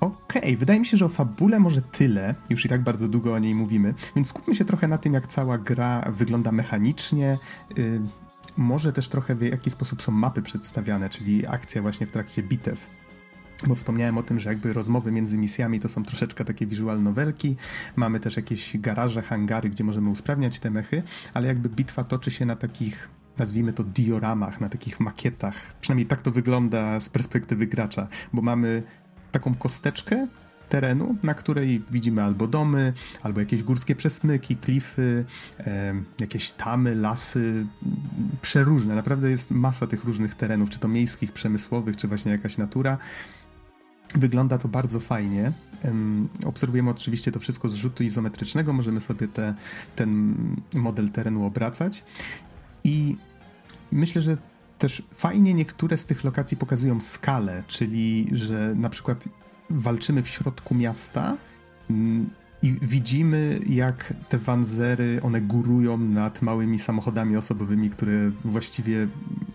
Okej, 0.00 0.42
okay, 0.42 0.56
wydaje 0.56 0.80
mi 0.80 0.86
się, 0.86 0.96
że 0.96 1.04
o 1.04 1.08
fabule 1.08 1.60
może 1.60 1.82
tyle, 1.82 2.34
już 2.50 2.64
i 2.64 2.68
tak 2.68 2.82
bardzo 2.82 3.08
długo 3.08 3.34
o 3.34 3.38
niej 3.38 3.54
mówimy, 3.54 3.94
więc 4.16 4.28
skupmy 4.28 4.54
się 4.54 4.64
trochę 4.64 4.88
na 4.88 4.98
tym, 4.98 5.14
jak 5.14 5.26
cała 5.26 5.58
gra 5.58 6.12
wygląda 6.16 6.52
mechanicznie. 6.52 7.38
Yy, 7.76 8.00
może 8.56 8.92
też 8.92 9.08
trochę 9.08 9.34
w 9.34 9.42
jaki 9.42 9.70
sposób 9.70 10.02
są 10.02 10.12
mapy 10.12 10.42
przedstawiane, 10.42 11.10
czyli 11.10 11.46
akcja 11.46 11.82
właśnie 11.82 12.06
w 12.06 12.12
trakcie 12.12 12.42
bitew 12.42 13.05
bo 13.66 13.74
wspomniałem 13.74 14.18
o 14.18 14.22
tym, 14.22 14.40
że 14.40 14.48
jakby 14.48 14.72
rozmowy 14.72 15.12
między 15.12 15.38
misjami 15.38 15.80
to 15.80 15.88
są 15.88 16.04
troszeczkę 16.04 16.44
takie 16.44 16.66
visual 16.66 17.02
novelki, 17.02 17.56
mamy 17.96 18.20
też 18.20 18.36
jakieś 18.36 18.78
garaże, 18.78 19.22
hangary, 19.22 19.70
gdzie 19.70 19.84
możemy 19.84 20.10
usprawniać 20.10 20.58
te 20.58 20.70
mechy, 20.70 21.02
ale 21.34 21.46
jakby 21.46 21.68
bitwa 21.68 22.04
toczy 22.04 22.30
się 22.30 22.46
na 22.46 22.56
takich 22.56 23.08
nazwijmy 23.38 23.72
to 23.72 23.84
dioramach, 23.84 24.60
na 24.60 24.68
takich 24.68 25.00
makietach. 25.00 25.54
Przynajmniej 25.80 26.06
tak 26.06 26.22
to 26.22 26.30
wygląda 26.30 27.00
z 27.00 27.08
perspektywy 27.08 27.66
gracza, 27.66 28.08
bo 28.32 28.42
mamy 28.42 28.82
taką 29.32 29.54
kosteczkę 29.54 30.26
terenu, 30.68 31.16
na 31.22 31.34
której 31.34 31.82
widzimy 31.90 32.22
albo 32.22 32.46
domy, 32.46 32.92
albo 33.22 33.40
jakieś 33.40 33.62
górskie 33.62 33.94
przesmyki, 33.94 34.56
klify, 34.56 35.24
e, 35.60 35.94
jakieś 36.20 36.52
tamy, 36.52 36.94
lasy, 36.94 37.66
przeróżne. 38.42 38.94
Naprawdę 38.94 39.30
jest 39.30 39.50
masa 39.50 39.86
tych 39.86 40.04
różnych 40.04 40.34
terenów, 40.34 40.70
czy 40.70 40.78
to 40.78 40.88
miejskich, 40.88 41.32
przemysłowych, 41.32 41.96
czy 41.96 42.08
właśnie 42.08 42.32
jakaś 42.32 42.58
natura. 42.58 42.98
Wygląda 44.14 44.58
to 44.58 44.68
bardzo 44.68 45.00
fajnie. 45.00 45.52
Obserwujemy 46.44 46.90
oczywiście 46.90 47.32
to 47.32 47.40
wszystko 47.40 47.68
z 47.68 47.74
rzutu 47.74 48.04
izometrycznego, 48.04 48.72
możemy 48.72 49.00
sobie 49.00 49.28
te, 49.28 49.54
ten 49.94 50.34
model 50.74 51.10
terenu 51.10 51.46
obracać 51.46 52.04
i 52.84 53.16
myślę, 53.92 54.22
że 54.22 54.36
też 54.78 55.02
fajnie 55.14 55.54
niektóre 55.54 55.96
z 55.96 56.06
tych 56.06 56.24
lokacji 56.24 56.56
pokazują 56.56 57.00
skalę, 57.00 57.64
czyli 57.66 58.26
że 58.32 58.74
na 58.74 58.90
przykład 58.90 59.24
walczymy 59.70 60.22
w 60.22 60.28
środku 60.28 60.74
miasta 60.74 61.36
i 62.62 62.74
widzimy, 62.82 63.60
jak 63.66 64.14
te 64.28 64.38
wanzery, 64.38 65.20
one 65.22 65.40
górują 65.40 65.98
nad 65.98 66.42
małymi 66.42 66.78
samochodami 66.78 67.36
osobowymi, 67.36 67.90
które 67.90 68.30
właściwie 68.44 69.08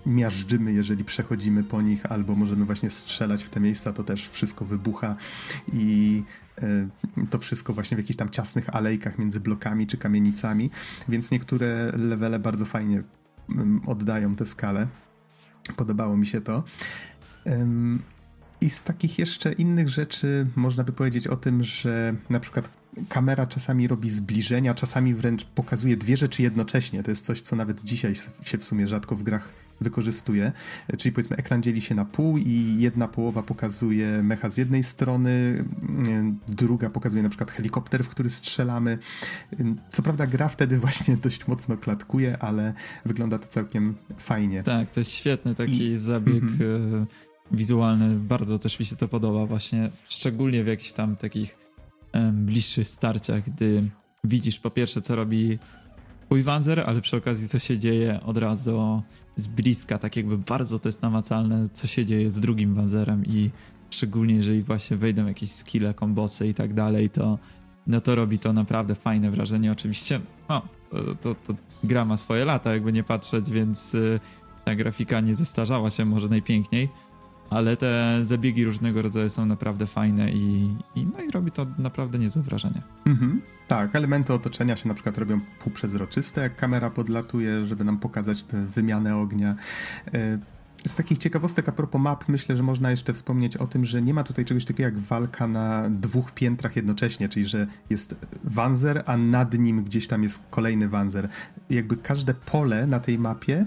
miażdżymy, 0.06 0.74
jeżeli 0.74 1.04
przechodzimy 1.04 1.64
po 1.64 1.82
nich, 1.82 2.06
albo 2.06 2.36
możemy 2.36 2.66
właśnie 2.66 2.90
strzelać 2.90 3.44
w 3.44 3.50
te 3.50 3.60
miejsca, 3.60 3.94
to 3.94 4.04
też 4.04 4.30
wszystko 4.30 4.66
wybucha 4.66 5.16
i 5.74 6.24
e, 6.58 6.88
to 7.30 7.40
wszystko 7.40 7.74
właśnie 7.74 7.98
w 7.98 8.00
jakichś 8.00 8.18
tam 8.18 8.30
ciasnych 8.30 8.76
alejkach 8.76 9.18
między 9.18 9.40
blokami 9.40 9.88
czy 9.88 9.98
kamienicami, 9.98 10.70
więc 11.10 11.32
niektóre 11.32 11.92
levele 11.98 12.40
bardzo 12.40 12.66
fajnie 12.66 13.04
mm, 13.56 13.82
oddają 13.88 14.36
tę 14.36 14.46
skalę. 14.46 14.88
Podobało 15.76 16.18
mi 16.18 16.28
się 16.28 16.42
to. 16.42 16.64
I 18.62 18.70
z 18.70 18.84
takich 18.84 19.20
jeszcze 19.20 19.54
innych 19.54 19.90
rzeczy 19.90 20.48
można 20.56 20.84
by 20.84 20.92
powiedzieć 20.92 21.28
o 21.28 21.36
tym, 21.36 21.64
że 21.64 22.16
na 22.30 22.40
przykład 22.40 22.81
kamera 23.10 23.48
czasami 23.48 23.88
robi 23.88 24.10
zbliżenia, 24.10 24.74
czasami 24.74 25.14
wręcz 25.14 25.46
pokazuje 25.46 25.98
dwie 25.98 26.18
rzeczy 26.18 26.44
jednocześnie. 26.44 27.04
To 27.04 27.12
jest 27.12 27.26
coś, 27.26 27.42
co 27.42 27.56
nawet 27.56 27.84
dzisiaj 27.84 28.16
się 28.44 28.58
w 28.58 28.64
sumie 28.64 28.88
rzadko 28.88 29.16
w 29.16 29.24
grach 29.24 29.50
wykorzystuje. 29.82 30.52
Czyli 30.98 31.12
powiedzmy, 31.12 31.38
ekran 31.38 31.64
dzieli 31.64 31.82
się 31.82 31.96
na 31.96 32.06
pół 32.06 32.38
i 32.38 32.76
jedna 32.80 33.08
połowa 33.08 33.44
pokazuje 33.44 34.24
mecha 34.24 34.50
z 34.50 34.58
jednej 34.58 34.84
strony, 34.84 35.64
druga 36.48 36.90
pokazuje 36.90 37.24
na 37.24 37.30
przykład 37.30 37.52
helikopter, 37.52 38.04
w 38.04 38.10
który 38.10 38.30
strzelamy. 38.30 38.98
Co 39.90 40.02
prawda, 40.02 40.28
gra 40.28 40.50
wtedy 40.50 40.78
właśnie 40.78 41.18
dość 41.24 41.48
mocno 41.48 41.78
klatkuje, 41.78 42.38
ale 42.38 42.74
wygląda 43.06 43.40
to 43.40 43.48
całkiem 43.48 43.96
fajnie. 44.18 44.64
Tak, 44.64 44.92
to 44.92 45.00
jest 45.00 45.12
świetny 45.12 45.56
taki 45.56 45.84
I... 45.84 45.98
zabieg. 45.98 46.44
Mm 46.44 46.58
-hmm 46.58 47.06
wizualny, 47.54 48.20
bardzo 48.20 48.60
też 48.60 48.80
mi 48.80 48.86
się 48.86 48.96
to 48.96 49.08
podoba 49.08 49.46
właśnie, 49.46 49.90
szczególnie 50.10 50.64
w 50.64 50.68
jakichś 50.68 50.92
tam 50.92 51.16
takich 51.16 51.58
bliższych 52.34 52.88
starciach, 52.88 53.44
gdy 53.44 53.84
widzisz 54.24 54.60
po 54.60 54.70
pierwsze 54.70 55.02
co 55.02 55.16
robi 55.16 55.60
twój 56.26 56.44
Wanzer, 56.44 56.80
ale 56.80 57.02
przy 57.02 57.18
okazji 57.18 57.48
co 57.48 57.60
się 57.60 57.80
dzieje 57.80 58.20
od 58.26 58.38
razu 58.38 59.02
z 59.38 59.48
bliska, 59.48 59.98
tak 59.98 60.16
jakby 60.16 60.38
bardzo 60.38 60.80
to 60.80 60.90
jest 60.90 61.02
namacalne, 61.02 61.70
co 61.74 61.88
się 61.88 62.06
dzieje 62.06 62.32
z 62.32 62.40
drugim 62.40 62.76
Wanzerem 62.76 63.26
i 63.26 63.50
szczególnie 63.90 64.36
jeżeli 64.36 64.64
właśnie 64.64 64.98
wejdą 64.98 65.28
jakieś 65.28 65.52
skille, 65.52 65.94
kombosy 65.94 66.48
i 66.48 66.54
tak 66.54 66.74
dalej, 66.74 67.10
to 67.10 67.40
no 67.88 68.02
to 68.02 68.16
robi 68.16 68.40
to 68.40 68.54
naprawdę 68.54 68.96
fajne 68.96 69.32
wrażenie. 69.32 69.72
Oczywiście, 69.72 70.20
no, 70.50 70.62
to, 71.22 71.36
to 71.36 71.54
gra 71.84 72.06
ma 72.06 72.18
swoje 72.18 72.46
lata, 72.46 72.74
jakby 72.74 72.94
nie 72.94 73.04
patrzeć, 73.04 73.52
więc 73.52 73.96
y, 73.96 74.20
ta 74.66 74.76
grafika 74.76 75.20
nie 75.20 75.36
zestarzała 75.36 75.90
się 75.90 76.06
może 76.06 76.30
najpiękniej, 76.30 76.90
ale 77.52 77.78
te 77.78 78.20
zabiegi 78.24 78.66
różnego 78.66 79.02
rodzaju 79.02 79.30
są 79.30 79.46
naprawdę 79.46 79.86
fajne 79.86 80.32
i, 80.32 80.76
i, 80.96 81.06
no 81.06 81.22
i 81.22 81.32
robi 81.32 81.52
to 81.52 81.66
naprawdę 81.78 82.20
niezłe 82.20 82.42
wrażenie. 82.42 82.82
Mhm. 83.06 83.42
Tak, 83.68 83.96
elementy 83.96 84.34
otoczenia 84.34 84.76
się 84.76 84.88
na 84.88 84.94
przykład 84.94 85.18
robią 85.18 85.40
półprzezroczyste, 85.64 86.42
jak 86.42 86.56
kamera 86.56 86.90
podlatuje, 86.90 87.66
żeby 87.66 87.84
nam 87.84 87.98
pokazać 87.98 88.44
tę 88.44 88.66
wymianę 88.66 89.18
ognia. 89.18 89.56
E, 90.14 90.38
z 90.86 90.96
takich 90.96 91.18
ciekawostek 91.18 91.70
a 91.70 91.72
propos 91.72 92.02
map, 92.02 92.30
myślę, 92.30 92.56
że 92.56 92.64
można 92.64 92.92
jeszcze 92.92 93.14
wspomnieć 93.14 93.58
o 93.58 93.68
tym, 93.68 93.86
że 93.86 94.02
nie 94.02 94.14
ma 94.14 94.24
tutaj 94.24 94.46
czegoś 94.46 94.66
takiego 94.66 94.90
jak 94.90 94.98
walka 94.98 95.48
na 95.48 95.90
dwóch 95.90 96.32
piętrach 96.32 96.76
jednocześnie, 96.76 97.30
czyli 97.30 97.46
że 97.46 97.68
jest 97.90 98.16
wanzer, 98.44 99.04
a 99.06 99.18
nad 99.18 99.54
nim 99.58 99.84
gdzieś 99.84 100.08
tam 100.08 100.24
jest 100.24 100.44
kolejny 100.50 100.90
wanzer. 100.90 101.30
Jakby 101.70 101.98
każde 101.98 102.34
pole 102.34 102.88
na 102.88 103.00
tej 103.00 103.20
mapie 103.20 103.66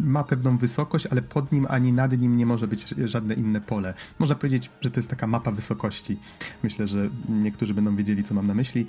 ma 0.00 0.24
pewną 0.24 0.58
wysokość, 0.58 1.06
ale 1.06 1.22
pod 1.22 1.52
nim 1.52 1.66
ani 1.70 1.92
nad 1.92 2.18
nim 2.18 2.36
nie 2.36 2.46
może 2.46 2.68
być 2.68 2.88
żadne 3.04 3.34
inne 3.34 3.60
pole. 3.60 3.94
Można 4.18 4.34
powiedzieć, 4.34 4.70
że 4.80 4.90
to 4.90 5.00
jest 5.00 5.10
taka 5.10 5.26
mapa 5.26 5.50
wysokości. 5.50 6.18
Myślę, 6.62 6.86
że 6.86 7.08
niektórzy 7.28 7.74
będą 7.74 7.96
wiedzieli, 7.96 8.22
co 8.22 8.34
mam 8.34 8.46
na 8.46 8.54
myśli. 8.54 8.86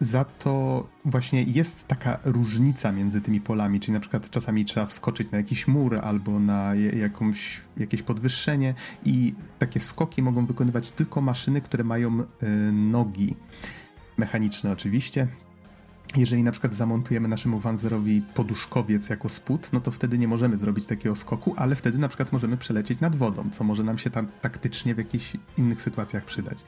Za 0.00 0.24
to 0.24 0.86
właśnie 1.04 1.42
jest 1.42 1.86
taka 1.86 2.18
różnica 2.24 2.92
między 2.92 3.20
tymi 3.20 3.40
polami, 3.40 3.80
czyli 3.80 3.92
na 3.92 4.00
przykład 4.00 4.30
czasami 4.30 4.64
trzeba 4.64 4.86
wskoczyć 4.86 5.30
na 5.30 5.38
jakiś 5.38 5.68
mur 5.68 5.98
albo 6.02 6.40
na 6.40 6.74
jakąś, 6.74 7.60
jakieś 7.76 8.02
podwyższenie 8.02 8.74
i 9.04 9.34
takie 9.58 9.80
skoki 9.80 10.22
mogą 10.22 10.46
wykonywać 10.46 10.90
tylko 10.90 11.20
maszyny, 11.20 11.60
które 11.60 11.84
mają 11.84 12.20
y, 12.20 12.26
nogi 12.72 13.34
mechaniczne 14.16 14.72
oczywiście. 14.72 15.28
Jeżeli 16.16 16.42
na 16.42 16.52
przykład 16.52 16.74
zamontujemy 16.74 17.28
naszemu 17.28 17.58
Wanzerowi 17.58 18.22
poduszkowiec 18.34 19.08
jako 19.08 19.28
spód, 19.28 19.68
no 19.72 19.80
to 19.80 19.90
wtedy 19.90 20.18
nie 20.18 20.28
możemy 20.28 20.58
zrobić 20.58 20.86
takiego 20.86 21.16
skoku, 21.16 21.54
ale 21.56 21.76
wtedy 21.76 21.98
na 21.98 22.08
przykład 22.08 22.32
możemy 22.32 22.56
przelecieć 22.56 23.00
nad 23.00 23.16
wodą, 23.16 23.50
co 23.50 23.64
może 23.64 23.84
nam 23.84 23.98
się 23.98 24.10
tam 24.10 24.26
taktycznie 24.40 24.94
w 24.94 24.98
jakichś 24.98 25.32
innych 25.58 25.82
sytuacjach 25.82 26.24
przydać. 26.24 26.64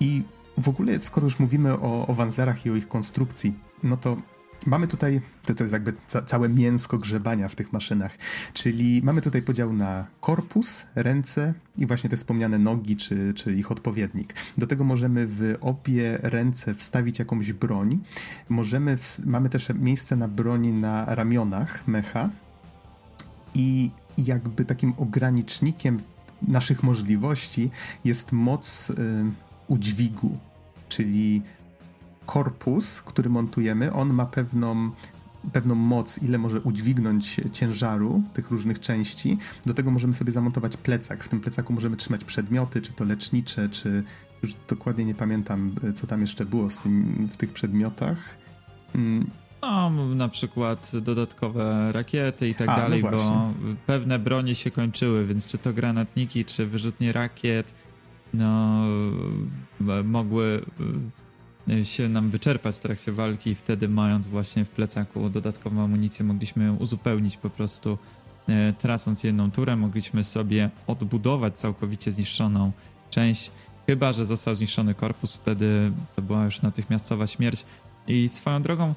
I 0.00 0.22
w 0.58 0.68
ogóle, 0.68 0.98
skoro 0.98 1.24
już 1.26 1.38
mówimy 1.38 1.72
o, 1.72 2.06
o 2.06 2.14
Wanzerach 2.14 2.66
i 2.66 2.70
o 2.70 2.76
ich 2.76 2.88
konstrukcji, 2.88 3.54
no 3.82 3.96
to 3.96 4.16
Mamy 4.66 4.88
tutaj, 4.88 5.20
to, 5.46 5.54
to 5.54 5.64
jest 5.64 5.72
jakby 5.72 5.92
ca 6.06 6.22
całe 6.22 6.48
mięsko 6.48 6.98
grzebania 6.98 7.48
w 7.48 7.54
tych 7.54 7.72
maszynach, 7.72 8.18
czyli 8.52 9.00
mamy 9.04 9.22
tutaj 9.22 9.42
podział 9.42 9.72
na 9.72 10.06
korpus, 10.20 10.86
ręce 10.94 11.54
i 11.78 11.86
właśnie 11.86 12.10
te 12.10 12.16
wspomniane 12.16 12.58
nogi, 12.58 12.96
czy, 12.96 13.34
czy 13.34 13.52
ich 13.52 13.70
odpowiednik. 13.70 14.34
Do 14.58 14.66
tego 14.66 14.84
możemy 14.84 15.26
w 15.26 15.56
obie 15.60 16.18
ręce 16.22 16.74
wstawić 16.74 17.18
jakąś 17.18 17.52
broń. 17.52 17.98
Możemy, 18.48 18.98
mamy 19.26 19.48
też 19.48 19.68
miejsce 19.74 20.16
na 20.16 20.28
broni 20.28 20.72
na 20.72 21.14
ramionach 21.14 21.88
mecha 21.88 22.30
i 23.54 23.90
jakby 24.18 24.64
takim 24.64 24.94
ogranicznikiem 24.96 26.00
naszych 26.42 26.82
możliwości 26.82 27.70
jest 28.04 28.32
moc 28.32 28.90
y, 28.90 28.94
udźwigu, 29.68 30.38
czyli 30.88 31.42
korpus, 32.26 33.02
który 33.02 33.30
montujemy, 33.30 33.92
on 33.92 34.12
ma 34.12 34.26
pewną, 34.26 34.90
pewną 35.52 35.74
moc, 35.74 36.22
ile 36.22 36.38
może 36.38 36.60
udźwignąć 36.60 37.40
ciężaru 37.52 38.22
tych 38.32 38.50
różnych 38.50 38.80
części. 38.80 39.38
Do 39.66 39.74
tego 39.74 39.90
możemy 39.90 40.14
sobie 40.14 40.32
zamontować 40.32 40.76
plecak. 40.76 41.24
W 41.24 41.28
tym 41.28 41.40
plecaku 41.40 41.72
możemy 41.72 41.96
trzymać 41.96 42.24
przedmioty, 42.24 42.82
czy 42.82 42.92
to 42.92 43.04
lecznicze, 43.04 43.68
czy 43.68 44.04
już 44.42 44.54
dokładnie 44.68 45.04
nie 45.04 45.14
pamiętam, 45.14 45.74
co 45.94 46.06
tam 46.06 46.20
jeszcze 46.20 46.46
było 46.46 46.70
z 46.70 46.78
tym, 46.78 47.28
w 47.32 47.36
tych 47.36 47.52
przedmiotach. 47.52 48.38
Mm. 48.94 49.26
No, 49.62 49.90
na 50.14 50.28
przykład 50.28 50.92
dodatkowe 51.02 51.92
rakiety 51.92 52.48
i 52.48 52.54
tak 52.54 52.68
A, 52.68 52.72
no 52.72 52.82
dalej, 52.82 53.02
no 53.02 53.10
bo 53.10 53.52
pewne 53.86 54.18
bronie 54.18 54.54
się 54.54 54.70
kończyły, 54.70 55.26
więc 55.26 55.46
czy 55.46 55.58
to 55.58 55.72
granatniki, 55.72 56.44
czy 56.44 56.66
wyrzutnie 56.66 57.12
rakiet, 57.12 57.74
no, 58.34 58.82
mogły 60.04 60.62
się 61.82 62.08
nam 62.08 62.30
wyczerpać 62.30 62.76
w 62.76 62.80
trakcie 62.80 63.12
walki 63.12 63.50
i 63.50 63.54
wtedy 63.54 63.88
mając 63.88 64.26
właśnie 64.26 64.64
w 64.64 64.70
plecaku 64.70 65.30
dodatkową 65.30 65.84
amunicję 65.84 66.24
mogliśmy 66.24 66.64
ją 66.64 66.76
uzupełnić 66.76 67.36
po 67.36 67.50
prostu 67.50 67.98
y, 68.48 68.72
tracąc 68.78 69.24
jedną 69.24 69.50
turę, 69.50 69.76
mogliśmy 69.76 70.24
sobie 70.24 70.70
odbudować 70.86 71.58
całkowicie 71.58 72.12
zniszczoną 72.12 72.72
część, 73.10 73.50
chyba 73.86 74.12
że 74.12 74.26
został 74.26 74.56
zniszczony 74.56 74.94
korpus, 74.94 75.32
wtedy 75.32 75.92
to 76.16 76.22
była 76.22 76.44
już 76.44 76.62
natychmiastowa 76.62 77.26
śmierć. 77.26 77.64
I 78.06 78.28
swoją 78.28 78.62
drogą 78.62 78.94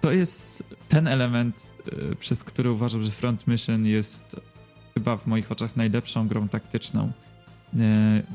to 0.00 0.12
jest 0.12 0.64
ten 0.88 1.08
element, 1.08 1.76
y, 2.12 2.16
przez 2.16 2.44
który 2.44 2.70
uważam, 2.70 3.02
że 3.02 3.10
Front 3.10 3.46
Mission 3.46 3.86
jest 3.86 4.36
chyba 4.94 5.16
w 5.16 5.26
moich 5.26 5.52
oczach 5.52 5.76
najlepszą 5.76 6.28
grą 6.28 6.48
taktyczną, 6.48 7.12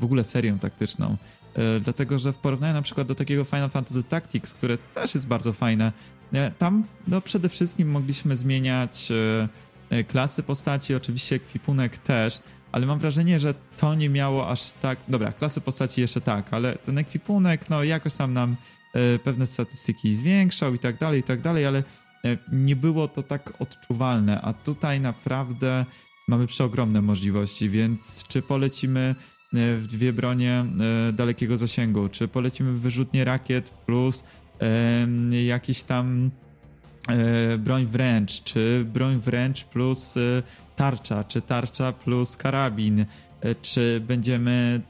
w 0.00 0.04
ogóle 0.04 0.24
serią 0.24 0.58
taktyczną. 0.58 1.06
E, 1.12 1.16
dlatego 1.80 2.18
że 2.18 2.32
w 2.32 2.38
porównaniu 2.38 2.74
na 2.74 2.82
przykład 2.82 3.08
do 3.08 3.14
takiego 3.14 3.44
Final 3.44 3.70
Fantasy 3.70 4.02
Tactics, 4.02 4.54
które 4.54 4.78
też 4.78 5.14
jest 5.14 5.28
bardzo 5.28 5.52
fajne, 5.52 5.92
e, 6.32 6.50
tam 6.50 6.84
no, 7.08 7.20
przede 7.20 7.48
wszystkim 7.48 7.90
mogliśmy 7.90 8.36
zmieniać 8.36 9.08
e, 9.90 10.04
klasy 10.04 10.42
postaci, 10.42 10.94
oczywiście 10.94 11.36
ekwipunek 11.36 11.98
też, 11.98 12.40
ale 12.72 12.86
mam 12.86 12.98
wrażenie, 12.98 13.38
że 13.38 13.54
to 13.76 13.94
nie 13.94 14.08
miało 14.08 14.48
aż 14.48 14.70
tak. 14.70 14.98
Dobra, 15.08 15.32
klasy 15.32 15.60
postaci 15.60 16.00
jeszcze 16.00 16.20
tak, 16.20 16.54
ale 16.54 16.76
ten 16.76 16.98
ekwipunek, 16.98 17.70
no 17.70 17.84
jakoś 17.84 18.14
tam 18.14 18.32
nam 18.32 18.56
pewne 19.24 19.46
statystyki 19.46 20.16
zwiększał 20.16 20.74
i 20.74 20.78
tak 20.78 20.98
dalej, 20.98 21.20
i 21.20 21.22
tak 21.22 21.40
dalej, 21.40 21.66
ale 21.66 21.82
nie 22.52 22.76
było 22.76 23.08
to 23.08 23.22
tak 23.22 23.52
odczuwalne, 23.58 24.40
a 24.40 24.52
tutaj 24.52 25.00
naprawdę 25.00 25.84
mamy 26.28 26.46
przeogromne 26.46 27.02
możliwości, 27.02 27.68
więc 27.68 28.24
czy 28.28 28.42
polecimy 28.42 29.14
E, 29.14 29.35
w 29.52 29.84
dwie 29.86 30.12
bronie 30.12 30.64
e, 31.08 31.12
dalekiego 31.12 31.56
zasięgu, 31.56 32.08
czy 32.08 32.28
polecimy 32.28 32.72
wyrzutnie 32.72 33.24
rakiet 33.24 33.70
plus 33.70 34.24
e, 34.60 35.06
jakiś 35.44 35.82
tam 35.82 36.30
broń 37.58 37.86
wręcz, 37.86 38.42
czy 38.42 38.86
broń 38.94 39.20
wręcz 39.20 39.64
plus 39.64 40.14
tarcza, 40.76 41.24
czy 41.24 41.40
tarcza 41.40 41.92
plus 41.92 42.36
karabin, 42.36 43.06
czy 43.62 44.02
będziemy 44.06 44.80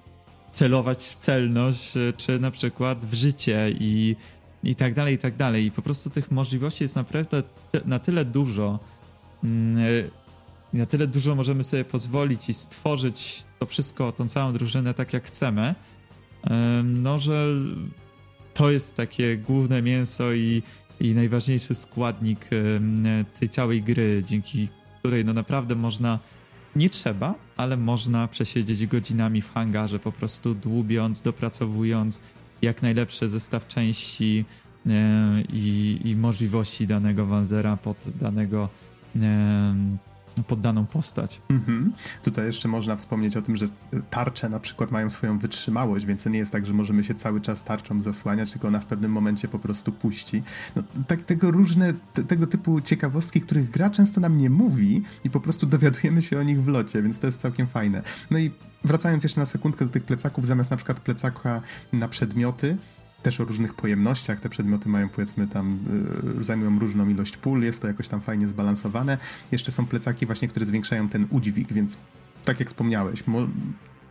celować 0.50 1.04
w 1.04 1.16
celność, 1.16 1.94
czy 2.16 2.40
na 2.40 2.50
przykład 2.50 3.04
w 3.04 3.14
życie? 3.14 3.70
I, 3.70 4.16
i 4.64 4.74
tak 4.74 4.94
dalej, 4.94 5.14
i 5.14 5.18
tak 5.18 5.36
dalej. 5.36 5.64
I 5.64 5.70
po 5.70 5.82
prostu 5.82 6.10
tych 6.10 6.30
możliwości 6.30 6.84
jest 6.84 6.96
naprawdę 6.96 7.42
na 7.84 7.98
tyle 7.98 8.24
dużo, 8.24 8.78
mm, 9.44 9.76
i 10.72 10.76
na 10.76 10.86
tyle 10.86 11.06
dużo 11.06 11.34
możemy 11.34 11.64
sobie 11.64 11.84
pozwolić 11.84 12.48
i 12.48 12.54
stworzyć 12.54 13.44
to 13.58 13.66
wszystko, 13.66 14.12
tą 14.12 14.28
całą 14.28 14.52
drużynę 14.52 14.94
tak 14.94 15.12
jak 15.12 15.24
chcemy, 15.24 15.74
no 16.84 17.18
że 17.18 17.46
to 18.54 18.70
jest 18.70 18.94
takie 18.94 19.36
główne 19.36 19.82
mięso 19.82 20.32
i, 20.32 20.62
i 21.00 21.14
najważniejszy 21.14 21.74
składnik 21.74 22.50
tej 23.40 23.48
całej 23.48 23.82
gry, 23.82 24.22
dzięki 24.24 24.68
której 24.98 25.24
no 25.24 25.32
naprawdę 25.32 25.74
można, 25.74 26.18
nie 26.76 26.90
trzeba, 26.90 27.34
ale 27.56 27.76
można 27.76 28.28
przesiedzieć 28.28 28.86
godzinami 28.86 29.42
w 29.42 29.52
hangarze, 29.52 29.98
po 29.98 30.12
prostu 30.12 30.54
dłubiąc, 30.54 31.22
dopracowując 31.22 32.22
jak 32.62 32.82
najlepszy 32.82 33.28
zestaw 33.28 33.68
części 33.68 34.44
i, 35.52 36.00
i 36.04 36.16
możliwości 36.16 36.86
danego 36.86 37.26
Wanzera 37.26 37.76
pod 37.76 38.04
danego 38.20 38.68
poddaną 40.42 40.86
postać. 40.86 41.40
Mhm. 41.48 41.92
Tutaj 42.22 42.46
jeszcze 42.46 42.68
można 42.68 42.96
wspomnieć 42.96 43.36
o 43.36 43.42
tym, 43.42 43.56
że 43.56 43.66
tarcze 44.10 44.48
na 44.48 44.60
przykład 44.60 44.90
mają 44.90 45.10
swoją 45.10 45.38
wytrzymałość, 45.38 46.06
więc 46.06 46.22
to 46.22 46.30
nie 46.30 46.38
jest 46.38 46.52
tak, 46.52 46.66
że 46.66 46.72
możemy 46.72 47.04
się 47.04 47.14
cały 47.14 47.40
czas 47.40 47.64
tarczą 47.64 48.02
zasłaniać, 48.02 48.52
tylko 48.52 48.68
ona 48.68 48.80
w 48.80 48.86
pewnym 48.86 49.12
momencie 49.12 49.48
po 49.48 49.58
prostu 49.58 49.92
puści. 49.92 50.42
No, 50.76 50.82
tak, 51.06 51.22
tego 51.22 51.50
różne, 51.50 51.94
te, 52.12 52.24
tego 52.24 52.46
typu 52.46 52.80
ciekawostki, 52.80 53.40
których 53.40 53.70
gra 53.70 53.90
często 53.90 54.20
nam 54.20 54.38
nie 54.38 54.50
mówi 54.50 55.02
i 55.24 55.30
po 55.30 55.40
prostu 55.40 55.66
dowiadujemy 55.66 56.22
się 56.22 56.40
o 56.40 56.42
nich 56.42 56.62
w 56.62 56.68
locie, 56.68 57.02
więc 57.02 57.18
to 57.18 57.26
jest 57.26 57.40
całkiem 57.40 57.66
fajne. 57.66 58.02
No 58.30 58.38
i 58.38 58.50
wracając 58.84 59.22
jeszcze 59.22 59.40
na 59.40 59.46
sekundkę 59.46 59.84
do 59.84 59.90
tych 59.90 60.04
plecaków, 60.04 60.46
zamiast 60.46 60.70
na 60.70 60.76
przykład 60.76 61.00
plecaka 61.00 61.62
na 61.92 62.08
przedmioty, 62.08 62.76
też 63.26 63.40
o 63.40 63.44
różnych 63.44 63.74
pojemnościach. 63.74 64.40
Te 64.40 64.48
przedmioty 64.48 64.88
mają 64.88 65.08
powiedzmy 65.08 65.48
tam, 65.48 65.78
y, 66.40 66.44
zajmują 66.44 66.78
różną 66.78 67.08
ilość 67.08 67.36
pól, 67.36 67.62
jest 67.62 67.82
to 67.82 67.88
jakoś 67.88 68.08
tam 68.08 68.20
fajnie 68.20 68.48
zbalansowane. 68.48 69.18
Jeszcze 69.52 69.72
są 69.72 69.86
plecaki 69.86 70.26
właśnie, 70.26 70.48
które 70.48 70.66
zwiększają 70.66 71.08
ten 71.08 71.26
udźwig, 71.30 71.72
więc 71.72 71.98
tak 72.44 72.60
jak 72.60 72.68
wspomniałeś, 72.68 73.24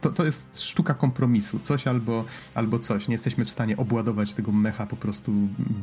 to, 0.02 0.12
to 0.12 0.26
jest 0.26 0.62
sztuka 0.62 0.94
kompromisu. 0.94 1.60
Coś 1.60 1.88
albo, 1.88 2.26
albo 2.54 2.80
coś. 2.80 3.08
Nie 3.08 3.14
jesteśmy 3.14 3.46
w 3.46 3.50
stanie 3.50 3.78
obładować 3.78 4.34
tego 4.34 4.52
mecha 4.52 4.86
po 4.86 4.96
prostu 4.96 5.32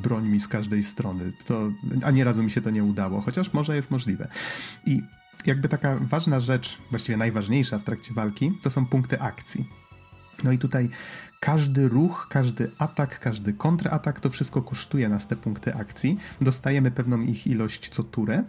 brońmi 0.02 0.40
z 0.40 0.48
każdej 0.48 0.82
strony. 0.82 1.32
To, 1.46 1.72
a 2.02 2.10
nie 2.10 2.24
razu 2.24 2.42
mi 2.42 2.50
się 2.50 2.60
to 2.60 2.70
nie 2.70 2.84
udało, 2.84 3.20
chociaż 3.20 3.52
może 3.52 3.76
jest 3.76 3.90
możliwe. 3.90 4.28
I 4.86 5.02
jakby 5.46 5.68
taka 5.68 5.96
ważna 5.96 6.40
rzecz, 6.40 6.78
właściwie 6.90 7.16
najważniejsza 7.16 7.78
w 7.78 7.84
trakcie 7.84 8.14
walki, 8.14 8.52
to 8.62 8.70
są 8.70 8.86
punkty 8.86 9.20
akcji. 9.20 9.64
No 10.44 10.52
i 10.52 10.58
tutaj 10.58 10.88
każdy 11.42 11.88
ruch, 11.88 12.26
każdy 12.30 12.70
atak, 12.78 13.18
każdy 13.18 13.52
kontratak, 13.52 14.20
to 14.20 14.30
wszystko 14.30 14.62
kosztuje 14.62 15.08
nas 15.08 15.26
te 15.26 15.36
punkty 15.36 15.74
akcji. 15.74 16.18
Dostajemy 16.40 16.90
pewną 16.90 17.20
ich 17.20 17.46
ilość 17.46 17.88
co 17.88 18.02
turę. 18.02 18.44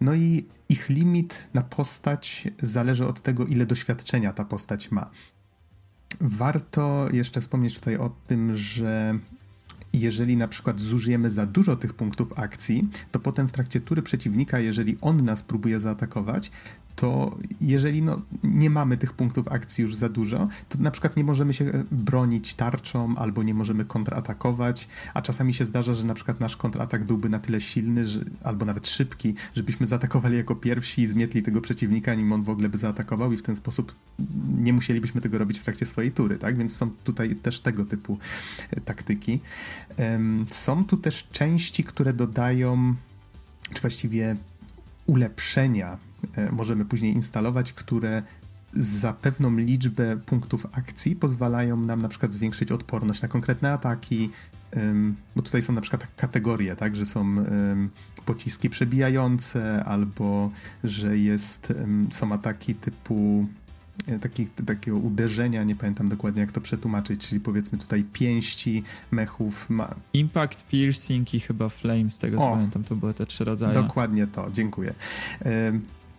No 0.00 0.14
i 0.14 0.46
ich 0.68 0.88
limit 0.88 1.48
na 1.54 1.62
postać 1.62 2.48
zależy 2.62 3.06
od 3.06 3.22
tego, 3.22 3.46
ile 3.46 3.66
doświadczenia 3.66 4.32
ta 4.32 4.44
postać 4.44 4.90
ma. 4.90 5.10
Warto 6.20 7.08
jeszcze 7.12 7.40
wspomnieć 7.40 7.74
tutaj 7.74 7.96
o 7.96 8.10
tym, 8.26 8.56
że 8.56 9.18
jeżeli 9.92 10.36
na 10.36 10.48
przykład 10.48 10.80
zużyjemy 10.80 11.30
za 11.30 11.46
dużo 11.46 11.76
tych 11.76 11.94
punktów 11.94 12.38
akcji, 12.38 12.88
to 13.10 13.20
potem 13.20 13.48
w 13.48 13.52
trakcie 13.52 13.80
tury 13.80 14.02
przeciwnika, 14.02 14.58
jeżeli 14.58 14.98
on 15.00 15.24
nas 15.24 15.42
próbuje 15.42 15.80
zaatakować, 15.80 16.50
to 16.96 17.36
jeżeli 17.60 18.02
no, 18.02 18.22
nie 18.44 18.70
mamy 18.70 18.96
tych 18.96 19.12
punktów 19.12 19.48
akcji 19.48 19.82
już 19.82 19.94
za 19.94 20.08
dużo, 20.08 20.48
to 20.68 20.78
na 20.78 20.90
przykład 20.90 21.16
nie 21.16 21.24
możemy 21.24 21.54
się 21.54 21.84
bronić 21.90 22.54
tarczą 22.54 23.16
albo 23.16 23.42
nie 23.42 23.54
możemy 23.54 23.84
kontratakować, 23.84 24.88
a 25.14 25.22
czasami 25.22 25.54
się 25.54 25.64
zdarza, 25.64 25.94
że 25.94 26.04
na 26.04 26.14
przykład 26.14 26.40
nasz 26.40 26.56
kontratak 26.56 27.04
byłby 27.04 27.28
na 27.28 27.38
tyle 27.38 27.60
silny, 27.60 28.06
że, 28.06 28.20
albo 28.44 28.64
nawet 28.64 28.88
szybki, 28.88 29.34
żebyśmy 29.54 29.86
zaatakowali 29.86 30.36
jako 30.36 30.56
pierwsi 30.56 31.02
i 31.02 31.06
zmietli 31.06 31.42
tego 31.42 31.60
przeciwnika, 31.60 32.14
nim 32.14 32.32
on 32.32 32.42
w 32.42 32.50
ogóle 32.50 32.68
by 32.68 32.78
zaatakował 32.78 33.32
i 33.32 33.36
w 33.36 33.42
ten 33.42 33.56
sposób 33.56 33.94
nie 34.58 34.72
musielibyśmy 34.72 35.20
tego 35.20 35.38
robić 35.38 35.58
w 35.58 35.64
trakcie 35.64 35.86
swojej 35.86 36.12
tury, 36.12 36.38
tak? 36.38 36.56
Więc 36.56 36.76
są 36.76 36.90
tutaj 37.04 37.36
też 37.36 37.60
tego 37.60 37.84
typu 37.84 38.18
e, 38.70 38.80
taktyki. 38.80 39.40
Są 40.46 40.84
tu 40.84 40.96
też 40.96 41.28
części, 41.32 41.84
które 41.84 42.12
dodają, 42.12 42.94
czy 43.74 43.80
właściwie 43.80 44.36
ulepszenia 45.06 45.98
E, 46.11 46.11
możemy 46.52 46.84
później 46.84 47.12
instalować, 47.12 47.72
które 47.72 48.22
za 48.74 49.12
pewną 49.12 49.56
liczbę 49.56 50.16
punktów 50.16 50.66
akcji 50.72 51.16
pozwalają 51.16 51.76
nam 51.76 52.02
na 52.02 52.08
przykład 52.08 52.32
zwiększyć 52.32 52.72
odporność 52.72 53.22
na 53.22 53.28
konkretne 53.28 53.72
ataki, 53.72 54.30
bo 55.36 55.42
tutaj 55.42 55.62
są 55.62 55.72
na 55.72 55.80
przykład 55.80 56.06
kategorie, 56.16 56.76
tak, 56.76 56.96
że 56.96 57.06
są 57.06 57.34
pociski 58.24 58.70
przebijające 58.70 59.84
albo 59.84 60.50
że 60.84 61.18
jest, 61.18 61.72
są 62.10 62.32
ataki 62.32 62.74
typu 62.74 63.46
E, 64.06 64.18
taki, 64.18 64.46
takiego 64.46 64.96
uderzenia, 64.96 65.64
nie 65.64 65.76
pamiętam 65.76 66.08
dokładnie 66.08 66.40
jak 66.40 66.52
to 66.52 66.60
przetłumaczyć, 66.60 67.28
czyli 67.28 67.40
powiedzmy 67.40 67.78
tutaj 67.78 68.04
pięści 68.12 68.82
mechów. 69.10 69.70
Ma... 69.70 69.94
Impact, 70.12 70.66
piercing 70.66 71.34
i 71.34 71.40
chyba 71.40 71.68
flame, 71.68 72.10
z 72.10 72.18
tego 72.18 72.38
co 72.38 72.50
pamiętam, 72.50 72.84
to 72.84 72.96
były 72.96 73.14
te 73.14 73.26
trzy 73.26 73.44
rodzaje. 73.44 73.74
Dokładnie 73.74 74.26
to, 74.26 74.50
dziękuję. 74.52 74.94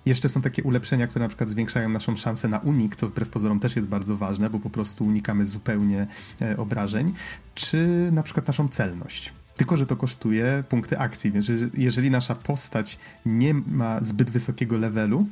Jeszcze 0.05 0.29
są 0.29 0.41
takie 0.41 0.63
ulepszenia, 0.63 1.07
które 1.07 1.25
na 1.25 1.29
przykład 1.29 1.49
zwiększają 1.49 1.89
naszą 1.89 2.15
szansę 2.15 2.47
na 2.47 2.59
unik, 2.59 2.95
co 2.95 3.07
wbrew 3.07 3.29
pozorom 3.29 3.59
też 3.59 3.75
jest 3.75 3.87
bardzo 3.87 4.17
ważne, 4.17 4.49
bo 4.49 4.59
po 4.59 4.69
prostu 4.69 5.05
unikamy 5.05 5.45
zupełnie 5.45 6.07
e, 6.41 6.57
obrażeń, 6.57 7.13
czy 7.55 8.09
na 8.11 8.23
przykład 8.23 8.47
naszą 8.47 8.67
celność. 8.67 9.33
Tylko, 9.55 9.77
że 9.77 9.85
to 9.85 9.95
kosztuje 9.95 10.63
punkty 10.69 10.99
akcji, 10.99 11.31
więc 11.31 11.51
jeżeli 11.77 12.11
nasza 12.11 12.35
postać 12.35 12.99
nie 13.25 13.53
ma 13.53 14.03
zbyt 14.03 14.29
wysokiego 14.29 14.77
levelu, 14.77 15.27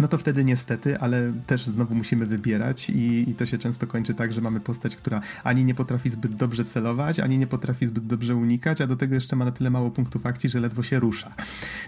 no 0.00 0.08
to 0.08 0.18
wtedy 0.18 0.44
niestety, 0.44 1.00
ale 1.00 1.32
też 1.46 1.66
znowu 1.66 1.94
musimy 1.94 2.26
wybierać 2.26 2.90
i, 2.90 3.30
i, 3.30 3.34
to 3.34 3.46
się 3.46 3.58
często 3.58 3.86
kończy 3.86 4.14
tak, 4.14 4.32
że 4.32 4.40
mamy 4.40 4.60
postać, 4.60 4.96
która 4.96 5.20
ani 5.44 5.64
nie 5.64 5.74
potrafi 5.74 6.08
zbyt 6.08 6.34
dobrze 6.34 6.64
celować, 6.64 7.20
ani 7.20 7.38
nie 7.38 7.46
potrafi 7.46 7.86
zbyt 7.86 8.06
dobrze 8.06 8.36
unikać, 8.36 8.80
a 8.80 8.86
do 8.86 8.96
tego 8.96 9.14
jeszcze 9.14 9.36
ma 9.36 9.44
na 9.44 9.50
tyle 9.50 9.70
mało 9.70 9.90
punktów 9.90 10.26
akcji, 10.26 10.50
że 10.50 10.60
ledwo 10.60 10.82
się 10.82 11.00
rusza. 11.00 11.34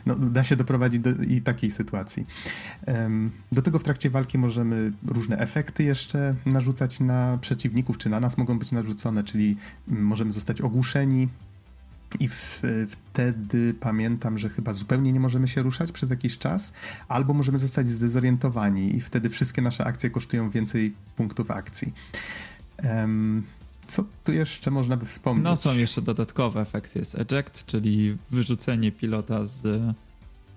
No, 0.06 0.14
da 0.14 0.44
się 0.44 0.56
doprowadzić 0.56 1.00
do 1.00 1.10
i 1.10 1.40
takiej 1.40 1.70
sytuacji. 1.70 2.26
Do 3.52 3.62
tego 3.62 3.78
w 3.78 3.84
trakcie 3.84 4.10
walki 4.10 4.38
możemy 4.38 4.92
różne 5.06 5.38
efekty 5.38 5.84
jeszcze 5.84 6.34
narzucać 6.46 7.00
na 7.00 7.38
przeciwników, 7.40 7.98
czy 7.98 8.08
na 8.08 8.20
nas 8.20 8.38
mogą 8.38 8.58
być 8.58 8.72
narzucone, 8.72 9.24
czyli 9.24 9.56
możemy 9.88 10.32
zostać 10.32 10.60
ogłuszeni, 10.60 11.28
i 12.20 12.28
w, 12.28 12.62
wtedy 12.88 13.74
pamiętam, 13.80 14.38
że 14.38 14.48
chyba 14.48 14.72
zupełnie 14.72 15.12
nie 15.12 15.20
możemy 15.20 15.48
się 15.48 15.62
ruszać 15.62 15.92
przez 15.92 16.10
jakiś 16.10 16.38
czas, 16.38 16.72
albo 17.08 17.34
możemy 17.34 17.58
zostać 17.58 17.88
zdezorientowani, 17.88 18.96
i 18.96 19.00
wtedy 19.00 19.30
wszystkie 19.30 19.62
nasze 19.62 19.84
akcje 19.84 20.10
kosztują 20.10 20.50
więcej 20.50 20.94
punktów 21.16 21.50
akcji. 21.50 21.92
Um, 22.84 23.42
co 23.86 24.04
tu 24.24 24.32
jeszcze 24.32 24.70
można 24.70 24.96
by 24.96 25.06
wspomnieć? 25.06 25.44
No, 25.44 25.56
są 25.56 25.76
jeszcze 25.76 26.02
dodatkowe 26.02 26.60
efekty. 26.60 26.98
Jest 26.98 27.14
eject, 27.14 27.66
czyli 27.66 28.16
wyrzucenie 28.30 28.92
pilota 28.92 29.46
z 29.46 29.82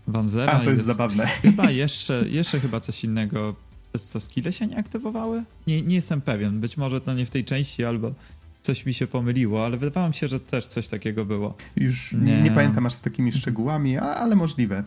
Wanzera. 0.07 0.51
A, 0.51 0.59
to 0.59 0.69
jest, 0.69 0.71
jest 0.71 0.85
zabawne. 0.85 1.27
Chyba 1.41 1.71
jeszcze, 1.71 2.29
jeszcze 2.29 2.59
chyba 2.59 2.79
coś 2.79 3.03
innego. 3.03 3.55
Przez 3.89 4.09
co 4.09 4.19
skille 4.19 4.53
się 4.53 4.67
nie 4.67 4.77
aktywowały? 4.77 5.43
Nie, 5.67 5.81
nie 5.81 5.95
jestem 5.95 6.21
pewien. 6.21 6.59
Być 6.59 6.77
może 6.77 7.01
to 7.01 7.13
nie 7.13 7.25
w 7.25 7.29
tej 7.29 7.45
części, 7.45 7.83
albo 7.85 8.13
coś 8.61 8.85
mi 8.85 8.93
się 8.93 9.07
pomyliło, 9.07 9.65
ale 9.65 9.77
wydawało 9.77 10.07
mi 10.07 10.13
się, 10.13 10.27
że 10.27 10.39
też 10.39 10.65
coś 10.65 10.87
takiego 10.87 11.25
było. 11.25 11.55
Już 11.75 12.13
nie, 12.13 12.41
nie 12.41 12.51
pamiętam 12.51 12.85
aż 12.85 12.93
z 12.93 13.01
takimi 13.01 13.31
szczegółami, 13.31 13.97
ale 13.97 14.35
możliwe. 14.35 14.83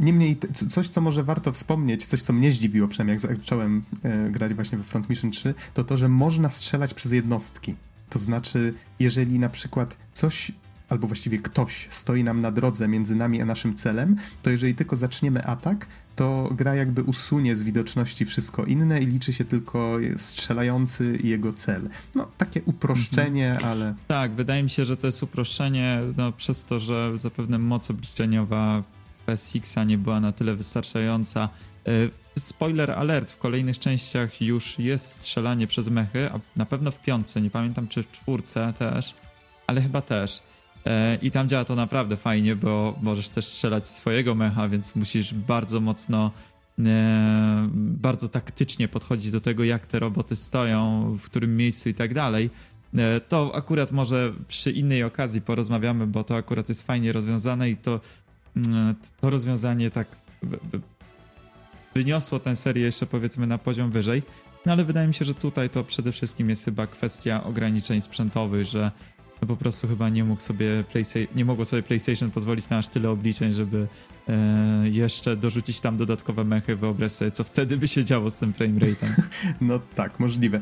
Niemniej 0.00 0.36
coś, 0.68 0.88
co 0.88 1.00
może 1.00 1.22
warto 1.22 1.52
wspomnieć, 1.52 2.06
coś, 2.06 2.22
co 2.22 2.32
mnie 2.32 2.52
zdziwiło, 2.52 2.88
przynajmniej 2.88 3.18
jak 3.22 3.38
zacząłem 3.38 3.82
e, 4.02 4.30
grać 4.30 4.54
właśnie 4.54 4.78
we 4.78 4.84
Front 4.84 5.08
Mission 5.10 5.30
3, 5.30 5.54
to 5.74 5.84
to, 5.84 5.96
że 5.96 6.08
można 6.08 6.50
strzelać 6.50 6.94
przez 6.94 7.12
jednostki. 7.12 7.74
To 8.10 8.18
znaczy, 8.18 8.74
jeżeli 8.98 9.38
na 9.38 9.48
przykład 9.48 9.96
coś 10.12 10.52
albo 10.88 11.06
właściwie 11.06 11.38
ktoś 11.38 11.86
stoi 11.90 12.24
nam 12.24 12.40
na 12.40 12.50
drodze 12.50 12.88
między 12.88 13.16
nami 13.16 13.42
a 13.42 13.44
naszym 13.44 13.74
celem, 13.74 14.16
to 14.42 14.50
jeżeli 14.50 14.74
tylko 14.74 14.96
zaczniemy 14.96 15.44
atak, 15.44 15.86
to 16.16 16.50
gra 16.52 16.74
jakby 16.74 17.02
usunie 17.02 17.56
z 17.56 17.62
widoczności 17.62 18.24
wszystko 18.24 18.64
inne 18.64 19.00
i 19.00 19.06
liczy 19.06 19.32
się 19.32 19.44
tylko 19.44 19.98
strzelający 20.16 21.18
i 21.22 21.28
jego 21.28 21.52
cel. 21.52 21.88
No, 22.14 22.28
takie 22.38 22.62
uproszczenie, 22.62 23.48
mhm. 23.48 23.72
ale... 23.72 23.94
Tak, 24.08 24.32
wydaje 24.32 24.62
mi 24.62 24.70
się, 24.70 24.84
że 24.84 24.96
to 24.96 25.06
jest 25.06 25.22
uproszczenie 25.22 26.00
no, 26.16 26.32
przez 26.32 26.64
to, 26.64 26.78
że 26.78 27.12
zapewne 27.18 27.58
moc 27.58 27.90
obliczeniowa 27.90 28.82
PSX-a 29.26 29.84
nie 29.84 29.98
była 29.98 30.20
na 30.20 30.32
tyle 30.32 30.54
wystarczająca. 30.54 31.48
E, 31.86 31.90
spoiler 32.38 32.90
alert, 32.90 33.32
w 33.32 33.38
kolejnych 33.38 33.78
częściach 33.78 34.40
już 34.40 34.78
jest 34.78 35.06
strzelanie 35.10 35.66
przez 35.66 35.88
mechy, 35.88 36.30
a 36.32 36.40
na 36.56 36.66
pewno 36.66 36.90
w 36.90 37.02
piątce, 37.02 37.40
nie 37.40 37.50
pamiętam 37.50 37.88
czy 37.88 38.02
w 38.02 38.10
czwórce 38.10 38.72
też, 38.78 39.14
ale 39.66 39.82
chyba 39.82 40.02
też. 40.02 40.42
E, 40.86 41.18
I 41.22 41.30
tam 41.30 41.48
działa 41.48 41.64
to 41.64 41.74
naprawdę 41.74 42.16
fajnie, 42.16 42.56
bo 42.56 42.98
możesz 43.02 43.28
też 43.28 43.46
strzelać 43.46 43.86
swojego 43.86 44.34
mecha, 44.34 44.68
więc 44.68 44.94
musisz 44.94 45.34
bardzo 45.34 45.80
mocno, 45.80 46.30
e, 46.78 47.68
bardzo 47.72 48.28
taktycznie 48.28 48.88
podchodzić 48.88 49.30
do 49.30 49.40
tego, 49.40 49.64
jak 49.64 49.86
te 49.86 49.98
roboty 49.98 50.36
stoją, 50.36 51.04
w 51.20 51.22
którym 51.22 51.56
miejscu 51.56 51.88
i 51.88 51.94
tak 51.94 52.14
dalej. 52.14 52.50
E, 52.96 53.20
to 53.20 53.52
akurat 53.54 53.92
może 53.92 54.32
przy 54.48 54.70
innej 54.70 55.04
okazji 55.04 55.40
porozmawiamy, 55.40 56.06
bo 56.06 56.24
to 56.24 56.36
akurat 56.36 56.68
jest 56.68 56.82
fajnie 56.82 57.12
rozwiązane 57.12 57.70
i 57.70 57.76
to, 57.76 58.00
to 59.20 59.30
rozwiązanie 59.30 59.90
tak 59.90 60.08
wyniosło 61.94 62.38
tę 62.38 62.56
serię 62.56 62.84
jeszcze 62.84 63.06
powiedzmy 63.06 63.46
na 63.46 63.58
poziom 63.58 63.90
wyżej. 63.90 64.22
No 64.66 64.72
ale 64.72 64.84
wydaje 64.84 65.08
mi 65.08 65.14
się, 65.14 65.24
że 65.24 65.34
tutaj 65.34 65.70
to 65.70 65.84
przede 65.84 66.12
wszystkim 66.12 66.50
jest 66.50 66.64
chyba 66.64 66.86
kwestia 66.86 67.44
ograniczeń 67.44 68.00
sprzętowych, 68.00 68.66
że 68.66 68.90
no 69.42 69.48
po 69.48 69.56
prostu 69.56 69.88
chyba 69.88 70.08
nie 70.08 70.24
mógł 70.24 70.42
sobie 70.42 70.84
nie 71.34 71.44
mogło 71.44 71.64
sobie 71.64 71.82
PlayStation 71.82 72.30
pozwolić 72.30 72.68
na 72.68 72.78
aż 72.78 72.88
tyle 72.88 73.10
obliczeń, 73.10 73.52
żeby 73.52 73.86
e, 74.28 74.88
jeszcze 74.88 75.36
dorzucić 75.36 75.80
tam 75.80 75.96
dodatkowe 75.96 76.44
mechy. 76.44 76.76
Wyobraź 76.76 77.12
sobie, 77.12 77.30
co 77.30 77.44
wtedy 77.44 77.76
by 77.76 77.88
się 77.88 78.04
działo 78.04 78.30
z 78.30 78.38
tym 78.38 78.52
framerate'em. 78.52 79.22
No 79.60 79.80
tak, 79.94 80.20
możliwe 80.20 80.60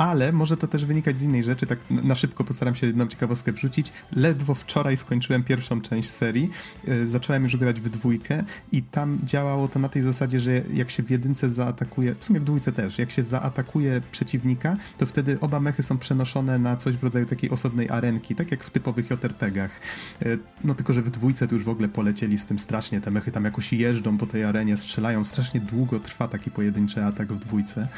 ale 0.00 0.32
może 0.32 0.56
to 0.56 0.66
też 0.66 0.84
wynikać 0.84 1.18
z 1.18 1.22
innej 1.22 1.44
rzeczy, 1.44 1.66
tak 1.66 1.78
na 1.90 2.14
szybko 2.14 2.44
postaram 2.44 2.74
się 2.74 2.86
jedną 2.86 3.06
ciekawostkę 3.06 3.52
wrzucić. 3.52 3.92
Ledwo 4.16 4.54
wczoraj 4.54 4.96
skończyłem 4.96 5.44
pierwszą 5.44 5.80
część 5.80 6.10
serii, 6.10 6.50
yy, 6.84 7.06
zacząłem 7.06 7.42
już 7.42 7.56
grać 7.56 7.80
w 7.80 7.88
dwójkę 7.88 8.44
i 8.72 8.82
tam 8.82 9.18
działało 9.24 9.68
to 9.68 9.78
na 9.78 9.88
tej 9.88 10.02
zasadzie, 10.02 10.40
że 10.40 10.62
jak 10.72 10.90
się 10.90 11.02
w 11.02 11.10
jedynce 11.10 11.50
zaatakuje, 11.50 12.14
w 12.14 12.24
sumie 12.24 12.40
w 12.40 12.44
dwójce 12.44 12.72
też, 12.72 12.98
jak 12.98 13.10
się 13.10 13.22
zaatakuje 13.22 14.00
przeciwnika, 14.12 14.76
to 14.98 15.06
wtedy 15.06 15.40
oba 15.40 15.60
mechy 15.60 15.82
są 15.82 15.98
przenoszone 15.98 16.58
na 16.58 16.76
coś 16.76 16.96
w 16.96 17.04
rodzaju 17.04 17.26
takiej 17.26 17.50
osobnej 17.50 17.90
arenki, 17.90 18.34
tak 18.34 18.50
jak 18.50 18.64
w 18.64 18.70
typowych 18.70 19.10
JRPG-ach. 19.10 19.80
Yy, 20.20 20.38
no 20.64 20.74
tylko, 20.74 20.92
że 20.92 21.02
w 21.02 21.10
dwójce 21.10 21.46
to 21.46 21.54
już 21.54 21.64
w 21.64 21.68
ogóle 21.68 21.88
polecieli 21.88 22.38
z 22.38 22.46
tym 22.46 22.58
strasznie, 22.58 23.00
te 23.00 23.10
mechy 23.10 23.30
tam 23.30 23.44
jakoś 23.44 23.72
jeżdżą 23.72 24.18
po 24.18 24.26
tej 24.26 24.44
arenie, 24.44 24.76
strzelają, 24.76 25.24
strasznie 25.24 25.60
długo 25.60 26.00
trwa 26.00 26.28
taki 26.28 26.50
pojedynczy 26.50 27.04
atak 27.04 27.32
w 27.32 27.38
dwójce. 27.38 27.88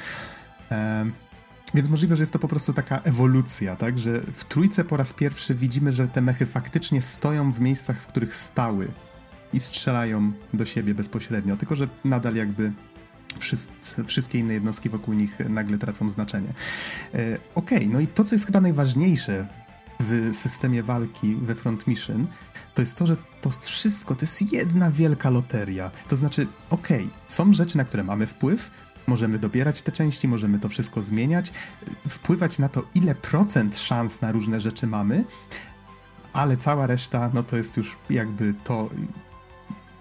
Yy. 0.71 1.32
Więc 1.75 1.89
możliwe, 1.89 2.17
że 2.17 2.23
jest 2.23 2.33
to 2.33 2.39
po 2.39 2.49
prostu 2.49 2.73
taka 2.73 2.99
ewolucja, 2.99 3.77
tak? 3.77 3.99
Że 3.99 4.21
w 4.21 4.45
trójce 4.45 4.85
po 4.85 4.97
raz 4.97 5.13
pierwszy 5.13 5.55
widzimy, 5.55 5.93
że 5.93 6.09
te 6.09 6.21
mechy 6.21 6.47
faktycznie 6.47 7.03
stoją 7.03 7.53
w 7.53 7.61
miejscach, 7.61 8.03
w 8.03 8.07
których 8.07 8.35
stały 8.35 8.89
i 9.53 9.61
strzelają 9.61 10.33
do 10.55 10.67
siebie 10.67 10.95
bezpośrednio, 10.95 11.57
tylko 11.57 11.77
że 11.77 11.89
nadal 12.05 12.35
jakby 12.35 12.73
wszyscy, 13.39 14.05
wszystkie 14.05 14.39
inne 14.39 14.55
jednostki 14.55 14.89
wokół 14.89 15.15
nich 15.15 15.39
nagle 15.49 15.79
tracą 15.79 16.11
znaczenie. 16.11 16.49
E, 17.15 17.39
Okej, 17.55 17.79
okay, 17.79 17.89
no 17.93 18.01
i 18.01 18.07
to, 18.07 18.25
co 18.25 18.35
jest 18.35 18.47
chyba 18.47 18.61
najważniejsze 18.61 19.47
w 20.01 20.37
systemie 20.37 20.83
walki 20.83 21.37
we 21.37 21.55
Front 21.55 21.87
Mission, 21.87 22.27
to 22.75 22.83
jest 22.83 22.97
to, 22.97 23.07
że 23.07 23.17
to 23.41 23.51
wszystko 23.51 24.15
to 24.15 24.21
jest 24.21 24.53
jedna 24.53 24.91
wielka 24.91 25.31
loteria. 25.31 25.91
To 26.09 26.17
znaczy, 26.17 26.47
okej, 26.71 27.05
okay, 27.05 27.11
są 27.27 27.53
rzeczy, 27.53 27.77
na 27.77 27.85
które 27.85 28.05
mamy 28.05 28.27
wpływ, 28.27 28.71
Możemy 29.07 29.39
dobierać 29.39 29.83
te 29.83 29.93
części, 29.93 30.29
możemy 30.29 30.59
to 30.59 30.69
wszystko 30.69 31.03
zmieniać, 31.03 31.53
wpływać 32.09 32.59
na 32.59 32.69
to, 32.69 32.85
ile 32.95 33.15
procent 33.15 33.79
szans 33.79 34.21
na 34.21 34.33
różne 34.33 34.61
rzeczy 34.61 34.87
mamy, 34.87 35.25
ale 36.33 36.57
cała 36.57 36.87
reszta, 36.87 37.31
no 37.35 37.43
to 37.43 37.57
jest 37.57 37.77
już 37.77 37.97
jakby 38.11 38.55
to, 38.65 38.91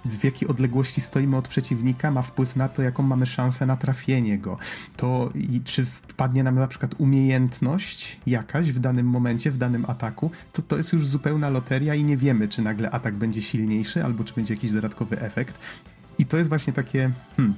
z 0.03 0.23
jakiej 0.23 0.47
odległości 0.47 1.01
stoimy 1.01 1.37
od 1.37 1.47
przeciwnika, 1.47 2.11
ma 2.11 2.21
wpływ 2.21 2.55
na 2.55 2.69
to, 2.69 2.81
jaką 2.81 3.03
mamy 3.03 3.25
szansę 3.25 3.65
na 3.65 3.77
trafienie 3.77 4.37
go. 4.37 4.57
To 4.95 5.29
i 5.35 5.61
czy 5.61 5.85
wpadnie 5.85 6.43
nam 6.43 6.55
na 6.55 6.67
przykład 6.67 6.95
umiejętność 6.97 8.19
jakaś 8.27 8.71
w 8.71 8.79
danym 8.79 9.05
momencie, 9.05 9.51
w 9.51 9.57
danym 9.57 9.85
ataku, 9.87 10.31
to 10.53 10.61
to 10.61 10.77
jest 10.77 10.93
już 10.93 11.07
zupełna 11.07 11.49
loteria 11.49 11.95
i 11.95 12.03
nie 12.03 12.17
wiemy, 12.17 12.47
czy 12.47 12.61
nagle 12.61 12.91
atak 12.91 13.15
będzie 13.15 13.41
silniejszy, 13.41 14.03
albo 14.03 14.23
czy 14.23 14.33
będzie 14.33 14.53
jakiś 14.53 14.71
dodatkowy 14.71 15.21
efekt. 15.21 15.59
I 16.19 16.25
to 16.25 16.37
jest 16.37 16.49
właśnie 16.49 16.73
takie, 16.73 17.11
hmm, 17.37 17.55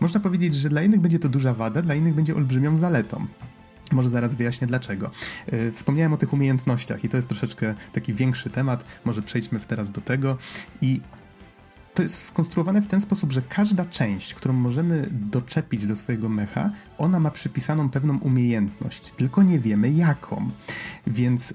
można 0.00 0.20
powiedzieć, 0.20 0.54
że 0.54 0.68
dla 0.68 0.82
innych 0.82 1.00
będzie 1.00 1.18
to 1.18 1.28
duża 1.28 1.54
wada, 1.54 1.82
dla 1.82 1.94
innych 1.94 2.14
będzie 2.14 2.36
olbrzymią 2.36 2.76
zaletą. 2.76 3.26
Może 3.92 4.08
zaraz 4.10 4.34
wyjaśnię 4.34 4.66
dlaczego. 4.66 5.10
E, 5.46 5.72
wspomniałem 5.72 6.12
o 6.12 6.16
tych 6.16 6.32
umiejętnościach 6.32 7.04
i 7.04 7.08
to 7.08 7.16
jest 7.16 7.28
troszeczkę 7.28 7.74
taki 7.92 8.14
większy 8.14 8.50
temat. 8.50 8.84
Może 9.04 9.22
przejdźmy 9.22 9.60
teraz 9.60 9.90
do 9.90 10.00
tego. 10.00 10.38
I 10.82 11.00
to 11.94 12.02
jest 12.02 12.24
skonstruowane 12.24 12.82
w 12.82 12.86
ten 12.86 13.00
sposób, 13.00 13.32
że 13.32 13.42
każda 13.42 13.84
część, 13.84 14.34
którą 14.34 14.54
możemy 14.54 15.08
doczepić 15.10 15.86
do 15.86 15.96
swojego 15.96 16.28
mecha, 16.28 16.70
ona 16.98 17.20
ma 17.20 17.30
przypisaną 17.30 17.90
pewną 17.90 18.18
umiejętność, 18.18 19.10
tylko 19.10 19.42
nie 19.42 19.58
wiemy 19.58 19.90
jaką. 19.90 20.50
Więc 21.06 21.54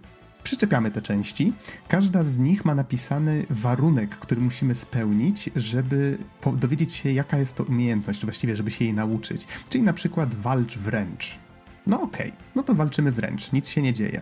przyczepiamy 0.49 0.91
te 0.91 1.01
części. 1.01 1.53
Każda 1.88 2.23
z 2.23 2.39
nich 2.39 2.65
ma 2.65 2.76
napisany 2.76 3.45
warunek, 3.49 4.09
który 4.09 4.41
musimy 4.41 4.76
spełnić, 4.76 5.49
żeby 5.55 6.17
dowiedzieć 6.53 6.93
się, 6.93 7.11
jaka 7.11 7.38
jest 7.38 7.55
to 7.55 7.63
umiejętność, 7.63 8.23
właściwie, 8.23 8.55
żeby 8.55 8.71
się 8.71 8.85
jej 8.85 8.93
nauczyć. 8.93 9.47
Czyli 9.69 9.84
na 9.84 9.93
przykład 9.93 10.35
walcz 10.35 10.77
wręcz. 10.77 11.39
No 11.88 12.01
okej, 12.01 12.27
okay, 12.27 12.41
no 12.55 12.63
to 12.63 12.76
walczymy 12.76 13.11
wręcz, 13.11 13.51
nic 13.51 13.67
się 13.67 13.81
nie 13.81 13.93
dzieje. 13.93 14.21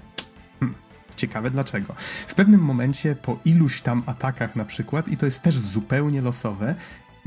Hm. 0.60 0.74
Ciekawe 1.16 1.52
dlaczego. 1.52 1.96
W 2.28 2.36
pewnym 2.36 2.62
momencie, 2.62 3.16
po 3.16 3.40
iluś 3.46 3.82
tam 3.82 4.04
atakach 4.06 4.56
na 4.56 4.66
przykład, 4.66 5.08
i 5.08 5.18
to 5.18 5.26
jest 5.26 5.42
też 5.42 5.60
zupełnie 5.60 6.22
losowe, 6.22 6.76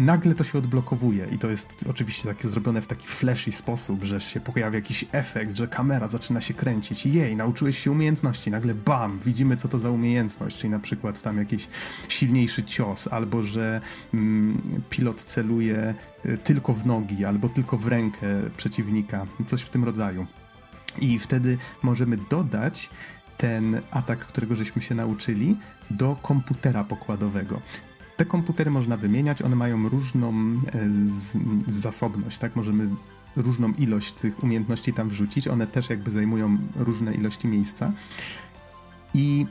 nagle 0.01 0.35
to 0.35 0.45
się 0.45 0.59
odblokowuje 0.59 1.27
i 1.33 1.39
to 1.39 1.51
jest 1.51 1.85
oczywiście 1.91 2.29
takie 2.29 2.49
zrobione 2.49 2.83
w 2.83 2.87
taki 2.87 3.07
flashy 3.07 3.53
sposób, 3.53 4.05
że 4.05 4.21
się 4.21 4.41
pojawia 4.41 4.79
jakiś 4.79 5.05
efekt, 5.13 5.57
że 5.57 5.69
kamera 5.69 6.09
zaczyna 6.09 6.41
się 6.41 6.55
kręcić. 6.55 7.07
Jej, 7.07 7.37
nauczyłeś 7.37 7.79
się 7.79 7.91
umiejętności, 7.91 8.51
nagle 8.51 8.75
bam, 8.75 9.19
widzimy 9.19 9.57
co 9.57 9.69
to 9.69 9.79
za 9.79 9.91
umiejętność, 9.91 10.59
czyli 10.59 10.71
na 10.71 10.79
przykład 10.79 11.23
tam 11.23 11.39
jakiś 11.39 11.69
silniejszy 12.09 12.63
cios, 12.63 13.09
albo 13.09 13.43
że 13.43 13.81
mm, 14.15 14.83
pilot 14.91 15.23
celuje 15.23 15.95
y, 16.27 16.39
tylko 16.39 16.73
w 16.73 16.87
nogi, 16.87 17.25
albo 17.25 17.49
tylko 17.49 17.77
w 17.77 17.87
rękę 17.87 18.27
przeciwnika, 18.57 19.27
coś 19.47 19.63
w 19.63 19.69
tym 19.69 19.85
rodzaju. 19.85 20.27
I 20.99 21.19
wtedy 21.19 21.59
możemy 21.83 22.17
dodać 22.31 22.91
ten 23.37 23.81
atak, 23.91 24.19
którego 24.19 24.55
żeśmy 24.55 24.83
się 24.83 24.95
nauczyli, 24.95 25.57
do 25.91 26.17
komputera 26.23 26.85
pokładowego. 26.85 27.61
Te 28.21 28.27
komputery 28.27 28.71
można 28.71 28.97
wymieniać, 28.97 29.43
one 29.43 29.57
mają 29.57 29.89
różną 29.89 30.33
e, 30.33 30.91
z, 31.07 31.39
zasobność, 31.67 32.39
tak? 32.39 32.57
Możemy 32.57 32.89
różną 33.37 33.73
ilość 33.73 34.13
tych 34.13 34.45
umiejętności 34.45 34.93
tam 34.93 35.09
wrzucić, 35.09 35.49
one 35.49 35.67
też 35.67 35.91
jakby 35.91 36.11
zajmują 36.11 36.59
różne 36.77 37.15
ilości 37.15 37.49
miejsca. 37.49 37.93
I 39.15 39.47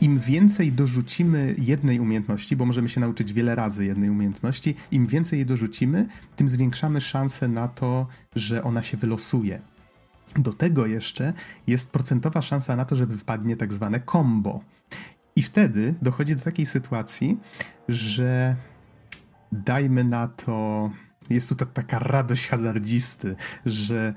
im 0.00 0.18
więcej 0.18 0.72
dorzucimy 0.72 1.54
jednej 1.58 2.00
umiejętności, 2.00 2.56
bo 2.56 2.66
możemy 2.66 2.88
się 2.88 3.00
nauczyć 3.00 3.32
wiele 3.32 3.54
razy 3.54 3.86
jednej 3.86 4.10
umiejętności, 4.10 4.74
im 4.90 5.06
więcej 5.06 5.38
jej 5.38 5.46
dorzucimy, 5.46 6.06
tym 6.36 6.48
zwiększamy 6.48 7.00
szanse 7.00 7.48
na 7.48 7.68
to, 7.68 8.06
że 8.36 8.62
ona 8.62 8.82
się 8.82 8.96
wylosuje. 8.96 9.60
Do 10.36 10.52
tego 10.52 10.86
jeszcze 10.86 11.32
jest 11.66 11.90
procentowa 11.90 12.42
szansa 12.42 12.76
na 12.76 12.84
to, 12.84 12.96
żeby 12.96 13.16
wpadnie 13.16 13.56
tak 13.56 13.72
zwane 13.72 14.00
combo. 14.12 14.60
I 15.36 15.42
wtedy 15.42 15.94
dochodzi 16.02 16.36
do 16.36 16.42
takiej 16.42 16.66
sytuacji, 16.66 17.38
że 17.88 18.56
dajmy 19.52 20.04
na 20.04 20.28
to. 20.28 20.90
Jest 21.30 21.48
tu 21.48 21.54
ta, 21.54 21.66
taka 21.66 21.98
radość 21.98 22.48
hazardzisty, 22.48 23.36
że 23.66 24.14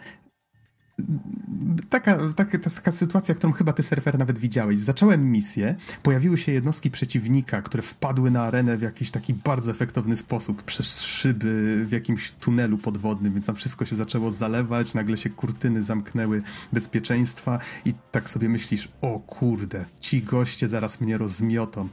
taka, 1.90 2.18
taka, 2.36 2.58
taka 2.60 2.92
sytuacja, 2.92 3.36
którą 3.36 3.54
chyba 3.54 3.74
ty 3.74 3.84
surfer 3.84 4.20
nawet 4.20 4.40
widziałeś. 4.40 4.80
Zacząłem 4.80 5.32
misję, 5.32 5.76
pojawiły 6.04 6.38
się 6.38 6.52
jednostki 6.52 6.92
przeciwnika, 6.92 7.62
które 7.62 7.84
wpadły 7.84 8.32
na 8.32 8.44
arenę 8.44 8.78
w 8.78 8.82
jakiś 8.82 9.12
taki 9.12 9.34
bardzo 9.34 9.72
efektowny 9.72 10.16
sposób, 10.16 10.64
przez 10.64 11.02
szyby 11.02 11.86
w 11.88 11.92
jakimś 11.92 12.32
tunelu 12.32 12.78
podwodnym, 12.78 13.34
więc 13.34 13.46
tam 13.46 13.56
wszystko 13.56 13.86
się 13.86 13.96
zaczęło 13.96 14.32
zalewać, 14.32 14.94
nagle 14.94 15.18
się 15.18 15.30
kurtyny 15.30 15.84
zamknęły 15.84 16.42
bezpieczeństwa 16.74 17.60
i 17.86 17.94
tak 18.12 18.30
sobie 18.30 18.50
myślisz, 18.50 18.90
o 19.02 19.20
kurde, 19.20 19.86
ci 20.00 20.22
goście 20.22 20.70
zaraz 20.70 21.02
mnie 21.02 21.18
rozmiotą. 21.18 21.90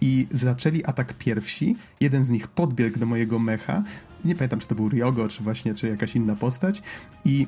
I 0.00 0.26
zaczęli 0.30 0.84
atak 0.84 1.14
pierwsi, 1.14 1.76
jeden 2.00 2.24
z 2.24 2.30
nich 2.30 2.48
podbiegł 2.48 2.98
do 2.98 3.06
mojego 3.06 3.38
mecha, 3.38 3.82
nie 4.24 4.34
pamiętam 4.34 4.60
czy 4.60 4.68
to 4.68 4.74
był 4.74 4.88
Ryogo, 4.88 5.28
czy 5.28 5.42
właśnie, 5.42 5.74
czy 5.74 5.88
jakaś 5.88 6.16
inna 6.16 6.36
postać 6.36 6.82
i 7.24 7.46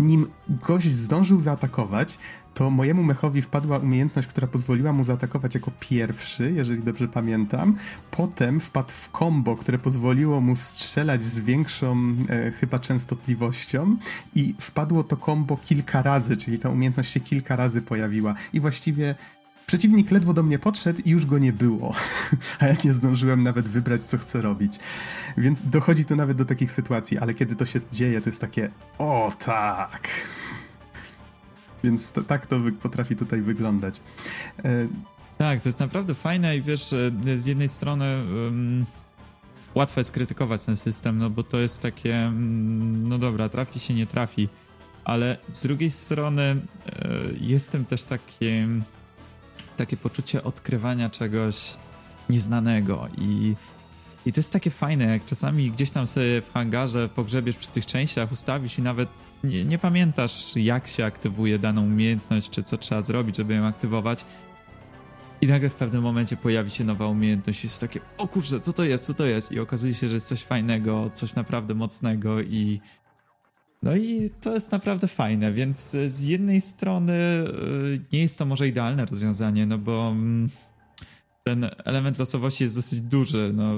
nim 0.00 0.26
gość 0.48 0.94
zdążył 0.94 1.40
zaatakować, 1.40 2.18
to 2.58 2.70
mojemu 2.70 3.02
mechowi 3.02 3.42
wpadła 3.42 3.78
umiejętność, 3.78 4.28
która 4.28 4.46
pozwoliła 4.46 4.92
mu 4.92 5.04
zaatakować 5.04 5.54
jako 5.54 5.70
pierwszy, 5.80 6.52
jeżeli 6.56 6.82
dobrze 6.82 7.08
pamiętam. 7.08 7.76
Potem 8.10 8.60
wpadł 8.60 8.90
w 8.92 9.18
combo, 9.18 9.56
które 9.56 9.78
pozwoliło 9.78 10.40
mu 10.40 10.56
strzelać 10.56 11.24
z 11.24 11.40
większą 11.40 11.96
e, 12.28 12.50
chyba 12.50 12.78
częstotliwością 12.78 13.96
i 14.34 14.54
wpadło 14.60 15.04
to 15.04 15.16
combo 15.16 15.56
kilka 15.56 16.02
razy, 16.02 16.36
czyli 16.36 16.58
ta 16.58 16.70
umiejętność 16.70 17.12
się 17.12 17.20
kilka 17.20 17.56
razy 17.56 17.82
pojawiła. 17.82 18.34
I 18.52 18.60
właściwie 18.60 19.14
Przeciwnik 19.68 20.10
ledwo 20.10 20.34
do 20.34 20.42
mnie 20.42 20.58
podszedł 20.58 21.02
i 21.04 21.10
już 21.10 21.26
go 21.26 21.38
nie 21.38 21.52
było, 21.52 21.94
a 22.60 22.66
ja 22.66 22.76
nie 22.84 22.92
zdążyłem 22.92 23.42
nawet 23.42 23.68
wybrać, 23.68 24.00
co 24.00 24.18
chcę 24.18 24.40
robić. 24.40 24.78
Więc 25.36 25.62
dochodzi 25.62 26.04
to 26.04 26.16
nawet 26.16 26.36
do 26.36 26.44
takich 26.44 26.72
sytuacji, 26.72 27.18
ale 27.18 27.34
kiedy 27.34 27.56
to 27.56 27.66
się 27.66 27.80
dzieje, 27.92 28.20
to 28.20 28.28
jest 28.28 28.40
takie 28.40 28.70
o 28.98 29.32
tak. 29.38 30.08
Więc 31.84 32.12
to, 32.12 32.22
tak 32.22 32.46
to 32.46 32.60
potrafi 32.82 33.16
tutaj 33.16 33.42
wyglądać. 33.42 34.00
E... 34.64 34.88
Tak, 35.38 35.60
to 35.60 35.68
jest 35.68 35.80
naprawdę 35.80 36.14
fajne 36.14 36.56
i 36.56 36.62
wiesz, 36.62 36.94
z 37.34 37.46
jednej 37.46 37.68
strony 37.68 38.04
um, 38.04 38.84
łatwo 39.74 40.00
jest 40.00 40.12
krytykować 40.12 40.64
ten 40.64 40.76
system, 40.76 41.18
no 41.18 41.30
bo 41.30 41.42
to 41.42 41.58
jest 41.58 41.82
takie, 41.82 42.14
um, 42.24 43.08
no 43.08 43.18
dobra, 43.18 43.48
trafi 43.48 43.78
się, 43.78 43.94
nie 43.94 44.06
trafi, 44.06 44.48
ale 45.04 45.36
z 45.48 45.62
drugiej 45.62 45.90
strony 45.90 46.42
e, 46.42 47.08
jestem 47.40 47.84
też 47.84 48.04
takim 48.04 48.82
takie 49.78 49.96
poczucie 49.96 50.44
odkrywania 50.44 51.10
czegoś 51.10 51.76
nieznanego 52.30 53.08
i 53.18 53.54
i 54.26 54.32
to 54.32 54.38
jest 54.38 54.52
takie 54.52 54.70
fajne, 54.70 55.04
jak 55.04 55.24
czasami 55.24 55.70
gdzieś 55.70 55.90
tam 55.90 56.06
sobie 56.06 56.42
w 56.42 56.52
hangarze 56.52 57.08
pogrzebiesz 57.08 57.56
przy 57.56 57.70
tych 57.70 57.86
częściach, 57.86 58.32
ustawisz 58.32 58.78
i 58.78 58.82
nawet 58.82 59.08
nie, 59.44 59.64
nie, 59.64 59.78
pamiętasz, 59.78 60.56
jak 60.56 60.88
się 60.88 61.04
aktywuje 61.04 61.58
daną 61.58 61.84
umiejętność, 61.84 62.50
czy 62.50 62.62
co 62.62 62.76
trzeba 62.76 63.02
zrobić, 63.02 63.36
żeby 63.36 63.54
ją 63.54 63.66
aktywować. 63.66 64.24
I 65.40 65.46
nagle 65.46 65.70
w 65.70 65.74
pewnym 65.74 66.02
momencie 66.02 66.36
pojawi 66.36 66.70
się 66.70 66.84
nowa 66.84 67.06
umiejętność 67.06 67.64
i 67.64 67.66
jest 67.66 67.80
takie, 67.80 68.00
o 68.18 68.28
kurczę, 68.28 68.60
co 68.60 68.72
to 68.72 68.84
jest, 68.84 69.04
co 69.04 69.14
to 69.14 69.26
jest? 69.26 69.52
I 69.52 69.60
okazuje 69.60 69.94
się, 69.94 70.08
że 70.08 70.14
jest 70.14 70.26
coś 70.26 70.42
fajnego, 70.42 71.10
coś 71.10 71.34
naprawdę 71.34 71.74
mocnego 71.74 72.40
i 72.40 72.80
no 73.82 73.96
i 73.96 74.30
to 74.40 74.54
jest 74.54 74.72
naprawdę 74.72 75.08
fajne, 75.08 75.52
więc 75.52 75.90
z 75.90 76.22
jednej 76.22 76.60
strony 76.60 77.12
y, 77.12 78.00
nie 78.12 78.20
jest 78.20 78.38
to 78.38 78.46
może 78.46 78.68
idealne 78.68 79.06
rozwiązanie, 79.06 79.66
no 79.66 79.78
bo 79.78 80.08
mm, 80.08 80.48
ten 81.44 81.70
element 81.84 82.18
losowości 82.18 82.64
jest 82.64 82.76
dosyć 82.76 83.00
duży, 83.00 83.50
no 83.54 83.74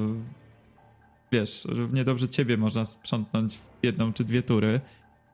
wiesz, 1.32 1.64
równie 1.68 2.05
dobrze 2.05 2.28
ciebie 2.28 2.56
można 2.56 2.85
sprzątnąć 2.85 3.56
w 3.56 3.68
jedną 3.82 4.12
czy 4.12 4.24
dwie 4.24 4.43
tury 4.43 4.81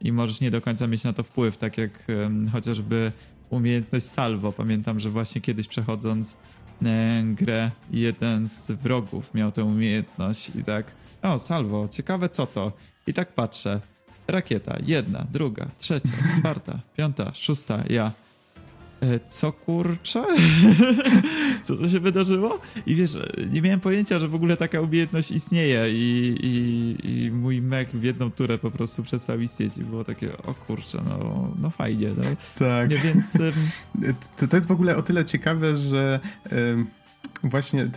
i 0.01 0.13
możesz 0.13 0.41
nie 0.41 0.51
do 0.51 0.61
końca 0.61 0.87
mieć 0.87 1.05
na 1.05 1.13
to 1.13 1.23
wpływ, 1.23 1.57
tak 1.57 1.79
jak 1.79 2.07
chociażby 2.53 3.13
umiejętność 3.51 4.07
salvo. 4.07 4.53
Pamiętam, 4.53 5.01
że 5.01 5.11
właśnie 5.11 5.41
kiedyś 5.41 5.69
przechodząc 5.69 6.37
e, 6.85 7.23
grę 7.25 7.71
jeden 7.91 8.49
z 8.49 8.71
wrogów 8.71 9.35
miał 9.35 9.53
tę 9.53 9.65
umiejętność 9.65 10.51
i 10.55 10.65
tak, 10.65 10.93
o 11.23 11.39
salvo, 11.39 11.89
ciekawe 11.89 12.29
co 12.29 12.47
to. 12.47 12.73
I 13.07 13.15
tak 13.15 13.33
patrzę, 13.33 13.81
Rakieta. 14.29 14.77
Jedna, 14.87 15.27
druga, 15.33 15.67
trzecia, 15.79 16.13
czwarta, 16.39 16.79
piąta, 16.97 17.35
szósta, 17.35 17.83
ja. 17.91 18.13
E, 19.01 19.21
co 19.29 19.53
kurczę? 19.53 20.25
Co 21.63 21.77
to 21.77 21.89
się 21.89 22.01
wydarzyło? 22.01 22.61
I 22.87 22.95
wiesz, 22.95 23.19
nie 23.51 23.63
miałem 23.63 23.81
pojęcia, 23.81 24.19
że 24.19 24.29
w 24.29 24.35
ogóle 24.35 24.57
taka 24.57 24.81
umiejętność 24.81 25.31
istnieje 25.31 25.93
i, 25.93 26.37
i, 26.43 27.25
i 27.25 27.31
mój 27.31 27.63
mech 27.63 27.91
w 27.91 28.03
jedną 28.03 28.31
turę 28.31 28.59
po 28.59 28.71
prostu 28.71 29.03
przestał 29.03 29.41
istnieć 29.41 29.79
i 29.79 29.85
było 29.85 30.05
takie, 30.05 30.39
o 30.39 30.55
kurczę, 30.55 30.99
no, 31.09 31.49
no 31.63 31.71
fajnie. 31.71 32.09
No. 32.17 32.23
Tak. 32.59 32.91
Nie, 32.91 32.99
więc... 32.99 33.33
To, 34.37 34.49
to 34.49 34.57
jest 34.57 34.69
w 34.69 34.73
ogóle 34.73 34.97
o 34.97 35.03
tyle 35.03 35.25
ciekawe, 35.25 35.77
że 35.77 36.21
właśnie 37.43 37.91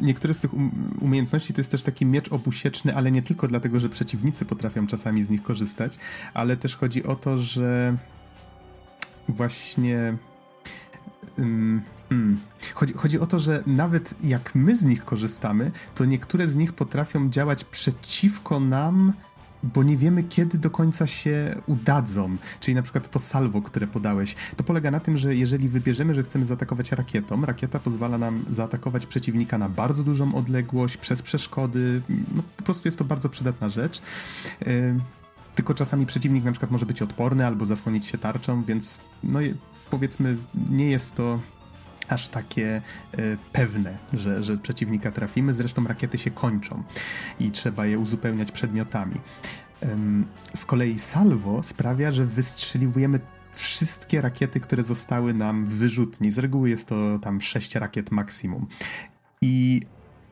niektóre 0.00 0.34
z 0.34 0.40
tych 0.40 0.54
um, 0.54 0.98
umiejętności 1.00 1.52
to 1.52 1.60
jest 1.60 1.70
też 1.70 1.82
taki 1.82 2.06
miecz 2.06 2.32
obusieczny, 2.32 2.96
ale 2.96 3.12
nie 3.12 3.22
tylko 3.22 3.48
dlatego, 3.48 3.80
że 3.80 3.88
przeciwnicy 3.88 4.44
potrafią 4.44 4.86
czasami 4.86 5.22
z 5.22 5.30
nich 5.30 5.42
korzystać, 5.42 5.98
ale 6.34 6.56
też 6.56 6.76
chodzi 6.76 7.04
o 7.04 7.16
to, 7.16 7.38
że 7.38 7.96
właśnie. 9.28 10.16
Hmm. 11.36 11.82
Chodzi, 12.74 12.92
chodzi 12.92 13.18
o 13.18 13.26
to, 13.26 13.38
że 13.38 13.62
nawet 13.66 14.14
jak 14.24 14.54
my 14.54 14.76
z 14.76 14.84
nich 14.84 15.04
korzystamy, 15.04 15.70
to 15.94 16.04
niektóre 16.04 16.48
z 16.48 16.56
nich 16.56 16.72
potrafią 16.72 17.30
działać 17.30 17.64
przeciwko 17.64 18.60
nam 18.60 19.12
bo 19.62 19.82
nie 19.82 19.96
wiemy, 19.96 20.22
kiedy 20.22 20.58
do 20.58 20.70
końca 20.70 21.06
się 21.06 21.54
udadzą. 21.66 22.36
Czyli 22.60 22.74
na 22.74 22.82
przykład 22.82 23.10
to 23.10 23.18
salvo, 23.18 23.62
które 23.62 23.86
podałeś. 23.86 24.36
To 24.56 24.64
polega 24.64 24.90
na 24.90 25.00
tym, 25.00 25.16
że 25.16 25.34
jeżeli 25.34 25.68
wybierzemy, 25.68 26.14
że 26.14 26.22
chcemy 26.22 26.44
zaatakować 26.44 26.92
rakietą, 26.92 27.46
rakieta 27.46 27.78
pozwala 27.78 28.18
nam 28.18 28.44
zaatakować 28.48 29.06
przeciwnika 29.06 29.58
na 29.58 29.68
bardzo 29.68 30.02
dużą 30.02 30.34
odległość, 30.34 30.96
przez 30.96 31.22
przeszkody. 31.22 32.02
No, 32.08 32.42
po 32.56 32.62
prostu 32.62 32.88
jest 32.88 32.98
to 32.98 33.04
bardzo 33.04 33.28
przydatna 33.28 33.68
rzecz. 33.68 34.02
Yy, 34.60 35.00
tylko 35.54 35.74
czasami 35.74 36.06
przeciwnik 36.06 36.44
na 36.44 36.52
przykład 36.52 36.70
może 36.70 36.86
być 36.86 37.02
odporny 37.02 37.46
albo 37.46 37.66
zasłonić 37.66 38.06
się 38.06 38.18
tarczą, 38.18 38.64
więc 38.64 38.98
no 39.24 39.40
powiedzmy 39.90 40.36
nie 40.70 40.90
jest 40.90 41.14
to 41.14 41.40
aż 42.08 42.28
takie 42.28 42.82
y, 43.18 43.36
pewne, 43.52 43.98
że, 44.12 44.42
że 44.42 44.56
przeciwnika 44.56 45.10
trafimy. 45.10 45.54
Zresztą 45.54 45.86
rakiety 45.86 46.18
się 46.18 46.30
kończą 46.30 46.82
i 47.40 47.50
trzeba 47.50 47.86
je 47.86 47.98
uzupełniać 47.98 48.52
przedmiotami. 48.52 49.20
z 50.54 50.64
kolei 50.64 50.98
salvo 50.98 51.62
sprawia, 51.62 52.10
że 52.10 52.26
wystrzeliwujemy 52.26 53.20
wszystkie 53.52 54.20
rakiety, 54.20 54.60
które 54.60 54.82
zostały 54.82 55.34
nam 55.34 55.66
wyrzutni. 55.66 56.30
Z 56.30 56.38
reguły 56.38 56.70
jest 56.70 56.88
to 56.88 57.18
tam 57.18 57.40
6 57.40 57.74
rakiet 57.74 58.10
maksimum. 58.10 58.66
I 59.40 59.80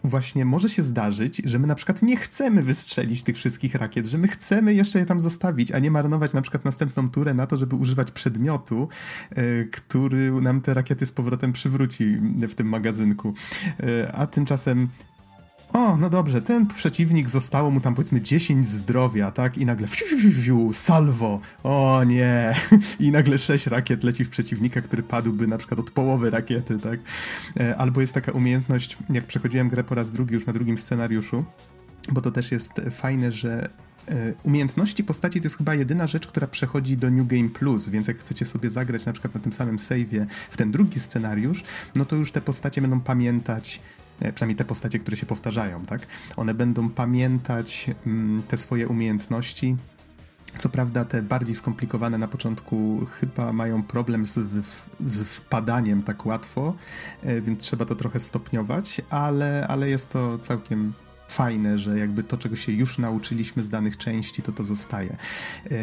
właśnie 0.04 0.44
może 0.44 0.68
się 0.68 0.82
zdarzyć, 0.82 1.42
że 1.44 1.58
my 1.58 1.66
na 1.66 1.74
przykład 1.74 2.02
nie 2.02 2.16
chcemy 2.16 2.62
wystrzelić 2.62 3.22
tych 3.22 3.36
wszystkich 3.36 3.74
rakiet, 3.74 4.06
że 4.06 4.18
my 4.18 4.28
chcemy 4.28 4.74
jeszcze 4.74 4.98
je 4.98 5.06
tam 5.06 5.20
zostawić, 5.20 5.72
a 5.72 5.78
nie 5.78 5.90
marnować 5.90 6.32
na 6.32 6.42
przykład 6.42 6.64
następną 6.64 7.10
turę 7.10 7.34
na 7.34 7.46
to, 7.46 7.56
żeby 7.56 7.76
używać 7.76 8.10
przedmiotu, 8.10 8.88
e, 9.30 9.64
który 9.64 10.40
nam 10.40 10.60
te 10.60 10.74
rakiety 10.74 11.06
z 11.06 11.12
powrotem 11.12 11.52
przywróci 11.52 12.16
w 12.48 12.54
tym 12.54 12.68
magazynku. 12.68 13.34
E, 13.80 14.12
a 14.12 14.26
tymczasem 14.26 14.88
o, 15.74 15.96
no 15.96 16.10
dobrze, 16.10 16.42
ten 16.42 16.66
przeciwnik 16.66 17.30
zostało 17.30 17.70
mu 17.70 17.80
tam 17.80 17.94
powiedzmy 17.94 18.20
10 18.20 18.68
zdrowia, 18.68 19.30
tak? 19.30 19.58
I 19.58 19.66
nagle 19.66 19.86
fiu, 19.86 20.04
fiu, 20.06 20.32
fiu, 20.32 20.72
salvo, 20.72 21.40
o 21.62 22.04
nie! 22.04 22.54
I 23.00 23.10
nagle 23.10 23.38
6 23.38 23.66
rakiet 23.66 24.04
leci 24.04 24.24
w 24.24 24.30
przeciwnika, 24.30 24.80
który 24.80 25.02
padłby 25.02 25.46
na 25.46 25.58
przykład 25.58 25.80
od 25.80 25.90
połowy 25.90 26.30
rakiety, 26.30 26.78
tak? 26.78 27.00
E, 27.60 27.76
albo 27.76 28.00
jest 28.00 28.12
taka 28.12 28.32
umiejętność, 28.32 28.98
jak 29.10 29.24
przechodziłem 29.24 29.68
grę 29.68 29.84
po 29.84 29.94
raz 29.94 30.10
drugi 30.10 30.34
już 30.34 30.46
na 30.46 30.52
drugim 30.52 30.78
scenariuszu, 30.78 31.44
bo 32.12 32.20
to 32.20 32.30
też 32.30 32.52
jest 32.52 32.72
fajne, 32.90 33.32
że 33.32 33.68
e, 34.08 34.34
Umiejętności 34.42 35.04
postaci 35.04 35.40
to 35.40 35.46
jest 35.46 35.56
chyba 35.56 35.74
jedyna 35.74 36.06
rzecz, 36.06 36.26
która 36.26 36.46
przechodzi 36.46 36.96
do 36.96 37.10
New 37.10 37.26
Game 37.26 37.48
Plus, 37.48 37.88
więc 37.88 38.08
jak 38.08 38.18
chcecie 38.18 38.46
sobie 38.46 38.70
zagrać 38.70 39.06
na 39.06 39.12
przykład 39.12 39.34
na 39.34 39.40
tym 39.40 39.52
samym 39.52 39.76
save'ie 39.76 40.26
w 40.50 40.56
ten 40.56 40.70
drugi 40.70 41.00
scenariusz, 41.00 41.64
no 41.96 42.04
to 42.04 42.16
już 42.16 42.32
te 42.32 42.40
postacie 42.40 42.80
będą 42.80 43.00
pamiętać 43.00 43.80
przynajmniej 44.34 44.56
te 44.56 44.64
postacie, 44.64 44.98
które 44.98 45.16
się 45.16 45.26
powtarzają, 45.26 45.84
tak? 45.84 46.06
One 46.36 46.54
będą 46.54 46.90
pamiętać 46.90 47.90
mm, 48.06 48.42
te 48.42 48.56
swoje 48.56 48.88
umiejętności. 48.88 49.76
Co 50.58 50.68
prawda, 50.68 51.04
te 51.04 51.22
bardziej 51.22 51.54
skomplikowane 51.54 52.18
na 52.18 52.28
początku 52.28 53.06
chyba 53.06 53.52
mają 53.52 53.82
problem 53.82 54.26
z, 54.26 54.40
z 55.00 55.22
wpadaniem 55.22 56.02
tak 56.02 56.26
łatwo, 56.26 56.74
e, 57.22 57.40
więc 57.40 57.60
trzeba 57.60 57.84
to 57.84 57.94
trochę 57.94 58.20
stopniować, 58.20 59.00
ale, 59.10 59.66
ale 59.68 59.88
jest 59.88 60.10
to 60.10 60.38
całkiem 60.38 60.92
fajne, 61.28 61.78
że 61.78 61.98
jakby 61.98 62.22
to, 62.22 62.38
czego 62.38 62.56
się 62.56 62.72
już 62.72 62.98
nauczyliśmy 62.98 63.62
z 63.62 63.68
danych 63.68 63.96
części, 63.96 64.42
to 64.42 64.52
to 64.52 64.64
zostaje. 64.64 65.16
E, 65.70 65.76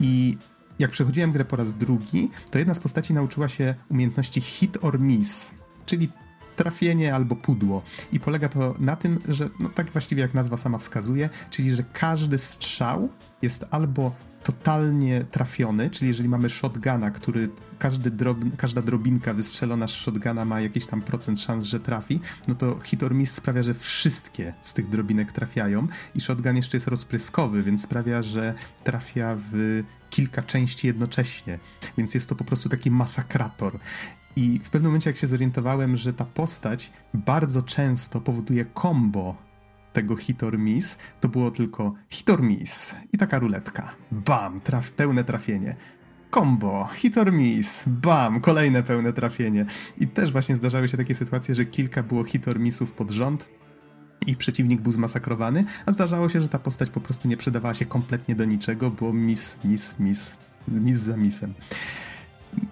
I 0.00 0.36
jak 0.78 0.90
przechodziłem 0.90 1.32
grę 1.32 1.44
po 1.44 1.56
raz 1.56 1.76
drugi, 1.76 2.30
to 2.50 2.58
jedna 2.58 2.74
z 2.74 2.80
postaci 2.80 3.14
nauczyła 3.14 3.48
się 3.48 3.74
umiejętności 3.88 4.40
hit 4.40 4.78
or 4.82 5.00
miss, 5.00 5.54
czyli 5.86 6.08
trafienie 6.56 7.14
albo 7.14 7.36
pudło. 7.36 7.82
I 8.12 8.20
polega 8.20 8.48
to 8.48 8.74
na 8.78 8.96
tym, 8.96 9.18
że 9.28 9.48
no 9.60 9.68
tak 9.68 9.90
właściwie 9.90 10.22
jak 10.22 10.34
nazwa 10.34 10.56
sama 10.56 10.78
wskazuje, 10.78 11.30
czyli 11.50 11.76
że 11.76 11.84
każdy 11.92 12.38
strzał 12.38 13.08
jest 13.42 13.64
albo 13.70 14.12
totalnie 14.46 15.24
trafiony, 15.30 15.90
czyli 15.90 16.08
jeżeli 16.08 16.28
mamy 16.28 16.48
shotguna, 16.48 17.10
który 17.10 17.50
każdy 17.78 18.12
każda 18.56 18.82
drobinka 18.82 19.34
wystrzelona 19.34 19.86
z 19.86 19.90
shotguna 19.90 20.44
ma 20.44 20.60
jakiś 20.60 20.86
tam 20.86 21.02
procent 21.02 21.40
szans, 21.40 21.64
że 21.64 21.80
trafi, 21.80 22.20
no 22.48 22.54
to 22.54 22.78
hit 22.80 23.02
or 23.02 23.14
miss 23.14 23.32
sprawia, 23.32 23.62
że 23.62 23.74
wszystkie 23.74 24.54
z 24.60 24.72
tych 24.72 24.88
drobinek 24.88 25.32
trafiają 25.32 25.86
i 26.14 26.20
shotgun 26.20 26.56
jeszcze 26.56 26.76
jest 26.76 26.86
rozpryskowy, 26.86 27.62
więc 27.62 27.82
sprawia, 27.82 28.22
że 28.22 28.54
trafia 28.84 29.36
w 29.52 29.82
kilka 30.10 30.42
części 30.42 30.86
jednocześnie, 30.86 31.58
więc 31.98 32.14
jest 32.14 32.28
to 32.28 32.34
po 32.34 32.44
prostu 32.44 32.68
taki 32.68 32.90
masakrator. 32.90 33.78
I 34.36 34.60
w 34.64 34.70
pewnym 34.70 34.90
momencie, 34.90 35.10
jak 35.10 35.18
się 35.18 35.26
zorientowałem, 35.26 35.96
że 35.96 36.12
ta 36.12 36.24
postać 36.24 36.92
bardzo 37.14 37.62
często 37.62 38.20
powoduje 38.20 38.66
combo 38.82 39.45
tego 39.96 40.16
hit 40.16 40.42
or 40.42 40.58
miss, 40.58 40.98
to 41.20 41.28
było 41.28 41.50
tylko 41.50 41.94
hit 42.08 42.30
or 42.30 42.42
miss 42.42 42.94
i 43.12 43.18
taka 43.18 43.38
ruletka. 43.38 43.92
Bam, 44.12 44.60
traf, 44.60 44.92
pełne 44.92 45.24
trafienie. 45.24 45.76
Combo, 46.30 46.88
hit 46.94 47.18
or 47.18 47.32
miss, 47.32 47.84
bam, 47.86 48.40
kolejne 48.40 48.82
pełne 48.82 49.12
trafienie. 49.12 49.66
I 49.98 50.08
też 50.08 50.32
właśnie 50.32 50.56
zdarzały 50.56 50.88
się 50.88 50.96
takie 50.96 51.14
sytuacje, 51.14 51.54
że 51.54 51.64
kilka 51.64 52.02
było 52.02 52.24
hit 52.24 52.48
or 52.48 52.60
missów 52.60 52.92
pod 52.92 53.10
rząd, 53.10 53.48
i 54.26 54.36
przeciwnik 54.36 54.80
był 54.80 54.92
zmasakrowany, 54.92 55.64
a 55.86 55.92
zdarzało 55.92 56.28
się, 56.28 56.40
że 56.40 56.48
ta 56.48 56.58
postać 56.58 56.90
po 56.90 57.00
prostu 57.00 57.28
nie 57.28 57.36
przydawała 57.36 57.74
się 57.74 57.86
kompletnie 57.86 58.34
do 58.34 58.44
niczego, 58.44 58.90
bo 58.90 59.12
miss, 59.12 59.58
miss, 59.64 59.98
miss, 59.98 60.36
miss 60.68 60.96
za 60.96 61.16
missem. 61.16 61.54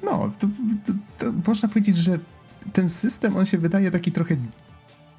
No, 0.02 0.30
to, 0.38 0.46
to, 0.84 0.92
to 1.18 1.32
można 1.46 1.68
powiedzieć, 1.68 1.96
że 1.96 2.18
ten 2.72 2.88
system, 2.88 3.36
on 3.36 3.46
się 3.46 3.58
wydaje 3.58 3.90
taki 3.90 4.12
trochę 4.12 4.36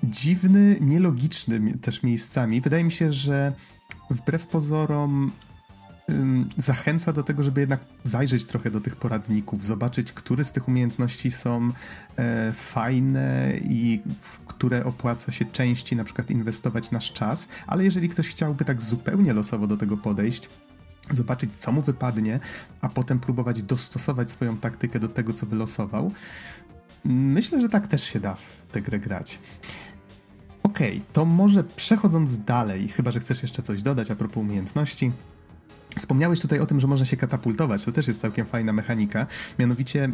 dziwny, 0.09 0.77
nielogiczny 0.81 1.77
też 1.77 2.03
miejscami. 2.03 2.61
Wydaje 2.61 2.83
mi 2.83 2.91
się, 2.91 3.13
że 3.13 3.53
wbrew 4.09 4.47
pozorom 4.47 5.31
zachęca 6.57 7.13
do 7.13 7.23
tego, 7.23 7.43
żeby 7.43 7.61
jednak 7.61 7.79
zajrzeć 8.03 8.45
trochę 8.45 8.71
do 8.71 8.81
tych 8.81 8.95
poradników, 8.95 9.65
zobaczyć, 9.65 10.13
które 10.13 10.43
z 10.43 10.51
tych 10.51 10.67
umiejętności 10.67 11.31
są 11.31 11.71
e, 12.17 12.53
fajne 12.53 13.53
i 13.69 14.01
w 14.21 14.39
które 14.39 14.85
opłaca 14.85 15.31
się 15.31 15.45
częściej 15.45 15.97
na 15.97 16.03
przykład 16.03 16.31
inwestować 16.31 16.91
nasz 16.91 17.13
czas, 17.13 17.47
ale 17.67 17.83
jeżeli 17.83 18.09
ktoś 18.09 18.27
chciałby 18.27 18.65
tak 18.65 18.81
zupełnie 18.81 19.33
losowo 19.33 19.67
do 19.67 19.77
tego 19.77 19.97
podejść, 19.97 20.49
zobaczyć, 21.11 21.49
co 21.57 21.71
mu 21.71 21.81
wypadnie, 21.81 22.39
a 22.81 22.89
potem 22.89 23.19
próbować 23.19 23.63
dostosować 23.63 24.31
swoją 24.31 24.57
taktykę 24.57 24.99
do 24.99 25.07
tego, 25.07 25.33
co 25.33 25.45
wylosował. 25.45 26.11
Myślę, 27.05 27.61
że 27.61 27.69
tak 27.69 27.87
też 27.87 28.03
się 28.03 28.19
da 28.19 28.35
w 28.35 28.71
tę 28.71 28.81
grę 28.81 28.99
grać. 28.99 29.39
Okej, 30.65 30.91
okay, 30.91 31.01
to 31.13 31.25
może 31.25 31.63
przechodząc 31.63 32.37
dalej, 32.37 32.87
chyba 32.87 33.11
że 33.11 33.19
chcesz 33.19 33.41
jeszcze 33.41 33.61
coś 33.61 33.81
dodać 33.81 34.11
a 34.11 34.15
propos 34.15 34.37
umiejętności. 34.37 35.11
Wspomniałeś 35.97 36.39
tutaj 36.39 36.59
o 36.59 36.65
tym, 36.65 36.79
że 36.79 36.87
można 36.87 37.05
się 37.05 37.17
katapultować, 37.17 37.85
to 37.85 37.91
też 37.91 38.07
jest 38.07 38.21
całkiem 38.21 38.45
fajna 38.45 38.73
mechanika. 38.73 39.27
Mianowicie 39.59 40.09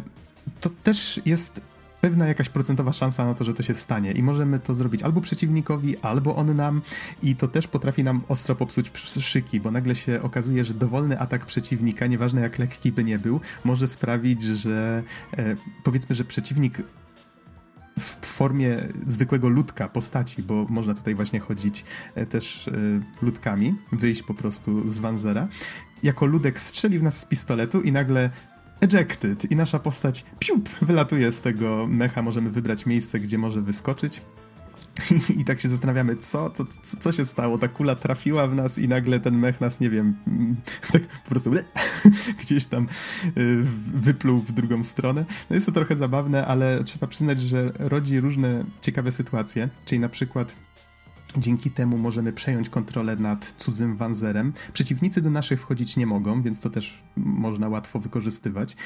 to 0.60 0.70
też 0.70 1.20
jest 1.26 1.60
pewna 2.00 2.26
jakaś 2.26 2.48
procentowa 2.48 2.92
szansa 2.92 3.24
na 3.24 3.34
to, 3.34 3.44
że 3.44 3.54
to 3.54 3.62
się 3.62 3.74
stanie 3.74 4.12
i 4.12 4.22
możemy 4.22 4.58
to 4.58 4.74
zrobić 4.74 5.02
albo 5.02 5.20
przeciwnikowi, 5.20 5.98
albo 5.98 6.36
on 6.36 6.56
nam 6.56 6.82
i 7.22 7.36
to 7.36 7.48
też 7.48 7.66
potrafi 7.66 8.04
nam 8.04 8.22
ostro 8.28 8.54
popsuć 8.54 8.90
szyki, 9.20 9.60
bo 9.60 9.70
nagle 9.70 9.94
się 9.94 10.22
okazuje, 10.22 10.64
że 10.64 10.74
dowolny 10.74 11.20
atak 11.20 11.46
przeciwnika, 11.46 12.06
nieważne 12.06 12.40
jak 12.40 12.58
lekki 12.58 12.92
by 12.92 13.04
nie 13.04 13.18
był, 13.18 13.40
może 13.64 13.88
sprawić, 13.88 14.42
że 14.42 15.02
e, 15.36 15.56
powiedzmy, 15.84 16.14
że 16.14 16.24
przeciwnik 16.24 16.78
w 17.98 18.26
formie 18.26 18.78
zwykłego 19.06 19.48
ludka 19.48 19.88
postaci, 19.88 20.42
bo 20.42 20.66
można 20.68 20.94
tutaj 20.94 21.14
właśnie 21.14 21.40
chodzić 21.40 21.84
e, 22.14 22.26
też 22.26 22.68
e, 22.68 22.72
ludkami, 23.22 23.74
wyjść 23.92 24.22
po 24.22 24.34
prostu 24.34 24.88
z 24.88 24.98
Wanzera. 24.98 25.48
Jako 26.02 26.26
ludek 26.26 26.60
strzeli 26.60 26.98
w 26.98 27.02
nas 27.02 27.18
z 27.18 27.24
pistoletu 27.24 27.80
i 27.80 27.92
nagle 27.92 28.30
ejected 28.80 29.50
i 29.50 29.56
nasza 29.56 29.78
postać 29.78 30.24
piup, 30.38 30.68
wylatuje 30.82 31.32
z 31.32 31.40
tego 31.40 31.86
mecha, 31.86 32.22
możemy 32.22 32.50
wybrać 32.50 32.86
miejsce, 32.86 33.20
gdzie 33.20 33.38
może 33.38 33.62
wyskoczyć. 33.62 34.22
I, 35.40 35.44
tak 35.44 35.60
się 35.60 35.68
zastanawiamy, 35.68 36.16
co, 36.16 36.50
to, 36.50 36.64
co, 36.82 36.96
co, 36.96 37.12
się 37.12 37.24
stało? 37.24 37.58
Ta 37.58 37.68
kula 37.68 37.94
trafiła 37.94 38.46
w 38.46 38.54
nas 38.54 38.78
i 38.78 38.88
nagle 38.88 39.20
ten 39.20 39.38
mech 39.38 39.60
nas, 39.60 39.80
nie 39.80 39.90
wiem, 39.90 40.16
tak 40.92 41.02
po 41.24 41.30
prostu 41.30 41.50
gdzieś 42.40 42.66
tam 42.66 42.86
y, 43.36 43.62
wypluł 43.92 44.40
w 44.40 44.52
drugą 44.52 44.84
stronę. 44.84 45.24
No 45.50 45.54
jest 45.54 45.66
to 45.66 45.72
trochę 45.72 45.96
zabawne, 45.96 46.46
ale 46.46 46.84
trzeba 46.84 47.06
przyznać, 47.06 47.40
że 47.40 47.72
rodzi 47.78 48.20
różne 48.20 48.64
ciekawe 48.80 49.12
sytuacje, 49.12 49.68
czyli 49.84 50.00
na 50.00 50.08
przykład 50.08 50.54
Dzięki 51.36 51.70
temu 51.70 51.98
możemy 51.98 52.32
przejąć 52.32 52.68
kontrolę 52.68 53.16
nad 53.16 53.54
cudzym 53.58 53.96
wanzerem. 53.96 54.52
Przeciwnicy 54.72 55.22
do 55.22 55.30
naszych 55.30 55.60
wchodzić 55.60 55.96
nie 55.96 56.06
mogą, 56.06 56.42
więc 56.42 56.60
to 56.60 56.70
też 56.70 57.02
można 57.16 57.68
łatwo 57.68 58.00
wykorzystywać. 58.00 58.76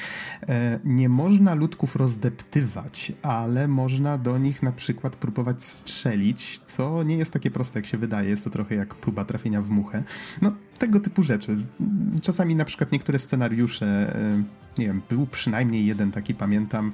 E, 0.49 0.79
nie 0.83 1.09
można 1.09 1.53
ludków 1.53 1.95
rozdeptywać, 1.95 3.11
ale 3.21 3.67
można 3.67 4.17
do 4.17 4.37
nich 4.37 4.63
na 4.63 4.71
przykład 4.71 5.15
próbować 5.15 5.63
strzelić, 5.63 6.59
co 6.65 7.03
nie 7.03 7.17
jest 7.17 7.33
takie 7.33 7.51
proste, 7.51 7.79
jak 7.79 7.85
się 7.85 7.97
wydaje. 7.97 8.29
Jest 8.29 8.43
to 8.43 8.49
trochę 8.49 8.75
jak 8.75 8.95
próba 8.95 9.25
trafienia 9.25 9.61
w 9.61 9.69
muchę. 9.69 10.03
No, 10.41 10.51
tego 10.77 10.99
typu 10.99 11.23
rzeczy. 11.23 11.57
Czasami 12.21 12.55
na 12.55 12.65
przykład 12.65 12.91
niektóre 12.91 13.19
scenariusze 13.19 13.85
e, 14.15 14.43
nie 14.77 14.85
wiem, 14.85 15.01
był 15.09 15.27
przynajmniej 15.27 15.85
jeden 15.85 16.11
taki, 16.11 16.33
pamiętam, 16.33 16.91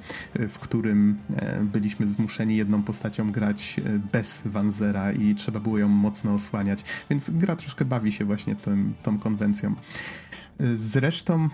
w 0.48 0.58
którym 0.58 1.18
byliśmy 1.62 2.06
zmuszeni 2.06 2.56
jedną 2.56 2.82
postacią 2.82 3.32
grać 3.32 3.80
bez 4.12 4.42
Wanzera 4.46 5.12
i 5.12 5.34
trzeba 5.34 5.60
było 5.60 5.78
ją 5.78 5.88
mocno 5.88 6.34
osłaniać, 6.34 6.84
więc 7.10 7.30
gra 7.30 7.56
troszkę 7.56 7.84
bawi 7.84 8.12
się 8.12 8.24
właśnie 8.24 8.56
tym, 8.56 8.94
tą 9.02 9.18
konwencją. 9.18 9.74
Zresztą 10.74 11.48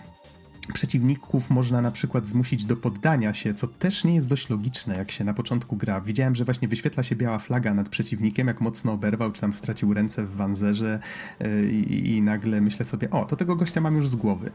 przeciwników 0.73 1.51
można 1.51 1.81
na 1.81 1.91
przykład 1.91 2.27
zmusić 2.27 2.65
do 2.65 2.77
poddania 2.77 3.35
się, 3.35 3.55
co 3.55 3.67
też 3.67 4.05
nie 4.05 4.15
jest 4.15 4.29
dość 4.29 4.51
logiczne, 4.51 4.97
jak 4.97 5.11
się 5.11 5.25
na 5.25 5.35
początku 5.35 5.77
gra. 5.77 6.01
Widziałem, 6.01 6.35
że 6.35 6.45
właśnie 6.45 6.69
wyświetla 6.69 7.03
się 7.03 7.17
biała 7.17 7.39
flaga 7.39 7.75
nad 7.75 7.89
przeciwnikiem, 7.89 8.47
jak 8.47 8.61
mocno 8.61 8.93
oberwał, 8.93 9.33
czy 9.33 9.41
tam 9.41 9.53
stracił 9.53 9.95
ręce 9.95 10.25
w 10.25 10.37
wanzerze 10.37 11.01
yy, 11.41 11.71
i 11.71 12.23
nagle 12.23 12.61
myślę 12.61 12.85
sobie, 12.85 13.11
o, 13.11 13.25
to 13.25 13.37
tego 13.37 13.57
gościa 13.57 13.81
mam 13.81 13.97
już 13.97 14.09
z 14.09 14.17
głowy. 14.17 14.51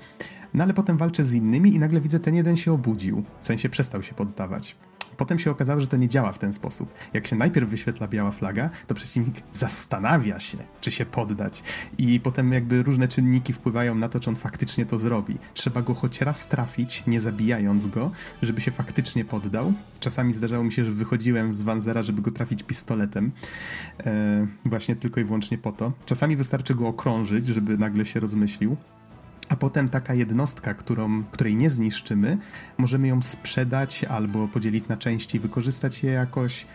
No 0.54 0.64
ale 0.64 0.74
potem 0.74 0.98
walczę 0.98 1.24
z 1.24 1.34
innymi 1.34 1.76
i 1.76 1.80
nagle 1.80 2.02
widzę, 2.02 2.20
ten 2.20 2.36
jeden 2.36 2.56
się 2.56 2.74
obudził, 2.74 3.24
w 3.42 3.48
sensie 3.48 3.70
przestał 3.70 4.04
się 4.04 4.14
poddawać. 4.14 4.76
Potem 5.18 5.40
się 5.40 5.52
okazało, 5.52 5.80
że 5.80 5.88
to 5.88 5.98
nie 5.98 6.10
działa 6.10 6.32
w 6.32 6.40
ten 6.40 6.54
sposób. 6.54 6.94
Jak 7.14 7.28
się 7.28 7.36
najpierw 7.36 7.70
wyświetla 7.70 8.08
biała 8.08 8.32
flaga, 8.32 8.70
to 8.88 8.96
przeciwnik 8.96 9.36
zastanawia 9.52 10.40
się, 10.40 10.58
czy 10.82 10.92
się 10.92 11.06
poddać. 11.06 11.64
I 11.98 12.20
potem 12.20 12.54
jakby 12.54 12.84
różne 12.84 13.08
czynniki 13.08 13.54
wpływają 13.54 13.96
na 13.96 14.10
to, 14.10 14.20
czy 14.20 14.30
on 14.30 14.36
faktycznie 14.36 14.86
to 14.86 14.98
zrobi. 14.98 15.36
Trzeba 15.54 15.82
go 15.82 15.94
choć 15.94 16.22
raz 16.22 16.48
trafić, 16.48 17.04
nie 17.08 17.22
zabijając 17.22 17.88
go, 17.88 18.12
żeby 18.42 18.62
się 18.62 18.72
faktycznie 18.72 19.26
poddał. 19.26 19.74
Czasami 20.00 20.34
zdarzało 20.34 20.64
mi 20.64 20.72
się, 20.72 20.86
że 20.86 20.92
wychodziłem 20.92 21.54
z 21.54 21.62
Wanzera, 21.62 22.02
żeby 22.02 22.22
go 22.22 22.32
trafić 22.32 22.64
pistoletem. 22.64 23.32
E, 24.06 24.48
właśnie 24.66 24.96
tylko 24.96 25.20
i 25.20 25.24
wyłącznie 25.24 25.58
po 25.58 25.72
to. 25.72 25.92
Czasami 26.06 26.36
wystarczy 26.36 26.76
go 26.76 26.88
okrążyć, 26.88 27.48
żeby 27.48 27.78
nagle 27.78 28.06
się 28.06 28.20
rozmyślił 28.20 28.78
a 29.50 29.56
potem 29.56 29.90
taka 29.90 30.14
jednostka, 30.14 30.74
którą, 30.74 31.24
której 31.24 31.56
nie 31.56 31.70
zniszczymy, 31.70 32.38
możemy 32.78 33.08
ją 33.08 33.22
sprzedać 33.22 34.04
albo 34.04 34.48
podzielić 34.48 34.88
na 34.88 34.98
części, 34.98 35.40
wykorzystać 35.40 36.04
je 36.04 36.12
jakoś. 36.12 36.66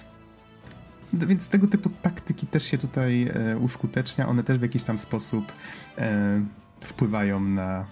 Więc 1.13 1.49
tego 1.49 1.67
typu 1.67 1.91
taktyki 2.03 2.47
też 2.47 2.63
się 2.63 2.79
tutaj 2.79 3.31
e, 3.35 3.59
uskutecznia. 3.59 4.29
One 4.29 4.45
też 4.45 4.59
w 4.59 4.63
jakiś 4.63 4.85
tam 4.85 4.99
sposób 4.99 5.53
e, 5.99 6.41
wpływają 6.81 7.41
na 7.41 7.87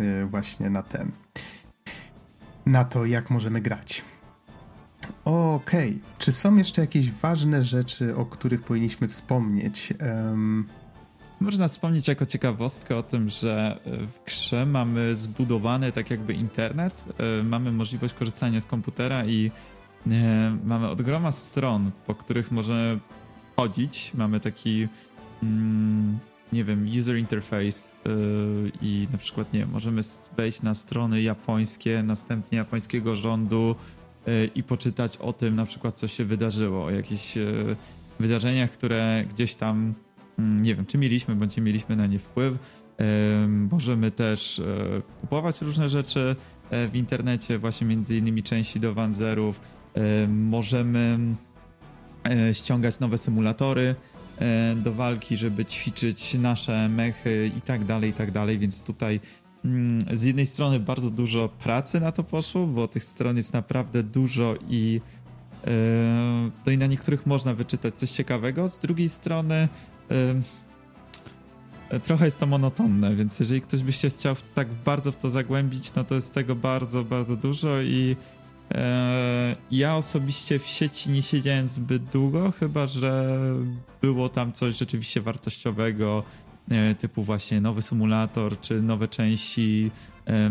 e, 0.00 0.26
właśnie 0.26 0.70
na 0.70 0.82
ten. 0.82 1.12
Na 2.66 2.84
to, 2.84 3.06
jak 3.06 3.30
możemy 3.30 3.60
grać. 3.60 4.04
Okej. 5.24 5.90
Okay. 5.90 6.00
Czy 6.18 6.32
są 6.32 6.56
jeszcze 6.56 6.80
jakieś 6.80 7.10
ważne 7.10 7.62
rzeczy, 7.62 8.16
o 8.16 8.26
których 8.26 8.62
powinniśmy 8.62 9.08
wspomnieć? 9.08 9.94
Um, 10.00 10.66
można 11.40 11.68
wspomnieć 11.68 12.08
jako 12.08 12.26
ciekawostkę 12.26 12.96
o 12.96 13.02
tym, 13.02 13.28
że 13.28 13.80
e, 13.86 14.06
w 14.06 14.24
grze 14.26 14.66
mamy 14.66 15.16
zbudowany 15.16 15.92
tak 15.92 16.10
jakby 16.10 16.34
internet, 16.34 17.04
e, 17.18 17.42
mamy 17.42 17.72
możliwość 17.72 18.14
korzystania 18.14 18.60
z 18.60 18.66
komputera 18.66 19.26
i 19.26 19.50
e, 20.06 20.56
mamy 20.64 20.88
od 20.88 21.02
groma 21.02 21.32
stron, 21.32 21.90
po 22.06 22.14
których 22.14 22.52
możemy 22.52 22.98
chodzić. 23.56 24.12
Mamy 24.14 24.40
taki, 24.40 24.88
mm, 25.42 26.18
nie 26.52 26.64
wiem, 26.64 26.88
user 26.98 27.16
interface 27.16 27.92
i 28.82 29.08
na 29.12 29.18
przykład, 29.18 29.52
nie 29.52 29.66
możemy 29.66 30.00
wejść 30.36 30.62
na 30.62 30.74
strony 30.74 31.22
japońskie, 31.22 32.02
następnie 32.02 32.58
japońskiego 32.58 33.16
rządu 33.16 33.76
i 34.54 34.62
poczytać 34.62 35.16
o 35.16 35.32
tym 35.32 35.56
na 35.56 35.64
przykład, 35.64 35.98
co 35.98 36.08
się 36.08 36.24
wydarzyło, 36.24 36.84
o 36.84 36.90
jakichś 36.90 37.34
wydarzeniach, 38.20 38.70
które 38.70 39.24
gdzieś 39.30 39.54
tam 39.54 39.94
nie 40.38 40.74
wiem, 40.74 40.86
czy 40.86 40.98
mieliśmy, 40.98 41.36
bądź 41.36 41.56
nie 41.56 41.62
mieliśmy 41.62 41.96
na 41.96 42.06
nie 42.06 42.18
wpływ. 42.18 42.58
Możemy 43.70 44.10
też 44.10 44.58
e, 44.58 45.02
kupować 45.20 45.62
różne 45.62 45.88
rzeczy 45.88 46.36
e, 46.70 46.88
w 46.88 46.96
internecie, 46.96 47.58
właśnie 47.58 47.86
między 47.86 48.16
innymi 48.16 48.42
części 48.42 48.80
do 48.80 48.94
Wanzerów. 48.94 49.60
Możemy 50.28 51.18
e, 52.30 52.54
ściągać 52.54 53.00
nowe 53.00 53.18
symulatory 53.18 53.94
do 54.76 54.92
walki, 54.92 55.36
żeby 55.36 55.64
ćwiczyć 55.64 56.34
nasze 56.34 56.88
mechy 56.88 57.50
i 57.56 57.60
tak 57.60 57.84
dalej, 57.84 58.10
i 58.10 58.12
tak 58.12 58.30
dalej, 58.30 58.58
więc 58.58 58.82
tutaj 58.82 59.20
mm, 59.64 60.04
z 60.16 60.22
jednej 60.22 60.46
strony 60.46 60.80
bardzo 60.80 61.10
dużo 61.10 61.48
pracy 61.48 62.00
na 62.00 62.12
to 62.12 62.24
poszło, 62.24 62.66
bo 62.66 62.88
tych 62.88 63.04
stron 63.04 63.36
jest 63.36 63.52
naprawdę 63.52 64.02
dużo 64.02 64.54
i 64.68 65.00
no 66.66 66.72
i 66.72 66.78
na 66.78 66.86
niektórych 66.86 67.26
można 67.26 67.54
wyczytać 67.54 67.94
coś 67.94 68.10
ciekawego, 68.10 68.68
z 68.68 68.80
drugiej 68.80 69.08
strony 69.08 69.68
trochę 72.02 72.24
jest 72.24 72.38
to 72.38 72.46
monotonne, 72.46 73.14
więc 73.14 73.40
jeżeli 73.40 73.60
ktoś 73.60 73.82
by 73.82 73.92
się 73.92 74.08
chciał 74.08 74.36
tak 74.54 74.68
bardzo 74.84 75.12
w 75.12 75.16
to 75.16 75.30
zagłębić, 75.30 75.94
no 75.94 76.04
to 76.04 76.14
jest 76.14 76.34
tego 76.34 76.54
bardzo, 76.54 77.04
bardzo 77.04 77.36
dużo 77.36 77.82
i 77.82 78.16
e, 78.74 79.56
ja 79.70 79.96
osobiście 79.96 80.58
w 80.58 80.66
sieci 80.66 81.10
nie 81.10 81.22
siedziałem 81.22 81.66
zbyt 81.66 82.04
długo, 82.04 82.50
chyba 82.50 82.86
że 82.86 83.38
było 84.02 84.28
tam 84.28 84.52
coś 84.52 84.76
rzeczywiście 84.76 85.20
wartościowego, 85.20 86.22
e, 86.70 86.94
typu 86.94 87.22
właśnie 87.22 87.60
nowy 87.60 87.82
symulator, 87.82 88.60
czy 88.60 88.82
nowe 88.82 89.08
części 89.08 89.90
e, 90.26 90.50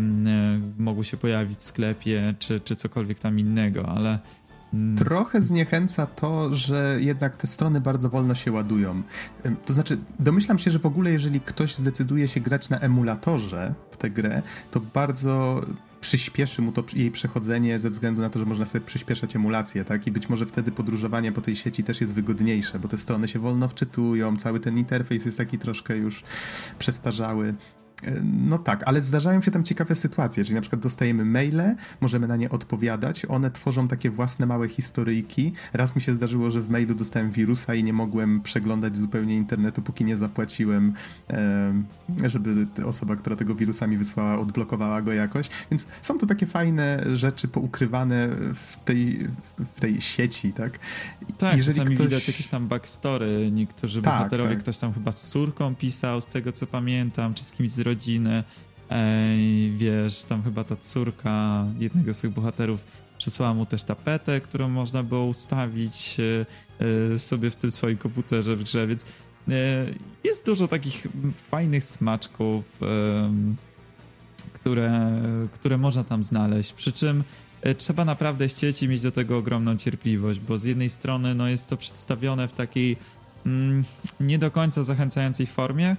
mogły 0.78 1.04
się 1.04 1.16
pojawić 1.16 1.58
w 1.58 1.62
sklepie, 1.62 2.34
czy, 2.38 2.60
czy 2.60 2.76
cokolwiek 2.76 3.18
tam 3.18 3.38
innego, 3.38 3.88
ale. 3.88 4.18
Trochę 4.96 5.42
zniechęca 5.42 6.06
to, 6.06 6.54
że 6.54 6.96
jednak 7.00 7.36
te 7.36 7.46
strony 7.46 7.80
bardzo 7.80 8.10
wolno 8.10 8.34
się 8.34 8.52
ładują. 8.52 9.02
To 9.66 9.72
znaczy, 9.72 9.98
domyślam 10.20 10.58
się, 10.58 10.70
że 10.70 10.78
w 10.78 10.86
ogóle 10.86 11.12
jeżeli 11.12 11.40
ktoś 11.40 11.74
zdecyduje 11.74 12.28
się 12.28 12.40
grać 12.40 12.70
na 12.70 12.78
emulatorze 12.78 13.74
w 13.90 13.96
tę 13.96 14.10
grę, 14.10 14.42
to 14.70 14.80
bardzo 14.80 15.60
przyspieszy 16.00 16.62
mu 16.62 16.72
to 16.72 16.84
jej 16.92 17.10
przechodzenie 17.10 17.80
ze 17.80 17.90
względu 17.90 18.20
na 18.20 18.30
to, 18.30 18.38
że 18.38 18.46
można 18.46 18.66
sobie 18.66 18.84
przyspieszać 18.84 19.36
emulację, 19.36 19.84
tak? 19.84 20.06
I 20.06 20.12
być 20.12 20.28
może 20.28 20.46
wtedy 20.46 20.72
podróżowanie 20.72 21.32
po 21.32 21.40
tej 21.40 21.56
sieci 21.56 21.84
też 21.84 22.00
jest 22.00 22.14
wygodniejsze, 22.14 22.78
bo 22.78 22.88
te 22.88 22.98
strony 22.98 23.28
się 23.28 23.38
wolno 23.38 23.68
wczytują, 23.68 24.36
cały 24.36 24.60
ten 24.60 24.78
interfejs 24.78 25.24
jest 25.24 25.38
taki 25.38 25.58
troszkę 25.58 25.96
już 25.96 26.22
przestarzały. 26.78 27.54
No 28.24 28.58
tak, 28.58 28.82
ale 28.86 29.00
zdarzają 29.00 29.42
się 29.42 29.50
tam 29.50 29.64
ciekawe 29.64 29.94
sytuacje, 29.94 30.44
czyli 30.44 30.54
na 30.54 30.60
przykład 30.60 30.82
dostajemy 30.82 31.24
maile, 31.24 31.74
możemy 32.00 32.26
na 32.26 32.36
nie 32.36 32.50
odpowiadać, 32.50 33.26
one 33.28 33.50
tworzą 33.50 33.88
takie 33.88 34.10
własne 34.10 34.46
małe 34.46 34.68
historyjki. 34.68 35.52
Raz 35.72 35.96
mi 35.96 36.02
się 36.02 36.14
zdarzyło, 36.14 36.50
że 36.50 36.60
w 36.60 36.70
mailu 36.70 36.94
dostałem 36.94 37.30
wirusa 37.30 37.74
i 37.74 37.84
nie 37.84 37.92
mogłem 37.92 38.40
przeglądać 38.40 38.96
zupełnie 38.96 39.36
internetu, 39.36 39.82
póki 39.82 40.04
nie 40.04 40.16
zapłaciłem, 40.16 40.92
żeby 42.24 42.66
osoba, 42.86 43.16
która 43.16 43.36
tego 43.36 43.54
wirusa 43.54 43.86
mi 43.86 43.96
wysłała, 43.96 44.38
odblokowała 44.38 45.02
go 45.02 45.12
jakoś. 45.12 45.48
Więc 45.70 45.86
są 46.02 46.18
to 46.18 46.26
takie 46.26 46.46
fajne 46.46 47.04
rzeczy 47.12 47.48
poukrywane 47.48 48.28
w 48.54 48.76
tej, 48.84 49.28
w 49.58 49.80
tej 49.80 50.00
sieci, 50.00 50.52
tak? 50.52 50.78
Tak, 51.38 51.56
Jeżeli 51.56 51.78
czasami 51.78 51.94
ktoś... 51.94 52.06
widać 52.06 52.28
jakieś 52.28 52.46
tam 52.46 52.68
backstory, 52.68 53.50
niektórzy 53.52 54.02
tak, 54.02 54.14
bohaterowie, 54.14 54.50
tak. 54.50 54.58
ktoś 54.58 54.78
tam 54.78 54.92
chyba 54.92 55.12
z 55.12 55.28
córką 55.28 55.74
pisał, 55.74 56.20
z 56.20 56.26
tego 56.26 56.52
co 56.52 56.66
pamiętam, 56.66 57.34
czy 57.34 57.44
z 57.44 57.52
kimś 57.52 57.70
z 57.70 57.78
rodziny. 57.78 57.93
Ej, 58.90 59.72
wiesz, 59.76 60.22
tam 60.22 60.42
chyba 60.42 60.64
ta 60.64 60.76
córka 60.76 61.64
jednego 61.78 62.14
z 62.14 62.20
tych 62.20 62.30
bohaterów 62.30 62.84
przesłała 63.18 63.54
mu 63.54 63.66
też 63.66 63.84
tapetę, 63.84 64.40
którą 64.40 64.68
można 64.68 65.02
było 65.02 65.24
ustawić 65.24 66.16
e, 66.20 66.46
e, 67.12 67.18
sobie 67.18 67.50
w 67.50 67.56
tym 67.56 67.70
swoim 67.70 67.96
komputerze 67.96 68.56
w 68.56 68.62
grze, 68.62 68.86
więc 68.86 69.02
e, 69.02 69.54
jest 70.24 70.46
dużo 70.46 70.68
takich 70.68 71.06
fajnych 71.50 71.84
smaczków, 71.84 72.64
które, 74.52 75.20
które 75.52 75.78
można 75.78 76.04
tam 76.04 76.24
znaleźć. 76.24 76.72
Przy 76.72 76.92
czym 76.92 77.24
trzeba 77.76 78.04
naprawdę 78.04 78.48
chcieć 78.48 78.82
i 78.82 78.88
mieć 78.88 79.02
do 79.02 79.10
tego 79.10 79.38
ogromną 79.38 79.76
cierpliwość, 79.76 80.40
bo 80.40 80.58
z 80.58 80.64
jednej 80.64 80.90
strony 80.90 81.34
no, 81.34 81.48
jest 81.48 81.68
to 81.68 81.76
przedstawione 81.76 82.48
w 82.48 82.52
takiej 82.52 82.96
mm, 83.46 83.84
nie 84.20 84.38
do 84.38 84.50
końca 84.50 84.82
zachęcającej 84.82 85.46
formie, 85.46 85.96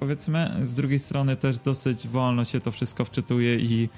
powiedzmy. 0.00 0.56
Z 0.62 0.74
drugiej 0.74 0.98
strony 0.98 1.36
też 1.36 1.58
dosyć 1.58 2.08
wolno 2.08 2.44
się 2.44 2.60
to 2.60 2.70
wszystko 2.70 3.04
wczytuje 3.04 3.56
i 3.56 3.88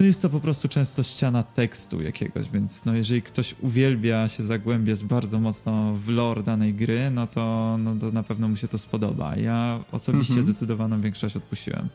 jest 0.00 0.22
to 0.22 0.30
po 0.30 0.40
prostu 0.40 0.68
często 0.68 1.02
ściana 1.02 1.42
tekstu 1.42 2.02
jakiegoś, 2.02 2.50
więc 2.50 2.84
no 2.84 2.94
jeżeli 2.94 3.22
ktoś 3.22 3.54
uwielbia 3.60 4.28
się 4.28 4.42
zagłębiać 4.42 5.04
bardzo 5.04 5.40
mocno 5.40 5.94
w 5.94 6.08
lore 6.08 6.42
danej 6.42 6.74
gry, 6.74 7.10
no 7.10 7.26
to, 7.26 7.76
no 7.78 7.94
to 7.94 8.12
na 8.12 8.22
pewno 8.22 8.48
mu 8.48 8.56
się 8.56 8.68
to 8.68 8.78
spodoba. 8.78 9.36
Ja 9.36 9.84
osobiście 9.92 10.32
mhm. 10.32 10.44
zdecydowaną 10.44 11.00
większość 11.00 11.36
odpuściłem. 11.36 11.88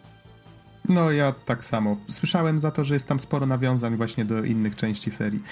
No 0.89 1.11
ja 1.11 1.33
tak 1.45 1.65
samo. 1.65 1.97
Słyszałem 2.07 2.59
za 2.59 2.71
to, 2.71 2.83
że 2.83 2.93
jest 2.93 3.07
tam 3.07 3.19
sporo 3.19 3.45
nawiązań 3.45 3.97
właśnie 3.97 4.25
do 4.25 4.43
innych 4.43 4.75
części 4.75 5.11
serii. 5.11 5.43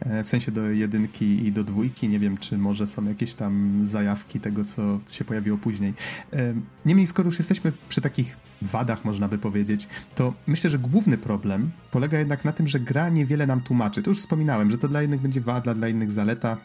E, 0.00 0.24
w 0.24 0.28
sensie 0.28 0.52
do 0.52 0.70
jedynki 0.70 1.46
i 1.46 1.52
do 1.52 1.64
dwójki. 1.64 2.08
Nie 2.08 2.18
wiem, 2.18 2.38
czy 2.38 2.58
może 2.58 2.86
są 2.86 3.04
jakieś 3.04 3.34
tam 3.34 3.80
zajawki 3.86 4.40
tego, 4.40 4.64
co 4.64 5.00
się 5.12 5.24
pojawiło 5.24 5.58
później. 5.58 5.94
E, 6.32 6.54
niemniej, 6.86 7.06
skoro 7.06 7.26
już 7.26 7.38
jesteśmy 7.38 7.72
przy 7.88 8.00
takich 8.00 8.36
wadach, 8.62 9.04
można 9.04 9.28
by 9.28 9.38
powiedzieć, 9.38 9.88
to 10.14 10.34
myślę, 10.46 10.70
że 10.70 10.78
główny 10.78 11.18
problem 11.18 11.70
polega 11.90 12.18
jednak 12.18 12.44
na 12.44 12.52
tym, 12.52 12.66
że 12.66 12.80
gra 12.80 13.08
niewiele 13.08 13.46
nam 13.46 13.60
tłumaczy. 13.60 14.02
To 14.02 14.10
już 14.10 14.18
wspominałem, 14.18 14.70
że 14.70 14.78
to 14.78 14.88
dla 14.88 15.02
jednych 15.02 15.20
będzie 15.20 15.40
wada, 15.40 15.74
dla 15.74 15.88
innych 15.88 16.10
zaleta 16.10 16.56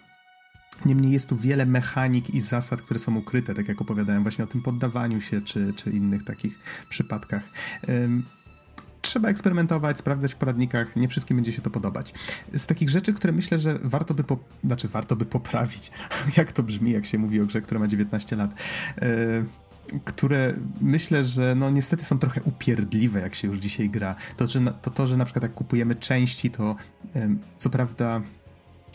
Niemniej 0.85 1.11
jest 1.11 1.29
tu 1.29 1.35
wiele 1.35 1.65
mechanik 1.65 2.29
i 2.29 2.41
zasad, 2.41 2.81
które 2.81 2.99
są 2.99 3.15
ukryte, 3.15 3.53
tak 3.53 3.67
jak 3.67 3.81
opowiadałem 3.81 4.23
właśnie 4.23 4.43
o 4.43 4.47
tym 4.47 4.61
poddawaniu 4.61 5.21
się, 5.21 5.41
czy, 5.41 5.73
czy 5.75 5.89
innych 5.89 6.23
takich 6.23 6.59
przypadkach. 6.89 7.43
trzeba 9.01 9.29
eksperymentować, 9.29 9.97
sprawdzać 9.97 10.33
w 10.33 10.35
poradnikach, 10.35 10.95
nie 10.95 11.07
wszystkim 11.07 11.37
będzie 11.37 11.53
się 11.53 11.61
to 11.61 11.69
podobać. 11.69 12.13
Z 12.57 12.65
takich 12.67 12.89
rzeczy, 12.89 13.13
które 13.13 13.33
myślę, 13.33 13.59
że 13.59 13.79
warto 13.81 14.13
by, 14.13 14.23
po, 14.23 14.39
znaczy 14.63 14.87
warto 14.87 15.15
by 15.15 15.25
poprawić, 15.25 15.91
jak 16.37 16.51
to 16.51 16.63
brzmi, 16.63 16.91
jak 16.91 17.05
się 17.05 17.17
mówi 17.17 17.41
o 17.41 17.45
grze, 17.45 17.61
która 17.61 17.79
ma 17.79 17.87
19 17.87 18.35
lat, 18.35 18.53
które 20.05 20.53
myślę, 20.81 21.23
że 21.23 21.55
no 21.55 21.69
niestety 21.69 22.03
są 22.03 22.19
trochę 22.19 22.41
upierdliwe, 22.41 23.19
jak 23.19 23.35
się 23.35 23.47
już 23.47 23.57
dzisiaj 23.57 23.89
gra. 23.89 24.15
To, 24.37 24.47
że, 24.47 24.73
to, 24.81 24.91
to 24.91 25.07
że 25.07 25.17
na 25.17 25.25
przykład 25.25 25.43
jak 25.43 25.53
kupujemy 25.53 25.95
części, 25.95 26.51
to 26.51 26.75
co 27.57 27.69
prawda 27.69 28.21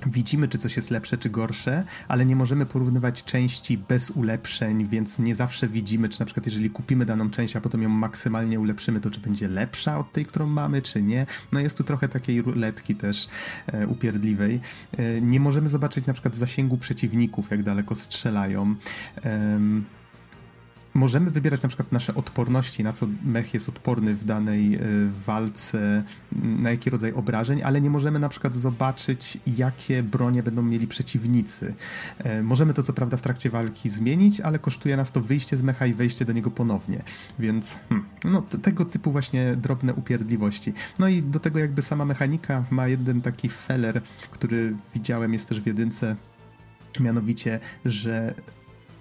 widzimy, 0.06 0.48
czy 0.48 0.58
coś 0.58 0.76
jest 0.76 0.90
lepsze, 0.90 1.18
czy 1.18 1.30
gorsze, 1.30 1.84
ale 2.08 2.26
nie 2.26 2.36
możemy 2.36 2.66
porównywać 2.66 3.24
części 3.24 3.78
bez 3.78 4.10
ulepszeń, 4.10 4.86
więc 4.86 5.18
nie 5.18 5.34
zawsze 5.34 5.68
widzimy, 5.68 6.08
czy 6.08 6.20
na 6.20 6.26
przykład 6.26 6.46
jeżeli 6.46 6.70
kupimy 6.70 7.06
daną 7.06 7.30
część, 7.30 7.56
a 7.56 7.60
potem 7.60 7.82
ją 7.82 7.88
maksymalnie 7.88 8.60
ulepszymy, 8.60 9.00
to 9.00 9.10
czy 9.10 9.20
będzie 9.20 9.48
lepsza 9.48 9.98
od 9.98 10.12
tej, 10.12 10.26
którą 10.26 10.46
mamy, 10.46 10.82
czy 10.82 11.02
nie. 11.02 11.26
No 11.52 11.60
jest 11.60 11.78
tu 11.78 11.84
trochę 11.84 12.08
takiej 12.08 12.42
ruletki 12.42 12.94
też 12.94 13.28
e, 13.66 13.86
upierdliwej. 13.86 14.60
E, 14.96 15.20
nie 15.20 15.40
możemy 15.40 15.68
zobaczyć 15.68 16.06
na 16.06 16.12
przykład 16.12 16.36
zasięgu 16.36 16.78
przeciwników, 16.78 17.50
jak 17.50 17.62
daleko 17.62 17.94
strzelają. 17.94 18.74
E, 19.24 19.60
możemy 20.94 21.30
wybierać 21.30 21.62
na 21.62 21.68
przykład 21.68 21.92
nasze 21.92 22.14
odporności, 22.14 22.84
na 22.84 22.92
co 22.92 23.06
mech 23.24 23.54
jest 23.54 23.68
odporny 23.68 24.14
w 24.14 24.24
danej 24.24 24.74
y, 24.74 25.10
walce, 25.26 26.04
na 26.32 26.70
jaki 26.70 26.90
rodzaj 26.90 27.12
obrażeń, 27.12 27.62
ale 27.62 27.80
nie 27.80 27.90
możemy 27.90 28.18
na 28.18 28.28
przykład 28.28 28.56
zobaczyć, 28.56 29.38
jakie 29.46 30.02
bronie 30.02 30.42
będą 30.42 30.62
mieli 30.62 30.86
przeciwnicy. 30.86 31.74
E, 32.18 32.42
możemy 32.42 32.74
to 32.74 32.82
co 32.82 32.92
prawda 32.92 33.16
w 33.16 33.22
trakcie 33.22 33.50
walki 33.50 33.88
zmienić, 33.88 34.40
ale 34.40 34.58
kosztuje 34.58 34.96
nas 34.96 35.12
to 35.12 35.20
wyjście 35.20 35.56
z 35.56 35.62
mecha 35.62 35.86
i 35.86 35.94
wejście 35.94 36.24
do 36.24 36.32
niego 36.32 36.50
ponownie, 36.50 37.02
więc 37.38 37.76
hmm, 37.88 38.08
no, 38.24 38.42
tego 38.42 38.84
typu 38.84 39.12
właśnie 39.12 39.56
drobne 39.56 39.94
upierdliwości. 39.94 40.72
No 40.98 41.08
i 41.08 41.22
do 41.22 41.40
tego 41.40 41.58
jakby 41.58 41.82
sama 41.82 42.04
mechanika 42.04 42.64
ma 42.70 42.88
jeden 42.88 43.20
taki 43.20 43.48
feller, 43.48 44.02
który 44.30 44.76
widziałem 44.94 45.32
jest 45.32 45.48
też 45.48 45.60
w 45.60 45.66
jedynce, 45.66 46.16
mianowicie, 47.00 47.60
że 47.84 48.34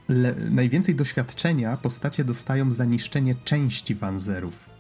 le- 0.10 0.36
najwięcej 0.36 0.96
doświadczenia 0.96 1.78
postacie 1.78 2.24
dostają 2.24 2.72
za 2.72 2.86
niszczenie 2.86 3.36
części 3.44 3.96
wanzerów. 3.96 4.74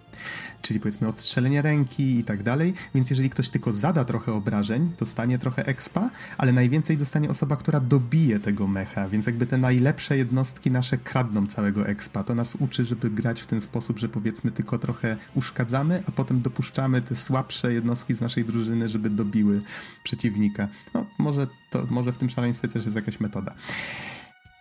Czyli 0.61 0.79
powiedzmy 0.79 1.07
odstrzelenie 1.07 1.61
ręki 1.61 2.19
i 2.19 2.23
tak 2.23 2.43
dalej, 2.43 2.73
więc 2.95 3.09
jeżeli 3.09 3.29
ktoś 3.29 3.49
tylko 3.49 3.71
zada 3.71 4.05
trochę 4.05 4.33
obrażeń, 4.33 4.91
dostanie 4.99 5.39
trochę 5.39 5.65
expa, 5.65 6.09
ale 6.37 6.53
najwięcej 6.53 6.97
dostanie 6.97 7.29
osoba, 7.29 7.55
która 7.55 7.79
dobije 7.79 8.39
tego 8.39 8.67
mecha, 8.67 9.09
więc 9.09 9.25
jakby 9.25 9.45
te 9.45 9.57
najlepsze 9.57 10.17
jednostki 10.17 10.71
nasze 10.71 10.97
kradną 10.97 11.47
całego 11.47 11.87
expa. 11.87 12.23
To 12.23 12.35
nas 12.35 12.55
uczy, 12.55 12.85
żeby 12.85 13.09
grać 13.09 13.41
w 13.41 13.47
ten 13.47 13.61
sposób, 13.61 13.99
że 13.99 14.09
powiedzmy 14.09 14.51
tylko 14.51 14.79
trochę 14.79 15.17
uszkadzamy, 15.35 16.03
a 16.07 16.11
potem 16.11 16.41
dopuszczamy 16.41 17.01
te 17.01 17.15
słabsze 17.15 17.73
jednostki 17.73 18.13
z 18.13 18.21
naszej 18.21 18.45
drużyny, 18.45 18.89
żeby 18.89 19.09
dobiły 19.09 19.61
przeciwnika. 20.03 20.67
No, 20.93 21.05
może, 21.17 21.47
to, 21.69 21.87
może 21.89 22.13
w 22.13 22.17
tym 22.17 22.29
szaleństwie 22.29 22.67
też 22.67 22.85
jest 22.85 22.95
jakaś 22.95 23.19
metoda. 23.19 23.55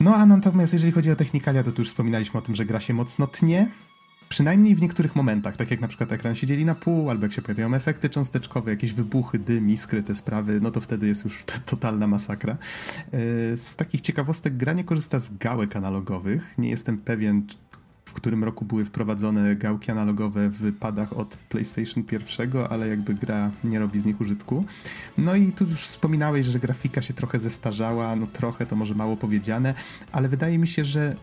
No 0.03 0.16
a 0.16 0.27
natomiast 0.27 0.73
jeżeli 0.73 0.93
chodzi 0.93 1.11
o 1.11 1.16
technikalia, 1.16 1.62
to 1.62 1.73
tu 1.73 1.83
już 1.83 1.89
wspominaliśmy 1.89 2.39
o 2.39 2.43
tym, 2.43 2.55
że 2.55 2.65
gra 2.65 2.81
się 2.81 2.95
mocno 2.95 3.27
tnie. 3.27 3.69
Przynajmniej 4.29 4.74
w 4.74 4.81
niektórych 4.81 5.16
momentach, 5.16 5.57
tak 5.57 5.70
jak 5.70 5.81
na 5.81 5.89
przykład 5.89 6.12
ekran 6.12 6.35
się 6.35 6.47
dzieli 6.47 6.65
na 6.65 6.74
pół, 6.74 7.11
albo 7.11 7.23
jak 7.23 7.33
się 7.33 7.43
pojawiają 7.43 7.74
efekty 7.74 8.09
cząsteczkowe, 8.09 8.70
jakieś 8.70 8.93
wybuchy, 8.93 9.39
dym, 9.39 9.70
iskry, 9.70 10.03
te 10.03 10.15
sprawy, 10.15 10.61
no 10.61 10.70
to 10.70 10.81
wtedy 10.81 11.07
jest 11.07 11.24
już 11.24 11.45
totalna 11.66 12.07
masakra. 12.07 12.53
E, 12.53 12.59
z 13.57 13.77
takich 13.77 14.01
ciekawostek 14.01 14.57
gra 14.57 14.73
nie 14.73 14.85
korzysta 14.85 15.19
z 15.19 15.37
gałek 15.37 15.77
analogowych. 15.77 16.55
Nie 16.59 16.70
jestem 16.70 16.99
pewien, 16.99 17.47
w 18.12 18.14
którym 18.14 18.44
roku 18.44 18.64
były 18.64 18.84
wprowadzone 18.84 19.56
gałki 19.56 19.90
analogowe 19.90 20.48
w 20.48 20.78
padach 20.78 21.12
od 21.12 21.36
PlayStation 21.36 22.05
1, 22.12 22.51
ale 22.70 22.89
jakby 22.89 23.14
gra 23.14 23.51
nie 23.64 23.78
robi 23.78 24.01
z 24.01 24.05
nich 24.05 24.20
użytku. 24.20 24.64
No 25.18 25.36
i 25.36 25.52
tu 25.52 25.64
już 25.64 25.80
wspominałeś, 25.80 26.47
że 26.47 26.59
grafika 26.59 27.02
się 27.02 27.14
trochę 27.14 27.39
zestarzała, 27.39 28.16
no 28.16 28.26
trochę 28.26 28.66
to 28.66 28.76
może 28.76 28.94
mało 28.94 29.16
powiedziane, 29.16 29.74
ale 30.12 30.28
wydaje 30.28 30.59
mi 30.59 30.66
się, 30.66 30.84
że 30.84 31.16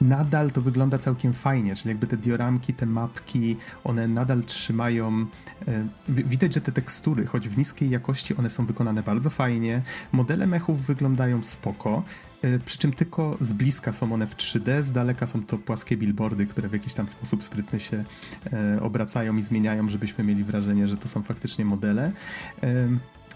nadal 0.00 0.50
to 0.50 0.62
wygląda 0.62 0.98
całkiem 0.98 1.32
fajnie, 1.32 1.76
czyli 1.76 1.88
jakby 1.88 2.06
te 2.06 2.16
dioramki, 2.16 2.74
te 2.74 2.86
mapki, 2.86 3.56
one 3.84 4.08
nadal 4.08 4.44
trzymają. 4.44 5.26
E, 5.68 5.86
widać, 6.08 6.54
że 6.54 6.60
te 6.60 6.72
tekstury, 6.72 7.26
choć 7.26 7.48
w 7.48 7.58
niskiej 7.58 7.90
jakości, 7.90 8.36
one 8.36 8.50
są 8.50 8.66
wykonane 8.66 9.02
bardzo 9.02 9.30
fajnie. 9.30 9.82
Modele 10.12 10.46
mechów 10.46 10.86
wyglądają 10.86 11.44
spoko. 11.44 12.02
E, 12.42 12.58
przy 12.58 12.78
czym 12.78 12.92
tylko 12.92 13.36
z 13.40 13.52
bliska 13.52 13.92
są 13.92 14.12
one 14.12 14.26
w 14.26 14.36
3D, 14.36 14.82
z 14.82 14.92
daleka 14.92 15.26
są 15.26 15.42
to 15.42 15.58
płaskie 15.58 15.96
billboardy, 15.96 16.46
które 16.46 16.68
w 16.68 16.72
jakiś 16.72 16.94
tam 16.94 17.08
sposób 17.08 17.44
sprytny 17.44 17.80
się 17.80 18.04
e, 18.52 18.82
obracają 18.82 19.36
i 19.36 19.42
zmieniają, 19.42 19.88
żebyśmy 19.88 20.24
mieli 20.24 20.44
wrażenie, 20.44 20.88
że 20.88 20.96
to 20.96 21.08
są 21.08 21.22
faktycznie 21.22 21.64
modele. 21.64 22.12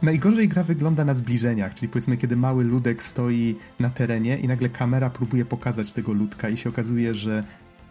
Najgorzej 0.03 0.49
gra 0.49 0.62
wygląda 0.62 1.05
na 1.05 1.15
zbliżeniach, 1.15 1.75
czyli 1.75 1.89
powiedzmy, 1.89 2.16
kiedy 2.16 2.37
mały 2.37 2.65
ludek 2.65 3.03
stoi 3.03 3.57
na 3.81 3.91
terenie 3.91 4.39
i 4.39 4.49
nagle 4.49 4.69
kamera 4.69 5.11
próbuje 5.11 5.45
pokazać 5.45 5.93
tego 5.93 6.12
ludka 6.12 6.49
i 6.49 6.57
się 6.57 6.69
okazuje, 6.69 7.15
że 7.15 7.45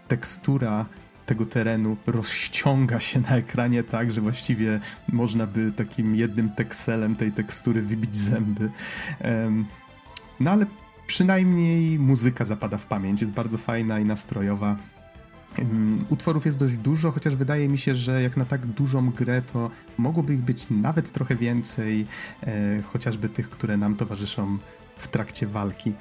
tekstura 0.07 0.85
tego 1.25 1.45
terenu 1.45 1.97
rozciąga 2.07 2.99
się 2.99 3.19
na 3.19 3.29
ekranie 3.37 3.83
tak, 3.83 4.11
że 4.11 4.21
właściwie 4.21 4.79
można 5.09 5.47
by 5.47 5.71
takim 5.71 6.15
jednym 6.15 6.49
tekselem 6.49 7.15
tej 7.15 7.31
tekstury 7.31 7.81
wybić 7.81 8.15
zęby. 8.15 8.69
no 10.39 10.51
ale 10.51 10.65
przynajmniej 11.07 11.99
muzyka 11.99 12.45
zapada 12.45 12.77
w 12.77 12.87
pamięć, 12.87 13.21
jest 13.21 13.33
bardzo 13.33 13.57
fajna 13.57 13.99
i 13.99 14.05
nastrojowa. 14.05 14.77
Utworów 16.09 16.45
jest 16.45 16.57
dość 16.57 16.77
dużo, 16.77 17.11
chociaż 17.11 17.35
wydaje 17.35 17.69
mi 17.69 17.77
się, 17.77 17.95
że 17.95 18.21
jak 18.21 18.37
na 18.37 18.45
tak 18.45 18.65
dużą 18.65 19.11
grę, 19.11 19.41
to 19.41 19.69
mogłoby 19.97 20.33
ich 20.33 20.41
być 20.41 20.69
nawet 20.69 21.11
trochę 21.11 21.35
więcej, 21.35 22.05
e, 22.43 22.81
chociażby 22.81 23.29
tych, 23.29 23.49
które 23.49 23.77
nam 23.77 23.95
towarzyszą 23.95 24.57
w 24.97 25.07
trakcie 25.07 25.47
walki. 25.47 25.93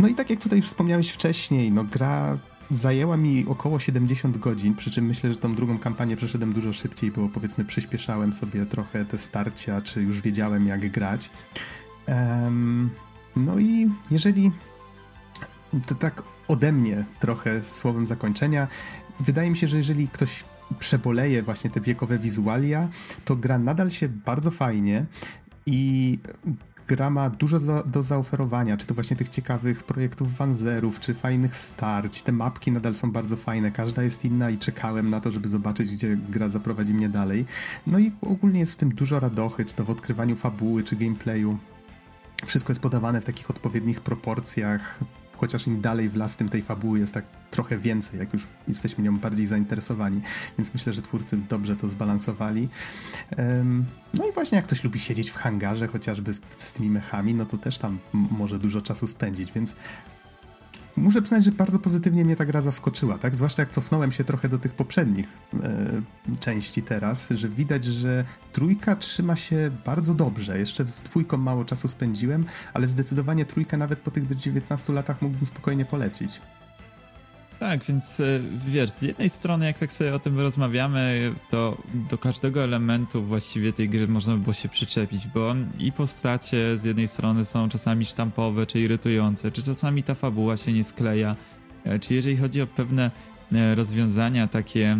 No 0.00 0.08
i 0.08 0.14
tak 0.14 0.30
jak 0.30 0.38
tutaj 0.38 0.58
już 0.58 0.66
wspomniałeś 0.66 1.10
wcześniej, 1.10 1.72
no 1.72 1.84
gra 1.84 2.38
zajęła 2.70 3.16
mi 3.16 3.46
około 3.48 3.78
70 3.78 4.38
godzin, 4.38 4.74
przy 4.74 4.90
czym 4.90 5.06
myślę, 5.06 5.34
że 5.34 5.40
tą 5.40 5.54
drugą 5.54 5.78
kampanię 5.78 6.16
przeszedłem 6.16 6.52
dużo 6.52 6.72
szybciej, 6.72 7.10
bo 7.10 7.28
powiedzmy 7.28 7.64
przyspieszałem 7.64 8.32
sobie 8.32 8.66
trochę 8.66 9.04
te 9.04 9.18
starcia, 9.18 9.80
czy 9.80 10.02
już 10.02 10.20
wiedziałem 10.20 10.66
jak 10.66 10.90
grać. 10.90 11.30
No 13.36 13.58
i 13.58 13.88
jeżeli 14.10 14.50
to 15.86 15.94
tak 15.94 16.22
ode 16.48 16.72
mnie 16.72 17.04
trochę 17.20 17.64
słowem 17.64 18.06
zakończenia. 18.06 18.68
Wydaje 19.20 19.50
mi 19.50 19.56
się, 19.56 19.68
że 19.68 19.76
jeżeli 19.76 20.08
ktoś 20.08 20.44
przeboleje 20.78 21.42
właśnie 21.42 21.70
te 21.70 21.80
wiekowe 21.80 22.18
wizualia, 22.18 22.88
to 23.24 23.36
gra 23.36 23.58
nadal 23.58 23.90
się 23.90 24.08
bardzo 24.08 24.50
fajnie 24.50 25.06
i 25.66 26.18
gra 26.88 27.10
ma 27.10 27.30
dużo 27.30 27.60
do, 27.60 27.82
do 27.82 28.02
zaoferowania, 28.02 28.76
czy 28.76 28.86
to 28.86 28.94
właśnie 28.94 29.16
tych 29.16 29.28
ciekawych 29.28 29.82
projektów 29.82 30.36
wanzerów, 30.36 31.00
czy 31.00 31.14
fajnych 31.14 31.56
starć. 31.56 32.22
Te 32.22 32.32
mapki 32.32 32.72
nadal 32.72 32.94
są 32.94 33.12
bardzo 33.12 33.36
fajne, 33.36 33.70
każda 33.70 34.02
jest 34.02 34.24
inna 34.24 34.50
i 34.50 34.58
czekałem 34.58 35.10
na 35.10 35.20
to, 35.20 35.30
żeby 35.30 35.48
zobaczyć, 35.48 35.90
gdzie 35.90 36.16
gra 36.16 36.48
zaprowadzi 36.48 36.94
mnie 36.94 37.08
dalej. 37.08 37.46
No 37.86 37.98
i 37.98 38.12
ogólnie 38.20 38.60
jest 38.60 38.72
w 38.72 38.76
tym 38.76 38.94
dużo 38.94 39.20
radochy, 39.20 39.64
czy 39.64 39.74
to 39.74 39.84
w 39.84 39.90
odkrywaniu 39.90 40.36
fabuły, 40.36 40.82
czy 40.82 40.96
gameplayu. 40.96 41.58
Wszystko 42.46 42.70
jest 42.70 42.80
podawane 42.80 43.20
w 43.20 43.24
takich 43.24 43.50
odpowiednich 43.50 44.00
proporcjach, 44.00 45.00
chociaż 45.38 45.66
im 45.66 45.80
dalej 45.80 46.08
w 46.08 46.16
las, 46.16 46.36
tym 46.36 46.48
tej 46.48 46.62
fabuły 46.62 46.98
jest 46.98 47.14
tak 47.14 47.24
trochę 47.50 47.78
więcej, 47.78 48.20
jak 48.20 48.32
już 48.32 48.46
jesteśmy 48.68 49.04
nią 49.04 49.18
bardziej 49.18 49.46
zainteresowani. 49.46 50.20
Więc 50.58 50.74
myślę, 50.74 50.92
że 50.92 51.02
twórcy 51.02 51.38
dobrze 51.48 51.76
to 51.76 51.88
zbalansowali. 51.88 52.68
No 54.14 54.28
i 54.28 54.32
właśnie 54.32 54.56
jak 54.56 54.64
ktoś 54.64 54.84
lubi 54.84 54.98
siedzieć 54.98 55.30
w 55.30 55.34
hangarze, 55.34 55.86
chociażby 55.86 56.34
z, 56.34 56.40
z 56.58 56.72
tymi 56.72 56.90
mechami, 56.90 57.34
no 57.34 57.46
to 57.46 57.58
też 57.58 57.78
tam 57.78 57.98
może 58.12 58.58
dużo 58.58 58.80
czasu 58.80 59.06
spędzić, 59.06 59.52
więc 59.52 59.76
muszę 60.98 61.22
przyznać, 61.22 61.44
że 61.44 61.52
bardzo 61.52 61.78
pozytywnie 61.78 62.24
mnie 62.24 62.36
ta 62.36 62.44
gra 62.44 62.60
zaskoczyła, 62.60 63.18
tak? 63.18 63.36
Zwłaszcza 63.36 63.62
jak 63.62 63.70
cofnąłem 63.70 64.12
się 64.12 64.24
trochę 64.24 64.48
do 64.48 64.58
tych 64.58 64.74
poprzednich 64.74 65.28
e, 65.62 66.02
części 66.40 66.82
teraz, 66.82 67.28
że 67.30 67.48
widać, 67.48 67.84
że 67.84 68.24
trójka 68.52 68.96
trzyma 68.96 69.36
się 69.36 69.70
bardzo 69.86 70.14
dobrze. 70.14 70.58
Jeszcze 70.58 70.88
z 70.88 71.02
dwójką 71.02 71.36
mało 71.36 71.64
czasu 71.64 71.88
spędziłem, 71.88 72.44
ale 72.74 72.86
zdecydowanie 72.86 73.44
trójkę 73.44 73.76
nawet 73.76 73.98
po 73.98 74.10
tych 74.10 74.36
19 74.36 74.92
latach 74.92 75.22
mógłbym 75.22 75.46
spokojnie 75.46 75.84
polecić. 75.84 76.40
Tak, 77.60 77.84
więc 77.84 78.20
e, 78.20 78.40
wiesz, 78.68 78.90
z 78.90 79.02
jednej 79.02 79.30
strony 79.30 79.66
jak 79.66 79.78
tak 79.78 79.92
sobie 79.92 80.14
o 80.14 80.18
tym 80.18 80.40
rozmawiamy, 80.40 81.32
to 81.50 81.76
do 82.10 82.18
każdego 82.18 82.64
elementu 82.64 83.22
właściwie 83.22 83.72
tej 83.72 83.88
gry 83.88 84.08
można 84.08 84.34
by 84.34 84.40
było 84.40 84.52
się 84.52 84.68
przyczepić, 84.68 85.26
bo 85.26 85.54
i 85.78 85.92
postacie 85.92 86.78
z 86.78 86.84
jednej 86.84 87.08
strony 87.08 87.44
są 87.44 87.68
czasami 87.68 88.04
sztampowe 88.04 88.66
czy 88.66 88.80
irytujące, 88.80 89.50
czy 89.50 89.62
czasami 89.62 90.02
ta 90.02 90.14
fabuła 90.14 90.56
się 90.56 90.72
nie 90.72 90.84
skleja, 90.84 91.36
e, 91.84 91.98
czy 91.98 92.14
jeżeli 92.14 92.36
chodzi 92.36 92.62
o 92.62 92.66
pewne 92.66 93.10
e, 93.52 93.74
rozwiązania 93.74 94.48
takie 94.48 94.98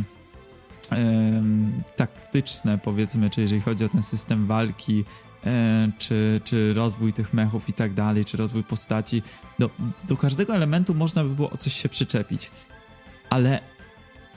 taktyczne 1.97 2.79
powiedzmy, 2.79 3.31
czy 3.31 3.41
jeżeli 3.41 3.61
chodzi 3.61 3.85
o 3.85 3.89
ten 3.89 4.03
system 4.03 4.47
walki, 4.47 5.05
czy, 5.99 6.41
czy 6.45 6.75
rozwój 6.75 7.13
tych 7.13 7.35
mechów 7.35 7.69
i 7.69 7.73
tak 7.73 7.95
dalej, 7.95 8.25
czy 8.25 8.37
rozwój 8.37 8.65
postaci. 8.65 9.23
Do, 9.59 9.71
do 10.05 10.17
każdego 10.17 10.55
elementu 10.55 10.95
można 10.95 11.25
by 11.25 11.31
było 11.31 11.51
o 11.51 11.57
coś 11.57 11.73
się 11.73 11.89
przyczepić. 11.89 12.51
Ale 13.31 13.61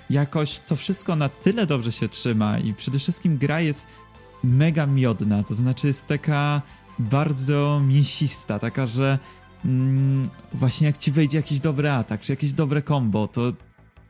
jakoś 0.10 0.60
to 0.60 0.76
wszystko 0.76 1.16
na 1.16 1.30
tyle 1.30 1.66
dobrze 1.66 1.92
się 1.92 2.10
trzyma 2.10 2.60
i 2.60 2.74
przede 2.74 3.00
wszystkim 3.00 3.38
gra 3.38 3.62
jest 3.62 3.88
mega 4.44 4.86
miodna, 4.86 5.44
to 5.44 5.54
znaczy 5.54 5.88
jest 5.88 6.08
taka 6.08 6.62
bardzo 7.00 7.82
mięsista, 7.88 8.60
taka, 8.60 8.86
że 8.86 9.20
mm, 9.66 10.30
właśnie 10.54 10.88
jak 10.88 10.98
ci 10.98 11.12
wejdzie 11.12 11.38
jakiś 11.38 11.60
dobry 11.60 11.92
atak, 11.92 12.22
czy 12.22 12.32
jakieś 12.32 12.54
dobre 12.54 12.82
combo, 12.82 13.28
to 13.28 13.54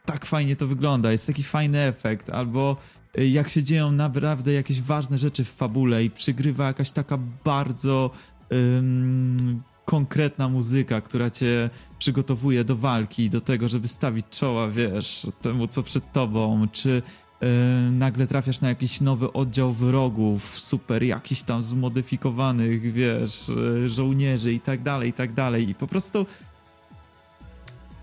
tak 0.05 0.25
fajnie 0.25 0.55
to 0.55 0.67
wygląda, 0.67 1.11
jest 1.11 1.27
taki 1.27 1.43
fajny 1.43 1.79
efekt, 1.79 2.29
albo 2.29 2.77
jak 3.17 3.49
się 3.49 3.63
dzieją 3.63 3.91
naprawdę 3.91 4.53
jakieś 4.53 4.81
ważne 4.81 5.17
rzeczy 5.17 5.43
w 5.43 5.49
fabule 5.49 6.03
i 6.03 6.09
przygrywa 6.09 6.67
jakaś 6.67 6.91
taka 6.91 7.17
bardzo 7.43 8.09
ym, 8.51 9.63
konkretna 9.85 10.49
muzyka, 10.49 11.01
która 11.01 11.29
cię 11.29 11.69
przygotowuje 11.99 12.63
do 12.63 12.75
walki, 12.75 13.29
do 13.29 13.41
tego, 13.41 13.67
żeby 13.67 13.87
stawić 13.87 14.25
czoła, 14.29 14.67
wiesz, 14.67 15.27
temu 15.41 15.67
co 15.67 15.83
przed 15.83 16.11
tobą, 16.11 16.67
czy 16.71 17.01
Yy, 17.41 17.91
nagle 17.91 18.27
trafiasz 18.27 18.61
na 18.61 18.69
jakiś 18.69 19.01
nowy 19.01 19.33
oddział 19.33 19.73
wrogów, 19.73 20.59
super 20.59 21.03
jakiś 21.03 21.43
tam 21.43 21.63
zmodyfikowanych, 21.63 22.93
wiesz, 22.93 23.49
yy, 23.49 23.89
żołnierzy 23.89 24.53
i 24.53 24.59
tak 24.59 24.81
dalej, 24.81 25.09
i 25.09 25.13
tak 25.13 25.33
dalej. 25.33 25.69
I 25.69 25.75
po 25.75 25.87
prostu 25.87 26.25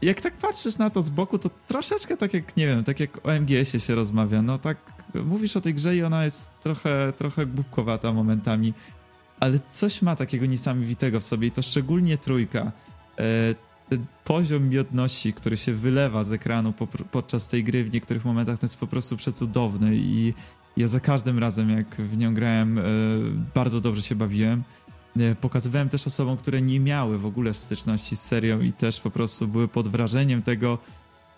jak 0.03 0.21
tak 0.21 0.35
patrzysz 0.35 0.79
na 0.79 0.91
to 0.91 1.03
z 1.03 1.11
boku, 1.11 1.39
to 1.39 1.51
troszeczkę 1.67 2.17
tak 2.17 2.35
jak, 2.35 2.57
nie 2.57 2.67
wiem, 2.67 2.85
tak 2.85 3.01
jak 3.01 3.27
o 3.27 3.33
MGS-ie 3.33 3.81
się 3.81 3.95
rozmawia, 3.95 4.43
no 4.43 4.59
tak 4.59 4.98
mówisz 5.15 5.57
o 5.57 5.61
tej 5.61 5.75
grze 5.75 5.97
i 5.97 6.03
ona 6.03 6.25
jest 6.25 6.61
trochę, 6.61 7.13
trochę 7.17 7.47
głupkowata 7.47 8.13
momentami, 8.13 8.75
ale 9.41 9.59
coś 9.71 10.03
ma 10.03 10.17
takiego 10.17 10.47
niesamowitego 10.47 11.21
w 11.21 11.25
sobie 11.25 11.49
i 11.49 11.51
to 11.51 11.63
szczególnie 11.63 12.19
trójka. 12.19 12.73
Yy, 13.19 13.25
ten 13.89 14.07
poziom 14.25 14.69
miodności, 14.69 15.33
który 15.33 15.57
się 15.57 15.75
wylewa 15.75 16.25
z 16.25 16.33
ekranu 16.33 16.73
po, 16.73 16.87
podczas 16.87 17.49
tej 17.49 17.65
gry 17.65 17.85
w 17.85 17.93
niektórych 17.93 18.25
momentach, 18.25 18.59
to 18.59 18.65
jest 18.65 18.81
po 18.81 18.87
prostu 18.87 19.17
przecudowny 19.17 19.97
i 19.97 20.35
ja 20.77 20.89
za 20.89 21.01
każdym 21.01 21.39
razem, 21.39 21.71
jak 21.71 21.95
w 21.95 22.19
nią 22.19 22.35
grałem, 22.35 22.79
e, 22.79 22.83
bardzo 23.55 23.81
dobrze 23.81 24.03
się 24.03 24.15
bawiłem. 24.15 24.63
E, 25.17 25.35
pokazywałem 25.35 25.89
też 25.89 26.07
osobom, 26.07 26.37
które 26.37 26.63
nie 26.63 26.81
miały 26.81 27.19
w 27.19 27.27
ogóle 27.27 27.55
styczności 27.55 28.17
z 28.17 28.21
serią 28.21 28.61
i 28.61 28.73
też 28.73 29.01
po 29.01 29.11
prostu 29.11 29.49
były 29.49 29.69
pod 29.69 29.89
wrażeniem 29.89 30.43
tego, 30.43 30.79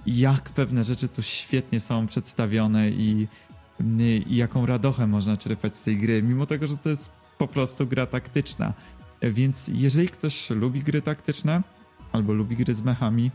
jak 0.06 0.50
pewne 0.50 0.84
rzeczy 0.84 1.08
tu 1.08 1.22
świetnie 1.22 1.80
są 1.80 2.06
przedstawione 2.06 2.90
i, 2.90 3.28
i 4.26 4.36
jaką 4.36 4.66
radochę 4.66 5.06
można 5.06 5.36
czerpać 5.36 5.76
z 5.76 5.82
tej 5.82 5.96
gry, 5.96 6.22
mimo 6.22 6.46
tego, 6.46 6.66
że 6.66 6.76
to 6.76 6.88
jest 6.88 7.12
po 7.38 7.48
prostu 7.48 7.86
gra 7.86 8.06
taktyczna. 8.06 8.72
Więc 9.22 9.70
jeżeli 9.74 10.08
ktoś 10.08 10.50
lubi 10.50 10.82
gry 10.82 11.02
taktyczne, 11.02 11.62
albo 12.12 12.32
lubi 12.32 12.56
gry 12.56 12.74
z 12.74 12.82
mechami, 12.82 13.30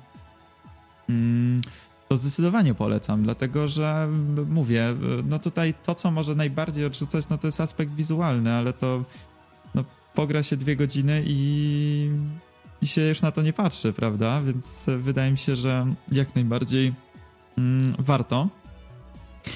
mm, 1.09 1.61
to 2.09 2.17
zdecydowanie 2.17 2.73
polecam, 2.73 3.23
dlatego 3.23 3.67
że 3.67 4.09
mówię, 4.47 4.95
no 5.23 5.39
tutaj 5.39 5.73
to, 5.84 5.95
co 5.95 6.11
może 6.11 6.35
najbardziej 6.35 6.85
odrzucać, 6.85 7.30
no 7.30 7.38
to 7.38 7.47
jest 7.47 7.61
aspekt 7.61 7.93
wizualny, 7.93 8.53
ale 8.53 8.73
to 8.73 9.05
no, 9.76 9.84
pogra 10.13 10.43
się 10.43 10.57
dwie 10.57 10.76
godziny 10.76 11.23
i, 11.26 12.09
i 12.81 12.88
się 12.88 13.01
już 13.01 13.22
na 13.22 13.31
to 13.31 13.41
nie 13.41 13.53
patrzy, 13.53 13.93
prawda? 13.93 14.41
Więc 14.41 14.85
wydaje 14.97 15.31
mi 15.31 15.38
się, 15.38 15.55
że 15.55 15.85
jak 16.11 16.35
najbardziej 16.35 16.93
mm, 17.57 17.95
warto. 17.99 18.49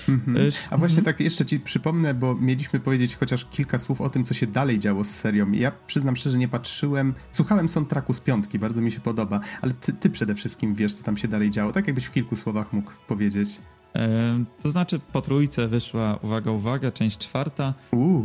Mhm. 0.09 0.37
Y, 0.37 0.49
A 0.69 0.77
właśnie 0.77 1.03
tak 1.03 1.19
jeszcze 1.19 1.45
ci 1.45 1.59
przypomnę, 1.59 2.13
bo 2.13 2.35
mieliśmy 2.35 2.79
powiedzieć 2.79 3.15
chociaż 3.15 3.45
kilka 3.45 3.77
słów 3.77 4.01
o 4.01 4.09
tym, 4.09 4.23
co 4.23 4.33
się 4.33 4.47
dalej 4.47 4.79
działo 4.79 5.03
z 5.03 5.09
serią. 5.09 5.51
Ja 5.51 5.71
przyznam 5.87 6.15
szczerze, 6.15 6.37
nie 6.37 6.47
patrzyłem, 6.47 7.13
słuchałem 7.31 7.69
soundtracku 7.69 8.13
z 8.13 8.19
piątki, 8.19 8.59
bardzo 8.59 8.81
mi 8.81 8.91
się 8.91 8.99
podoba, 8.99 9.39
ale 9.61 9.73
ty, 9.73 9.93
ty 9.93 10.09
przede 10.09 10.35
wszystkim 10.35 10.75
wiesz, 10.75 10.93
co 10.93 11.03
tam 11.03 11.17
się 11.17 11.27
dalej 11.27 11.51
działo, 11.51 11.71
tak 11.71 11.87
jakbyś 11.87 12.05
w 12.05 12.11
kilku 12.11 12.35
słowach 12.35 12.73
mógł 12.73 12.91
powiedzieć. 13.07 13.59
E, 13.95 14.43
to 14.61 14.69
znaczy 14.69 14.99
po 14.99 15.21
trójce 15.21 15.67
wyszła, 15.67 16.19
uwaga, 16.21 16.51
uwaga, 16.51 16.91
część 16.91 17.17
czwarta, 17.17 17.73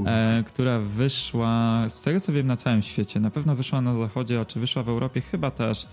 e, 0.06 0.42
która 0.46 0.80
wyszła, 0.80 1.84
z 1.88 2.02
tego 2.02 2.20
co 2.20 2.32
wiem, 2.32 2.46
na 2.46 2.56
całym 2.56 2.82
świecie. 2.82 3.20
Na 3.20 3.30
pewno 3.30 3.54
wyszła 3.54 3.80
na 3.80 3.94
zachodzie, 3.94 4.40
a 4.40 4.44
czy 4.44 4.60
wyszła 4.60 4.82
w 4.82 4.88
Europie? 4.88 5.20
Chyba 5.20 5.50
też. 5.50 5.86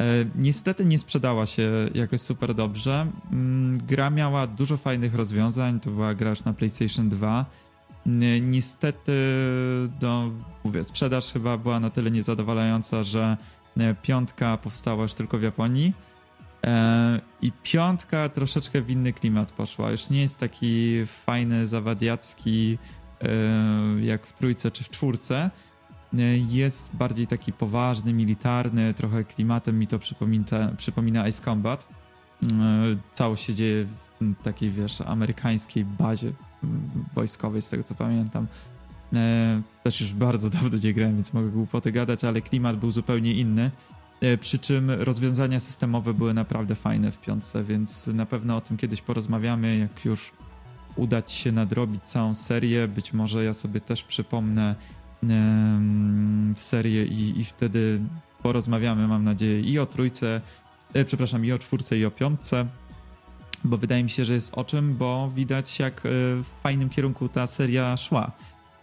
E, 0.00 0.04
niestety 0.34 0.84
nie 0.84 0.98
sprzedała 0.98 1.46
się 1.46 1.70
jakoś 1.94 2.20
super 2.20 2.54
dobrze. 2.54 3.06
Mm, 3.32 3.78
gra 3.78 4.10
miała 4.10 4.46
dużo 4.46 4.76
fajnych 4.76 5.14
rozwiązań, 5.14 5.80
to 5.80 5.90
była 5.90 6.14
gra 6.14 6.30
już 6.30 6.44
na 6.44 6.52
PlayStation 6.52 7.08
2. 7.08 7.46
Niestety, 8.40 9.12
no, 10.02 10.30
mówię, 10.64 10.84
sprzedaż 10.84 11.32
chyba 11.32 11.56
była 11.56 11.80
na 11.80 11.90
tyle 11.90 12.10
niezadowalająca, 12.10 13.02
że 13.02 13.36
e, 13.76 13.94
piątka 13.94 14.56
powstała 14.56 15.02
już 15.02 15.14
tylko 15.14 15.38
w 15.38 15.42
Japonii. 15.42 15.94
E, 16.66 17.20
I 17.42 17.52
piątka 17.62 18.28
troszeczkę 18.28 18.82
w 18.82 18.90
inny 18.90 19.12
klimat 19.12 19.52
poszła. 19.52 19.90
Już 19.90 20.10
nie 20.10 20.22
jest 20.22 20.38
taki 20.38 21.02
fajny, 21.06 21.66
zawadiacki 21.66 22.78
jak 24.00 24.26
w 24.26 24.32
trójce 24.32 24.70
czy 24.70 24.84
w 24.84 24.90
czwórce 24.90 25.50
jest 26.48 26.96
bardziej 26.96 27.26
taki 27.26 27.52
poważny, 27.52 28.12
militarny, 28.12 28.94
trochę 28.94 29.24
klimatem 29.24 29.78
mi 29.78 29.86
to 29.86 29.98
przypomina, 29.98 30.72
przypomina 30.76 31.28
Ice 31.28 31.42
Combat. 31.44 31.86
E, 32.42 32.46
całość 33.12 33.44
się 33.44 33.54
dzieje 33.54 33.86
w 34.20 34.42
takiej, 34.42 34.70
wiesz, 34.70 35.00
amerykańskiej 35.00 35.84
bazie 35.84 36.32
wojskowej, 37.14 37.62
z 37.62 37.68
tego 37.68 37.82
co 37.82 37.94
pamiętam. 37.94 38.46
E, 39.12 39.62
też 39.82 40.00
już 40.00 40.12
bardzo 40.12 40.50
dawno 40.60 40.78
nie 40.84 40.94
grałem, 40.94 41.14
więc 41.14 41.32
mogę 41.32 41.48
głupoty 41.48 41.92
gadać, 41.92 42.24
ale 42.24 42.40
klimat 42.40 42.76
był 42.76 42.90
zupełnie 42.90 43.34
inny. 43.34 43.70
E, 44.20 44.38
przy 44.38 44.58
czym 44.58 44.90
rozwiązania 44.90 45.60
systemowe 45.60 46.14
były 46.14 46.34
naprawdę 46.34 46.74
fajne 46.74 47.10
w 47.12 47.20
piątce, 47.20 47.64
więc 47.64 48.06
na 48.06 48.26
pewno 48.26 48.56
o 48.56 48.60
tym 48.60 48.76
kiedyś 48.76 49.02
porozmawiamy, 49.02 49.78
jak 49.78 50.04
już 50.04 50.32
udać 50.96 51.32
się 51.32 51.52
nadrobić 51.52 52.02
całą 52.02 52.34
serię. 52.34 52.88
Być 52.88 53.12
może 53.12 53.44
ja 53.44 53.54
sobie 53.54 53.80
też 53.80 54.04
przypomnę 54.04 54.74
serię 56.56 57.04
i, 57.04 57.40
i 57.40 57.44
wtedy 57.44 58.00
porozmawiamy, 58.42 59.08
mam 59.08 59.24
nadzieję, 59.24 59.60
i 59.60 59.78
o 59.78 59.86
trójce, 59.86 60.40
e, 60.94 61.04
przepraszam, 61.04 61.44
i 61.44 61.52
o 61.52 61.58
czwórce, 61.58 61.98
i 61.98 62.04
o 62.04 62.10
piątce, 62.10 62.66
bo 63.64 63.76
wydaje 63.76 64.02
mi 64.02 64.10
się, 64.10 64.24
że 64.24 64.34
jest 64.34 64.54
o 64.54 64.64
czym, 64.64 64.96
bo 64.96 65.30
widać 65.34 65.78
jak 65.78 65.98
e, 65.98 66.00
w 66.42 66.46
fajnym 66.62 66.88
kierunku 66.88 67.28
ta 67.28 67.46
seria 67.46 67.96
szła. 67.96 68.32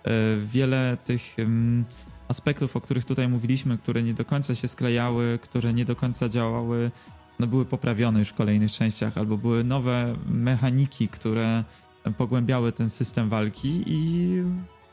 E, 0.03 0.11
wiele 0.45 0.97
tych 1.05 1.35
aspektów, 2.27 2.75
o 2.75 2.81
których 2.81 3.05
tutaj 3.05 3.27
mówiliśmy, 3.27 3.77
które 3.77 4.03
nie 4.03 4.13
do 4.13 4.25
końca 4.25 4.55
się 4.55 4.67
sklejały, 4.67 5.39
które 5.41 5.73
nie 5.73 5.85
do 5.85 5.95
końca 5.95 6.29
działały, 6.29 6.91
no 7.39 7.47
były 7.47 7.65
poprawione 7.65 8.19
już 8.19 8.29
w 8.29 8.33
kolejnych 8.33 8.71
częściach, 8.71 9.17
albo 9.17 9.37
były 9.37 9.63
nowe 9.63 10.15
mechaniki, 10.25 11.07
które 11.07 11.63
pogłębiały 12.17 12.71
ten 12.71 12.89
system 12.89 13.29
walki 13.29 13.83
i 13.87 14.43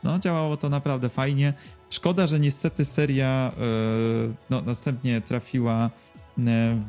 no, 0.05 0.19
działało 0.19 0.57
to 0.57 0.69
naprawdę 0.69 1.09
fajnie. 1.09 1.53
Szkoda, 1.89 2.27
że 2.27 2.39
niestety 2.39 2.85
seria 2.85 3.51
yy, 3.57 4.33
no, 4.49 4.61
następnie 4.61 5.21
trafiła 5.21 5.85
e, 5.85 5.89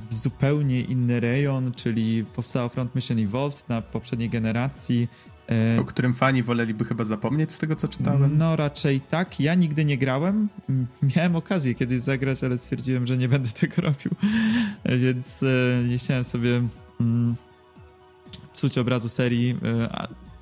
w 0.09 0.15
zupełnie 0.15 0.81
inny 0.81 1.21
rejon, 1.21 1.73
czyli 1.73 2.25
powstała 2.25 2.69
Front 2.69 2.95
Mission 2.95 3.19
Evolved 3.19 3.69
na 3.69 3.83
poprzedniej 3.83 4.31
generacji. 4.31 5.09
E, 5.77 5.81
o 5.81 5.85
którym 5.85 6.15
fani 6.15 6.43
woleliby 6.43 6.85
chyba 6.85 7.05
zapomnieć 7.05 7.53
z 7.53 7.59
tego, 7.59 7.77
co 7.77 7.89
czytałem? 7.89 8.39
No 8.39 8.57
raczej 8.57 9.01
tak. 9.01 9.41
Ja 9.41 9.55
nigdy 9.55 9.85
nie 9.85 9.99
grałem. 9.99 10.49
Miałem 11.17 11.37
okazję 11.37 11.75
kiedyś 11.75 12.01
zagrać, 12.01 12.45
ale 12.45 12.59
stwierdziłem, 12.59 13.07
że 13.07 13.17
nie 13.17 13.29
będę 13.29 13.49
tego 13.51 13.83
robił. 13.83 14.11
Więc 15.03 15.45
nie 15.89 15.99
chciałem 15.99 16.25
sobie 16.25 16.63
mm, 17.01 17.35
psuć 18.55 18.79
obrazu 18.79 19.09
serii. 19.09 19.57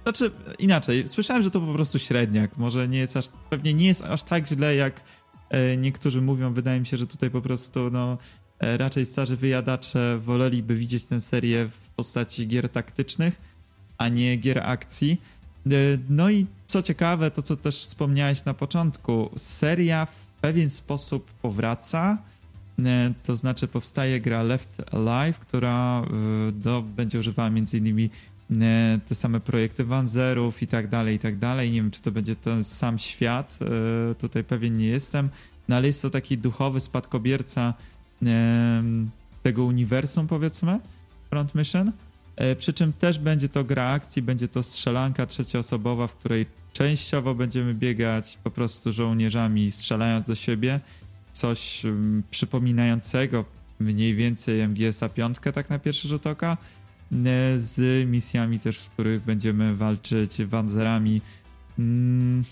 Znaczy, 0.05 0.31
inaczej, 0.59 1.09
słyszałem, 1.09 1.43
że 1.43 1.51
to 1.51 1.61
po 1.61 1.73
prostu 1.73 1.99
średniak. 1.99 2.57
Może 2.57 2.89
nie 2.89 2.99
jest 2.99 3.17
aż, 3.17 3.29
pewnie 3.51 3.75
nie 3.75 3.87
jest 3.87 4.03
aż 4.03 4.23
tak 4.23 4.49
źle, 4.49 4.77
jak 4.77 5.01
e, 5.51 5.77
niektórzy 5.77 6.21
mówią. 6.21 6.53
Wydaje 6.53 6.81
mi 6.81 6.87
się, 6.87 6.97
że 6.97 7.07
tutaj 7.07 7.31
po 7.31 7.41
prostu, 7.41 7.91
no, 7.91 8.19
e, 8.59 8.77
raczej 8.77 9.07
starzy 9.07 9.37
wyjadacze 9.37 10.19
woleliby 10.19 10.75
widzieć 10.75 11.05
tę 11.05 11.21
serię 11.21 11.69
w 11.69 11.91
postaci 11.91 12.49
gier 12.49 12.69
taktycznych, 12.69 13.41
a 13.99 14.09
nie 14.09 14.37
gier 14.37 14.59
akcji. 14.59 15.21
E, 15.67 15.71
no 16.09 16.31
i 16.31 16.47
co 16.67 16.83
ciekawe, 16.83 17.31
to 17.31 17.43
co 17.43 17.57
też 17.57 17.77
wspomniałeś 17.77 18.45
na 18.45 18.55
początku, 18.55 19.31
seria 19.37 20.07
w 20.07 20.41
pewien 20.41 20.71
sposób 20.71 21.31
powraca. 21.31 22.19
To 23.23 23.37
znaczy 23.37 23.69
powstaje 23.69 24.21
gra 24.21 24.43
Left 24.43 24.95
Alive, 24.95 25.39
która 25.39 26.03
do, 26.53 26.83
będzie 26.83 27.19
używała 27.19 27.49
m.in. 27.49 28.11
E, 28.51 29.01
te 29.09 29.15
same 29.15 29.41
projekty 29.41 29.85
Wanzerów 29.85 30.63
i 30.63 30.67
tak 30.67 30.89
dalej, 30.89 31.17
i 31.17 31.19
tak 31.19 31.39
dalej. 31.39 31.71
Nie 31.71 31.83
wiem, 31.83 31.91
czy 31.91 32.03
to 32.03 32.11
będzie 32.11 32.37
ten 32.37 32.65
sam 32.65 32.99
świat, 32.99 33.59
e, 34.11 34.15
tutaj 34.15 34.45
pewien 34.45 34.79
nie 34.79 34.87
jestem, 34.87 35.29
no 35.69 35.77
ale 35.77 35.87
jest 35.87 36.03
to 36.03 36.11
taki 36.11 36.39
duchowy 36.39 36.81
spadkobierca 36.81 37.75
e, 38.23 38.83
tego 39.43 39.65
uniwersum, 39.65 40.27
powiedzmy, 40.27 40.81
Front 41.31 41.55
Mission. 41.55 41.93
Przy 42.59 42.73
czym 42.73 42.93
też 42.93 43.19
będzie 43.19 43.49
to 43.49 43.65
gra 43.65 43.85
akcji, 43.85 44.23
będzie 44.23 44.49
to 44.49 44.63
strzelanka 44.63 45.27
trzecioosobowa, 45.27 46.07
w 46.07 46.15
której 46.15 46.47
częściowo 46.73 47.35
będziemy 47.35 47.75
biegać 47.75 48.39
po 48.45 48.51
prostu 48.51 48.93
żołnierzami, 48.93 49.71
strzelając 49.71 50.27
do 50.27 50.35
siebie. 50.35 50.81
Coś 51.33 51.83
przypominającego 52.31 53.45
mniej 53.81 54.15
więcej 54.15 54.69
MGS-a 54.69 55.09
5 55.09 55.37
tak 55.55 55.71
na 55.71 55.79
pierwszy 55.79 56.09
rzut 56.09 56.27
oka 56.27 56.57
z 57.57 58.09
misjami 58.09 58.61
też, 58.61 58.79
w 58.79 58.91
których 58.91 59.23
będziemy 59.23 59.77
walczyć 59.77 60.45
wanzerami. 60.45 61.21
Mm, 61.79 62.45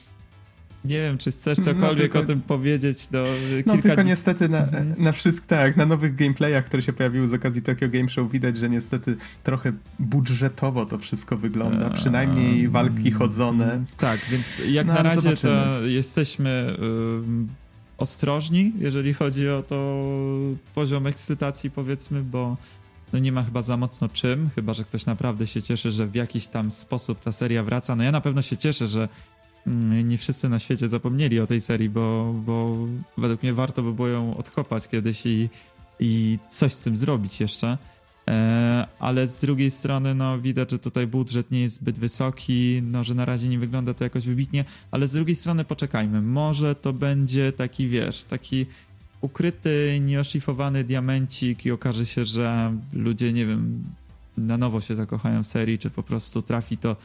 nie 0.85 0.99
wiem, 0.99 1.19
czy 1.19 1.31
chcesz 1.31 1.59
no 1.59 1.65
cokolwiek 1.65 1.97
no, 1.97 1.97
tylko, 2.01 2.19
o 2.19 2.23
tym 2.23 2.41
powiedzieć 2.41 3.09
do 3.09 3.25
No 3.67 3.79
tylko 3.79 4.03
niestety 4.03 4.49
na, 4.49 4.59
mhm. 4.59 4.95
na 4.99 5.13
wszystkich, 5.13 5.47
tak, 5.47 5.77
na 5.77 5.87
nowych 5.87 6.15
gameplayach, 6.15 6.65
które 6.65 6.83
się 6.83 6.93
pojawiły 6.93 7.29
z 7.29 7.35
okazji 7.35 7.63
Tokyo 7.63 7.89
Game 7.89 8.09
Show 8.09 8.33
widać, 8.33 8.57
że 8.57 8.71
niestety 8.71 9.17
trochę 9.43 9.73
budżetowo 9.99 10.87
to 10.87 10.99
wszystko 10.99 11.37
wygląda, 11.37 11.87
eee, 11.87 11.95
przynajmniej 11.95 12.69
walki 12.69 13.11
chodzone. 13.11 13.85
Tak, 13.97 14.21
więc 14.31 14.63
jak 14.71 14.87
no, 14.87 14.95
na 14.95 15.03
razie 15.03 15.21
zobaczymy. 15.21 15.53
to 15.53 15.87
jesteśmy 15.87 16.77
ostrożni, 17.99 18.73
jeżeli 18.79 19.15
chodzi 19.15 19.49
o 19.49 19.63
to 19.63 20.03
poziom 20.75 21.07
ekscytacji 21.07 21.71
powiedzmy, 21.71 22.23
bo 22.23 22.57
no 23.13 23.19
nie 23.19 23.33
ma 23.33 23.43
chyba 23.43 23.63
za 23.63 23.77
mocno 23.77 24.09
czym, 24.09 24.51
chyba 24.55 24.75
że 24.75 24.85
ktoś 24.85 25.07
naprawdę 25.07 25.47
się 25.47 25.63
cieszy, 25.63 25.91
że 25.91 26.07
w 26.07 26.15
jakiś 26.15 26.47
tam 26.47 26.71
sposób 26.71 27.21
ta 27.21 27.33
seria 27.33 27.63
wraca. 27.63 27.97
No 27.97 28.05
ja 28.05 28.13
na 28.13 28.21
pewno 28.21 28.43
się 28.43 28.57
cieszę, 28.57 28.87
że 28.87 29.09
mm, 29.67 30.09
nie 30.09 30.19
wszyscy 30.19 30.49
na 30.49 30.59
świecie 30.59 30.89
zapomnieli 30.89 31.41
o 31.41 31.47
tej 31.47 31.61
serii, 31.61 31.89
bo, 31.89 32.35
bo 32.35 32.77
według 33.19 33.43
mnie 33.43 33.55
warto 33.55 33.83
by 33.83 33.93
było 33.93 34.09
ją 34.09 34.37
odkopać 34.37 34.89
kiedyś 34.89 35.27
i, 35.27 35.49
i 36.01 36.39
coś 36.51 36.73
z 36.73 36.81
tym 36.81 36.97
zrobić 36.97 37.41
jeszcze. 37.41 37.79
E, 38.29 38.87
ale 38.99 39.27
z 39.27 39.41
drugiej 39.41 39.71
strony, 39.71 40.15
no 40.15 40.39
widać, 40.39 40.71
że 40.71 40.79
tutaj 40.79 41.07
budżet 41.07 41.51
nie 41.51 41.61
jest 41.61 41.75
zbyt 41.75 41.99
wysoki, 41.99 42.83
no 42.83 43.05
że 43.05 43.15
na 43.15 43.25
razie 43.25 43.49
nie 43.49 43.59
wygląda 43.59 43.95
to 43.95 44.05
jakoś 44.05 44.27
wybitnie, 44.27 44.65
ale 44.91 45.09
z 45.09 45.13
drugiej 45.13 45.37
strony 45.37 45.65
poczekajmy. 45.65 46.23
Może 46.23 46.75
to 46.75 46.93
będzie 46.93 47.53
taki, 47.53 47.89
wiesz, 47.89 48.25
taki 48.25 48.67
ukryty, 49.23 50.01
nieoszlifowany 50.05 50.85
diamencik 50.85 51.67
i 51.67 51.71
okaże 51.71 52.07
się, 52.07 52.25
że 52.25 52.77
ludzie, 52.93 53.33
nie 53.33 53.47
wiem, 53.47 53.85
na 54.37 54.59
nowo 54.59 54.81
się 54.81 54.95
zakochają 54.95 55.43
w 55.43 55.47
serii, 55.47 55.79
czy 55.79 55.91
po 55.91 56.03
prostu 56.03 56.43
trafi 56.43 56.77
to 56.77 56.97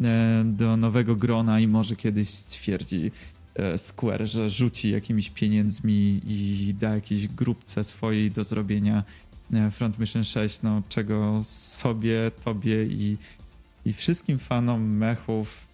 e, 0.00 0.44
do 0.46 0.76
nowego 0.76 1.16
grona 1.16 1.60
i 1.60 1.68
może 1.68 1.96
kiedyś 1.96 2.28
stwierdzi 2.28 3.10
e, 3.54 3.78
Square, 3.78 4.26
że 4.26 4.50
rzuci 4.50 4.90
jakimiś 4.90 5.30
pieniędzmi 5.30 6.20
i 6.26 6.74
da 6.80 6.94
jakiejś 6.94 7.28
grupce 7.28 7.84
swojej 7.84 8.30
do 8.30 8.44
zrobienia 8.44 9.04
e, 9.52 9.70
Front 9.70 9.98
Mission 9.98 10.24
6, 10.24 10.62
no 10.62 10.82
czego 10.88 11.40
sobie, 11.44 12.30
tobie 12.44 12.84
i, 12.84 13.16
i 13.84 13.92
wszystkim 13.92 14.38
fanom 14.38 14.82
mechów 14.82 15.64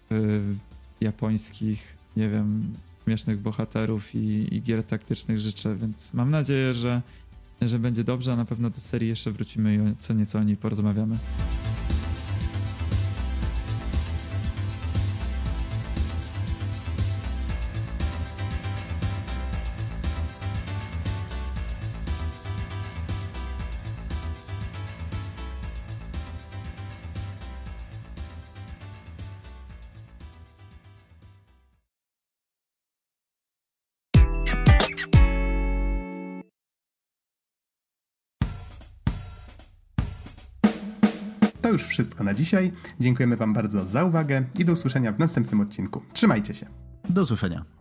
japońskich, 1.01 1.97
nie 2.17 2.29
wiem, 2.29 2.73
śmiesznych 3.03 3.41
bohaterów 3.41 4.15
i, 4.15 4.55
i 4.55 4.61
gier 4.61 4.83
taktycznych 4.83 5.39
życzę, 5.39 5.75
więc 5.75 6.13
mam 6.13 6.31
nadzieję, 6.31 6.73
że, 6.73 7.01
że 7.61 7.79
będzie 7.79 8.03
dobrze, 8.03 8.33
a 8.33 8.35
na 8.35 8.45
pewno 8.45 8.69
do 8.69 8.79
serii 8.79 9.09
jeszcze 9.09 9.31
wrócimy 9.31 9.75
i 9.75 9.95
co 9.99 10.13
nieco 10.13 10.39
o 10.39 10.43
niej 10.43 10.57
porozmawiamy. 10.57 11.17
Już 41.71 41.83
wszystko 41.83 42.23
na 42.23 42.33
dzisiaj. 42.33 42.71
Dziękujemy 42.99 43.37
Wam 43.37 43.53
bardzo 43.53 43.85
za 43.85 44.03
uwagę 44.03 44.43
i 44.59 44.65
do 44.65 44.73
usłyszenia 44.73 45.11
w 45.11 45.19
następnym 45.19 45.61
odcinku. 45.61 46.01
Trzymajcie 46.13 46.53
się. 46.53 46.65
Do 47.09 47.21
usłyszenia. 47.21 47.80